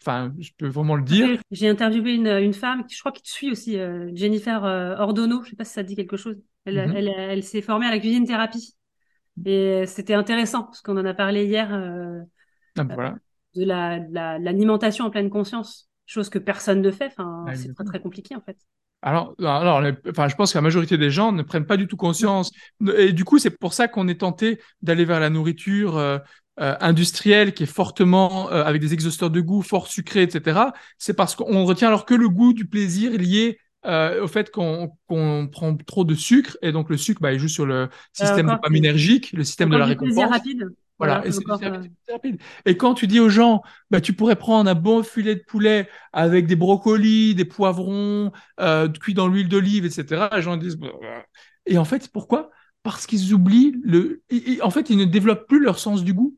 enfin, 0.00 0.32
je 0.38 0.50
peux 0.56 0.68
vraiment 0.68 0.96
le 0.96 1.02
dire. 1.02 1.38
J'ai 1.50 1.68
interviewé 1.68 2.14
une, 2.14 2.28
une 2.28 2.54
femme, 2.54 2.84
je 2.90 2.98
crois 2.98 3.12
qui 3.12 3.22
te 3.22 3.28
suit 3.28 3.50
aussi, 3.50 3.78
Jennifer 4.14 4.62
Ordono, 4.98 5.42
je 5.44 5.50
sais 5.50 5.56
pas 5.56 5.64
si 5.64 5.72
ça 5.72 5.82
dit 5.82 5.96
quelque 5.96 6.16
chose. 6.16 6.40
Elle, 6.64 6.76
mm-hmm. 6.76 6.94
elle, 6.96 7.08
elle, 7.08 7.42
s'est 7.42 7.60
formée 7.60 7.86
à 7.86 7.90
la 7.90 7.98
cuisine 7.98 8.26
thérapie 8.26 8.74
et 9.44 9.84
c'était 9.86 10.14
intéressant 10.14 10.62
parce 10.62 10.80
qu'on 10.80 10.96
en 10.96 11.04
a 11.04 11.14
parlé 11.14 11.44
hier. 11.44 11.70
Ah, 12.78 12.84
voilà. 12.84 13.16
De 13.54 13.64
l'alimentation 13.64 15.04
la, 15.04 15.08
en 15.08 15.10
pleine 15.10 15.30
conscience, 15.30 15.88
chose 16.06 16.28
que 16.28 16.38
personne 16.38 16.80
ne 16.80 16.90
fait. 16.90 17.06
Enfin, 17.06 17.44
ah, 17.46 17.54
c'est 17.54 17.72
très 17.72 17.84
très 17.84 18.00
compliqué 18.00 18.34
en 18.34 18.40
fait. 18.40 18.56
Alors, 19.06 19.34
alors 19.38 19.82
enfin, 20.08 20.28
je 20.28 20.34
pense 20.34 20.52
que 20.52 20.58
la 20.58 20.62
majorité 20.62 20.96
des 20.96 21.10
gens 21.10 21.30
ne 21.30 21.42
prennent 21.42 21.66
pas 21.66 21.76
du 21.76 21.86
tout 21.86 21.96
conscience. 21.96 22.52
Et 22.96 23.12
du 23.12 23.24
coup, 23.24 23.38
c'est 23.38 23.50
pour 23.50 23.74
ça 23.74 23.86
qu'on 23.86 24.08
est 24.08 24.20
tenté 24.20 24.58
d'aller 24.80 25.04
vers 25.04 25.20
la 25.20 25.28
nourriture 25.28 25.98
euh, 25.98 26.16
euh, 26.58 26.74
industrielle 26.80 27.52
qui 27.52 27.64
est 27.64 27.66
fortement, 27.66 28.50
euh, 28.50 28.64
avec 28.64 28.80
des 28.80 28.94
exhausteurs 28.94 29.28
de 29.28 29.42
goût, 29.42 29.60
fort 29.60 29.88
sucrés, 29.88 30.22
etc. 30.22 30.58
C'est 30.96 31.12
parce 31.12 31.36
qu'on 31.36 31.64
retient 31.66 31.88
alors 31.88 32.06
que 32.06 32.14
le 32.14 32.30
goût 32.30 32.54
du 32.54 32.66
plaisir 32.66 33.12
lié 33.12 33.58
au 33.86 34.26
fait 34.26 34.50
qu'on 34.50 34.90
prend 35.06 35.76
trop 35.86 36.04
de 36.04 36.14
sucre. 36.14 36.56
Et 36.62 36.72
donc, 36.72 36.88
le 36.88 36.96
sucre, 36.96 37.20
bah, 37.20 37.34
il 37.34 37.38
joue 37.38 37.48
sur 37.48 37.66
le 37.66 37.90
système 38.14 38.46
dopaminergique, 38.46 39.32
le 39.32 39.44
système 39.44 39.68
de 39.68 39.76
la 39.76 39.84
récompense. 39.84 40.30
rapide. 40.30 40.70
Voilà, 40.98 41.26
et 41.26 41.32
c'est 41.32 41.42
rapide. 42.12 42.40
Et 42.66 42.76
quand 42.76 42.94
tu 42.94 43.06
dis 43.06 43.18
aux 43.18 43.28
gens, 43.28 43.62
bah, 43.90 44.00
tu 44.00 44.12
pourrais 44.12 44.36
prendre 44.36 44.70
un 44.70 44.74
bon 44.74 45.02
filet 45.02 45.34
de 45.34 45.42
poulet 45.46 45.88
avec 46.12 46.46
des 46.46 46.54
brocolis, 46.54 47.34
des 47.34 47.44
poivrons, 47.44 48.30
euh, 48.60 48.88
cuits 48.88 49.14
dans 49.14 49.26
l'huile 49.26 49.48
d'olive, 49.48 49.84
etc., 49.84 50.28
les 50.32 50.42
gens 50.42 50.56
disent, 50.56 50.76
bah, 50.76 50.88
bah. 51.00 51.24
et 51.66 51.78
en 51.78 51.84
fait, 51.84 52.08
pourquoi? 52.12 52.50
Parce 52.84 53.06
qu'ils 53.06 53.34
oublient 53.34 53.74
le. 53.82 54.22
En 54.62 54.70
fait, 54.70 54.88
ils 54.90 54.96
ne 54.96 55.04
développent 55.04 55.48
plus 55.48 55.60
leur 55.60 55.78
sens 55.78 56.04
du 56.04 56.14
goût. 56.14 56.36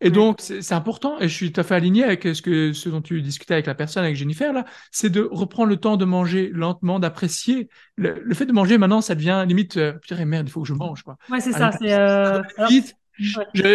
Et 0.00 0.10
donc, 0.10 0.40
c'est 0.40 0.74
important, 0.74 1.18
et 1.18 1.28
je 1.28 1.34
suis 1.34 1.52
tout 1.52 1.60
à 1.60 1.64
fait 1.64 1.74
aligné 1.74 2.04
avec 2.04 2.22
ce, 2.22 2.40
que, 2.40 2.72
ce 2.72 2.88
dont 2.88 3.02
tu 3.02 3.20
discutais 3.20 3.54
avec 3.54 3.66
la 3.66 3.74
personne, 3.74 4.04
avec 4.04 4.14
Jennifer, 4.14 4.52
là, 4.52 4.64
c'est 4.92 5.10
de 5.10 5.28
reprendre 5.28 5.68
le 5.68 5.76
temps 5.76 5.96
de 5.96 6.04
manger 6.04 6.50
lentement, 6.54 7.00
d'apprécier. 7.00 7.68
Le, 7.96 8.32
fait 8.32 8.46
de 8.46 8.52
manger, 8.52 8.78
maintenant, 8.78 9.00
ça 9.00 9.16
devient 9.16 9.44
limite, 9.48 9.76
euh, 9.76 9.94
putain, 9.94 10.24
merde, 10.24 10.46
il 10.48 10.52
faut 10.52 10.62
que 10.62 10.68
je 10.68 10.74
mange, 10.74 11.02
quoi. 11.02 11.16
Ouais, 11.28 11.40
c'est 11.40 11.50
ça, 11.50 11.72
c'est... 11.72 11.92
Euh... 11.92 12.40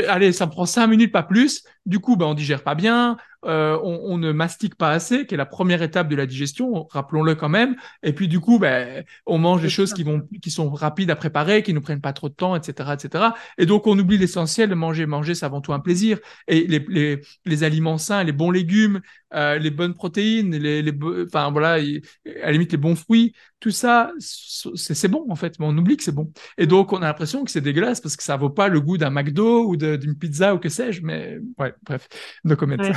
allez, 0.08 0.32
ça 0.32 0.46
me 0.46 0.52
prend 0.52 0.66
cinq 0.66 0.88
minutes, 0.88 1.12
pas 1.12 1.24
plus. 1.24 1.64
Du 1.86 2.00
coup, 2.00 2.16
ben, 2.16 2.28
on 2.28 2.34
digère 2.34 2.64
pas 2.64 2.76
bien, 2.76 3.18
euh, 3.46 3.78
on, 3.84 4.14
on, 4.14 4.18
ne 4.18 4.32
mastique 4.32 4.76
pas 4.76 4.92
assez, 4.92 5.26
qui 5.26 5.34
est 5.34 5.38
la 5.38 5.46
première 5.46 5.82
étape 5.82 6.08
de 6.08 6.16
la 6.16 6.26
digestion, 6.26 6.88
rappelons-le 6.90 7.36
quand 7.36 7.50
même. 7.50 7.76
Et 8.02 8.14
puis 8.14 8.28
du 8.28 8.40
coup, 8.40 8.58
ben, 8.58 9.04
on 9.26 9.38
mange 9.38 9.62
des 9.62 9.70
choses 9.70 9.94
qui 9.94 10.04
vont, 10.04 10.22
qui 10.42 10.50
sont 10.50 10.70
rapides 10.72 11.12
à 11.12 11.16
préparer, 11.16 11.62
qui 11.62 11.74
nous 11.74 11.82
prennent 11.82 12.02
pas 12.02 12.14
trop 12.14 12.30
de 12.30 12.34
temps, 12.34 12.56
etc., 12.56 12.92
etc. 12.94 13.26
Et 13.58 13.66
donc, 13.66 13.88
on 13.88 13.98
oublie 14.00 14.18
l'essentiel 14.18 14.74
manger. 14.76 15.06
Manger, 15.06 15.36
c'est 15.36 15.46
avant 15.46 15.62
tout 15.62 15.74
un 15.74 15.80
plaisir. 15.80 16.20
Et 16.48 16.66
les, 16.68 16.86
les, 16.88 17.22
les 17.46 17.64
aliments 17.64 17.98
sains, 17.98 18.24
les 18.24 18.32
bons 18.32 18.52
légumes, 18.52 19.02
euh, 19.34 19.58
les 19.58 19.72
bonnes 19.72 19.94
protéines, 19.94 20.56
les, 20.56 20.82
les, 20.82 20.94
enfin 21.26 21.52
voilà, 21.52 21.74
à 21.74 21.80
la 22.26 22.52
limite 22.52 22.72
les 22.72 22.78
bons 22.78 22.96
fruits, 22.96 23.34
tout 23.60 23.72
ça, 23.72 24.12
c'est 24.20 25.08
bon 25.08 25.26
en 25.30 25.36
fait, 25.36 25.58
mais 25.60 25.66
on 25.66 25.78
oublie 25.78 25.98
que 25.98 26.04
c'est 26.04 26.12
bon. 26.14 26.32
Et 26.58 26.68
donc, 26.68 26.94
on 26.94 26.98
a 26.98 27.08
l'impression 27.08 27.44
que 27.44 27.52
c'est 27.52 27.62
dégueulasse 27.62 28.00
parce 28.02 28.16
que 28.16 28.24
ça 28.24 28.38
vaut 28.38 28.50
pas 28.50 28.68
le 28.68 28.80
goût 28.80 28.98
d'un 28.98 29.10
McDo 29.10 29.68
ou 29.68 29.76
d'une 29.76 30.18
pizza 30.18 30.54
ou 30.54 30.60
que 30.60 30.70
sais-je. 30.70 31.02
Mais 31.02 31.40
ouais, 31.58 31.73
bref, 31.84 32.08
no 32.44 32.56
comment. 32.56 32.76
Ouais. 32.76 32.92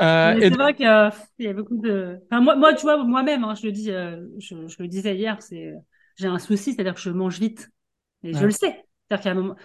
Euh, 0.00 0.38
c'est 0.40 0.50
vrai 0.50 0.74
qu'il 0.74 0.86
y 0.86 1.46
a 1.46 1.52
beaucoup 1.52 1.76
de. 1.76 2.18
Enfin, 2.30 2.40
moi, 2.40 2.56
moi, 2.56 2.74
tu 2.74 2.82
vois, 2.82 3.04
moi-même, 3.04 3.44
hein, 3.44 3.54
je 3.54 3.66
le 3.66 3.72
dis, 3.72 3.90
euh, 3.90 4.26
je, 4.38 4.66
je, 4.66 4.76
le 4.78 4.88
disais 4.88 5.14
hier, 5.14 5.36
c'est, 5.42 5.74
j'ai 6.16 6.28
un 6.28 6.38
souci, 6.38 6.72
c'est-à-dire 6.72 6.94
que 6.94 7.00
je 7.00 7.10
mange 7.10 7.38
vite, 7.38 7.68
et 8.22 8.32
je 8.32 8.44
le 8.44 8.50
sais. 8.50 8.84
C'est-à-dire 9.08 9.22
qu'il 9.22 9.26
y 9.26 9.28
a 9.28 9.32
un 9.32 9.42
moment. 9.42 9.56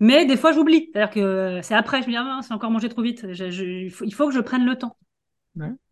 Mais 0.00 0.26
des 0.26 0.36
fois, 0.36 0.52
j'oublie. 0.52 0.90
C'est-à-dire 0.92 1.14
que 1.14 1.60
c'est 1.62 1.74
après, 1.74 2.02
je 2.02 2.06
me 2.08 2.12
dis, 2.12 2.16
ah, 2.18 2.40
c'est 2.42 2.52
encore 2.52 2.70
mangé 2.70 2.88
trop 2.88 3.02
vite. 3.02 3.24
il, 3.26 3.90
faut, 3.90 4.04
il, 4.04 4.12
faut, 4.12 4.28
que 4.28 4.34
je 4.34 4.40
prenne 4.40 4.66
le 4.66 4.76
temps. 4.76 4.96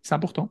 C'est 0.02 0.14
important. 0.14 0.50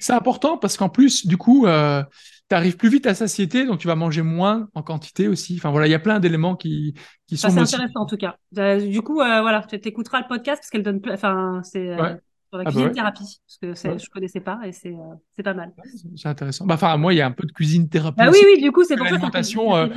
C'est 0.00 0.12
important 0.12 0.56
parce 0.56 0.76
qu'en 0.76 0.88
plus, 0.88 1.26
du 1.26 1.36
coup, 1.36 1.66
euh, 1.66 2.02
tu 2.48 2.54
arrives 2.54 2.76
plus 2.76 2.88
vite 2.88 3.06
à 3.06 3.14
satiété, 3.14 3.66
donc 3.66 3.80
tu 3.80 3.86
vas 3.86 3.96
manger 3.96 4.22
moins 4.22 4.68
en 4.74 4.82
quantité 4.82 5.28
aussi. 5.28 5.56
Enfin 5.56 5.70
voilà, 5.70 5.86
il 5.86 5.90
y 5.90 5.94
a 5.94 5.98
plein 5.98 6.20
d'éléments 6.20 6.54
qui, 6.54 6.94
qui 7.26 7.36
sont. 7.36 7.50
c'est 7.50 7.58
intéressant 7.58 8.00
en 8.00 8.06
tout 8.06 8.16
cas. 8.16 8.36
Euh, 8.58 8.80
du 8.80 9.02
coup, 9.02 9.20
euh, 9.20 9.40
voilà, 9.40 9.62
tu 9.68 9.76
écouteras 9.76 10.20
le 10.20 10.28
podcast 10.28 10.60
parce 10.60 10.70
qu'elle 10.70 10.82
donne. 10.82 11.00
Enfin, 11.10 11.60
c'est. 11.64 12.00
Ouais 12.00 12.20
sur 12.54 12.58
la 12.58 12.62
ah 12.62 12.64
bah 12.64 12.70
cuisine 12.70 12.92
thérapie, 12.92 13.40
parce 13.46 13.58
que 13.58 13.96
je 13.98 14.04
je 14.04 14.10
connaissais 14.10 14.40
pas 14.40 14.60
et 14.64 14.72
c'est 14.72 15.42
pas 15.42 15.54
mal. 15.54 15.72
C'est 16.14 16.28
intéressant. 16.28 16.66
Bah, 16.66 16.74
enfin, 16.74 16.96
moi, 16.96 17.12
il 17.12 17.16
y 17.16 17.20
a 17.20 17.26
un 17.26 17.32
peu 17.32 17.46
de 17.46 17.52
cuisine 17.52 17.88
thérapie. 17.88 18.20
Ah 18.20 18.30
oui, 18.30 18.38
oui, 18.44 18.62
du 18.62 18.70
coup, 18.70 18.84
c'est 18.84 18.96
pour 18.96 19.06
ça 19.06 19.12
l'alimentation 19.12 19.74
hein. 19.74 19.90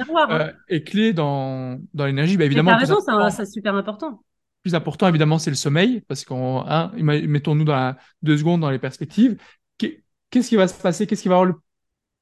est 0.67 0.83
clé 0.83 1.13
dans, 1.13 1.79
dans 1.93 2.05
l'énergie. 2.05 2.37
Bah, 2.37 2.45
évidemment, 2.45 2.71
as 2.71 2.77
raison, 2.77 2.97
c'est 3.29 3.45
super 3.45 3.75
important. 3.75 4.21
Plus 4.63 4.75
important, 4.75 5.07
évidemment, 5.07 5.39
c'est 5.39 5.49
le 5.49 5.55
sommeil, 5.55 6.01
parce 6.07 6.25
qu'on, 6.25 6.63
hein, 6.67 6.91
mettons-nous 6.95 7.63
dans 7.63 7.75
la, 7.75 7.97
deux 8.21 8.37
secondes 8.37 8.61
dans 8.61 8.69
les 8.69 8.79
perspectives. 8.79 9.37
Qu'est-ce 9.77 10.49
qui 10.49 10.55
va 10.57 10.67
se 10.67 10.79
passer? 10.79 11.07
Qu'est-ce 11.07 11.21
qui 11.21 11.29
va 11.29 11.35
avoir 11.35 11.53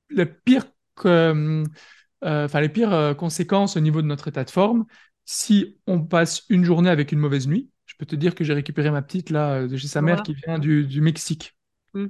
le, 0.09 0.25
pire 0.25 0.65
enfin, 2.21 2.61
les 2.61 2.69
pires 2.69 3.15
conséquences 3.17 3.77
au 3.77 3.79
niveau 3.79 4.01
de 4.01 4.07
notre 4.07 4.27
état 4.27 4.43
de 4.43 4.51
forme? 4.51 4.86
Si 5.25 5.79
on 5.88 6.01
passe 6.01 6.43
une 6.49 6.63
journée 6.63 6.91
avec 6.91 7.11
une 7.11 7.19
mauvaise 7.19 7.47
nuit 7.47 7.71
je 7.86 7.93
peux 7.97 8.05
te 8.05 8.15
dire 8.15 8.36
que 8.36 8.43
j'ai 8.43 8.53
récupéré 8.53 8.91
ma 8.91 9.01
petite 9.01 9.29
là 9.29 9.67
de 9.67 9.77
chez 9.77 9.88
sa 9.88 10.01
mère 10.01 10.23
qui 10.23 10.33
vient 10.33 10.59
du, 10.59 10.86
du 10.86 11.01
Mexique. 11.01 11.57
Mm. 11.93 12.07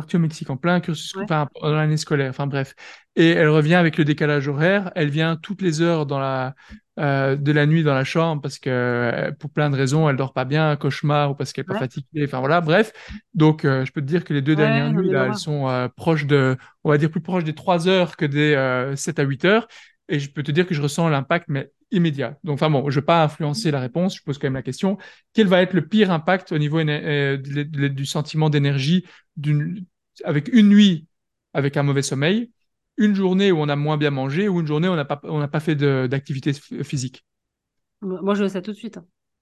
Partie 0.00 0.16
au 0.16 0.20
Mexique 0.20 0.50
en 0.50 0.56
plein 0.56 0.80
cursus, 0.80 1.14
enfin 1.22 1.48
dans 1.60 1.72
l'année 1.72 1.96
scolaire, 1.96 2.30
enfin 2.30 2.46
bref. 2.46 2.74
Et 3.16 3.30
elle 3.30 3.48
revient 3.48 3.74
avec 3.74 3.98
le 3.98 4.04
décalage 4.04 4.48
horaire. 4.48 4.92
Elle 4.94 5.10
vient 5.10 5.36
toutes 5.36 5.62
les 5.62 5.80
heures 5.82 6.06
dans 6.06 6.18
la 6.18 6.54
euh, 7.00 7.34
de 7.34 7.50
la 7.50 7.64
nuit 7.64 7.82
dans 7.82 7.94
la 7.94 8.04
chambre 8.04 8.42
parce 8.42 8.58
que 8.58 9.32
pour 9.38 9.50
plein 9.50 9.70
de 9.70 9.76
raisons, 9.76 10.08
elle 10.10 10.16
dort 10.16 10.34
pas 10.34 10.44
bien, 10.44 10.70
un 10.70 10.76
cauchemar 10.76 11.30
ou 11.30 11.34
parce 11.34 11.52
qu'elle 11.52 11.62
est 11.62 11.72
pas 11.72 11.78
fatiguée. 11.78 12.24
Enfin 12.24 12.40
voilà, 12.40 12.60
bref. 12.60 12.92
Donc 13.32 13.64
euh, 13.64 13.86
je 13.86 13.92
peux 13.92 14.02
te 14.02 14.06
dire 14.06 14.22
que 14.22 14.34
les 14.34 14.42
deux 14.42 14.54
dernières 14.54 14.92
nuits 14.92 15.10
là, 15.10 15.26
elles 15.26 15.36
sont 15.36 15.68
euh, 15.68 15.88
proches 15.88 16.26
de, 16.26 16.58
on 16.84 16.90
va 16.90 16.98
dire 16.98 17.10
plus 17.10 17.22
proches 17.22 17.44
des 17.44 17.54
3 17.54 17.88
heures 17.88 18.16
que 18.16 18.26
des 18.26 18.92
7 18.96 19.18
à 19.18 19.22
8 19.22 19.44
heures. 19.46 19.68
Et 20.10 20.18
je 20.18 20.30
peux 20.30 20.42
te 20.42 20.50
dire 20.50 20.66
que 20.66 20.74
je 20.74 20.82
ressens 20.82 21.08
l'impact, 21.08 21.46
mais 21.48 21.72
immédiat. 21.92 22.38
Donc, 22.44 22.54
enfin 22.54 22.68
bon, 22.68 22.90
je 22.90 22.96
ne 22.96 23.00
vais 23.00 23.06
pas 23.06 23.24
influencer 23.24 23.70
la 23.70 23.80
réponse, 23.80 24.16
je 24.16 24.22
pose 24.22 24.38
quand 24.38 24.46
même 24.46 24.54
la 24.54 24.62
question. 24.62 24.98
Quel 25.32 25.46
va 25.46 25.62
être 25.62 25.72
le 25.72 25.86
pire 25.86 26.10
impact 26.10 26.52
au 26.52 26.58
niveau 26.58 26.78
euh, 26.80 27.36
du 27.38 28.06
sentiment 28.06 28.50
d'énergie 28.50 29.06
avec 30.24 30.50
une 30.52 30.68
nuit 30.68 31.06
avec 31.54 31.76
un 31.76 31.82
mauvais 31.82 32.02
sommeil, 32.02 32.50
une 32.96 33.14
journée 33.14 33.50
où 33.52 33.58
on 33.58 33.68
a 33.68 33.76
moins 33.76 33.96
bien 33.96 34.10
mangé 34.10 34.48
ou 34.48 34.60
une 34.60 34.66
journée 34.66 34.88
où 34.88 34.92
on 34.92 34.96
n'a 34.96 35.04
pas, 35.04 35.16
pas 35.16 35.60
fait 35.60 35.74
d'activité 35.74 36.52
physique? 36.52 37.24
Moi, 38.02 38.34
je 38.34 38.42
le 38.42 38.48
sais 38.48 38.62
tout 38.62 38.72
de 38.72 38.76
suite. 38.76 38.98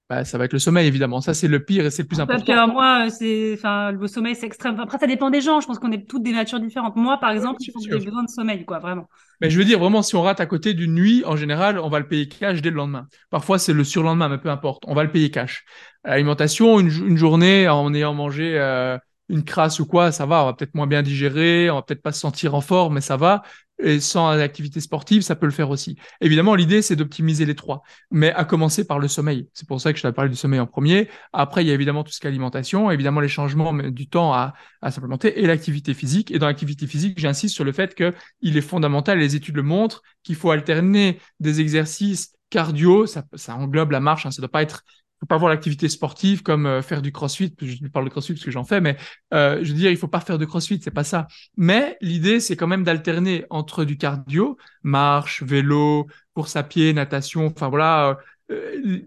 Bah, 0.09 0.25
ça 0.25 0.39
va 0.39 0.45
être 0.45 0.53
le 0.53 0.59
sommeil, 0.59 0.87
évidemment. 0.87 1.21
Ça, 1.21 1.35
c'est 1.35 1.47
le 1.47 1.63
pire 1.63 1.85
et 1.85 1.91
c'est 1.91 2.01
le 2.01 2.07
plus 2.07 2.19
important. 2.19 2.43
Parce 2.43 2.67
que 2.67 2.71
moi, 2.71 3.09
c'est, 3.11 3.53
enfin, 3.53 3.91
le 3.91 4.07
sommeil, 4.07 4.35
c'est 4.35 4.47
extrême. 4.47 4.79
Après, 4.79 4.97
ça 4.97 5.05
dépend 5.05 5.29
des 5.29 5.39
gens. 5.39 5.61
Je 5.61 5.67
pense 5.67 5.77
qu'on 5.77 5.91
est 5.91 6.09
toutes 6.09 6.23
des 6.23 6.31
natures 6.31 6.59
différentes. 6.59 6.95
Moi, 6.95 7.19
par 7.19 7.29
exemple, 7.29 7.59
j'ai 7.61 7.99
besoin 7.99 8.23
de 8.23 8.29
sommeil, 8.29 8.65
quoi, 8.65 8.79
vraiment. 8.79 9.07
Mais 9.39 9.51
je 9.51 9.57
veux 9.59 9.65
dire, 9.65 9.77
vraiment, 9.77 10.01
si 10.01 10.15
on 10.15 10.23
rate 10.23 10.39
à 10.39 10.47
côté 10.47 10.73
d'une 10.73 10.95
nuit, 10.95 11.23
en 11.25 11.35
général, 11.35 11.77
on 11.77 11.89
va 11.89 11.99
le 11.99 12.07
payer 12.07 12.27
cash 12.27 12.59
dès 12.63 12.71
le 12.71 12.77
lendemain. 12.77 13.07
Parfois, 13.29 13.59
c'est 13.59 13.71
le 13.71 13.83
surlendemain, 13.83 14.29
mais 14.29 14.39
peu 14.39 14.49
importe. 14.49 14.81
On 14.87 14.95
va 14.95 15.03
le 15.03 15.11
payer 15.11 15.29
cash. 15.29 15.63
L'alimentation, 16.03 16.79
une, 16.79 16.87
une, 16.87 17.17
journée 17.17 17.67
en 17.67 17.93
ayant 17.93 18.15
mangé 18.15 18.57
euh, 18.57 18.97
une 19.29 19.43
crasse 19.43 19.79
ou 19.79 19.85
quoi, 19.85 20.11
ça 20.11 20.25
va. 20.25 20.43
On 20.43 20.45
va 20.47 20.53
peut-être 20.53 20.75
moins 20.75 20.87
bien 20.87 21.03
digérer, 21.03 21.69
on 21.69 21.75
va 21.75 21.81
peut-être 21.83 22.01
pas 22.01 22.11
se 22.11 22.19
sentir 22.19 22.55
en 22.55 22.61
forme, 22.61 22.95
mais 22.95 23.01
ça 23.01 23.17
va 23.17 23.43
et 23.81 23.99
sans 23.99 24.29
activité 24.29 24.81
sportive, 24.81 25.21
ça 25.21 25.35
peut 25.35 25.45
le 25.45 25.51
faire 25.51 25.69
aussi. 25.69 25.97
Évidemment, 26.21 26.55
l'idée, 26.55 26.81
c'est 26.81 26.95
d'optimiser 26.95 27.45
les 27.45 27.55
trois, 27.55 27.81
mais 28.11 28.31
à 28.33 28.43
commencer 28.43 28.85
par 28.85 28.99
le 28.99 29.07
sommeil. 29.07 29.49
C'est 29.53 29.67
pour 29.67 29.79
ça 29.79 29.93
que 29.93 29.99
je 29.99 30.03
t'ai 30.03 30.11
parlé 30.11 30.29
du 30.29 30.35
sommeil 30.35 30.59
en 30.59 30.67
premier. 30.67 31.07
Après, 31.33 31.63
il 31.63 31.67
y 31.67 31.71
a 31.71 31.73
évidemment 31.73 32.03
tout 32.03 32.11
ce 32.11 32.19
qui 32.19 32.27
est 32.27 32.29
alimentation, 32.29 32.91
évidemment 32.91 33.21
les 33.21 33.29
changements 33.29 33.73
du 33.73 34.07
temps 34.09 34.33
à, 34.33 34.53
à 34.81 34.91
s'implémenter 34.91 35.39
et 35.39 35.47
l'activité 35.47 35.93
physique. 35.93 36.31
Et 36.31 36.39
dans 36.39 36.47
l'activité 36.47 36.87
physique, 36.87 37.19
j'insiste 37.19 37.55
sur 37.55 37.63
le 37.63 37.71
fait 37.71 37.95
qu'il 37.95 38.57
est 38.57 38.61
fondamental, 38.61 39.17
les 39.17 39.35
études 39.35 39.55
le 39.55 39.63
montrent, 39.63 40.03
qu'il 40.23 40.35
faut 40.35 40.51
alterner 40.51 41.19
des 41.39 41.61
exercices 41.61 42.33
cardio, 42.49 43.05
ça, 43.05 43.23
ça 43.35 43.55
englobe 43.55 43.91
la 43.91 43.99
marche, 43.99 44.25
hein, 44.25 44.31
ça 44.31 44.41
ne 44.41 44.47
doit 44.47 44.51
pas 44.51 44.63
être 44.63 44.83
faut 45.19 45.25
pas 45.25 45.37
voir 45.37 45.49
l'activité 45.49 45.89
sportive 45.89 46.43
comme 46.43 46.65
euh, 46.65 46.81
faire 46.81 47.01
du 47.01 47.11
crossfit. 47.11 47.53
Je 47.61 47.87
parle 47.87 48.05
de 48.05 48.09
crossfit 48.09 48.33
parce 48.33 48.45
que 48.45 48.51
j'en 48.51 48.63
fais, 48.63 48.79
mais 48.79 48.97
euh, 49.33 49.59
je 49.61 49.71
veux 49.71 49.77
dire, 49.77 49.91
il 49.91 49.97
faut 49.97 50.07
pas 50.07 50.21
faire 50.21 50.37
de 50.37 50.45
crossfit, 50.45 50.79
c'est 50.81 50.91
pas 50.91 51.03
ça. 51.03 51.27
Mais 51.57 51.97
l'idée, 52.01 52.39
c'est 52.39 52.55
quand 52.55 52.67
même 52.67 52.83
d'alterner 52.83 53.45
entre 53.49 53.83
du 53.83 53.97
cardio, 53.97 54.57
marche, 54.83 55.43
vélo, 55.43 56.07
course 56.33 56.55
à 56.55 56.63
pied, 56.63 56.93
natation, 56.93 57.47
enfin 57.47 57.67
voilà, 57.67 58.17
euh, 58.51 59.01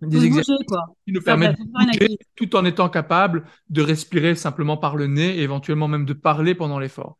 des 0.00 0.24
exercices 0.24 0.56
qui 1.04 1.12
nous 1.12 1.20
permettent 1.20 1.58
de 1.58 1.64
bouger 1.64 2.18
tout 2.36 2.56
en 2.56 2.64
étant 2.64 2.88
capable 2.88 3.44
de 3.68 3.82
respirer 3.82 4.34
simplement 4.34 4.76
par 4.76 4.96
le 4.96 5.08
nez 5.08 5.38
et 5.38 5.42
éventuellement 5.42 5.88
même 5.88 6.06
de 6.06 6.12
parler 6.12 6.54
pendant 6.54 6.78
l'effort. 6.78 7.18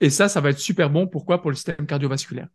Et 0.00 0.10
ça, 0.10 0.28
ça 0.28 0.40
va 0.40 0.50
être 0.50 0.58
super 0.58 0.90
bon. 0.90 1.08
Pourquoi? 1.08 1.42
Pour 1.42 1.50
le 1.50 1.56
système 1.56 1.86
cardiovasculaire 1.86 2.48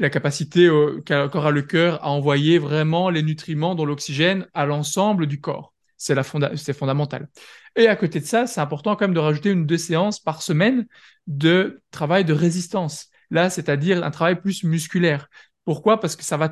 la 0.00 0.10
capacité 0.10 0.68
qu'a 1.04 1.24
encore 1.24 1.50
le 1.52 1.62
cœur 1.62 2.02
à 2.04 2.10
envoyer 2.10 2.58
vraiment 2.58 3.10
les 3.10 3.22
nutriments 3.22 3.74
dans 3.74 3.84
l'oxygène 3.84 4.46
à 4.54 4.66
l'ensemble 4.66 5.26
du 5.26 5.40
corps. 5.40 5.74
C'est 5.96 6.72
fondamental. 6.72 7.28
Et 7.76 7.86
à 7.86 7.94
côté 7.96 8.20
de 8.20 8.24
ça, 8.24 8.46
c'est 8.46 8.60
important 8.60 8.96
quand 8.96 9.04
même 9.04 9.14
de 9.14 9.20
rajouter 9.20 9.50
une 9.50 9.66
deux 9.66 9.76
séances 9.76 10.18
par 10.18 10.42
semaine 10.42 10.86
de 11.26 11.82
travail 11.90 12.24
de 12.24 12.32
résistance. 12.32 13.08
là, 13.30 13.50
c'est-à-dire 13.50 14.02
un 14.02 14.10
travail 14.10 14.40
plus 14.40 14.64
musculaire. 14.64 15.28
Pourquoi? 15.64 16.00
Parce 16.00 16.16
que 16.16 16.24
ça 16.24 16.36
va. 16.36 16.50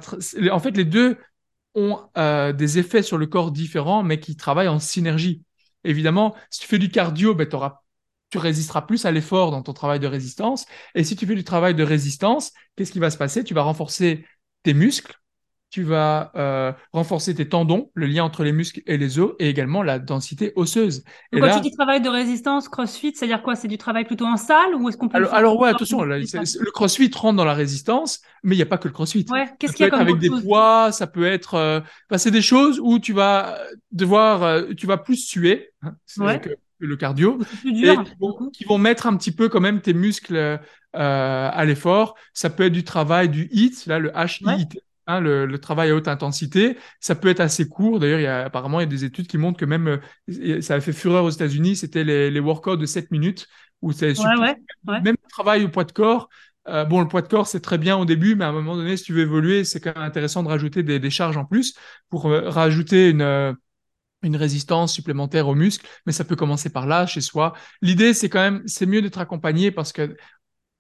En 0.53 0.61
fait, 0.61 0.77
les 0.77 0.85
deux 0.85 1.17
ont 1.75 1.99
euh, 2.17 2.53
des 2.53 2.79
effets 2.79 3.03
sur 3.03 3.19
le 3.19 3.27
corps 3.27 3.51
différents, 3.51 4.03
mais 4.03 4.21
qui 4.21 4.37
travaillent 4.37 4.69
en 4.69 4.79
synergie. 4.79 5.43
Évidemment, 5.85 6.37
si 6.51 6.61
tu 6.61 6.67
fais 6.69 6.79
du 6.79 6.91
cardio, 6.91 7.35
ben, 7.35 7.49
tu 7.49 7.57
résisteras 8.37 8.83
plus 8.83 9.07
à 9.07 9.11
l'effort 9.11 9.51
dans 9.51 9.63
ton 9.63 9.73
travail 9.73 10.01
de 10.01 10.07
résistance. 10.07 10.67
Et 10.95 11.05
si 11.05 11.17
tu 11.17 11.27
fais 11.27 11.35
du 11.35 11.45
travail 11.45 11.75
de 11.75 11.83
résistance, 11.83 12.53
qu'est-ce 12.77 12.93
qui 12.93 12.99
va 12.99 13.11
se 13.11 13.17
passer? 13.17 13.45
Tu 13.45 13.55
vas 13.55 13.63
renforcer 13.63 14.27
tes 14.65 14.75
muscles, 14.75 15.19
tu 15.71 15.83
vas 15.83 16.33
euh, 16.35 16.73
renforcer 16.93 17.35
tes 17.35 17.49
tendons, 17.49 17.91
le 17.93 18.07
lien 18.07 18.25
entre 18.25 18.43
les 18.43 18.53
muscles 18.53 18.81
et 18.87 18.97
les 18.97 19.19
os, 19.19 19.33
et 19.39 19.49
également 19.49 19.83
la 19.83 19.99
densité 19.99 20.53
osseuse. 20.57 21.05
Et 21.33 21.41
quand 21.41 21.55
tu 21.57 21.61
dis 21.61 21.71
travail 21.73 22.01
de 22.01 22.09
résistance, 22.09 22.69
CrossFit, 22.69 23.13
c'est-à-dire 23.15 23.43
quoi? 23.43 23.55
C'est 23.55 23.69
du 23.69 23.77
travail 23.77 24.05
plutôt 24.05 24.25
en 24.25 24.39
salle 24.39 24.75
ou 24.75 24.89
est-ce 24.89 24.97
qu'on 24.97 25.09
peut 25.09 25.17
Alors, 25.17 25.35
alors 25.35 25.59
ouais, 25.59 25.69
attention, 25.69 26.03
le 26.03 26.71
CrossFit 26.71 27.11
rentre 27.15 27.37
dans 27.37 27.45
la 27.45 27.55
résistance, 27.55 28.21
mais 28.43 28.55
il 28.55 28.59
n'y 28.59 28.63
a 28.63 28.67
pas 28.67 28.79
que 28.79 28.89
le 28.89 28.95
CrossFit. 28.95 29.27
Ouais, 29.31 29.49
qu'est-ce 29.59 29.75
qu'il 29.75 29.85
y 29.85 29.87
a 29.87 29.91
comme 29.91 30.01
avec 30.01 30.19
des 30.19 30.31
poids, 30.31 30.91
ça 30.91 31.07
peut 31.07 31.27
être, 31.27 31.55
euh, 31.55 31.81
bah, 32.09 32.17
c'est 32.17 32.31
des 32.31 32.43
choses 32.43 32.81
où 32.81 32.99
tu 32.99 33.13
vas 33.13 33.59
devoir, 33.93 34.43
euh, 34.43 34.73
tu 34.75 34.87
vas 34.87 34.97
plus 34.97 35.17
suer 35.17 35.71
hein, 35.83 35.95
que 36.39 36.51
le 36.79 36.97
cardio, 36.97 37.39
dur, 37.65 37.93
et 37.93 38.51
qui 38.53 38.65
vont, 38.65 38.79
mettre 38.79 39.07
un 39.07 39.17
petit 39.17 39.33
peu 39.33 39.49
quand 39.49 39.61
même 39.61 39.81
tes 39.81 39.95
muscles 39.95 40.37
euh, 40.37 40.59
à 40.95 41.65
l'effort. 41.65 42.15
Ça 42.33 42.51
peut 42.51 42.65
être 42.65 42.73
du 42.73 42.85
travail 42.85 43.29
du 43.29 43.49
HIIT, 43.51 43.87
là 43.87 43.99
le 43.99 44.13
HIIT, 44.15 44.81
Hein, 45.11 45.21
le, 45.23 45.59
travail 45.59 45.89
à 45.91 45.95
haute 45.95 46.07
intensité, 46.07 46.77
ça 47.01 47.15
peut 47.15 47.29
être 47.29 47.41
assez 47.41 47.67
court. 47.67 47.99
D'ailleurs, 47.99 48.21
il 48.21 48.25
y 48.25 48.27
a, 48.27 48.45
apparemment, 48.45 48.79
il 48.79 48.83
y 48.83 48.87
a 48.87 48.91
des 48.91 49.07
études 49.07 49.27
qui 49.27 49.39
montrent 49.39 49.59
que 49.59 49.65
même, 49.65 49.99
euh, 50.29 50.61
ça 50.61 50.75
a 50.75 50.81
fait 50.83 50.93
fureur 50.93 51.25
aux 51.25 51.31
États-Unis, 51.31 51.77
c'était 51.77 52.05
les, 52.05 52.31
les 52.31 52.41
workouts 52.41 52.77
de 52.77 52.85
7 52.85 53.11
minutes, 53.11 53.49
où 53.81 53.93
c'est 53.93 54.19
ouais, 54.21 54.57
même 54.87 55.17
le 55.23 55.31
travail 55.31 55.65
au 55.65 55.71
poids 55.71 55.85
de 55.85 55.93
corps. 55.93 56.29
Euh, 56.69 56.85
bon, 56.85 57.01
le 57.01 57.09
poids 57.09 57.23
de 57.23 57.29
corps, 57.29 57.47
c'est 57.47 57.61
très 57.61 57.79
bien 57.79 57.97
au 57.97 58.05
début, 58.05 58.35
mais 58.35 58.45
à 58.45 58.49
un 58.49 58.53
moment 58.53 58.77
donné, 58.77 58.99
si 58.99 59.05
tu 59.05 59.15
veux 59.15 59.23
évoluer, 59.23 59.65
c'est 59.65 59.81
quand 59.81 59.95
même 59.95 60.05
intéressant 60.05 60.43
de 60.43 60.49
rajouter 60.49 60.83
des, 60.83 60.99
des 60.99 61.11
charges 61.11 61.39
en 61.39 61.47
plus 61.47 61.75
pour 62.11 62.25
rajouter 62.25 63.09
une, 63.09 63.57
une 64.23 64.37
résistance 64.37 64.93
supplémentaire 64.93 65.49
aux 65.49 65.55
muscles, 65.55 65.87
mais 66.07 66.13
ça 66.13 66.25
peut 66.25 66.37
commencer 66.37 66.71
par 66.71 66.87
là, 66.87 67.07
chez 67.07 67.21
soi. 67.21 67.55
L'idée, 67.83 68.15
c'est 68.15 68.29
quand 68.29 68.41
même, 68.41 68.63
c'est 68.67 68.87
mieux 68.87 69.03
d'être 69.03 69.19
accompagné 69.19 69.71
parce 69.71 69.93
que 69.93 70.17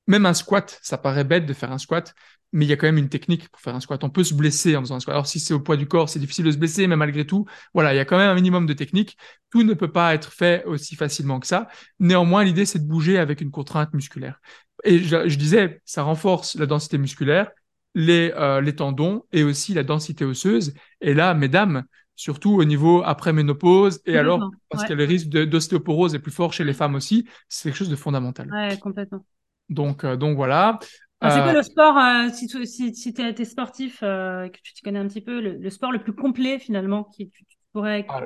même 0.06 0.27
un 0.27 0.35
squat, 0.35 0.78
ça 0.82 0.98
paraît 0.98 1.24
bête 1.24 1.47
de 1.47 1.52
faire 1.52 1.70
un 1.70 1.78
squat, 1.78 2.15
mais 2.52 2.65
il 2.65 2.69
y 2.69 2.73
a 2.73 2.77
quand 2.77 2.86
même 2.86 2.98
une 2.98 3.10
technique 3.10 3.48
pour 3.51 3.60
faire 3.60 3.74
un 3.74 3.81
squat. 3.81 4.02
On 4.05 4.10
peut 4.10 4.24
se 4.24 4.35
blesser 4.35 4.74
en 4.77 4.81
faisant 4.81 4.97
un 4.97 5.01
squat. 5.01 5.15
Alors 5.15 5.27
si 5.27 5.39
c'est 5.39 5.55
au 5.55 5.60
poids 5.60 5.77
du 5.77 5.86
corps, 5.86 6.09
c'est 6.09 6.19
difficile 6.19 6.47
de 6.47 6.51
se 6.51 6.56
blesser, 6.56 6.86
mais 6.86 6.97
malgré 6.97 7.27
tout, 7.27 7.44
voilà, 7.74 7.93
il 7.93 7.97
y 7.97 8.01
a 8.01 8.05
quand 8.05 8.16
même 8.16 8.31
un 8.31 8.35
minimum 8.35 8.66
de 8.66 8.73
technique. 8.73 9.19
Tout 9.51 9.62
ne 9.62 9.74
peut 9.74 9.93
pas 9.93 10.15
être 10.15 10.32
fait 10.32 10.65
aussi 10.65 10.97
facilement 10.97 11.40
que 11.40 11.47
ça. 11.47 11.69
Néanmoins, 12.01 12.44
l'idée, 12.44 12.65
c'est 12.65 12.78
de 12.78 12.89
bouger 12.89 13.19
avec 13.19 13.40
une 13.40 13.51
contrainte 13.51 13.93
musculaire. 13.93 14.40
Et 14.85 14.98
je, 15.01 15.36
disais, 15.36 15.81
ça 15.85 16.02
renforce 16.02 16.55
la 16.55 16.66
densité 16.66 16.98
musculaire, 16.98 17.51
euh, 17.97 18.60
les 18.60 18.74
tendons 18.77 19.24
et 19.32 19.43
aussi 19.43 19.74
la 19.74 19.82
densité 19.82 20.24
osseuse. 20.24 20.73
Et 21.01 21.15
là, 21.15 21.35
mesdames, 21.35 21.85
surtout 22.19 22.51
au 22.51 22.65
niveau 22.65 23.03
après 23.05 23.32
ménopause, 23.32 24.01
et 24.05 24.19
alors, 24.19 24.51
parce 24.70 24.85
que 24.85 24.93
le 24.93 25.05
risque 25.05 25.28
d'ostéoporose 25.28 26.16
est 26.16 26.19
plus 26.19 26.32
fort 26.32 26.53
chez 26.53 26.65
les 26.65 26.73
femmes 26.73 26.97
aussi, 26.97 27.28
c'est 27.49 27.69
quelque 27.69 27.78
chose 27.78 27.89
de 27.89 27.97
fondamental. 27.97 28.51
Ouais, 28.53 28.77
complètement. 28.77 29.24
Donc, 29.69 30.03
euh, 30.03 30.16
donc 30.16 30.35
voilà. 30.35 30.81
c'est 31.23 31.28
quoi 31.28 31.51
euh, 31.51 31.53
le 31.53 31.62
sport, 31.62 31.97
euh, 31.97 32.28
si 32.32 32.49
tu 32.49 32.66
si, 32.66 32.93
si 32.93 33.15
es, 33.16 33.45
sportif, 33.45 34.01
que 34.01 34.61
tu 34.65 34.74
te 34.74 34.81
connais 34.82 34.99
un 34.99 35.07
petit 35.07 35.20
peu, 35.20 35.40
le, 35.40 35.70
sport 35.70 35.93
le 35.93 36.01
plus 36.01 36.12
complet 36.12 36.59
finalement 36.59 37.05
qui 37.05 37.31
tu, 37.31 37.45
pourrais, 37.73 38.05
ah, 38.09 38.23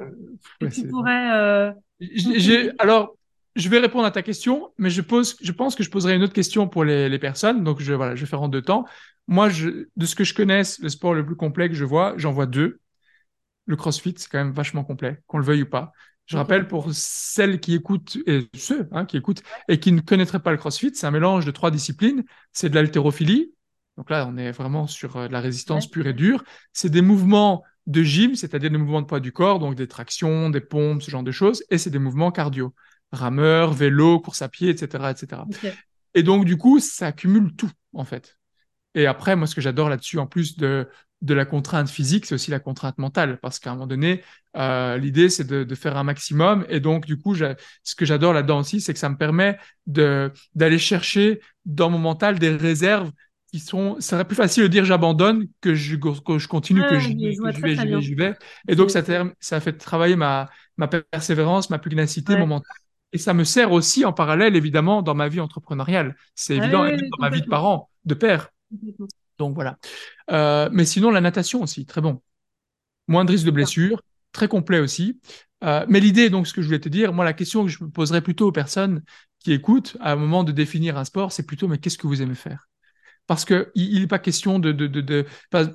tu 0.73 0.89
pourrais. 0.89 1.75
J'ai, 2.01 2.71
alors, 2.79 3.15
je 3.57 3.69
vais 3.69 3.79
répondre 3.79 4.07
à 4.07 4.11
ta 4.11 4.23
question, 4.23 4.73
mais 4.79 4.89
je 4.89 5.03
pose, 5.03 5.37
je 5.43 5.53
pense 5.53 5.75
que 5.75 5.83
je 5.83 5.91
poserai 5.91 6.15
une 6.15 6.23
autre 6.23 6.33
question 6.33 6.67
pour 6.67 6.85
les, 6.85 7.11
les 7.11 7.19
personnes. 7.19 7.63
Donc, 7.63 7.83
je, 7.83 7.93
voilà, 7.93 8.15
je 8.15 8.23
vais 8.23 8.27
faire 8.27 8.41
en 8.41 8.49
deux 8.49 8.63
temps. 8.63 8.87
Moi, 9.29 9.51
je, 9.51 9.87
de 9.95 10.07
ce 10.07 10.15
que 10.15 10.25
je 10.25 10.33
connaisse, 10.33 10.79
le 10.79 10.89
sport 10.89 11.13
le 11.13 11.27
plus 11.27 11.37
complet 11.37 11.69
que 11.69 11.75
je 11.75 11.85
vois, 11.85 12.15
j'en 12.17 12.33
vois 12.33 12.47
deux. 12.47 12.81
Le 13.67 13.77
CrossFit, 13.77 14.15
c'est 14.17 14.29
quand 14.29 14.39
même 14.39 14.53
vachement 14.53 14.85
complet, 14.85 15.23
qu'on 15.27 15.39
le 15.39 15.45
veuille 15.45 15.63
ou 15.63 15.71
pas. 15.71 15.93
Je 16.27 16.37
rappelle 16.37 16.69
pour 16.69 16.89
celles 16.93 17.61
qui 17.61 17.75
écoutent 17.75 18.17
et 18.27 18.49
ceux 18.55 18.89
hein, 18.93 19.05
qui 19.05 19.17
écoutent 19.17 19.43
et 19.69 19.81
qui 19.81 19.93
ne 19.93 20.01
connaîtraient 20.01 20.41
pas 20.41 20.53
le 20.53 20.57
CrossFit, 20.57 20.93
c'est 20.95 21.07
un 21.07 21.11
mélange 21.11 21.45
de 21.45 21.51
trois 21.51 21.71
disciplines. 21.71 22.25
C'est 22.53 22.71
de 22.71 22.75
l'haltérophilie. 22.75 23.53
Donc 23.97 24.09
là, 24.09 24.27
on 24.31 24.37
est 24.37 24.53
vraiment 24.53 24.87
sur 24.87 25.17
euh, 25.17 25.29
de 25.29 25.33
la 25.33 25.41
résistance 25.41 25.91
pure 25.91 26.07
et 26.07 26.15
dure. 26.15 26.45
C'est 26.73 26.89
des 26.89 27.03
mouvements 27.03 27.65
de 27.87 28.03
gym, 28.03 28.35
c'est-à-dire 28.35 28.71
des 28.71 28.79
mouvements 28.79 29.03
de 29.03 29.07
poids 29.07 29.21
du 29.21 29.33
corps, 29.33 29.59
donc 29.59 29.75
des 29.75 29.89
tractions, 29.89 30.49
des 30.49 30.61
pompes, 30.61 31.03
ce 31.03 31.11
genre 31.11 31.23
de 31.23 31.33
choses. 31.33 31.65
Et 31.71 31.79
c'est 31.79 31.91
des 31.91 31.99
mouvements 31.99 32.31
cardio. 32.31 32.75
Rameur, 33.11 33.73
vélo, 33.73 34.21
course 34.21 34.41
à 34.41 34.49
pied, 34.49 34.71
etc., 34.71 35.11
etc. 35.11 35.43
Et 36.15 36.23
donc, 36.23 36.47
du 36.47 36.57
coup, 36.57 36.79
ça 36.79 37.09
accumule 37.09 37.55
tout, 37.57 37.71
en 37.93 38.05
fait. 38.05 38.39
Et 38.95 39.07
après, 39.07 39.37
moi, 39.37 39.47
ce 39.47 39.55
que 39.55 39.61
j'adore 39.61 39.91
là-dessus, 39.91 40.19
en 40.19 40.27
plus 40.27 40.57
de, 40.57 40.89
de 41.23 41.35
la 41.35 41.45
contrainte 41.45 41.89
physique, 41.89 42.27
c'est 42.27 42.35
aussi 42.35 42.51
la 42.51 42.59
contrainte 42.59 42.99
mentale, 42.99 43.39
parce 43.41 43.59
qu'à 43.59 43.71
un 43.71 43.75
moment 43.75 43.87
donné, 43.87 44.23
euh, 44.57 44.99
l'idée 44.99 45.31
c'est 45.31 45.47
de, 45.47 45.75
faire 45.75 45.97
un 45.97 46.03
maximum, 46.03 46.67
et 46.69 46.81
donc 46.81 47.07
du 47.07 47.17
coup, 47.17 47.35
ce 47.35 47.95
que 47.97 48.05
j'adore 48.05 48.33
là-dedans 48.33 48.59
aussi, 48.59 48.81
c'est 48.81 48.93
que 48.93 48.99
ça 48.99 49.09
me 49.09 49.17
permet 49.17 49.57
d'aller 49.87 50.79
chercher 50.79 51.41
dans 51.65 51.89
mon 51.91 51.99
mental 51.99 52.39
des 52.39 52.51
réserves 52.51 53.11
qui 53.53 53.61
sont. 53.61 53.97
Ça 54.01 54.17
serait 54.17 54.25
plus 54.25 54.37
facile 54.37 54.65
de 54.65 54.69
dire 54.69 54.85
j'abandonne 54.85 55.47
que 55.61 55.75
je, 55.75 55.97
que 55.97 56.39
je 56.39 56.49
continue, 56.49 56.83
que, 56.89 56.99
je, 56.99 57.09
vais, 57.09 57.33
je 57.33 57.61
vais, 57.61 58.03
je 58.03 58.15
vais, 58.15 58.35
et 58.67 58.75
donc 58.75 58.91
ça 58.91 59.03
ça 59.39 59.61
fait 59.61 59.73
travailler 59.75 60.17
ma 60.17 60.49
ma 60.77 60.89
persévérance, 60.89 61.71
ma 61.71 61.79
pugnacité, 61.79 62.37
mon 62.37 62.47
mental. 62.47 62.77
Et 63.13 63.19
ça 63.19 63.35
me 63.35 63.45
sert 63.45 63.73
aussi 63.73 64.05
en 64.05 64.13
parallèle, 64.13 64.57
évidemment, 64.57 65.03
dans 65.03 65.15
ma 65.15 65.29
vie 65.29 65.41
entrepreneuriale. 65.41 66.17
C'est 66.35 66.57
évident, 66.57 66.87
et 66.87 66.97
dans 66.97 67.19
ma 67.21 67.29
vie 67.29 67.43
de 67.43 67.47
parent, 67.47 67.91
de 68.07 68.15
père. 68.15 68.49
Donc 69.39 69.55
voilà. 69.55 69.77
Euh, 70.31 70.69
mais 70.73 70.85
sinon, 70.85 71.11
la 71.11 71.21
natation 71.21 71.63
aussi, 71.63 71.87
très 71.87 72.01
bon. 72.01 72.23
Moins 73.09 73.25
de 73.25 73.33
risque 73.33 73.47
de 73.47 73.51
blessure, 73.51 74.03
très 74.33 74.49
complet 74.49 74.79
aussi. 74.79 75.21
Euh, 75.65 75.85
mais 75.89 76.01
l'idée, 76.01 76.31
donc, 76.31 76.47
ce 76.47 76.53
que 76.53 76.63
je 76.63 76.67
voulais 76.67 76.81
te 76.81 76.89
dire, 76.89 77.13
moi, 77.13 77.25
la 77.25 77.33
question 77.33 77.65
que 77.65 77.71
je 77.71 77.83
me 77.85 77.91
poserais 77.91 78.21
plutôt 78.21 78.49
aux 78.49 78.53
personnes 78.53 79.03
qui 79.39 79.53
écoutent 79.53 79.97
à 80.01 80.13
un 80.13 80.17
moment 80.17 80.45
de 80.45 80.53
définir 80.53 80.97
un 80.99 81.05
sport, 81.05 81.33
c'est 81.33 81.47
plutôt, 81.47 81.69
mais 81.69 81.79
qu'est-ce 81.79 81.99
que 81.99 82.07
vous 82.07 82.23
aimez 82.23 82.35
faire? 82.35 82.69
Parce 83.29 83.45
que 83.45 83.71
il 83.77 84.01
n'est 84.01 84.07
pas 84.09 84.19
question 84.19 84.59
de, 84.59 84.73
de, 84.73 84.89
de, 84.89 85.01
de, 85.01 85.27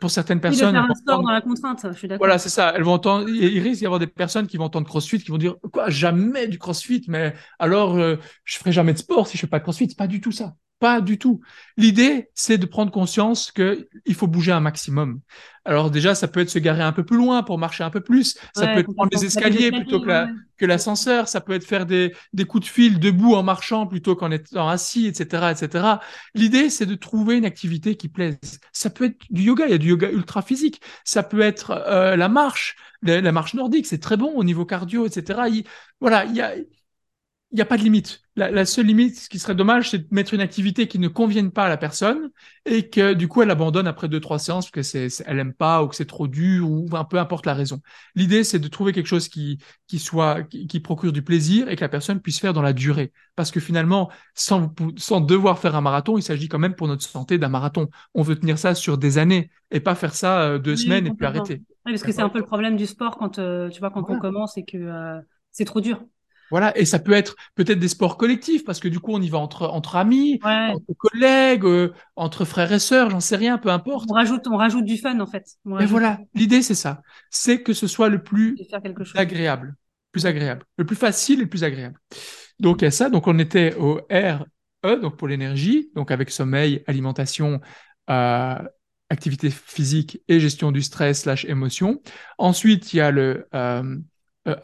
pour 0.02 0.12
certaines 0.12 0.42
personnes. 0.42 0.76
faire 0.76 0.84
un 0.90 0.94
sport 0.94 1.24
dans 1.24 1.32
la 1.32 1.40
contrainte, 1.42 1.80
je 1.82 1.98
suis 1.98 2.08
d'accord. 2.08 2.20
Voilà, 2.20 2.40
c'est 2.40 2.50
ça. 2.50 2.74
Elles 2.76 2.84
vont 2.84 2.92
entendre, 2.92 3.30
il 3.30 3.60
risque 3.62 3.80
d'y 3.80 3.86
avoir 3.86 4.00
des 4.00 4.08
personnes 4.08 4.48
qui 4.48 4.58
vont 4.58 4.66
entendre 4.66 4.86
CrossFit, 4.86 5.20
qui 5.20 5.32
vont 5.32 5.38
dire 5.38 5.56
quoi, 5.72 5.90
jamais 5.90 6.48
du 6.48 6.60
CrossFit, 6.60 7.04
mais 7.08 7.34
alors 7.58 7.96
euh, 7.96 8.18
je 8.44 8.58
ferai 8.58 8.74
jamais 8.74 8.92
de 8.94 8.98
sport 8.98 9.28
si 9.28 9.38
je 9.38 9.42
fais 9.42 9.48
pas 9.48 9.60
de 9.60 9.64
CrossFit. 9.64 9.88
C'est 9.88 9.98
pas 9.98 10.08
du 10.08 10.20
tout 10.20 10.34
ça. 10.34 10.56
Pas 10.80 11.02
du 11.02 11.18
tout. 11.18 11.42
L'idée, 11.76 12.30
c'est 12.36 12.60
de 12.60 12.68
prendre 12.68 12.92
conscience 12.92 13.52
qu'il 13.52 14.16
faut 14.16 14.28
bouger 14.28 14.52
un 14.52 14.60
maximum. 14.60 15.22
Alors 15.66 15.90
déjà, 15.90 16.14
ça 16.14 16.28
peut 16.28 16.40
être 16.40 16.52
se 16.52 16.60
garer 16.60 16.84
un 16.84 16.92
peu 16.92 17.04
plus 17.04 17.18
loin 17.18 17.42
pour 17.42 17.58
marcher 17.58 17.84
un 17.84 17.90
peu 17.90 18.00
plus. 18.00 18.38
Ça 18.56 18.68
peut 18.68 18.80
être 18.80 18.94
prendre 18.94 19.10
les 19.12 19.26
escaliers 19.26 19.72
plutôt 19.72 20.00
que 20.00 20.66
l'ascenseur. 20.66 21.28
Ça 21.28 21.42
peut 21.42 21.54
être 21.54 21.66
faire 21.66 21.88
des, 21.88 22.14
des 22.34 22.46
coups 22.46 22.66
de 22.66 22.70
fil 22.70 23.00
debout 23.00 23.34
en 23.34 23.42
marchant 23.42 23.88
plutôt 23.88 24.16
qu'en 24.16 24.30
étant 24.30 24.70
assis, 24.70 25.08
etc., 25.08 25.52
etc. 25.52 25.86
L'idée, 26.36 26.70
c'est 26.70 26.86
de 26.86 26.96
trouver 26.96 27.38
une 27.38 27.46
activité 27.46 27.96
qui 27.96 28.08
plaise. 28.08 28.38
Ça 28.72 28.92
peut 28.92 29.06
être 29.06 29.18
du 29.32 29.42
yoga. 29.42 29.66
Il 29.66 29.72
y 29.72 29.76
a 29.76 29.80
du 29.80 29.90
yoga 29.90 30.12
ultra 30.12 30.44
physique. 30.44 30.80
Ça 31.04 31.24
peut 31.24 31.42
être 31.42 31.72
euh, 31.72 32.16
la 32.16 32.30
marche, 32.30 32.76
la, 33.02 33.32
marche 33.32 33.56
nordique. 33.56 33.88
C'est 33.88 34.00
très 34.00 34.16
bon 34.16 34.32
au 34.36 34.44
niveau 34.44 34.64
cardio, 34.64 35.08
etc. 35.08 35.42
voilà, 36.00 36.26
il 36.26 36.36
y 36.36 36.42
a 36.42 36.54
il 37.52 37.56
n'y 37.56 37.62
a 37.62 37.66
pas 37.66 37.78
de 37.78 37.84
limite. 37.84 38.22
La, 38.36 38.66
seule 38.66 38.86
limite, 38.86 39.18
ce 39.18 39.30
qui 39.30 39.40
serait 39.40 39.56
dommage, 39.56 39.90
c'est 39.90 40.00
de 40.00 40.08
mettre 40.12 40.34
une 40.34 40.42
activité 40.42 40.88
qui 40.88 41.00
ne 41.00 41.08
convienne 41.08 41.50
pas 41.50 41.66
à 41.66 41.70
la 41.70 41.78
personne 41.78 42.30
et 42.66 42.88
que 42.88 43.14
du 43.14 43.28
coup 43.28 43.42
elle 43.42 43.50
abandonne 43.50 43.88
après 43.88 44.10
deux 44.10 44.20
trois 44.20 44.38
séances 44.38 44.66
parce 44.66 44.72
que 44.72 44.82
c'est, 44.84 45.08
elle 45.26 45.40
aime 45.40 45.54
pas 45.54 45.82
ou 45.82 45.88
que 45.88 45.96
c'est 45.96 46.06
trop 46.06 46.28
dur 46.28 46.70
ou 46.70 46.88
peu 47.10 47.18
importe 47.18 47.48
la 47.48 47.56
raison. 47.56 47.82
L'idée, 48.16 48.44
c'est 48.44 48.60
de 48.60 48.68
trouver 48.68 48.92
quelque 48.92 49.08
chose 49.08 49.28
qui 49.30 49.58
qui 49.88 49.98
soit 49.98 50.44
qui, 50.44 50.80
procure 50.82 51.12
du 51.12 51.24
plaisir 51.24 51.70
et 51.70 51.76
que 51.76 51.82
la 51.82 51.90
personne 51.90 52.20
puisse 52.20 52.40
faire 52.40 52.54
dans 52.54 52.62
la 52.62 52.74
durée. 52.74 53.12
Parce 53.36 53.50
que 53.50 53.60
finalement, 53.60 54.12
sans 54.36 54.72
sans 54.98 55.22
devoir 55.22 55.58
faire 55.58 55.76
un 55.76 55.82
marathon, 55.82 56.18
il 56.18 56.24
s'agit 56.24 56.50
quand 56.50 56.60
même 56.60 56.76
pour 56.76 56.88
notre 56.88 57.04
santé 57.04 57.40
d'un 57.40 57.50
marathon. 57.50 57.90
On 58.14 58.22
veut 58.22 58.36
tenir 58.36 58.60
ça 58.60 58.76
sur 58.76 58.98
des 58.98 59.18
années 59.18 59.50
et 59.72 59.80
pas 59.80 59.96
faire 59.96 60.14
ça 60.14 60.42
euh, 60.42 60.60
deux 60.60 60.76
semaines 60.76 61.08
et 61.08 61.12
puis 61.12 61.26
arrêter. 61.26 61.64
Oui, 61.86 61.94
parce 61.94 62.04
que 62.04 62.12
c'est 62.12 62.22
un 62.22 62.30
peu 62.30 62.40
le 62.40 62.46
problème 62.46 62.76
du 62.76 62.86
sport 62.86 63.18
quand 63.18 63.40
euh, 63.40 63.70
tu 63.70 63.80
vois 63.80 63.90
quand 63.90 64.10
on 64.10 64.20
commence 64.20 64.58
et 64.58 64.66
que 64.66 64.78
euh, 64.78 65.20
c'est 65.52 65.66
trop 65.66 65.82
dur. 65.82 66.04
Voilà, 66.50 66.78
et 66.78 66.86
ça 66.86 67.00
peut 67.00 67.12
être 67.12 67.36
peut-être 67.56 67.80
des 67.80 67.90
sports 67.90 68.18
collectifs 68.18 68.64
parce 68.64 68.80
que 68.80 68.88
du 68.88 69.00
coup 69.00 69.12
on 69.14 69.22
y 69.22 69.30
va 69.30 69.38
entre 69.38 69.68
entre 69.68 69.98
amis, 69.98 70.40
entre 70.44 70.94
collègues, 70.98 71.66
euh, 71.66 71.94
entre 72.16 72.46
frères 72.46 72.72
et 72.72 72.80
sœurs, 72.80 73.10
j'en 73.10 73.20
sais 73.20 73.36
rien, 73.36 73.58
peu 73.58 73.70
importe. 73.70 74.06
On 74.10 74.14
rajoute 74.14 74.48
on 74.48 74.56
rajoute 74.56 74.86
du 74.86 74.98
fun 74.98 75.20
en 75.20 75.28
fait. 75.28 75.46
Et 75.80 75.86
voilà, 75.86 76.20
l'idée 76.34 76.62
c'est 76.62 76.76
ça, 76.76 77.02
c'est 77.30 77.62
que 77.64 77.74
ce 77.74 77.88
soit 77.88 78.10
le 78.10 78.24
plus 78.24 78.58
agréable, 79.16 79.76
plus 80.12 80.26
agréable, 80.26 80.64
le 80.78 80.86
plus 80.86 80.96
facile 80.96 81.40
et 81.40 81.44
le 81.44 81.50
plus 81.50 81.64
agréable. 81.64 82.00
Donc 82.60 82.82
il 82.82 82.86
y 82.86 82.88
a 82.88 82.92
ça, 82.92 83.10
donc 83.10 83.28
on 83.28 83.38
était 83.40 83.76
au 83.76 84.00
R 84.10 84.46
E 84.86 84.96
donc 85.02 85.18
pour 85.18 85.28
l'énergie, 85.28 85.90
donc 85.96 86.12
avec 86.12 86.30
sommeil, 86.30 86.84
alimentation, 86.88 87.60
euh, 88.10 88.56
activité 89.10 89.50
physique 89.50 90.22
et 90.28 90.40
gestion 90.40 90.72
du 90.72 90.82
stress 90.82 91.24
slash 91.24 91.46
émotion. 91.46 92.02
Ensuite 92.38 92.94
il 92.94 92.98
y 92.98 93.02
a 93.02 93.12
le 93.12 93.48
euh, 93.54 93.98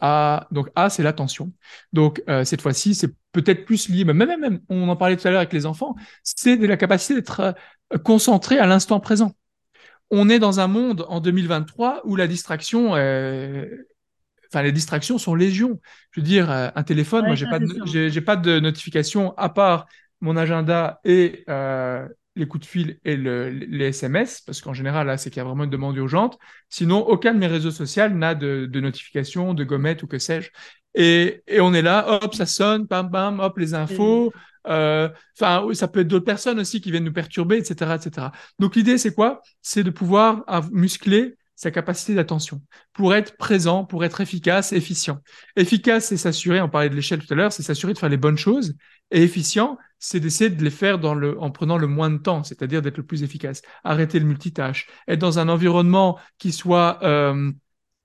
A, 0.00 0.46
donc 0.50 0.68
A, 0.74 0.90
c'est 0.90 1.02
l'attention. 1.02 1.52
Donc 1.92 2.22
cette 2.44 2.62
fois-ci, 2.62 2.94
c'est 2.94 3.12
peut-être 3.32 3.64
plus 3.64 3.88
lié, 3.88 4.04
même, 4.04 4.16
même, 4.16 4.40
même, 4.40 4.60
on 4.68 4.88
en 4.88 4.96
parlait 4.96 5.16
tout 5.16 5.26
à 5.26 5.30
l'heure 5.30 5.40
avec 5.40 5.52
les 5.52 5.66
enfants, 5.66 5.94
c'est 6.22 6.56
de 6.56 6.66
la 6.66 6.76
capacité 6.76 7.14
d'être 7.14 7.54
concentré 8.04 8.58
à 8.58 8.66
l'instant 8.66 9.00
présent. 9.00 9.32
On 10.10 10.28
est 10.28 10.38
dans 10.38 10.60
un 10.60 10.68
monde 10.68 11.04
en 11.08 11.20
2023 11.20 12.02
où 12.04 12.16
la 12.16 12.26
distraction, 12.26 12.90
enfin 12.90 14.62
les 14.62 14.72
distractions 14.72 15.18
sont 15.18 15.34
légion. 15.34 15.80
Je 16.12 16.20
veux 16.20 16.26
dire, 16.26 16.50
un 16.50 16.82
téléphone, 16.82 17.26
moi 17.26 17.34
j'ai 17.34 17.46
pas, 17.46 17.58
j'ai 17.86 18.20
pas 18.20 18.36
de 18.36 18.60
notification 18.60 19.34
à 19.36 19.48
part 19.48 19.86
mon 20.20 20.36
agenda 20.36 21.00
et 21.04 21.44
euh, 21.48 22.08
les 22.36 22.46
coups 22.46 22.66
de 22.66 22.68
fil 22.68 22.98
et 23.04 23.16
les 23.16 23.86
SMS, 23.86 24.40
parce 24.40 24.60
qu'en 24.60 24.74
général, 24.74 25.06
là, 25.06 25.16
c'est 25.16 25.30
qu'il 25.30 25.38
y 25.38 25.40
a 25.40 25.44
vraiment 25.44 25.64
une 25.64 25.70
demande 25.70 25.96
urgente. 25.96 26.38
Sinon, 26.68 26.98
aucun 27.06 27.32
de 27.32 27.38
mes 27.38 27.46
réseaux 27.46 27.70
sociaux 27.70 28.08
n'a 28.08 28.34
de, 28.34 28.66
de 28.66 28.80
notification, 28.80 29.54
de 29.54 29.64
gommette 29.64 30.02
ou 30.02 30.06
que 30.06 30.18
sais-je. 30.18 30.50
Et, 30.94 31.42
et, 31.46 31.60
on 31.60 31.74
est 31.74 31.82
là, 31.82 32.20
hop, 32.22 32.34
ça 32.34 32.46
sonne, 32.46 32.84
bam, 32.84 33.08
bam, 33.08 33.40
hop, 33.40 33.58
les 33.58 33.74
infos. 33.74 34.32
Euh, 34.66 35.08
enfin, 35.38 35.66
ça 35.74 35.88
peut 35.88 36.00
être 36.00 36.08
d'autres 36.08 36.24
personnes 36.24 36.58
aussi 36.58 36.80
qui 36.80 36.90
viennent 36.90 37.04
nous 37.04 37.12
perturber, 37.12 37.58
etc., 37.58 37.96
etc. 37.96 38.28
Donc 38.58 38.76
l'idée, 38.76 38.98
c'est 38.98 39.14
quoi? 39.14 39.42
C'est 39.60 39.82
de 39.82 39.90
pouvoir 39.90 40.44
muscler 40.72 41.36
sa 41.56 41.70
capacité 41.70 42.14
d'attention 42.14 42.60
pour 42.92 43.14
être 43.14 43.36
présent, 43.36 43.84
pour 43.84 44.04
être 44.04 44.20
efficace, 44.20 44.72
efficient. 44.72 45.20
Efficace, 45.56 46.06
c'est 46.06 46.16
s'assurer, 46.16 46.60
on 46.60 46.68
parlait 46.68 46.90
de 46.90 46.96
l'échelle 46.96 47.24
tout 47.24 47.32
à 47.32 47.36
l'heure, 47.36 47.52
c'est 47.52 47.62
s'assurer 47.62 47.92
de 47.92 47.98
faire 47.98 48.08
les 48.08 48.16
bonnes 48.16 48.38
choses. 48.38 48.74
Et 49.10 49.22
efficient, 49.22 49.78
c'est 50.04 50.20
d'essayer 50.20 50.50
de 50.50 50.62
les 50.62 50.70
faire 50.70 51.02
en 51.02 51.50
prenant 51.50 51.78
le 51.78 51.86
moins 51.86 52.10
de 52.10 52.18
temps, 52.18 52.44
c'est-à-dire 52.44 52.82
d'être 52.82 52.98
le 52.98 53.06
plus 53.06 53.22
efficace. 53.22 53.62
Arrêter 53.84 54.18
le 54.18 54.26
multitâche. 54.26 54.86
Être 55.08 55.18
dans 55.18 55.38
un 55.38 55.48
environnement 55.48 56.18
qui 56.36 56.52
soit 56.52 56.98
euh, 57.02 57.50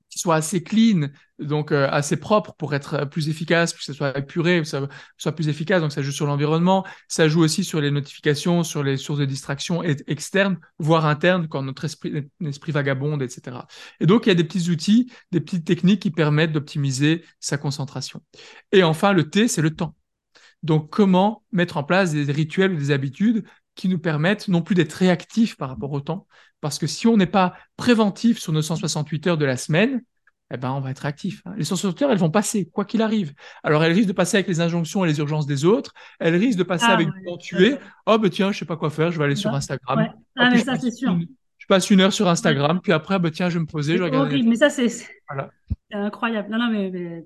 qui 0.10 0.18
soit 0.18 0.36
assez 0.36 0.64
clean, 0.64 1.10
donc 1.40 1.74
euh, 1.74 1.90
assez 1.92 2.16
propre 2.16 2.54
pour 2.54 2.74
être 2.74 3.04
plus 3.06 3.28
efficace, 3.28 3.74
que 3.74 3.84
ce 3.84 3.92
soit 3.92 4.18
épuré, 4.18 4.62
que 4.62 4.68
ça 4.68 4.88
soit 5.18 5.34
plus 5.34 5.50
efficace. 5.50 5.82
Donc 5.82 5.92
ça 5.92 6.02
joue 6.02 6.14
sur 6.14 6.26
l'environnement, 6.26 6.86
ça 7.10 7.28
joue 7.28 7.42
aussi 7.42 7.66
sur 7.66 7.82
les 7.82 7.92
notifications, 7.92 8.64
sur 8.64 8.82
les 8.82 8.96
sources 8.96 9.20
de 9.20 9.26
distraction 9.26 9.84
externes, 9.84 10.58
voire 10.80 11.06
internes, 11.06 11.50
quand 11.50 11.64
notre 11.64 11.84
esprit, 11.84 12.30
esprit 12.46 12.72
vagabonde, 12.72 13.22
etc. 13.22 13.58
Et 14.00 14.06
donc 14.06 14.26
il 14.26 14.30
y 14.30 14.32
a 14.32 14.36
des 14.36 14.46
petits 14.46 14.70
outils, 14.70 15.12
des 15.32 15.42
petites 15.42 15.66
techniques 15.66 16.02
qui 16.02 16.12
permettent 16.12 16.54
d'optimiser 16.54 17.26
sa 17.42 17.58
concentration. 17.58 18.24
Et 18.72 18.84
enfin, 18.84 19.12
le 19.12 19.30
T, 19.30 19.50
c'est 19.50 19.62
le 19.62 19.76
temps. 19.76 19.96
Donc 20.64 20.90
comment 20.90 21.44
mettre 21.52 21.77
en 21.77 21.84
place 21.84 22.11
des 22.11 22.31
rituels 22.31 22.73
ou 22.73 22.76
des 22.76 22.91
habitudes 22.91 23.45
qui 23.76 23.88
nous 23.88 23.99
permettent 23.99 24.48
non 24.48 24.61
plus 24.61 24.76
d'être 24.76 24.94
réactifs 24.94 25.56
par 25.56 25.69
rapport 25.69 25.91
au 25.91 26.02
temps, 26.02 26.27
parce 26.60 26.80
que 26.80 26.88
si 26.88 27.07
on 27.07 27.15
n'est 27.15 27.26
pas 27.26 27.53
préventif 27.77 28.40
sur 28.40 28.52
nos 28.52 28.61
168 28.61 29.27
heures 29.27 29.38
de 29.38 29.45
la 29.45 29.56
semaine, 29.56 30.02
eh 30.53 30.57
ben, 30.57 30.72
on 30.72 30.80
va 30.80 30.91
être 30.91 31.06
actif. 31.06 31.41
Hein. 31.45 31.53
Les 31.57 31.64
168 31.64 32.03
heures, 32.03 32.11
elles 32.11 32.18
vont 32.18 32.31
passer, 32.31 32.68
quoi 32.73 32.84
qu'il 32.84 33.02
arrive. 33.02 33.34
Alors, 33.64 33.84
elles 33.84 33.94
risquent 33.94 34.07
de 34.07 34.14
passer 34.14 34.38
avec 34.38 34.48
les 34.48 34.61
injonctions 34.61 35.06
et 35.06 35.07
les 35.07 35.19
urgences 35.19 35.45
des 35.45 35.64
autres. 35.64 35.94
Elles 36.19 36.36
risquent 36.36 36.57
de 36.57 36.64
passer 36.64 36.88
ah 36.90 36.94
avec 36.94 37.07
du 37.07 37.23
temps 37.23 37.38
tué. 37.38 37.77
Oh, 38.07 38.18
ben 38.18 38.30
tiens, 38.30 38.52
je 38.52 38.60
sais 38.60 38.65
pas 38.65 38.76
quoi 38.76 38.90
faire, 38.90 39.11
je 39.11 39.19
vais 39.19 39.26
aller 39.26 39.36
sur 39.36 39.53
Instagram. 39.53 40.11
Ah, 40.36 40.49
mais 40.49 40.57
ça, 40.57 40.76
c'est 40.77 40.91
sûr. 40.91 41.18
je 41.57 41.68
passe 41.68 41.90
une 41.91 42.02
heure 42.02 42.14
sur 42.14 42.27
Instagram, 42.27 42.80
puis 42.81 42.91
après, 42.91 43.19
ben 43.19 43.30
tiens, 43.30 43.49
je 43.49 43.56
vais 43.56 43.61
me 43.61 43.68
poser, 43.68 43.98
je 43.98 44.03
regarde. 44.03 44.31
mais 44.31 44.56
ça, 44.56 44.69
c'est 44.69 44.90
incroyable. 45.91 46.49
Non, 46.49 46.57
non, 46.57 46.72
mais, 46.72 47.26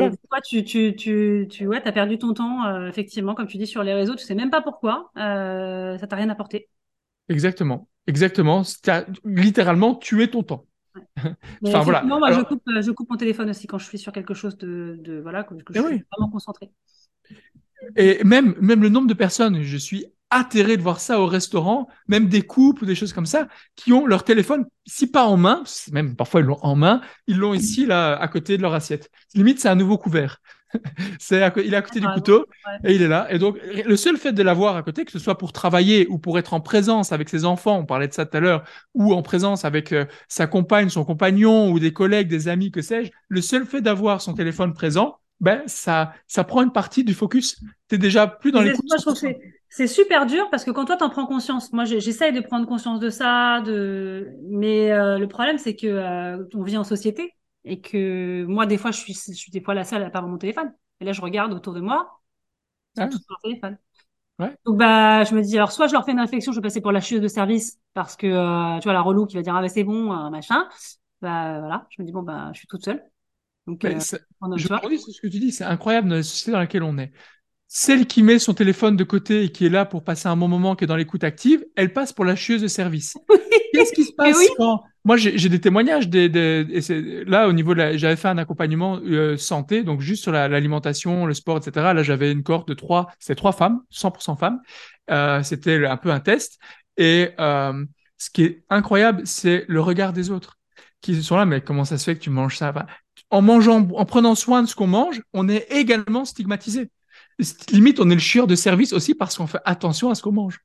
toi, 0.00 0.40
tu, 0.44 0.64
tu, 0.64 0.94
tu, 0.96 1.46
tu 1.50 1.66
ouais, 1.66 1.82
as 1.84 1.92
perdu 1.92 2.18
ton 2.18 2.34
temps, 2.34 2.66
euh, 2.66 2.88
effectivement, 2.88 3.34
comme 3.34 3.46
tu 3.46 3.58
dis, 3.58 3.66
sur 3.66 3.82
les 3.82 3.94
réseaux, 3.94 4.14
tu 4.14 4.24
sais 4.24 4.34
même 4.34 4.50
pas 4.50 4.62
pourquoi. 4.62 5.10
Euh, 5.16 5.96
ça 5.98 6.06
t'a 6.06 6.16
rien 6.16 6.28
apporté. 6.30 6.68
Exactement. 7.28 7.88
Exactement. 8.06 8.62
As 8.86 9.04
littéralement 9.24 9.94
tué 9.94 10.28
ton 10.28 10.42
temps. 10.42 10.66
enfin, 11.64 11.80
voilà. 11.80 12.02
moi, 12.02 12.32
je, 12.32 12.40
coupe, 12.42 12.62
je 12.66 12.90
coupe 12.90 13.10
mon 13.10 13.16
téléphone 13.16 13.50
aussi 13.50 13.66
quand 13.66 13.78
je 13.78 13.86
suis 13.86 13.98
sur 13.98 14.12
quelque 14.12 14.34
chose 14.34 14.56
de, 14.58 14.96
de 15.00 15.20
voilà, 15.20 15.42
que, 15.42 15.54
je 15.54 15.80
eh 15.80 15.86
suis 15.86 16.04
vraiment 16.12 16.30
concentré. 16.30 16.70
Et 17.96 18.22
même, 18.24 18.54
même 18.60 18.82
le 18.82 18.88
nombre 18.88 19.08
de 19.08 19.14
personnes, 19.14 19.62
je 19.62 19.76
suis 19.76 20.06
atterré 20.30 20.76
de 20.76 20.82
voir 20.82 21.00
ça 21.00 21.20
au 21.20 21.26
restaurant, 21.26 21.88
même 22.08 22.28
des 22.28 22.42
couples 22.42 22.84
ou 22.84 22.86
des 22.86 22.94
choses 22.94 23.12
comme 23.12 23.26
ça, 23.26 23.48
qui 23.76 23.92
ont 23.92 24.06
leur 24.06 24.24
téléphone, 24.24 24.64
si 24.86 25.06
pas 25.06 25.24
en 25.24 25.36
main, 25.36 25.62
même 25.92 26.16
parfois 26.16 26.40
ils 26.40 26.46
l'ont 26.46 26.58
en 26.62 26.74
main, 26.76 27.00
ils 27.26 27.36
l'ont 27.36 27.54
ici, 27.54 27.86
là, 27.86 28.16
à 28.16 28.28
côté 28.28 28.56
de 28.56 28.62
leur 28.62 28.74
assiette. 28.74 29.10
Limite, 29.34 29.60
c'est 29.60 29.68
un 29.68 29.76
nouveau 29.76 29.98
couvert. 29.98 30.40
c'est 31.18 31.36
il 31.56 31.72
est 31.72 31.76
à 31.76 31.82
côté 31.82 32.00
du 32.00 32.08
couteau 32.08 32.46
et 32.84 32.94
il 32.94 33.02
est 33.02 33.08
là. 33.08 33.26
Et 33.30 33.38
donc, 33.38 33.58
le 33.84 33.96
seul 33.96 34.16
fait 34.16 34.32
de 34.32 34.42
l'avoir 34.42 34.76
à 34.76 34.82
côté, 34.82 35.04
que 35.04 35.12
ce 35.12 35.18
soit 35.18 35.38
pour 35.38 35.52
travailler 35.52 36.06
ou 36.08 36.18
pour 36.18 36.38
être 36.38 36.54
en 36.54 36.60
présence 36.60 37.12
avec 37.12 37.28
ses 37.28 37.44
enfants, 37.44 37.78
on 37.78 37.86
parlait 37.86 38.08
de 38.08 38.12
ça 38.12 38.26
tout 38.26 38.36
à 38.36 38.40
l'heure, 38.40 38.64
ou 38.94 39.12
en 39.14 39.22
présence 39.22 39.64
avec 39.64 39.92
euh, 39.92 40.04
sa 40.28 40.46
compagne, 40.46 40.88
son 40.88 41.04
compagnon 41.04 41.70
ou 41.70 41.78
des 41.78 41.92
collègues, 41.92 42.28
des 42.28 42.48
amis, 42.48 42.70
que 42.70 42.82
sais-je, 42.82 43.10
le 43.28 43.40
seul 43.40 43.66
fait 43.66 43.80
d'avoir 43.80 44.20
son 44.20 44.34
téléphone 44.34 44.72
présent, 44.72 45.18
ben, 45.40 45.62
ça, 45.66 46.12
ça 46.26 46.44
prend 46.44 46.62
une 46.62 46.72
partie 46.72 47.04
du 47.04 47.14
focus. 47.14 47.60
Tu 47.88 47.96
es 47.96 47.98
déjà 47.98 48.26
plus 48.26 48.52
dans 48.52 48.62
les 48.62 48.74
c'est 49.76 49.88
super 49.88 50.24
dur 50.24 50.48
parce 50.50 50.64
que 50.64 50.70
quand 50.70 50.84
toi, 50.84 50.96
tu 50.96 51.02
en 51.02 51.10
prends 51.10 51.26
conscience, 51.26 51.72
moi, 51.72 51.84
j'essaye 51.84 52.32
de 52.32 52.40
prendre 52.40 52.64
conscience 52.64 53.00
de 53.00 53.10
ça, 53.10 53.60
de... 53.62 54.28
mais 54.48 54.92
euh, 54.92 55.18
le 55.18 55.26
problème, 55.26 55.58
c'est 55.58 55.74
que 55.74 55.88
euh, 55.88 56.44
on 56.54 56.62
vit 56.62 56.76
en 56.76 56.84
société 56.84 57.34
et 57.64 57.80
que 57.80 58.44
moi, 58.44 58.66
des 58.66 58.78
fois, 58.78 58.92
je 58.92 59.00
suis, 59.00 59.14
je 59.14 59.32
suis 59.32 59.50
des 59.50 59.60
fois 59.60 59.74
la 59.74 59.82
seule 59.82 60.04
à 60.04 60.10
pas 60.10 60.20
mon 60.20 60.38
téléphone. 60.38 60.72
Et 61.00 61.04
là, 61.04 61.10
je 61.10 61.20
regarde 61.20 61.52
autour 61.52 61.74
de 61.74 61.80
moi, 61.80 62.20
ah. 62.96 63.08
tout 63.08 63.18
sur 63.18 63.36
téléphone. 63.42 63.76
Ouais. 64.38 64.54
Donc, 64.64 64.78
bah, 64.78 65.24
je 65.24 65.34
me 65.34 65.42
dis, 65.42 65.56
alors, 65.56 65.72
soit 65.72 65.88
je 65.88 65.92
leur 65.92 66.04
fais 66.04 66.12
une 66.12 66.20
réflexion, 66.20 66.52
je 66.52 66.58
vais 66.58 66.62
passer 66.62 66.80
pour 66.80 66.92
la 66.92 67.00
chieuse 67.00 67.20
de 67.20 67.26
service 67.26 67.80
parce 67.94 68.14
que, 68.14 68.28
euh, 68.28 68.78
tu 68.78 68.84
vois, 68.84 68.92
la 68.92 69.02
relou 69.02 69.26
qui 69.26 69.34
va 69.34 69.42
dire, 69.42 69.56
ah, 69.56 69.60
bah, 69.60 69.68
c'est 69.68 69.82
bon, 69.82 70.30
machin. 70.30 70.68
Bah, 71.20 71.58
voilà, 71.58 71.88
je 71.90 72.00
me 72.00 72.06
dis, 72.06 72.12
bon, 72.12 72.22
bah, 72.22 72.50
je 72.52 72.60
suis 72.60 72.68
toute 72.68 72.84
seule. 72.84 73.02
Donc, 73.66 73.86
je 73.86 74.66
ce 74.66 75.20
que 75.20 75.28
tu 75.28 75.38
dis, 75.38 75.52
c'est 75.52 75.64
incroyable 75.64 76.08
dans 76.08 76.16
la 76.16 76.22
société 76.22 76.52
dans 76.52 76.58
laquelle 76.58 76.82
on 76.82 76.98
est 76.98 77.12
celle 77.66 78.06
qui 78.06 78.22
met 78.22 78.38
son 78.38 78.54
téléphone 78.54 78.96
de 78.96 79.02
côté 79.02 79.42
et 79.42 79.48
qui 79.50 79.66
est 79.66 79.68
là 79.68 79.84
pour 79.84 80.04
passer 80.04 80.28
un 80.28 80.36
bon 80.36 80.46
moment, 80.46 80.76
qui 80.76 80.84
est 80.84 80.86
dans 80.86 80.94
l'écoute 80.94 81.24
active, 81.24 81.64
elle 81.74 81.92
passe 81.92 82.12
pour 82.12 82.24
la 82.24 82.36
chieuse 82.36 82.62
de 82.62 82.68
service. 82.68 83.16
Qu'est-ce 83.72 83.92
qui 83.92 84.04
se 84.04 84.12
passe 84.12 84.38
quand 84.56 84.84
moi 85.06 85.16
j'ai 85.16 85.48
des 85.48 85.60
témoignages 85.60 86.08
des, 86.08 86.28
des 86.28 87.24
là 87.26 87.48
au 87.48 87.52
niveau 87.52 87.74
de 87.74 87.96
j'avais 87.96 88.16
fait 88.16 88.28
un 88.28 88.38
accompagnement 88.38 89.00
euh, 89.04 89.36
santé 89.36 89.82
donc 89.82 90.00
juste 90.00 90.22
sur 90.22 90.32
l'alimentation, 90.32 91.26
le 91.26 91.34
sport, 91.34 91.58
etc. 91.58 91.92
Là 91.92 92.02
j'avais 92.04 92.30
une 92.30 92.44
cohorte 92.44 92.68
de 92.68 92.74
trois, 92.74 93.08
c'était 93.18 93.34
trois 93.34 93.52
femmes, 93.52 93.82
100% 93.90 94.36
femmes. 94.36 94.60
Euh, 95.10 95.42
c'était 95.42 95.84
un 95.84 95.96
peu 95.96 96.10
un 96.10 96.20
test 96.20 96.58
et 96.96 97.30
euh, 97.40 97.84
ce 98.16 98.30
qui 98.30 98.44
est 98.44 98.64
incroyable, 98.70 99.22
c'est 99.26 99.64
le 99.68 99.80
regard 99.80 100.12
des 100.12 100.30
autres 100.30 100.58
qui 101.00 101.22
sont 101.22 101.36
là. 101.36 101.44
Mais 101.44 101.60
comment 101.60 101.84
ça 101.84 101.98
se 101.98 102.04
fait 102.04 102.14
que 102.14 102.20
tu 102.20 102.30
manges 102.30 102.56
ça? 102.56 102.72
En 103.34 103.42
mangeant, 103.42 103.88
en 103.94 104.04
prenant 104.04 104.34
soin 104.34 104.62
de 104.62 104.68
ce 104.68 104.74
qu'on 104.74 104.86
mange, 104.86 105.20
on 105.32 105.48
est 105.48 105.66
également 105.70 106.24
stigmatisé 106.24 106.90
limite, 107.70 108.00
on 108.00 108.10
est 108.10 108.14
le 108.14 108.20
chieur 108.20 108.46
de 108.46 108.54
service 108.54 108.92
aussi 108.92 109.14
parce 109.14 109.36
qu'on 109.36 109.46
fait 109.46 109.60
attention 109.64 110.10
à 110.10 110.14
ce 110.14 110.22
qu'on 110.22 110.32
mange. 110.32 110.60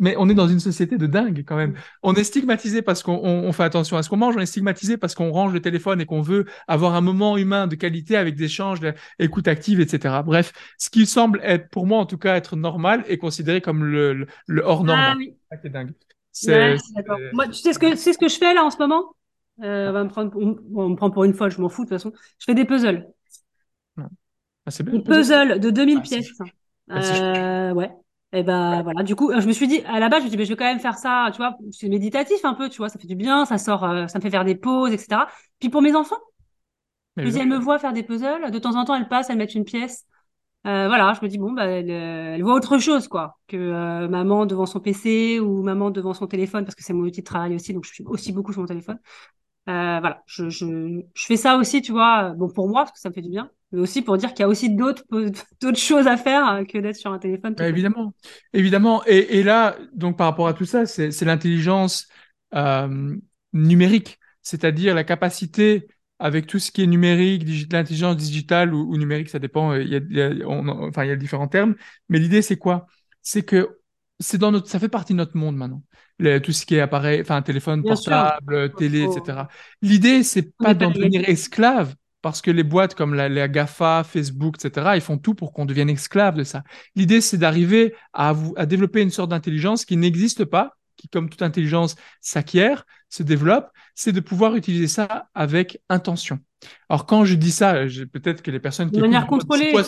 Mais 0.00 0.16
on 0.18 0.28
est 0.28 0.34
dans 0.34 0.48
une 0.48 0.60
société 0.60 0.98
de 0.98 1.06
dingue 1.06 1.44
quand 1.46 1.56
même. 1.56 1.74
On 2.02 2.14
est 2.14 2.24
stigmatisé 2.24 2.82
parce 2.82 3.02
qu'on 3.02 3.52
fait 3.52 3.62
attention 3.62 3.96
à 3.96 4.02
ce 4.02 4.08
qu'on 4.08 4.16
mange. 4.16 4.36
On 4.36 4.40
est 4.40 4.46
stigmatisé 4.46 4.96
parce 4.96 5.14
qu'on 5.14 5.30
range 5.30 5.52
le 5.52 5.60
téléphone 5.60 6.00
et 6.00 6.06
qu'on 6.06 6.20
veut 6.20 6.44
avoir 6.66 6.94
un 6.94 7.00
moment 7.00 7.36
humain 7.36 7.66
de 7.66 7.76
qualité 7.76 8.16
avec 8.16 8.34
des 8.34 8.44
échanges, 8.44 8.80
écoute 9.18 9.48
active, 9.48 9.80
etc. 9.80 10.16
Bref, 10.24 10.52
ce 10.78 10.90
qui 10.90 11.06
semble 11.06 11.40
être, 11.42 11.68
pour 11.70 11.86
moi 11.86 11.98
en 11.98 12.06
tout 12.06 12.18
cas, 12.18 12.34
être 12.34 12.56
normal 12.56 13.04
est 13.08 13.18
considéré 13.18 13.60
comme 13.60 13.84
le, 13.84 14.26
hors 14.62 14.84
norme. 14.84 15.00
Ah 15.00 15.14
oui. 15.16 15.34
C'est 15.62 15.70
dingue. 15.70 15.92
Moi, 17.32 17.46
tu 17.46 17.54
sais 17.54 17.72
ce 17.72 17.78
que 17.78 17.94
c'est 17.94 18.12
ce 18.12 18.18
que 18.18 18.28
je 18.28 18.36
fais 18.36 18.54
là 18.54 18.64
en 18.64 18.70
ce 18.70 18.78
moment? 18.78 19.14
Euh, 19.62 19.90
on, 19.90 19.92
va 19.92 20.04
me 20.04 20.08
prendre, 20.08 20.32
on 20.36 20.88
me 20.88 20.96
prend 20.96 21.10
pour 21.10 21.24
une 21.24 21.34
folle, 21.34 21.50
je 21.50 21.60
m'en 21.60 21.68
fous 21.68 21.84
de 21.84 21.88
toute 21.88 21.98
façon. 21.98 22.12
Je 22.38 22.44
fais 22.44 22.54
des 22.54 22.64
puzzles. 22.64 23.06
Ah, 23.96 24.08
puzzle 25.04 25.60
de 25.60 25.70
2000 25.70 25.98
ah, 25.98 26.00
pièces. 26.00 26.28
Ah, 26.88 26.98
euh, 26.98 27.72
ouais. 27.72 27.90
Et 28.32 28.42
ben 28.42 28.82
voilà, 28.82 29.04
du 29.04 29.14
coup, 29.14 29.30
je 29.32 29.46
me 29.46 29.52
suis 29.52 29.68
dit, 29.68 29.80
à 29.86 30.00
la 30.00 30.08
base, 30.08 30.20
je 30.20 30.24
me 30.24 30.28
suis 30.30 30.36
dit, 30.36 30.44
je 30.44 30.50
vais 30.50 30.56
quand 30.56 30.64
même 30.64 30.80
faire 30.80 30.98
ça, 30.98 31.28
tu 31.30 31.36
vois, 31.36 31.56
c'est 31.70 31.88
méditatif 31.88 32.44
un 32.44 32.54
peu, 32.54 32.68
tu 32.68 32.78
vois, 32.78 32.88
ça 32.88 32.98
fait 32.98 33.06
du 33.06 33.14
bien, 33.14 33.44
ça 33.44 33.58
sort, 33.58 33.84
euh, 33.84 34.08
ça 34.08 34.18
me 34.18 34.22
fait 34.22 34.30
faire 34.30 34.44
des 34.44 34.56
pauses, 34.56 34.92
etc. 34.92 35.28
Puis 35.60 35.68
pour 35.68 35.82
mes 35.82 35.94
enfants, 35.94 36.18
mais 37.16 37.32
elles 37.32 37.46
me 37.46 37.58
voient 37.58 37.78
faire 37.78 37.92
des 37.92 38.02
puzzles, 38.02 38.50
de 38.50 38.58
temps 38.58 38.74
en 38.74 38.84
temps, 38.84 38.96
elles 38.96 39.06
passent, 39.06 39.30
elles 39.30 39.38
mettent 39.38 39.54
une 39.54 39.64
pièce. 39.64 40.04
Euh, 40.66 40.88
voilà, 40.88 41.12
je 41.12 41.24
me 41.24 41.30
dis, 41.30 41.38
bon, 41.38 41.52
bah, 41.52 41.66
elle, 41.66 42.42
voit 42.42 42.54
autre 42.54 42.78
chose, 42.78 43.06
quoi, 43.06 43.38
que 43.46 44.06
maman 44.08 44.46
devant 44.46 44.66
son 44.66 44.80
PC 44.80 45.38
ou 45.38 45.62
maman 45.62 45.92
devant 45.92 46.12
son 46.12 46.26
téléphone, 46.26 46.64
parce 46.64 46.74
que 46.74 46.82
c'est 46.82 46.92
mon 46.92 47.04
outil 47.04 47.20
de 47.20 47.26
travail 47.26 47.54
aussi, 47.54 47.72
donc 47.72 47.84
je 47.84 47.92
suis 47.92 48.04
aussi 48.04 48.32
beaucoup 48.32 48.52
sur 48.52 48.62
mon 48.62 48.66
téléphone. 48.66 48.98
Voilà, 49.66 50.22
je, 50.26 50.48
je, 50.50 51.00
je 51.14 51.26
fais 51.26 51.36
ça 51.36 51.56
aussi, 51.56 51.82
tu 51.82 51.92
vois, 51.92 52.30
bon, 52.30 52.48
pour 52.48 52.68
moi, 52.68 52.82
parce 52.82 52.92
que 52.92 53.00
ça 53.00 53.08
me 53.08 53.14
fait 53.14 53.22
du 53.22 53.30
bien 53.30 53.50
mais 53.74 53.80
aussi 53.80 54.02
pour 54.02 54.16
dire 54.16 54.30
qu'il 54.30 54.40
y 54.40 54.44
a 54.44 54.48
aussi 54.48 54.70
d'autres 54.70 55.04
d'autres 55.60 55.78
choses 55.78 56.06
à 56.06 56.16
faire 56.16 56.48
euh, 56.48 56.64
que 56.64 56.78
d'être 56.78 56.96
sur 56.96 57.12
un 57.12 57.18
téléphone. 57.18 57.54
Bah, 57.54 57.68
évidemment, 57.68 58.14
évidemment. 58.52 59.02
Et, 59.06 59.38
et, 59.38 59.42
là, 59.42 59.76
donc 59.94 60.16
par 60.16 60.28
rapport 60.28 60.46
à 60.46 60.54
tout 60.54 60.64
ça, 60.64 60.86
c'est 60.86 61.22
l'intelligence 61.22 62.08
euh, 62.54 63.16
numérique, 63.52 64.18
c'est-à-dire 64.42 64.94
la 64.94 65.04
capacité 65.04 65.88
avec 66.20 66.46
tout 66.46 66.60
ce 66.60 66.70
qui 66.70 66.82
est 66.82 66.86
numérique, 66.86 67.44
l'intelligence 67.72 68.16
digitale 68.16 68.72
ou, 68.72 68.88
ou, 68.88 68.96
numérique, 68.96 69.28
ça 69.28 69.40
dépend. 69.40 69.72
Euh, 69.72 69.82
il 69.82 69.88
y 69.88 69.96
a, 69.96 69.98
il 69.98 70.38
y 70.38 70.42
a 70.42 70.48
enfin, 70.48 71.04
il 71.04 71.08
y 71.08 71.12
a 71.12 71.16
différents 71.16 71.48
termes. 71.48 71.74
Mais 72.08 72.18
l'idée, 72.18 72.42
c'est 72.42 72.56
quoi? 72.56 72.86
C'est 73.22 73.42
que 73.42 73.80
c'est 74.20 74.38
dans 74.38 74.52
notre, 74.52 74.68
ça 74.68 74.78
fait 74.78 74.88
partie 74.88 75.12
de 75.12 75.18
notre 75.18 75.36
monde 75.36 75.56
maintenant. 75.56 75.82
tout 76.42 76.52
ce 76.52 76.66
qui 76.66 76.76
est 76.76 76.80
appareil, 76.80 77.20
enfin 77.20 77.42
téléphone 77.42 77.82
portable, 77.82 78.72
télé, 78.74 79.02
etc. 79.04 79.48
L'idée, 79.82 80.22
c'est 80.22 80.56
pas 80.56 80.74
d'en 80.74 80.90
devenir 80.90 81.28
esclave, 81.28 81.94
parce 82.22 82.40
que 82.40 82.50
les 82.50 82.62
boîtes 82.62 82.94
comme 82.94 83.14
la, 83.14 83.28
les 83.28 83.48
GAFA, 83.48 84.02
Facebook, 84.04 84.56
etc., 84.58 84.92
ils 84.94 85.00
font 85.00 85.18
tout 85.18 85.34
pour 85.34 85.52
qu'on 85.52 85.66
devienne 85.66 85.90
esclave 85.90 86.36
de 86.36 86.44
ça. 86.44 86.62
L'idée, 86.94 87.20
c'est 87.20 87.38
d'arriver 87.38 87.94
à, 88.12 88.34
à 88.56 88.66
développer 88.66 89.02
une 89.02 89.10
sorte 89.10 89.30
d'intelligence 89.30 89.84
qui 89.84 89.96
n'existe 89.96 90.44
pas, 90.44 90.76
qui, 90.96 91.08
comme 91.08 91.28
toute 91.28 91.42
intelligence, 91.42 91.96
s'acquiert, 92.20 92.86
se 93.08 93.22
développe, 93.22 93.70
c'est 93.94 94.12
de 94.12 94.20
pouvoir 94.20 94.56
utiliser 94.56 94.88
ça 94.88 95.28
avec 95.34 95.80
intention. 95.88 96.40
Alors 96.88 97.06
quand 97.06 97.24
je 97.24 97.34
dis 97.34 97.50
ça, 97.50 97.74
peut-être 98.12 98.42
que 98.42 98.50
les 98.50 98.60
personnes 98.60 98.90
qui 98.90 98.96
de 98.96 99.02
manière 99.02 99.26
contrôlée, 99.26 99.72
quoi, 99.72 99.82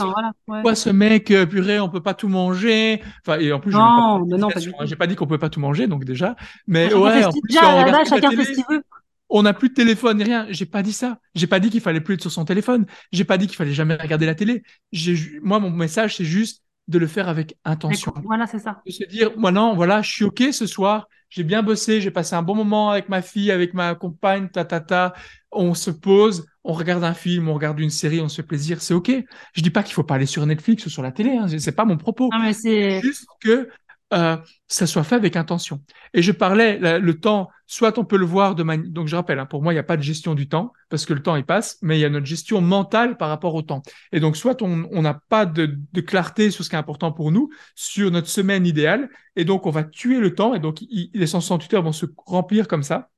voilà, 0.46 0.74
ce 0.74 0.90
mec 0.90 1.30
euh, 1.30 1.46
purée, 1.46 1.80
on 1.80 1.88
peut 1.88 2.02
pas 2.02 2.14
tout 2.14 2.28
manger. 2.28 3.02
Enfin 3.26 3.38
et 3.38 3.52
en 3.52 3.60
plus, 3.60 3.72
non, 3.72 4.24
je 4.30 4.36
non, 4.36 4.48
pas 4.48 4.60
hein. 4.60 4.84
J'ai 4.84 4.96
pas 4.96 5.06
dit 5.06 5.16
qu'on 5.16 5.26
peut 5.26 5.38
pas 5.38 5.48
tout 5.48 5.60
manger, 5.60 5.86
donc 5.86 6.04
déjà. 6.04 6.36
Mais 6.66 6.92
ouais, 6.92 7.24
en 7.24 7.30
plus, 7.30 7.40
déjà, 7.48 8.04
chacun 8.04 8.30
fait 8.30 8.44
ce 8.44 8.52
qu'il 8.52 8.64
veut. 8.68 8.82
On 9.28 9.42
n'a 9.42 9.54
plus 9.54 9.70
de 9.70 9.74
téléphone 9.74 10.18
ni 10.18 10.24
rien. 10.24 10.46
J'ai 10.50 10.66
pas 10.66 10.82
dit 10.82 10.92
ça. 10.92 11.18
J'ai 11.34 11.48
pas 11.48 11.58
dit 11.58 11.70
qu'il 11.70 11.80
fallait 11.80 12.00
plus 12.00 12.14
être 12.14 12.20
sur 12.20 12.30
son 12.30 12.44
téléphone. 12.44 12.86
J'ai 13.10 13.24
pas 13.24 13.38
dit 13.38 13.48
qu'il 13.48 13.56
fallait 13.56 13.72
jamais 13.72 13.96
regarder 13.96 14.26
la 14.26 14.36
télé. 14.36 14.62
Moi, 15.42 15.58
mon 15.58 15.70
message, 15.70 16.16
c'est 16.16 16.24
juste 16.24 16.62
de 16.88 16.98
le 16.98 17.06
faire 17.06 17.28
avec 17.28 17.56
intention. 17.64 18.14
Voilà, 18.24 18.46
c'est 18.46 18.58
ça. 18.58 18.80
De 18.86 18.92
se 18.92 19.04
dire, 19.04 19.30
moi 19.36 19.50
non, 19.50 19.74
voilà, 19.74 20.02
je 20.02 20.10
suis 20.10 20.24
ok 20.24 20.44
ce 20.52 20.66
soir, 20.66 21.08
j'ai 21.28 21.42
bien 21.42 21.62
bossé, 21.62 22.00
j'ai 22.00 22.10
passé 22.10 22.34
un 22.34 22.42
bon 22.42 22.54
moment 22.54 22.90
avec 22.90 23.08
ma 23.08 23.22
fille, 23.22 23.50
avec 23.50 23.74
ma 23.74 23.94
compagne, 23.94 24.48
ta 24.48 24.64
ta 24.64 24.80
ta. 24.80 25.14
On 25.50 25.74
se 25.74 25.90
pose, 25.90 26.46
on 26.64 26.72
regarde 26.72 27.02
un 27.02 27.14
film, 27.14 27.48
on 27.48 27.54
regarde 27.54 27.80
une 27.80 27.90
série, 27.90 28.20
on 28.20 28.28
se 28.28 28.36
fait 28.36 28.46
plaisir, 28.46 28.82
c'est 28.82 28.94
ok. 28.94 29.10
Je 29.54 29.62
dis 29.62 29.70
pas 29.70 29.82
qu'il 29.82 29.94
faut 29.94 30.04
pas 30.04 30.16
aller 30.16 30.26
sur 30.26 30.44
Netflix 30.46 30.86
ou 30.86 30.90
sur 30.90 31.02
la 31.02 31.12
télé, 31.12 31.36
hein, 31.36 31.46
c'est 31.58 31.72
pas 31.72 31.84
mon 31.84 31.96
propos. 31.96 32.28
Non, 32.32 32.38
mais 32.40 32.52
c'est 32.52 33.00
juste 33.00 33.26
que 33.40 33.68
euh, 34.12 34.36
ça 34.68 34.86
soit 34.86 35.02
fait 35.02 35.16
avec 35.16 35.34
intention. 35.36 35.82
Et 36.14 36.22
je 36.22 36.30
parlais 36.30 36.78
le 36.98 37.20
temps, 37.20 37.48
soit 37.66 37.98
on 37.98 38.04
peut 38.04 38.16
le 38.16 38.24
voir 38.24 38.54
de 38.54 38.62
manière. 38.62 38.88
Donc 38.88 39.08
je 39.08 39.16
rappelle, 39.16 39.38
hein, 39.38 39.46
pour 39.46 39.62
moi, 39.62 39.72
il 39.72 39.76
n'y 39.76 39.80
a 39.80 39.84
pas 39.84 39.96
de 39.96 40.02
gestion 40.02 40.34
du 40.34 40.48
temps 40.48 40.72
parce 40.88 41.04
que 41.06 41.12
le 41.12 41.22
temps 41.22 41.34
il 41.34 41.44
passe, 41.44 41.78
mais 41.82 41.98
il 41.98 42.00
y 42.00 42.04
a 42.04 42.08
notre 42.08 42.26
gestion 42.26 42.60
mentale 42.60 43.16
par 43.16 43.28
rapport 43.28 43.54
au 43.54 43.62
temps. 43.62 43.82
Et 44.12 44.20
donc 44.20 44.36
soit 44.36 44.62
on 44.62 45.02
n'a 45.02 45.20
pas 45.28 45.44
de, 45.44 45.76
clarté 46.00 46.50
sur 46.50 46.64
ce 46.64 46.70
qui 46.70 46.76
est 46.76 46.78
important 46.78 47.10
pour 47.10 47.32
nous, 47.32 47.50
sur 47.74 48.10
notre 48.10 48.28
semaine 48.28 48.64
idéale, 48.66 49.08
et 49.34 49.44
donc 49.44 49.66
on 49.66 49.70
va 49.70 49.82
tuer 49.82 50.20
le 50.20 50.34
temps, 50.34 50.54
et 50.54 50.60
donc 50.60 50.78
les 50.90 51.26
168 51.26 51.74
heures 51.74 51.82
vont 51.82 51.92
se 51.92 52.06
remplir 52.16 52.68
comme 52.68 52.84
ça. 52.84 53.10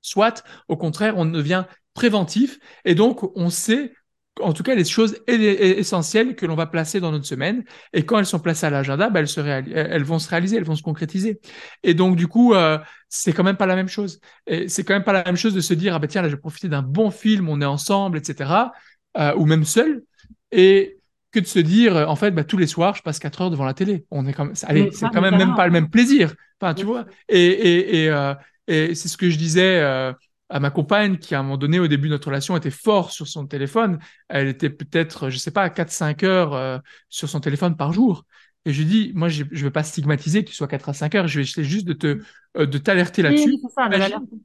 Soit 0.00 0.42
au 0.68 0.76
contraire, 0.76 1.18
on 1.18 1.26
devient 1.26 1.64
préventif, 1.94 2.58
et 2.84 2.94
donc 2.94 3.22
on 3.36 3.50
sait 3.50 3.92
en 4.40 4.52
tout 4.52 4.62
cas 4.62 4.74
les 4.74 4.84
choses 4.84 5.18
essentielles 5.26 6.34
que 6.36 6.46
l'on 6.46 6.54
va 6.54 6.66
placer 6.66 7.00
dans 7.00 7.12
notre 7.12 7.26
semaine. 7.26 7.64
Et 7.92 8.04
quand 8.04 8.18
elles 8.18 8.26
sont 8.26 8.38
placées 8.38 8.66
à 8.66 8.70
l'agenda, 8.70 9.10
ben, 9.10 9.24
elles, 9.24 9.72
elles 9.74 10.04
vont 10.04 10.18
se 10.18 10.28
réaliser, 10.28 10.56
elles 10.56 10.64
vont 10.64 10.76
se 10.76 10.82
concrétiser. 10.82 11.40
Et 11.82 11.94
donc 11.94 12.16
du 12.16 12.28
coup, 12.28 12.54
euh, 12.54 12.78
c'est 13.08 13.32
quand 13.32 13.44
même 13.44 13.56
pas 13.56 13.66
la 13.66 13.76
même 13.76 13.88
chose. 13.88 14.20
Et 14.46 14.68
c'est 14.68 14.84
quand 14.84 14.94
même 14.94 15.04
pas 15.04 15.12
la 15.12 15.24
même 15.24 15.36
chose 15.36 15.54
de 15.54 15.60
se 15.60 15.74
dire 15.74 15.94
ah 15.94 15.98
ben 15.98 16.06
tiens 16.06 16.22
là 16.22 16.28
je 16.28 16.34
vais 16.34 16.40
profiter 16.40 16.68
d'un 16.68 16.82
bon 16.82 17.10
film, 17.10 17.48
on 17.48 17.60
est 17.60 17.66
ensemble, 17.66 18.18
etc. 18.18 18.72
Euh, 19.18 19.34
ou 19.36 19.44
même 19.44 19.64
seul. 19.64 20.02
Et 20.50 20.98
que 21.30 21.40
de 21.40 21.46
se 21.46 21.58
dire 21.58 21.96
en 22.08 22.16
fait 22.16 22.30
ben, 22.30 22.44
tous 22.44 22.58
les 22.58 22.66
soirs 22.66 22.94
je 22.94 23.02
passe 23.02 23.18
quatre 23.18 23.42
heures 23.42 23.50
devant 23.50 23.64
la 23.64 23.74
télé. 23.74 24.06
On 24.10 24.26
est 24.26 24.32
quand 24.32 24.46
même, 24.46 24.54
allez, 24.64 24.90
c'est 24.92 25.08
quand 25.10 25.20
même 25.20 25.36
même 25.36 25.54
pas 25.54 25.66
le 25.66 25.72
même 25.72 25.90
plaisir. 25.90 26.34
Enfin 26.60 26.74
tu 26.74 26.86
vois? 26.86 27.04
Et 27.28 27.38
et 27.38 28.04
et, 28.04 28.10
euh, 28.10 28.34
et 28.66 28.94
c'est 28.94 29.08
ce 29.08 29.16
que 29.18 29.28
je 29.28 29.36
disais. 29.36 30.12
À 30.48 30.60
ma 30.60 30.70
compagne 30.70 31.16
qui, 31.16 31.34
à 31.34 31.40
un 31.40 31.42
moment 31.42 31.56
donné, 31.56 31.78
au 31.78 31.88
début 31.88 32.08
de 32.08 32.12
notre 32.12 32.28
relation, 32.28 32.56
était 32.56 32.70
fort 32.70 33.10
sur 33.10 33.26
son 33.26 33.46
téléphone. 33.46 33.98
Elle 34.28 34.48
était 34.48 34.70
peut-être, 34.70 35.30
je 35.30 35.38
sais 35.38 35.50
pas, 35.50 35.68
4-5 35.70 36.24
heures 36.24 36.54
euh, 36.54 36.78
sur 37.08 37.28
son 37.28 37.40
téléphone 37.40 37.76
par 37.76 37.92
jour. 37.92 38.24
Et 38.64 38.72
je 38.72 38.78
lui 38.80 38.86
dis, 38.86 39.12
moi, 39.14 39.28
je 39.28 39.44
ne 39.44 39.58
veux 39.58 39.70
pas 39.70 39.82
stigmatiser 39.82 40.44
que 40.44 40.50
tu 40.50 40.54
sois 40.54 40.68
4 40.68 40.90
à 40.90 40.92
5 40.92 41.14
heures. 41.14 41.26
Je 41.26 41.38
vais 41.38 41.44
essayer 41.44 41.66
juste 41.66 41.86
de 41.86 41.94
te 41.94 42.20
euh, 42.58 42.66
de 42.66 42.78
t'alerter 42.78 43.22
là-dessus. 43.22 43.56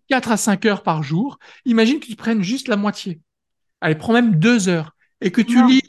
4 0.08 0.32
à 0.32 0.38
5 0.38 0.66
heures 0.66 0.84
par 0.84 1.04
jour. 1.04 1.40
Imagine 1.66 2.00
que 2.00 2.06
tu 2.06 2.16
prennes 2.16 2.42
juste 2.42 2.68
la 2.70 2.78
moitié. 2.78 3.20
Allez, 3.82 3.96
prends 3.96 4.14
même 4.14 4.36
2 4.36 4.70
heures. 4.70 4.96
Et 5.20 5.32
que 5.32 5.42
tu 5.42 5.66
lis 5.68 5.82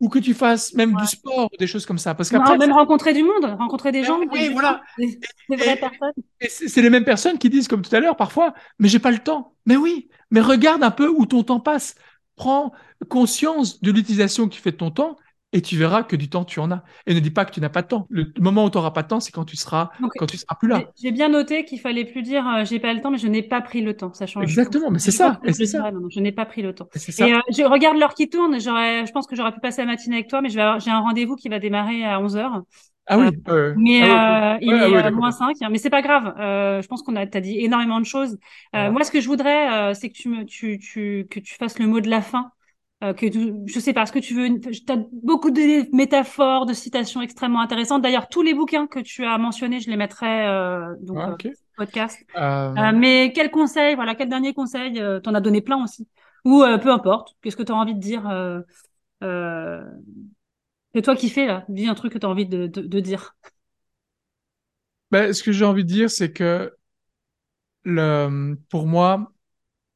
ou 0.00 0.08
que 0.08 0.18
tu 0.18 0.34
fasses 0.34 0.74
même 0.74 0.94
du 0.94 1.06
sport, 1.06 1.48
des 1.58 1.66
choses 1.66 1.86
comme 1.86 1.98
ça. 1.98 2.14
Parce 2.14 2.28
qu'après, 2.28 2.58
même 2.58 2.72
rencontrer 2.72 3.12
du 3.12 3.22
monde, 3.22 3.44
rencontrer 3.58 3.92
des 3.92 4.04
gens. 4.04 4.18
Oui, 4.32 4.50
voilà. 4.50 4.82
Des, 4.98 5.18
vraies 5.48 5.76
personnes. 5.76 6.12
Et 6.40 6.48
c'est 6.48 6.82
les 6.82 6.90
mêmes 6.90 7.04
personnes 7.04 7.38
qui 7.38 7.48
disent, 7.48 7.68
comme 7.68 7.82
tout 7.82 7.94
à 7.94 8.00
l'heure, 8.00 8.16
parfois, 8.16 8.54
mais 8.78 8.88
j'ai 8.88 8.98
pas 8.98 9.10
le 9.10 9.18
temps. 9.18 9.54
Mais 9.66 9.76
oui, 9.76 10.08
mais 10.30 10.40
regarde 10.40 10.82
un 10.82 10.90
peu 10.90 11.08
où 11.08 11.26
ton 11.26 11.42
temps 11.42 11.60
passe. 11.60 11.94
Prends 12.36 12.72
conscience 13.08 13.80
de 13.80 13.92
l'utilisation 13.92 14.48
que 14.48 14.54
tu 14.54 14.60
fais 14.60 14.72
de 14.72 14.76
ton 14.76 14.90
temps 14.90 15.16
et 15.54 15.62
tu 15.62 15.78
verras 15.78 16.02
que 16.02 16.16
du 16.16 16.28
temps 16.28 16.44
tu 16.44 16.58
en 16.58 16.70
as. 16.72 16.82
Et 17.06 17.14
ne 17.14 17.20
dis 17.20 17.30
pas 17.30 17.44
que 17.44 17.52
tu 17.52 17.60
n'as 17.60 17.68
pas 17.68 17.82
de 17.82 17.86
temps. 17.86 18.06
Le 18.10 18.26
moment 18.40 18.64
où 18.64 18.70
tu 18.70 18.76
n'auras 18.76 18.90
pas 18.90 19.04
de 19.04 19.08
temps, 19.08 19.20
c'est 19.20 19.30
quand 19.30 19.44
tu 19.44 19.56
seras 19.56 19.90
quand 20.18 20.26
tu 20.26 20.36
seras 20.36 20.56
plus 20.56 20.68
là. 20.68 20.82
J'ai 21.00 21.12
bien 21.12 21.28
noté 21.28 21.64
qu'il 21.64 21.78
fallait 21.78 22.04
plus 22.04 22.22
dire 22.22 22.46
euh, 22.46 22.64
j'ai 22.64 22.80
pas 22.80 22.92
le 22.92 23.00
temps, 23.00 23.12
mais 23.12 23.18
je 23.18 23.28
n'ai 23.28 23.42
pas 23.42 23.60
pris 23.60 23.80
le 23.80 23.96
temps. 23.96 24.12
Ça 24.12 24.26
change. 24.26 24.42
Exactement, 24.42 24.90
mais 24.90 24.98
c'est 24.98 25.12
ça. 25.12 25.40
c'est 25.52 25.66
ça. 25.66 25.90
je 26.10 26.20
n'ai 26.20 26.32
pas 26.32 26.44
pris 26.44 26.60
le 26.60 26.74
temps. 26.74 26.88
Et, 26.94 27.32
euh, 27.32 27.38
je 27.56 27.62
regarde 27.62 27.96
l'heure 27.96 28.14
qui 28.14 28.28
tourne. 28.28 28.60
J'aurais, 28.60 29.06
je 29.06 29.12
pense 29.12 29.28
que 29.28 29.36
j'aurais 29.36 29.52
pu 29.52 29.60
passer 29.60 29.82
la 29.82 29.86
matinée 29.86 30.16
avec 30.16 30.28
toi, 30.28 30.42
mais 30.42 30.50
j'ai 30.50 30.60
un 30.60 31.00
rendez-vous 31.00 31.36
qui 31.36 31.48
va 31.48 31.60
démarrer 31.60 32.04
à 32.04 32.20
11 32.20 32.36
h 32.36 32.62
ah 33.06 33.18
oui. 33.18 33.26
Euh, 33.48 33.74
mais 33.76 34.00
ah 34.02 34.56
il 34.62 34.72
est 34.72 35.10
moins 35.10 35.30
5. 35.30 35.56
Mais 35.70 35.78
c'est 35.78 35.90
pas 35.90 36.02
grave. 36.02 36.34
je 36.36 36.86
pense 36.88 37.02
qu'on 37.02 37.14
a 37.14 37.26
t'as 37.26 37.40
dit 37.40 37.60
énormément 37.60 38.00
de 38.00 38.06
choses. 38.06 38.38
Moi, 38.72 39.04
ce 39.04 39.12
que 39.12 39.20
je 39.20 39.28
voudrais, 39.28 39.94
c'est 39.94 40.08
que 40.10 40.16
tu 40.16 40.28
me 40.28 40.44
tu, 40.44 40.80
tu 40.80 41.28
que 41.30 41.38
tu 41.38 41.54
fasses 41.54 41.78
le 41.78 41.86
mot 41.86 42.00
de 42.00 42.10
la 42.10 42.22
fin. 42.22 42.50
Euh, 43.02 43.12
que 43.12 43.26
je 43.66 43.80
sais 43.80 43.92
pas 43.92 44.06
ce 44.06 44.12
que 44.12 44.18
tu 44.18 44.34
veux. 44.34 44.60
Tu 44.60 44.80
as 44.88 44.96
beaucoup 45.12 45.50
de 45.50 45.94
métaphores, 45.94 46.64
de 46.64 46.72
citations 46.72 47.20
extrêmement 47.20 47.60
intéressantes. 47.60 48.02
D'ailleurs, 48.02 48.28
tous 48.28 48.42
les 48.42 48.54
bouquins 48.54 48.86
que 48.86 49.00
tu 49.00 49.24
as 49.24 49.36
mentionnés, 49.36 49.80
je 49.80 49.90
les 49.90 49.96
mettrai 49.96 50.46
euh, 50.46 50.94
donc 51.00 51.18
ah, 51.20 51.36
euh, 51.44 51.50
podcast. 51.76 52.24
mais 52.94 53.32
quel 53.34 53.50
conseil, 53.50 53.94
voilà, 53.96 54.14
quel 54.14 54.28
dernier 54.28 54.54
conseil 54.54 55.02
T'en 55.22 55.34
as 55.34 55.40
donné 55.40 55.60
plein 55.60 55.82
aussi? 55.82 56.08
Ou 56.44 56.62
peu 56.82 56.90
importe. 56.90 57.36
Qu'est-ce 57.42 57.56
que 57.56 57.62
tu 57.62 57.72
as 57.72 57.76
envie 57.76 57.94
de 57.94 58.00
dire 58.00 58.22
C'est 60.94 61.02
toi 61.02 61.16
qui 61.16 61.28
fais 61.28 61.46
là. 61.46 61.64
Dis 61.68 61.88
un 61.88 61.94
truc 61.94 62.12
que 62.12 62.18
tu 62.18 62.26
as 62.26 62.30
envie 62.30 62.46
de, 62.46 62.68
de, 62.68 63.00
dire. 63.00 63.36
Ben, 65.10 65.32
ce 65.32 65.42
que 65.42 65.52
j'ai 65.52 65.64
envie 65.64 65.84
de 65.84 65.88
dire, 65.88 66.10
c'est 66.10 66.32
que 66.32 66.72
le, 67.82 68.56
pour 68.70 68.86
moi, 68.86 69.33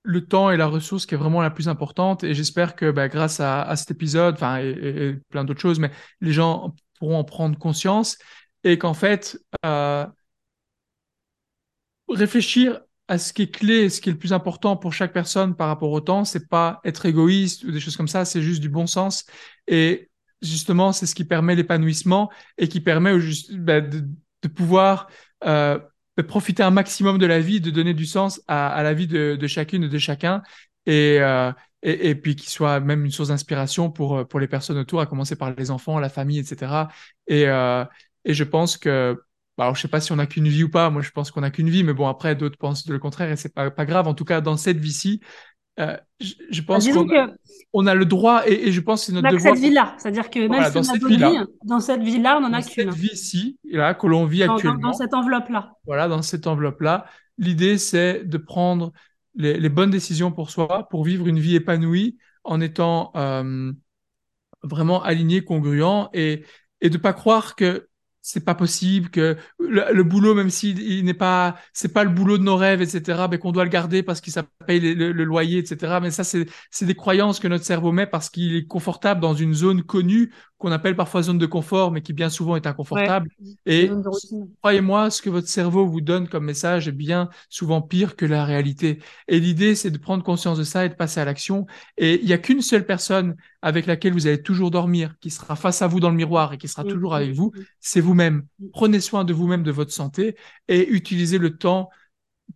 le 0.09 0.24
temps 0.26 0.51
est 0.51 0.56
la 0.56 0.66
ressource 0.66 1.05
qui 1.05 1.14
est 1.14 1.18
vraiment 1.18 1.43
la 1.43 1.51
plus 1.51 1.68
importante. 1.68 2.24
Et 2.24 2.32
j'espère 2.32 2.76
que 2.76 2.90
bah, 2.90 3.09
grâce 3.09 3.40
à, 3.40 3.76
cet 3.76 3.90
épisode, 3.90 4.35
enfin 4.35 4.56
et, 4.59 5.18
plein 5.28 5.44
d'autres 5.44 5.60
choses, 5.60 5.78
mais 5.78 5.90
les 6.22 6.32
gens 6.32 6.74
pourront 6.98 7.18
en 7.18 7.24
prendre 7.24 7.59
conscience 7.59 8.16
et 8.64 8.78
qu'en 8.78 8.94
fait 8.94 9.39
euh, 9.66 10.06
réfléchir 12.09 12.80
à 13.06 13.18
ce 13.18 13.35
qui 13.35 13.43
est 13.43 13.55
clé, 13.55 13.90
ce 13.90 14.01
qui 14.01 14.09
est 14.09 14.12
le 14.12 14.18
plus 14.18 14.32
important 14.32 14.78
pour 14.78 14.94
chaque 14.94 15.12
personne 15.12 15.55
par 15.55 15.68
rapport 15.68 15.93
au 15.93 16.01
temps, 16.01 16.24
c'est 16.24 16.48
pas 16.48 16.80
être 16.85 17.05
égoïste 17.05 17.64
ou 17.64 17.70
des 17.70 17.80
choses 17.80 17.97
comme 17.97 18.09
ça, 18.09 18.24
c'est 18.24 18.43
juste 18.43 18.62
du 18.62 18.70
bon 18.70 18.86
sens. 18.86 19.26
Et 19.66 20.10
justement 20.40 20.93
c'est 20.93 21.05
ce 21.05 21.14
qui 21.14 21.24
permet 21.24 21.55
l'épanouissement 21.55 22.30
et 22.56 22.68
qui 22.68 22.80
permet 22.80 23.12
bah, 23.51 23.82
de, 23.82 24.09
de, 24.43 24.48
pouvoir 24.48 25.09
euh, 25.44 25.78
profiter 26.22 26.62
un 26.62 26.70
maximum 26.70 27.18
de 27.18 27.26
la 27.26 27.40
vie, 27.40 27.60
de 27.60 27.70
donner 27.70 27.94
du 27.94 28.06
sens 28.06 28.42
à, 28.48 28.82
la 28.82 28.94
vie 28.94 29.06
de, 29.06 29.46
chacune 29.46 29.84
et 29.84 29.88
de 29.88 29.98
chacun, 29.98 30.42
euh, 30.88 31.52
et, 31.82 32.10
et, 32.10 32.14
puis 32.14 32.34
qu'il 32.36 32.48
soit 32.48 32.80
même 32.80 33.04
une 33.04 33.10
source 33.10 33.28
d'inspiration 33.28 33.90
pour, 33.90 34.26
pour 34.26 34.40
les 34.40 34.48
personnes 34.48 34.78
autour, 34.78 35.00
à 35.00 35.06
commencer 35.06 35.36
par 35.36 35.54
les 35.54 35.70
enfants, 35.70 35.98
la 36.00 36.08
famille, 36.08 36.38
etc. 36.38 36.88
Et, 37.26 37.46
euh, 37.46 37.84
et 38.24 38.34
je 38.34 38.44
pense 38.44 38.76
que, 38.76 39.22
bah, 39.56 39.64
alors 39.64 39.76
je 39.76 39.82
sais 39.82 39.88
pas 39.88 40.00
si 40.00 40.12
on 40.12 40.16
n'a 40.16 40.26
qu'une 40.26 40.48
vie 40.48 40.64
ou 40.64 40.70
pas, 40.70 40.90
moi 40.90 41.02
je 41.02 41.10
pense 41.10 41.30
qu'on 41.30 41.40
n'a 41.42 41.50
qu'une 41.50 41.70
vie, 41.70 41.84
mais 41.84 41.92
bon, 41.94 42.06
après 42.08 42.34
d'autres 42.36 42.58
pensent 42.58 42.88
le 42.88 42.98
contraire, 42.98 43.30
et 43.30 43.36
c'est 43.36 43.54
pas, 43.54 43.70
pas 43.70 43.86
grave. 43.86 44.08
En 44.08 44.14
tout 44.14 44.24
cas, 44.24 44.40
dans 44.40 44.56
cette 44.56 44.78
vie-ci, 44.78 45.20
euh, 45.78 45.96
je, 46.20 46.60
pense 46.62 46.86
bah, 46.86 46.92
qu'on 46.92 47.16
a, 47.16 47.28
on 47.72 47.86
a 47.86 47.94
le 47.94 48.05
droit, 48.05 48.42
et, 48.46 48.72
je 48.72 48.80
pense 48.80 49.00
que 49.00 49.06
c'est 49.06 49.12
notre 49.12 49.30
devoir. 49.30 49.55
cette 49.55 49.62
vie-là, 49.62 49.94
c'est-à-dire 49.98 50.28
que 50.28 50.40
même 50.40 50.64
si 50.64 50.76
on 50.76 50.94
a 50.94 50.98
d'autres 50.98 51.14
vies, 51.14 51.46
dans 51.64 51.80
cette 51.80 52.02
vie-là, 52.02 52.38
on 52.40 52.44
en 52.44 52.52
a 52.52 52.62
qu'une. 52.62 52.86
Dans 52.86 52.92
cette 52.92 53.00
vie-ci, 53.00 53.59
là, 53.64 53.94
que 53.94 54.06
l'on 54.06 54.24
vit 54.24 54.42
actuellement. 54.42 54.88
Dans, 54.88 54.92
cette 54.92 55.14
enveloppe-là. 55.14 55.72
Voilà, 55.86 56.09
dans 56.09 56.22
cette 56.22 56.46
enveloppe-là. 56.46 57.06
L'idée, 57.38 57.78
c'est 57.78 58.24
de 58.24 58.38
prendre 58.38 58.92
les, 59.36 59.68
bonnes 59.68 59.90
décisions 59.90 60.32
pour 60.32 60.50
soi, 60.50 60.88
pour 60.90 61.05
vivre 61.05 61.28
une 61.28 61.38
vie 61.38 61.55
épanouie 61.55 62.18
en 62.42 62.60
étant 62.60 63.12
euh, 63.14 63.72
vraiment 64.64 65.02
aligné, 65.02 65.44
congruent, 65.44 66.09
et, 66.12 66.44
et 66.80 66.90
de 66.90 66.98
pas 66.98 67.12
croire 67.12 67.55
que 67.55 67.88
c'est 68.22 68.44
pas 68.44 68.54
possible 68.54 69.08
que 69.10 69.36
le, 69.58 70.02
boulot, 70.02 70.34
même 70.34 70.50
s'il 70.50 71.04
n'est 71.04 71.14
pas, 71.14 71.56
c'est 71.72 71.92
pas 71.92 72.04
le 72.04 72.10
boulot 72.10 72.38
de 72.38 72.42
nos 72.42 72.56
rêves, 72.56 72.82
etc., 72.82 73.26
mais 73.30 73.38
qu'on 73.38 73.52
doit 73.52 73.64
le 73.64 73.70
garder 73.70 74.02
parce 74.02 74.20
qu'il 74.20 74.32
ça 74.32 74.44
paye 74.66 74.80
le, 74.80 75.12
loyer, 75.24 75.58
etc. 75.58 75.98
Mais 76.02 76.10
ça, 76.10 76.24
c'est, 76.24 76.46
c'est 76.70 76.86
des 76.86 76.94
croyances 76.94 77.40
que 77.40 77.48
notre 77.48 77.64
cerveau 77.64 77.92
met 77.92 78.06
parce 78.06 78.28
qu'il 78.28 78.56
est 78.56 78.66
confortable 78.66 79.20
dans 79.20 79.34
une 79.34 79.54
zone 79.54 79.82
connue 79.82 80.30
qu'on 80.58 80.72
appelle 80.72 80.96
parfois 80.96 81.22
zone 81.22 81.38
de 81.38 81.46
confort, 81.46 81.92
mais 81.92 82.02
qui 82.02 82.12
bien 82.12 82.28
souvent 82.28 82.56
est 82.56 82.66
inconfortable. 82.66 83.30
Et 83.64 83.90
croyez-moi, 84.60 85.10
ce 85.10 85.22
que 85.22 85.30
votre 85.30 85.46
cerveau 85.46 85.86
vous 85.86 86.00
donne 86.00 86.28
comme 86.28 86.44
message 86.44 86.88
est 86.88 86.92
bien 86.92 87.30
souvent 87.48 87.80
pire 87.80 88.16
que 88.16 88.26
la 88.26 88.44
réalité. 88.44 88.98
Et 89.28 89.38
l'idée, 89.38 89.76
c'est 89.76 89.92
de 89.92 89.98
prendre 89.98 90.24
conscience 90.24 90.58
de 90.58 90.64
ça 90.64 90.84
et 90.84 90.88
de 90.88 90.94
passer 90.94 91.20
à 91.20 91.24
l'action. 91.24 91.66
Et 91.96 92.20
il 92.20 92.26
n'y 92.26 92.32
a 92.32 92.38
qu'une 92.38 92.60
seule 92.60 92.84
personne 92.84 93.36
avec 93.62 93.86
laquelle 93.86 94.12
vous 94.12 94.26
allez 94.26 94.42
toujours 94.42 94.72
dormir, 94.72 95.14
qui 95.20 95.30
sera 95.30 95.54
face 95.54 95.80
à 95.80 95.86
vous 95.86 96.00
dans 96.00 96.10
le 96.10 96.16
miroir 96.16 96.52
et 96.52 96.58
qui 96.58 96.68
sera 96.68 96.84
toujours 96.84 97.14
avec 97.14 97.32
vous, 97.32 97.52
c'est 97.80 98.00
vous 98.00 98.07
vous-même. 98.09 98.47
Prenez 98.72 99.01
soin 99.01 99.24
de 99.24 99.35
vous-même, 99.35 99.62
de 99.62 99.70
votre 99.70 99.93
santé 99.93 100.35
et 100.68 100.89
utilisez 100.89 101.36
le 101.36 101.59
temps 101.59 101.90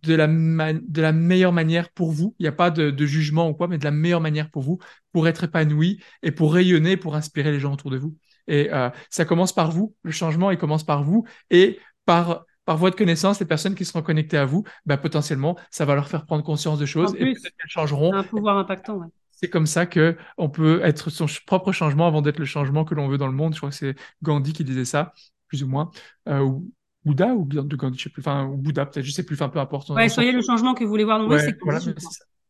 de 0.01 0.15
la, 0.15 0.27
de 0.27 1.01
la 1.01 1.11
meilleure 1.11 1.53
manière 1.53 1.91
pour 1.91 2.11
vous. 2.11 2.35
Il 2.39 2.43
n'y 2.43 2.49
a 2.49 2.53
pas 2.53 2.71
de, 2.71 2.89
de, 2.89 3.05
jugement 3.05 3.49
ou 3.49 3.53
quoi, 3.53 3.67
mais 3.67 3.77
de 3.77 3.83
la 3.83 3.91
meilleure 3.91 4.21
manière 4.21 4.49
pour 4.49 4.63
vous, 4.63 4.79
pour 5.11 5.27
être 5.27 5.43
épanoui 5.43 6.01
et 6.23 6.31
pour 6.31 6.53
rayonner, 6.53 6.97
pour 6.97 7.15
inspirer 7.15 7.51
les 7.51 7.59
gens 7.59 7.73
autour 7.73 7.91
de 7.91 7.97
vous. 7.97 8.15
Et 8.47 8.73
euh, 8.73 8.89
ça 9.11 9.25
commence 9.25 9.53
par 9.53 9.69
vous. 9.69 9.93
Le 10.01 10.11
changement, 10.11 10.49
il 10.49 10.57
commence 10.57 10.83
par 10.83 11.03
vous 11.03 11.25
et 11.51 11.79
par 12.05 12.45
par 12.65 12.77
voie 12.77 12.91
de 12.91 12.95
connaissance, 12.95 13.41
les 13.41 13.45
personnes 13.45 13.75
qui 13.75 13.83
seront 13.83 14.01
connectées 14.01 14.37
à 14.37 14.45
vous, 14.45 14.63
bah, 14.85 14.95
potentiellement, 14.95 15.57
ça 15.69 15.83
va 15.83 15.95
leur 15.95 16.07
faire 16.07 16.25
prendre 16.25 16.45
conscience 16.45 16.79
de 16.79 16.85
choses 16.85 17.13
et 17.17 17.25
peut-être 17.25 17.43
qu'elles 17.57 17.69
changeront. 17.69 18.13
Un 18.13 18.23
pouvoir 18.23 18.57
impactant. 18.57 18.95
Ouais. 18.95 19.07
C'est 19.31 19.49
comme 19.49 19.65
ça 19.65 19.85
que 19.85 20.15
on 20.37 20.49
peut 20.49 20.79
être 20.85 21.09
son 21.09 21.25
propre 21.45 21.73
changement 21.73 22.07
avant 22.07 22.21
d'être 22.21 22.39
le 22.39 22.45
changement 22.45 22.85
que 22.85 22.95
l'on 22.95 23.09
veut 23.09 23.17
dans 23.17 23.27
le 23.27 23.33
monde. 23.33 23.53
Je 23.53 23.59
crois 23.59 23.71
que 23.71 23.75
c'est 23.75 23.95
Gandhi 24.21 24.53
qui 24.53 24.63
disait 24.63 24.85
ça, 24.85 25.11
plus 25.53 25.63
ou 25.63 25.67
moins. 25.67 25.91
Euh, 26.27 26.39
ou 26.39 26.71
Bouddha 27.05 27.27
ou 27.35 27.45
bien 27.45 27.63
de 27.63 27.75
Gandhi, 27.75 27.97
je 27.97 28.03
sais 28.03 28.09
plus. 28.09 28.21
Enfin, 28.21 28.47
ou 28.47 28.57
Bouddha 28.57 28.87
peut-être, 28.87 29.05
je 29.05 29.11
sais 29.11 29.23
plus. 29.23 29.35
Enfin, 29.35 29.49
peu 29.49 29.59
importe. 29.59 29.89
Ouais, 29.91 30.09
soyez 30.09 30.31
le 30.31 30.41
changement 30.41 30.73
que 30.73 30.83
vous 30.83 30.89
voulez 30.89 31.03
voir 31.03 31.19
dans 31.19 31.37
c'est 31.37 31.55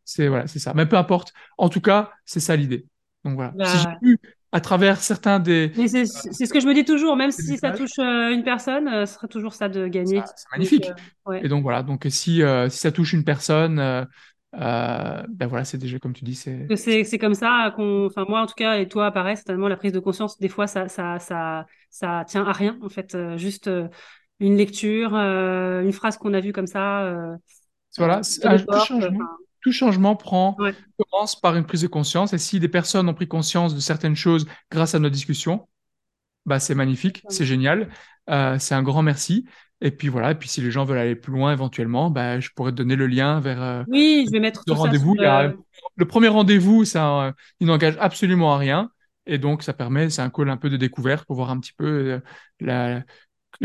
C'est 0.06 0.28
voilà, 0.30 0.48
c'est 0.48 0.60
ça. 0.60 0.74
Mais 0.74 0.86
peu 0.86 0.96
importe. 0.96 1.34
En 1.58 1.68
tout 1.68 1.82
cas, 1.82 2.12
c'est 2.24 2.40
ça 2.40 2.56
l'idée. 2.56 2.86
Donc 3.26 3.36
voilà. 3.36 3.54
Si 3.66 3.78
j'ai 3.78 4.00
pu 4.02 4.20
à 4.54 4.62
travers 4.62 5.02
certains 5.02 5.40
des. 5.40 5.72
C'est 5.76 6.06
ce 6.06 6.54
que 6.54 6.60
je 6.60 6.68
me 6.68 6.74
dis 6.74 6.86
toujours, 6.86 7.18
même 7.18 7.32
si 7.32 7.58
ça 7.58 7.72
touche 7.72 8.00
euh, 8.00 8.30
une 8.30 8.44
personne, 8.44 8.88
euh, 8.88 9.06
ce 9.06 9.16
sera 9.16 9.28
toujours 9.28 9.54
ça 9.54 9.68
de 9.68 9.88
gagner. 9.88 10.22
C'est 10.36 10.52
magnifique. 10.52 10.92
Euh, 11.28 11.40
et 11.42 11.50
donc 11.50 11.64
voilà, 11.64 11.84
donc 11.84 12.06
si, 12.10 12.42
si 12.70 12.78
ça 12.78 12.92
touche 12.92 13.14
une 13.14 13.26
personne, 13.26 14.08
ben 14.54 15.48
voilà, 15.48 15.66
c'est 15.66 15.78
déjà 15.78 16.00
comme 16.00 16.14
tu 16.14 16.24
dis, 16.24 16.36
c'est. 16.36 16.68
C'est 16.76 17.18
comme 17.18 17.34
ça 17.34 17.74
qu'on, 17.76 18.06
enfin 18.06 18.26
moi 18.28 18.42
en 18.42 18.46
tout 18.46 18.56
cas 18.56 18.78
et 18.78 18.88
toi 18.88 19.12
pareil, 19.12 19.36
certainement 19.36 19.68
la 19.68 19.78
prise 19.78 19.92
de 19.92 20.00
conscience. 20.00 20.40
Des 20.40 20.50
fois 20.50 20.68
ça 20.68 20.88
ça 20.88 21.20
ça 21.20 21.66
ça 21.90 22.24
tient 22.28 22.46
à 22.46 22.52
rien 22.52 22.78
en 22.82 22.90
fait, 22.90 23.18
juste 23.38 23.70
une 24.40 24.58
lecture, 24.58 25.16
une 25.16 25.94
phrase 25.94 26.18
qu'on 26.18 26.34
a 26.34 26.40
vue 26.40 26.54
comme 26.54 26.68
ça. 26.68 27.38
voilà, 27.98 28.22
un 28.44 28.80
changement 28.86 29.26
tout 29.64 29.72
changement 29.72 30.16
prend, 30.16 30.58
commence 30.98 31.40
par 31.40 31.56
une 31.56 31.66
prise 31.66 31.82
de 31.82 31.88
conscience. 31.88 32.34
Et 32.34 32.38
si 32.38 32.60
des 32.60 32.68
personnes 32.68 33.08
ont 33.10 33.14
pris 33.14 33.28
conscience 33.28 33.74
de 33.74 33.80
certaines 33.80 34.16
choses 34.16 34.46
grâce 34.70 34.94
à 34.94 35.00
nos 35.00 35.10
discussions, 35.10 35.68
bah, 36.46 36.60
c'est 36.60 36.76
magnifique, 36.76 37.24
c'est 37.30 37.46
génial. 37.46 37.90
Euh, 38.30 38.60
c'est 38.60 38.76
un 38.76 38.84
grand 38.84 39.02
merci. 39.02 39.46
Et 39.86 39.92
puis 39.92 40.08
voilà, 40.08 40.32
et 40.32 40.36
puis 40.36 40.48
si 40.48 40.62
les 40.62 40.72
gens 40.72 40.86
veulent 40.86 40.98
aller 40.98 41.16
plus 41.16 41.34
loin 41.34 41.52
éventuellement, 41.52 42.10
bah, 42.10 42.40
je 42.40 42.50
pourrais 42.56 42.72
te 42.72 42.78
donner 42.78 42.96
le 42.96 43.06
lien 43.06 43.42
vers 43.42 43.62
euh, 43.62 43.84
oui, 43.90 44.24
je 44.26 44.32
vais 44.32 44.40
mettre 44.40 44.64
le 44.66 44.72
rendez-vous. 44.72 45.14
Le... 45.16 46.06
premier 46.06 46.30
rendez-vous, 46.30 46.86
ça, 46.86 47.34
il 47.60 47.68
n'engage 47.68 47.98
absolument 48.00 48.54
à 48.54 48.58
rien. 48.58 48.90
Et 49.26 49.38
donc, 49.38 49.62
ça 49.62 49.74
permet, 49.74 50.10
c'est 50.10 50.22
un 50.22 50.30
call 50.30 50.50
un 50.50 50.58
peu 50.58 50.70
de 50.70 50.78
découverte 50.78 51.26
pour 51.26 51.36
voir 51.36 51.50
un 51.50 51.60
petit 51.60 51.74
peu 51.74 51.86
euh, 51.86 52.20
la, 52.62 53.04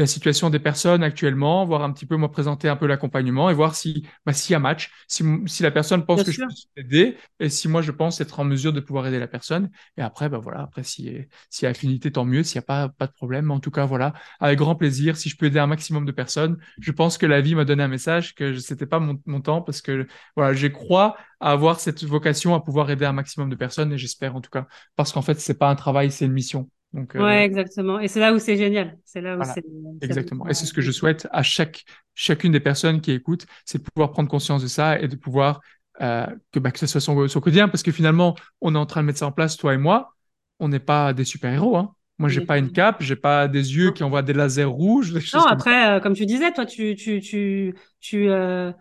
la 0.01 0.07
situation 0.07 0.51
des 0.51 0.59
personnes 0.59 1.03
actuellement, 1.03 1.65
voir 1.65 1.83
un 1.83 1.93
petit 1.93 2.07
peu, 2.07 2.17
moi, 2.17 2.31
présenter 2.31 2.69
un 2.69 2.77
peu 2.77 2.87
l'accompagnement 2.87 3.51
et 3.51 3.55
voir 3.55 3.75
si, 3.75 4.07
bah, 4.25 4.33
s'il 4.33 4.53
y 4.53 4.57
a 4.57 4.59
match, 4.59 4.91
si, 5.09 5.25
si 5.47 5.63
la 5.63 5.71
personne 5.71 6.05
pense 6.07 6.23
que 6.23 6.33
je 6.33 6.41
peux 6.41 6.81
aider 6.81 7.17
et 7.41 7.49
si 7.49 7.69
moi, 7.69 7.83
je 7.83 7.91
pense 7.91 8.21
être 8.21 8.41
en 8.41 8.45
mesure 8.45 8.73
de 8.73 8.81
pouvoir 8.81 9.07
aider 9.07 9.19
la 9.19 9.27
personne. 9.27 9.71
Et 9.97 10.03
après, 10.03 10.29
bah, 10.29 10.39
voilà, 10.39 10.61
après, 10.63 10.83
s'il 10.85 11.27
y, 11.63 11.67
a 11.67 11.69
affinité, 11.69 12.13
tant 12.13 12.25
mieux. 12.25 12.43
S'il 12.43 12.59
n'y 12.59 12.65
a 12.65 12.67
pas, 12.67 12.89
pas 12.89 13.07
de 13.07 13.13
problème. 13.13 13.51
En 13.51 13.61
tout 13.61 13.71
cas, 13.71 13.85
voilà, 13.87 14.15
avec 14.41 14.59
grand 14.59 14.77
plaisir. 14.77 15.17
Si 15.17 15.29
je 15.29 15.37
peux 15.37 15.47
aider 15.47 15.59
un 15.59 15.67
maximum 15.67 16.05
de 16.05 16.13
personnes, 16.13 16.59
je 16.81 16.93
pense 16.93 17.19
que 17.19 17.27
la 17.27 17.41
vie 17.41 17.55
m'a 17.55 17.65
donné 17.65 17.83
un 17.83 17.89
message 17.89 18.35
que 18.35 18.59
c'était 18.59 18.87
pas 18.87 19.01
mon, 19.01 19.21
mon 19.27 19.41
temps 19.41 19.63
parce 19.63 19.83
que, 19.83 20.07
voilà, 20.37 20.53
je 20.55 20.69
crois 20.69 21.17
à 21.41 21.53
avoir 21.53 21.81
cette 21.81 22.05
vocation 22.05 22.55
à 22.55 22.61
pouvoir 22.61 22.91
aider 22.91 23.05
un 23.05 23.13
maximum 23.13 23.49
de 23.49 23.57
personnes 23.57 23.93
et 23.93 23.99
j'espère 23.99 24.35
en 24.35 24.41
tout 24.41 24.51
cas 24.51 24.67
parce 24.97 25.13
qu'en 25.13 25.23
fait, 25.23 25.41
c'est 25.41 25.59
pas 25.59 25.71
un 25.71 25.77
travail, 25.77 26.11
c'est 26.11 26.27
une 26.27 26.33
mission. 26.33 26.69
Donc, 26.93 27.15
euh, 27.15 27.23
ouais, 27.23 27.45
exactement. 27.45 28.01
Et 28.01 28.09
c'est 28.09 28.21
là 28.21 28.33
où 28.33 28.39
c'est 28.39 28.57
génial. 28.57 28.99
C'est 29.05 29.21
là 29.21 29.37
où 29.37 29.43
c'est. 29.45 29.65
Exactement. 30.01 30.49
Et 30.49 30.55
c'est 30.55 30.67
ce 30.67 30.73
que 30.73 30.81
je 30.81 30.91
souhaite 30.91 31.29
à 31.33 31.43
chaque 31.43 31.85
chacune 32.15 32.53
des 32.53 32.61
personnes 32.61 33.01
qui 33.01 33.13
écoutent, 33.13 33.47
c'est 33.65 33.79
de 33.79 33.83
pouvoir 33.83 34.11
prendre 34.11 34.29
conscience 34.29 34.63
de 34.63 34.69
ça 34.69 34.99
et 34.99 35.07
de 35.07 35.17
pouvoir 35.17 35.61
euh, 36.01 36.27
que 36.53 36.59
bah, 36.59 36.71
que 36.71 36.79
ce 36.79 36.87
soit 36.87 37.01
son, 37.01 37.29
son, 37.29 37.41
quotidien, 37.41 37.69
parce 37.69 37.83
que 37.83 37.93
finalement, 37.93 38.35
on 38.61 38.75
est 38.75 38.79
en 38.79 38.87
train 38.87 39.03
de 39.03 39.07
mettre 39.07 39.19
ça 39.19 39.27
en 39.27 39.33
place, 39.33 39.57
toi 39.57 39.75
et 39.75 39.79
moi. 39.79 40.15
On 40.61 40.69
n'est 40.69 40.81
pas 40.81 41.13
des 41.13 41.25
super 41.25 41.53
héros. 41.53 41.77
Hein. 41.77 41.95
Moi, 42.19 42.29
j'ai 42.29 42.41
pas 42.41 42.59
une 42.59 42.73
cape, 42.73 43.01
j'ai 43.01 43.15
pas 43.15 43.47
des 43.47 43.77
yeux 43.77 43.93
qui 43.93 44.03
envoient 44.03 44.23
des 44.23 44.33
lasers 44.33 44.65
rouges. 44.65 45.13
non, 45.35 45.45
après, 45.45 45.89
euh, 45.89 46.01
comme 46.01 46.15
tu 46.15 46.27
disais, 46.27 46.53
toi, 46.53 46.67
tu 46.67 46.97
tu 46.97 47.21
tu 47.21 47.75
tu 48.01 48.29
euh, 48.29 48.73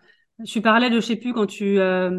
tu 0.44 0.60
parlais 0.60 0.90
de, 0.90 0.96
je 0.96 1.06
sais 1.06 1.16
plus, 1.16 1.32
quand 1.32 1.46
tu 1.46 1.78
euh, 1.78 2.10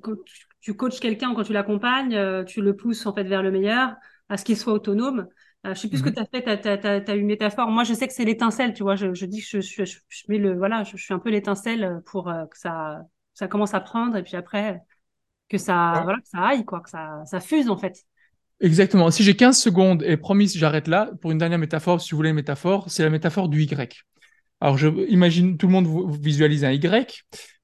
quand 0.00 0.14
tu 0.60 0.74
coaches 0.74 1.00
quelqu'un, 1.00 1.34
quand 1.34 1.42
tu 1.42 1.52
l'accompagnes, 1.52 2.44
tu 2.46 2.62
le 2.62 2.74
pousses 2.74 3.04
en 3.04 3.14
fait 3.14 3.24
vers 3.24 3.42
le 3.42 3.50
meilleur 3.50 3.94
à 4.32 4.38
ce 4.38 4.44
qu'il 4.44 4.56
soit 4.56 4.72
autonome. 4.72 5.28
Euh, 5.66 5.74
je 5.74 5.80
sais 5.80 5.88
plus 5.88 5.98
ce 5.98 6.02
que 6.02 6.08
mhm. 6.08 6.14
tu 6.14 6.20
as 6.22 6.56
fait, 6.56 7.02
tu 7.04 7.10
as, 7.10 7.14
une 7.14 7.26
métaphore. 7.26 7.68
Moi, 7.68 7.84
je 7.84 7.92
sais 7.92 8.08
que 8.08 8.14
c'est 8.14 8.24
l'étincelle, 8.24 8.72
tu 8.72 8.82
vois. 8.82 8.96
Je, 8.96 9.26
dis 9.26 9.42
que 9.42 9.60
je, 9.60 9.84
je, 9.84 9.84
je, 9.84 10.22
mets 10.28 10.38
le, 10.38 10.56
voilà, 10.56 10.84
je, 10.84 10.96
suis 10.96 11.12
un 11.12 11.18
peu 11.18 11.28
l'étincelle 11.28 12.00
pour 12.06 12.30
euh, 12.30 12.46
que 12.46 12.58
ça, 12.58 13.02
ça 13.34 13.46
commence 13.46 13.74
à 13.74 13.80
prendre 13.80 14.16
et 14.16 14.22
puis 14.22 14.36
après, 14.36 14.80
que 15.50 15.58
ça, 15.58 16.00
voilà, 16.02 16.18
que 16.18 16.28
ça 16.28 16.38
aille, 16.38 16.64
quoi, 16.64 16.80
que 16.80 16.88
ça, 16.88 17.22
ça 17.26 17.40
fuse, 17.40 17.68
en 17.68 17.76
fait. 17.76 18.04
Exactement. 18.60 19.10
Si 19.10 19.22
j'ai 19.22 19.36
15 19.36 19.58
secondes 19.58 20.02
et 20.02 20.16
promis, 20.16 20.48
j'arrête 20.48 20.88
là, 20.88 21.10
pour 21.20 21.30
une 21.30 21.38
dernière 21.38 21.58
métaphore, 21.58 22.00
si 22.00 22.12
vous 22.12 22.16
voulez 22.16 22.30
une 22.30 22.36
métaphore, 22.36 22.90
c'est 22.90 23.02
la 23.02 23.10
métaphore 23.10 23.50
du 23.50 23.62
Y. 23.62 24.02
Alors, 24.62 24.78
je 24.78 24.88
imagine, 25.10 25.58
tout 25.58 25.66
le 25.66 25.72
monde 25.72 25.88
visualise 26.22 26.64
un 26.64 26.72
Y. 26.72 27.22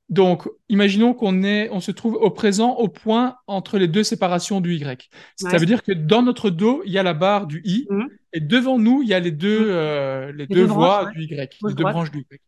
Donc, 0.09 0.49
imaginons 0.71 1.13
qu'on 1.13 1.43
est, 1.43 1.69
on 1.71 1.81
se 1.81 1.91
trouve 1.91 2.15
au 2.15 2.31
présent 2.31 2.73
au 2.77 2.89
point 2.89 3.37
entre 3.47 3.77
les 3.77 3.89
deux 3.89 4.03
séparations 4.03 4.61
du 4.61 4.75
Y. 4.75 5.11
Ça 5.37 5.59
veut 5.59 5.67
dire 5.67 5.83
que 5.83 5.93
dans 5.93 6.23
notre 6.23 6.49
dos, 6.49 6.83
il 6.87 6.93
y 6.93 6.99
a 6.99 7.03
la 7.03 7.13
barre 7.13 7.47
du 7.47 7.61
I, 7.65 7.87
mhm. 7.91 8.09
et 8.33 8.41
devant 8.41 8.79
nous, 8.79 9.03
il 9.03 9.09
y 9.09 9.15
a 9.15 9.21
les 9.21 9.33
deux, 9.33 9.61
mhm. 9.61 9.71
euh, 9.71 10.33
les, 10.33 10.47
deux, 10.47 10.65
voies 10.65 11.11
du 11.15 11.25
Y, 11.25 11.59
les 11.63 11.75
deux 11.75 11.83
branches 11.83 12.11
du 12.11 12.21
Y. 12.21 12.41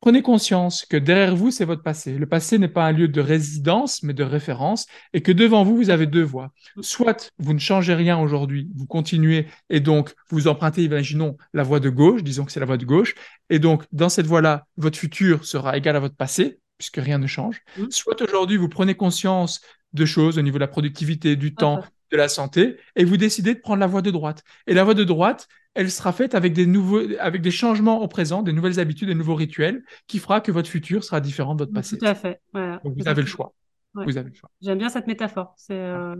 Prenez 0.00 0.22
conscience 0.22 0.84
que 0.84 0.96
derrière 0.96 1.34
vous, 1.34 1.50
c'est 1.50 1.64
votre 1.64 1.82
passé. 1.82 2.18
Le 2.18 2.26
passé 2.26 2.58
n'est 2.58 2.68
pas 2.68 2.84
un 2.84 2.92
lieu 2.92 3.08
de 3.08 3.20
résidence, 3.20 4.02
mais 4.02 4.12
de 4.12 4.22
référence, 4.22 4.86
et 5.12 5.22
que 5.22 5.32
devant 5.32 5.64
vous, 5.64 5.76
vous 5.76 5.90
avez 5.90 6.06
deux 6.06 6.22
voies. 6.22 6.52
Soit 6.80 7.32
vous 7.38 7.54
ne 7.54 7.58
changez 7.58 7.94
rien 7.94 8.18
aujourd'hui, 8.18 8.68
vous 8.76 8.86
continuez, 8.86 9.46
et 9.70 9.80
donc 9.80 10.14
vous 10.28 10.48
empruntez, 10.48 10.84
imaginons, 10.84 11.36
la 11.54 11.62
voie 11.62 11.80
de 11.80 11.88
gauche, 11.88 12.22
disons 12.22 12.44
que 12.44 12.52
c'est 12.52 12.60
la 12.60 12.66
voie 12.66 12.76
de 12.76 12.84
gauche, 12.84 13.14
et 13.48 13.58
donc 13.58 13.84
dans 13.90 14.10
cette 14.10 14.26
voie-là, 14.26 14.66
votre 14.76 14.98
futur 14.98 15.44
sera 15.44 15.76
égal 15.76 15.96
à 15.96 16.00
votre 16.00 16.16
passé, 16.16 16.60
puisque 16.78 16.98
rien 16.98 17.18
ne 17.18 17.26
change. 17.26 17.62
Mmh. 17.78 17.84
Soit 17.90 18.20
aujourd'hui, 18.20 18.58
vous 18.58 18.68
prenez 18.68 18.94
conscience 18.94 19.60
de 19.94 20.04
choses 20.04 20.36
au 20.38 20.42
niveau 20.42 20.58
de 20.58 20.60
la 20.60 20.68
productivité, 20.68 21.36
du 21.36 21.54
temps, 21.54 21.82
de 22.10 22.16
la 22.16 22.28
santé, 22.28 22.76
et 22.94 23.04
vous 23.04 23.16
décidez 23.16 23.54
de 23.54 23.60
prendre 23.60 23.80
la 23.80 23.86
voie 23.86 24.02
de 24.02 24.10
droite. 24.10 24.42
Et 24.66 24.74
la 24.74 24.84
voie 24.84 24.94
de 24.94 25.04
droite, 25.04 25.48
elle 25.74 25.90
sera 25.90 26.12
faite 26.12 26.34
avec 26.34 26.52
des 26.52 26.66
nouveaux, 26.66 27.00
avec 27.20 27.42
des 27.42 27.50
changements 27.50 28.00
au 28.00 28.08
présent, 28.08 28.42
des 28.42 28.52
nouvelles 28.52 28.80
habitudes, 28.80 29.08
des 29.08 29.14
nouveaux 29.14 29.34
rituels, 29.34 29.84
qui 30.06 30.18
fera 30.18 30.40
que 30.40 30.52
votre 30.52 30.68
futur 30.68 31.04
sera 31.04 31.20
différent 31.20 31.54
de 31.54 31.60
votre 31.60 31.72
passé. 31.72 31.98
Tout 31.98 32.06
à 32.06 32.14
fait. 32.14 32.40
Donc 32.54 32.94
vous 32.96 33.08
avez 33.08 33.22
le 33.22 33.26
choix. 33.26 33.52
Vous 33.94 34.16
avez 34.16 34.30
le 34.30 34.34
choix. 34.34 34.50
J'aime 34.62 34.78
bien 34.78 34.88
cette 34.88 35.06
métaphore. 35.06 35.54
C'est 35.56 35.74
euh, 35.74 36.16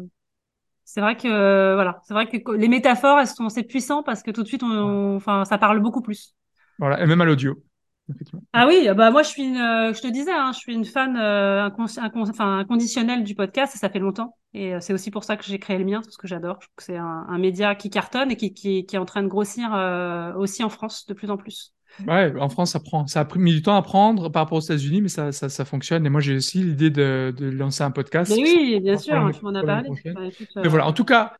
c'est 0.85 1.01
vrai 1.01 1.17
que 1.17 1.75
voilà, 1.75 2.01
c'est 2.05 2.15
vrai 2.15 2.29
que 2.29 2.53
les 2.53 2.69
métaphores, 2.69 3.19
elles 3.19 3.27
sont 3.27 3.47
assez 3.47 3.65
puissantes 3.65 4.07
parce 4.07 4.23
que 4.23 4.31
tout 4.31 4.43
de 4.43 4.49
suite, 4.49 4.63
on, 4.63 5.17
enfin, 5.17 5.45
ça 5.45 5.59
parle 5.59 5.81
beaucoup 5.81 6.01
plus. 6.01 6.35
Voilà, 6.79 7.03
et 7.03 7.07
même 7.07 7.21
à 7.21 7.25
l'audio. 7.25 7.61
Ah 8.53 8.67
oui, 8.67 8.89
bah 8.97 9.11
moi 9.11 9.23
je 9.23 9.29
suis 9.29 9.43
une, 9.43 9.57
euh, 9.57 9.93
je 9.93 10.01
te 10.01 10.07
disais, 10.07 10.33
hein, 10.33 10.53
je 10.53 10.59
suis 10.59 10.75
une 10.75 10.85
fan 10.85 11.17
euh, 11.17 11.69
inconditionnelle 12.39 13.25
du 13.25 13.35
podcast 13.35 13.75
et 13.75 13.79
ça 13.79 13.89
fait 13.91 13.99
longtemps. 13.99 14.37
Et 14.57 14.75
euh, 14.75 14.81
c'est 14.81 14.95
aussi 14.95 15.11
pour 15.11 15.23
ça 15.23 15.37
que 15.37 15.45
j'ai 15.45 15.59
créé 15.59 15.77
le 15.77 15.85
mien, 15.85 16.01
parce 16.03 16.17
que 16.17 16.27
j'adore. 16.27 16.57
Je 16.61 16.67
trouve 16.67 16.77
que 16.77 16.83
c'est 16.83 16.97
un, 16.97 17.27
un, 17.29 17.39
média 17.39 17.75
qui 17.75 17.91
cartonne 17.91 18.31
et 18.31 18.37
qui, 18.37 18.55
qui, 18.55 18.87
qui 18.87 18.97
est 18.97 18.99
en 18.99 19.05
train 19.05 19.23
de 19.23 19.29
grossir 19.29 19.75
euh, 19.75 20.33
aussi 20.35 20.65
en 20.65 20.71
France 20.71 21.07
de 21.07 21.13
plus 21.13 21.31
en 21.31 21.37
plus. 21.37 21.75
Ouais, 22.07 22.33
en 22.41 22.49
France, 22.49 22.73
ça 22.73 22.81
prend, 22.81 23.07
ça 23.07 23.21
a 23.21 23.25
pris, 23.27 23.39
mis 23.39 23.53
du 23.53 23.61
temps 23.61 23.77
à 23.77 23.83
prendre 23.83 24.31
par 24.31 24.45
rapport 24.45 24.57
aux 24.59 24.63
États-Unis, 24.63 25.03
mais 25.03 25.09
ça, 25.09 25.31
ça, 25.31 25.51
ça, 25.51 25.65
fonctionne. 25.67 26.07
Et 26.07 26.09
moi, 26.09 26.23
j'ai 26.23 26.37
aussi 26.37 26.63
l'idée 26.63 26.91
de, 26.91 27.35
de, 27.37 27.51
lancer 27.51 27.83
un 27.85 27.91
podcast. 27.91 28.33
Mais 28.35 28.43
oui, 28.43 28.81
bien 28.81 28.97
sûr, 28.97 29.31
tu 29.39 29.45
m'en 29.45 29.55
as 29.55 29.63
parlé. 29.63 29.91
Bah, 30.05 30.21
mais 30.57 30.69
voilà, 30.69 30.87
en 30.87 30.93
tout 30.93 31.05
cas, 31.05 31.35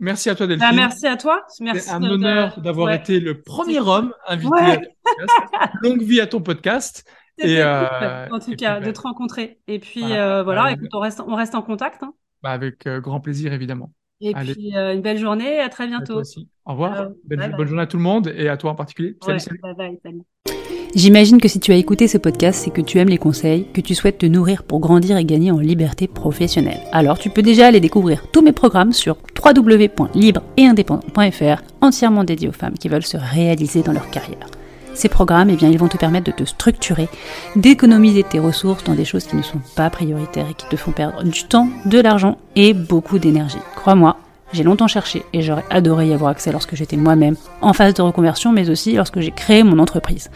Merci 0.00 0.30
à 0.30 0.34
toi, 0.34 0.46
Delphine. 0.46 0.68
Bah, 0.70 0.76
merci 0.76 1.06
à 1.06 1.16
toi. 1.16 1.44
C'est 1.48 1.90
un 1.90 2.02
honneur 2.02 2.60
d'avoir 2.60 2.92
été 2.92 3.20
le 3.20 3.42
premier 3.42 3.80
homme 3.80 4.12
invité 4.26 4.58
à 4.60 4.76
ton 4.76 4.82
podcast. 5.16 5.74
Longue 5.82 6.02
vie 6.02 6.20
à 6.20 6.26
ton 6.26 6.40
podcast. 6.40 7.04
Et 7.38 7.62
euh, 7.62 8.28
en 8.30 8.38
tout 8.38 8.54
cas, 8.56 8.80
de 8.80 8.90
te 8.90 9.00
rencontrer. 9.00 9.60
Et 9.66 9.78
puis 9.78 10.00
voilà, 10.00 10.38
euh, 10.38 10.42
voilà 10.42 10.72
écoute, 10.72 10.88
on 10.92 11.00
reste, 11.00 11.22
on 11.26 11.34
reste 11.34 11.54
en 11.54 11.62
contact. 11.62 12.02
Hein. 12.02 12.12
Bah, 12.42 12.50
avec 12.50 12.86
euh, 12.86 13.00
grand 13.00 13.20
plaisir, 13.20 13.52
évidemment. 13.52 13.92
Et 14.20 14.34
puis 14.34 14.72
une 14.74 15.02
belle 15.02 15.18
journée. 15.18 15.60
À 15.60 15.68
très 15.68 15.86
bientôt. 15.86 16.20
aussi. 16.20 16.48
Au 16.64 16.72
revoir. 16.72 17.08
bonne 17.24 17.66
journée 17.66 17.82
à 17.82 17.86
tout 17.86 17.96
le 17.96 18.02
monde 18.02 18.32
et 18.36 18.48
à 18.48 18.56
toi 18.56 18.72
en 18.72 18.74
particulier. 18.74 19.16
Salut, 19.22 19.40
salut. 19.40 19.60
Bye 19.62 19.74
bye, 19.74 20.00
salut. 20.02 20.77
J'imagine 20.94 21.38
que 21.40 21.48
si 21.48 21.58
tu 21.60 21.72
as 21.72 21.76
écouté 21.76 22.08
ce 22.08 22.16
podcast, 22.16 22.62
c'est 22.64 22.70
que 22.70 22.80
tu 22.80 22.98
aimes 22.98 23.10
les 23.10 23.18
conseils, 23.18 23.66
que 23.72 23.82
tu 23.82 23.94
souhaites 23.94 24.18
te 24.18 24.26
nourrir 24.26 24.62
pour 24.62 24.80
grandir 24.80 25.18
et 25.18 25.24
gagner 25.24 25.50
en 25.50 25.58
liberté 25.58 26.06
professionnelle. 26.08 26.80
Alors 26.92 27.18
tu 27.18 27.30
peux 27.30 27.42
déjà 27.42 27.66
aller 27.66 27.80
découvrir 27.80 28.26
tous 28.32 28.40
mes 28.40 28.52
programmes 28.52 28.92
sur 28.92 29.18
www.libre-et-indépendant.fr, 29.44 31.62
entièrement 31.82 32.24
dédiés 32.24 32.48
aux 32.48 32.52
femmes 32.52 32.78
qui 32.78 32.88
veulent 32.88 33.04
se 33.04 33.18
réaliser 33.18 33.82
dans 33.82 33.92
leur 33.92 34.08
carrière. 34.10 34.46
Ces 34.94 35.08
programmes, 35.08 35.50
eh 35.50 35.56
bien, 35.56 35.68
ils 35.68 35.78
vont 35.78 35.86
te 35.86 35.96
permettre 35.96 36.26
de 36.26 36.32
te 36.32 36.42
structurer, 36.44 37.08
d'économiser 37.54 38.24
tes 38.24 38.40
ressources 38.40 38.82
dans 38.82 38.94
des 38.94 39.04
choses 39.04 39.26
qui 39.26 39.36
ne 39.36 39.42
sont 39.42 39.60
pas 39.76 39.90
prioritaires 39.90 40.48
et 40.50 40.54
qui 40.54 40.68
te 40.68 40.74
font 40.74 40.90
perdre 40.90 41.22
du 41.22 41.44
temps, 41.44 41.68
de 41.84 42.00
l'argent 42.00 42.36
et 42.56 42.72
beaucoup 42.72 43.20
d'énergie. 43.20 43.60
Crois-moi, 43.76 44.16
J'ai 44.52 44.62
longtemps 44.62 44.88
cherché 44.88 45.24
et 45.32 45.42
j'aurais 45.42 45.64
adoré 45.70 46.08
y 46.08 46.14
avoir 46.14 46.30
accès 46.30 46.52
lorsque 46.52 46.74
j'étais 46.74 46.96
moi-même 46.96 47.36
en 47.60 47.72
phase 47.72 47.94
de 47.94 48.02
reconversion, 48.02 48.52
mais 48.52 48.70
aussi 48.70 48.94
lorsque 48.94 49.20
j'ai 49.20 49.30
créé 49.30 49.62
mon 49.62 49.78
entreprise. 49.78 50.30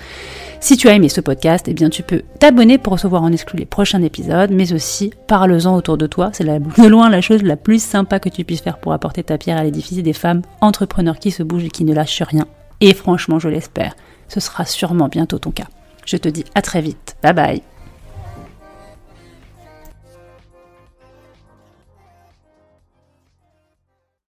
Si 0.60 0.76
tu 0.76 0.88
as 0.88 0.94
aimé 0.94 1.08
ce 1.08 1.20
podcast, 1.20 1.66
eh 1.68 1.74
bien 1.74 1.88
tu 1.88 2.02
peux 2.02 2.22
t'abonner 2.38 2.78
pour 2.78 2.92
recevoir 2.92 3.22
en 3.22 3.32
exclu 3.32 3.58
les 3.58 3.64
prochains 3.64 4.02
épisodes, 4.02 4.50
mais 4.52 4.72
aussi 4.72 5.12
parle-en 5.26 5.74
autour 5.74 5.96
de 5.96 6.06
toi. 6.06 6.30
C'est 6.32 6.44
de 6.44 6.86
loin 6.86 7.08
la 7.08 7.20
chose 7.20 7.42
la 7.42 7.56
plus 7.56 7.82
sympa 7.82 8.20
que 8.20 8.28
tu 8.28 8.44
puisses 8.44 8.60
faire 8.60 8.78
pour 8.78 8.92
apporter 8.92 9.22
ta 9.22 9.38
pierre 9.38 9.58
à 9.58 9.64
l'édifice 9.64 10.02
des 10.02 10.12
femmes 10.12 10.42
entrepreneurs 10.60 11.18
qui 11.18 11.30
se 11.30 11.42
bougent 11.42 11.64
et 11.64 11.70
qui 11.70 11.84
ne 11.84 11.94
lâchent 11.94 12.22
rien. 12.22 12.46
Et 12.80 12.94
franchement, 12.94 13.38
je 13.38 13.48
l'espère, 13.48 13.96
ce 14.28 14.40
sera 14.40 14.64
sûrement 14.64 15.08
bientôt 15.08 15.38
ton 15.38 15.50
cas. 15.50 15.68
Je 16.04 16.16
te 16.16 16.28
dis 16.28 16.44
à 16.54 16.62
très 16.62 16.80
vite. 16.80 17.16
Bye 17.22 17.32
bye 17.32 17.71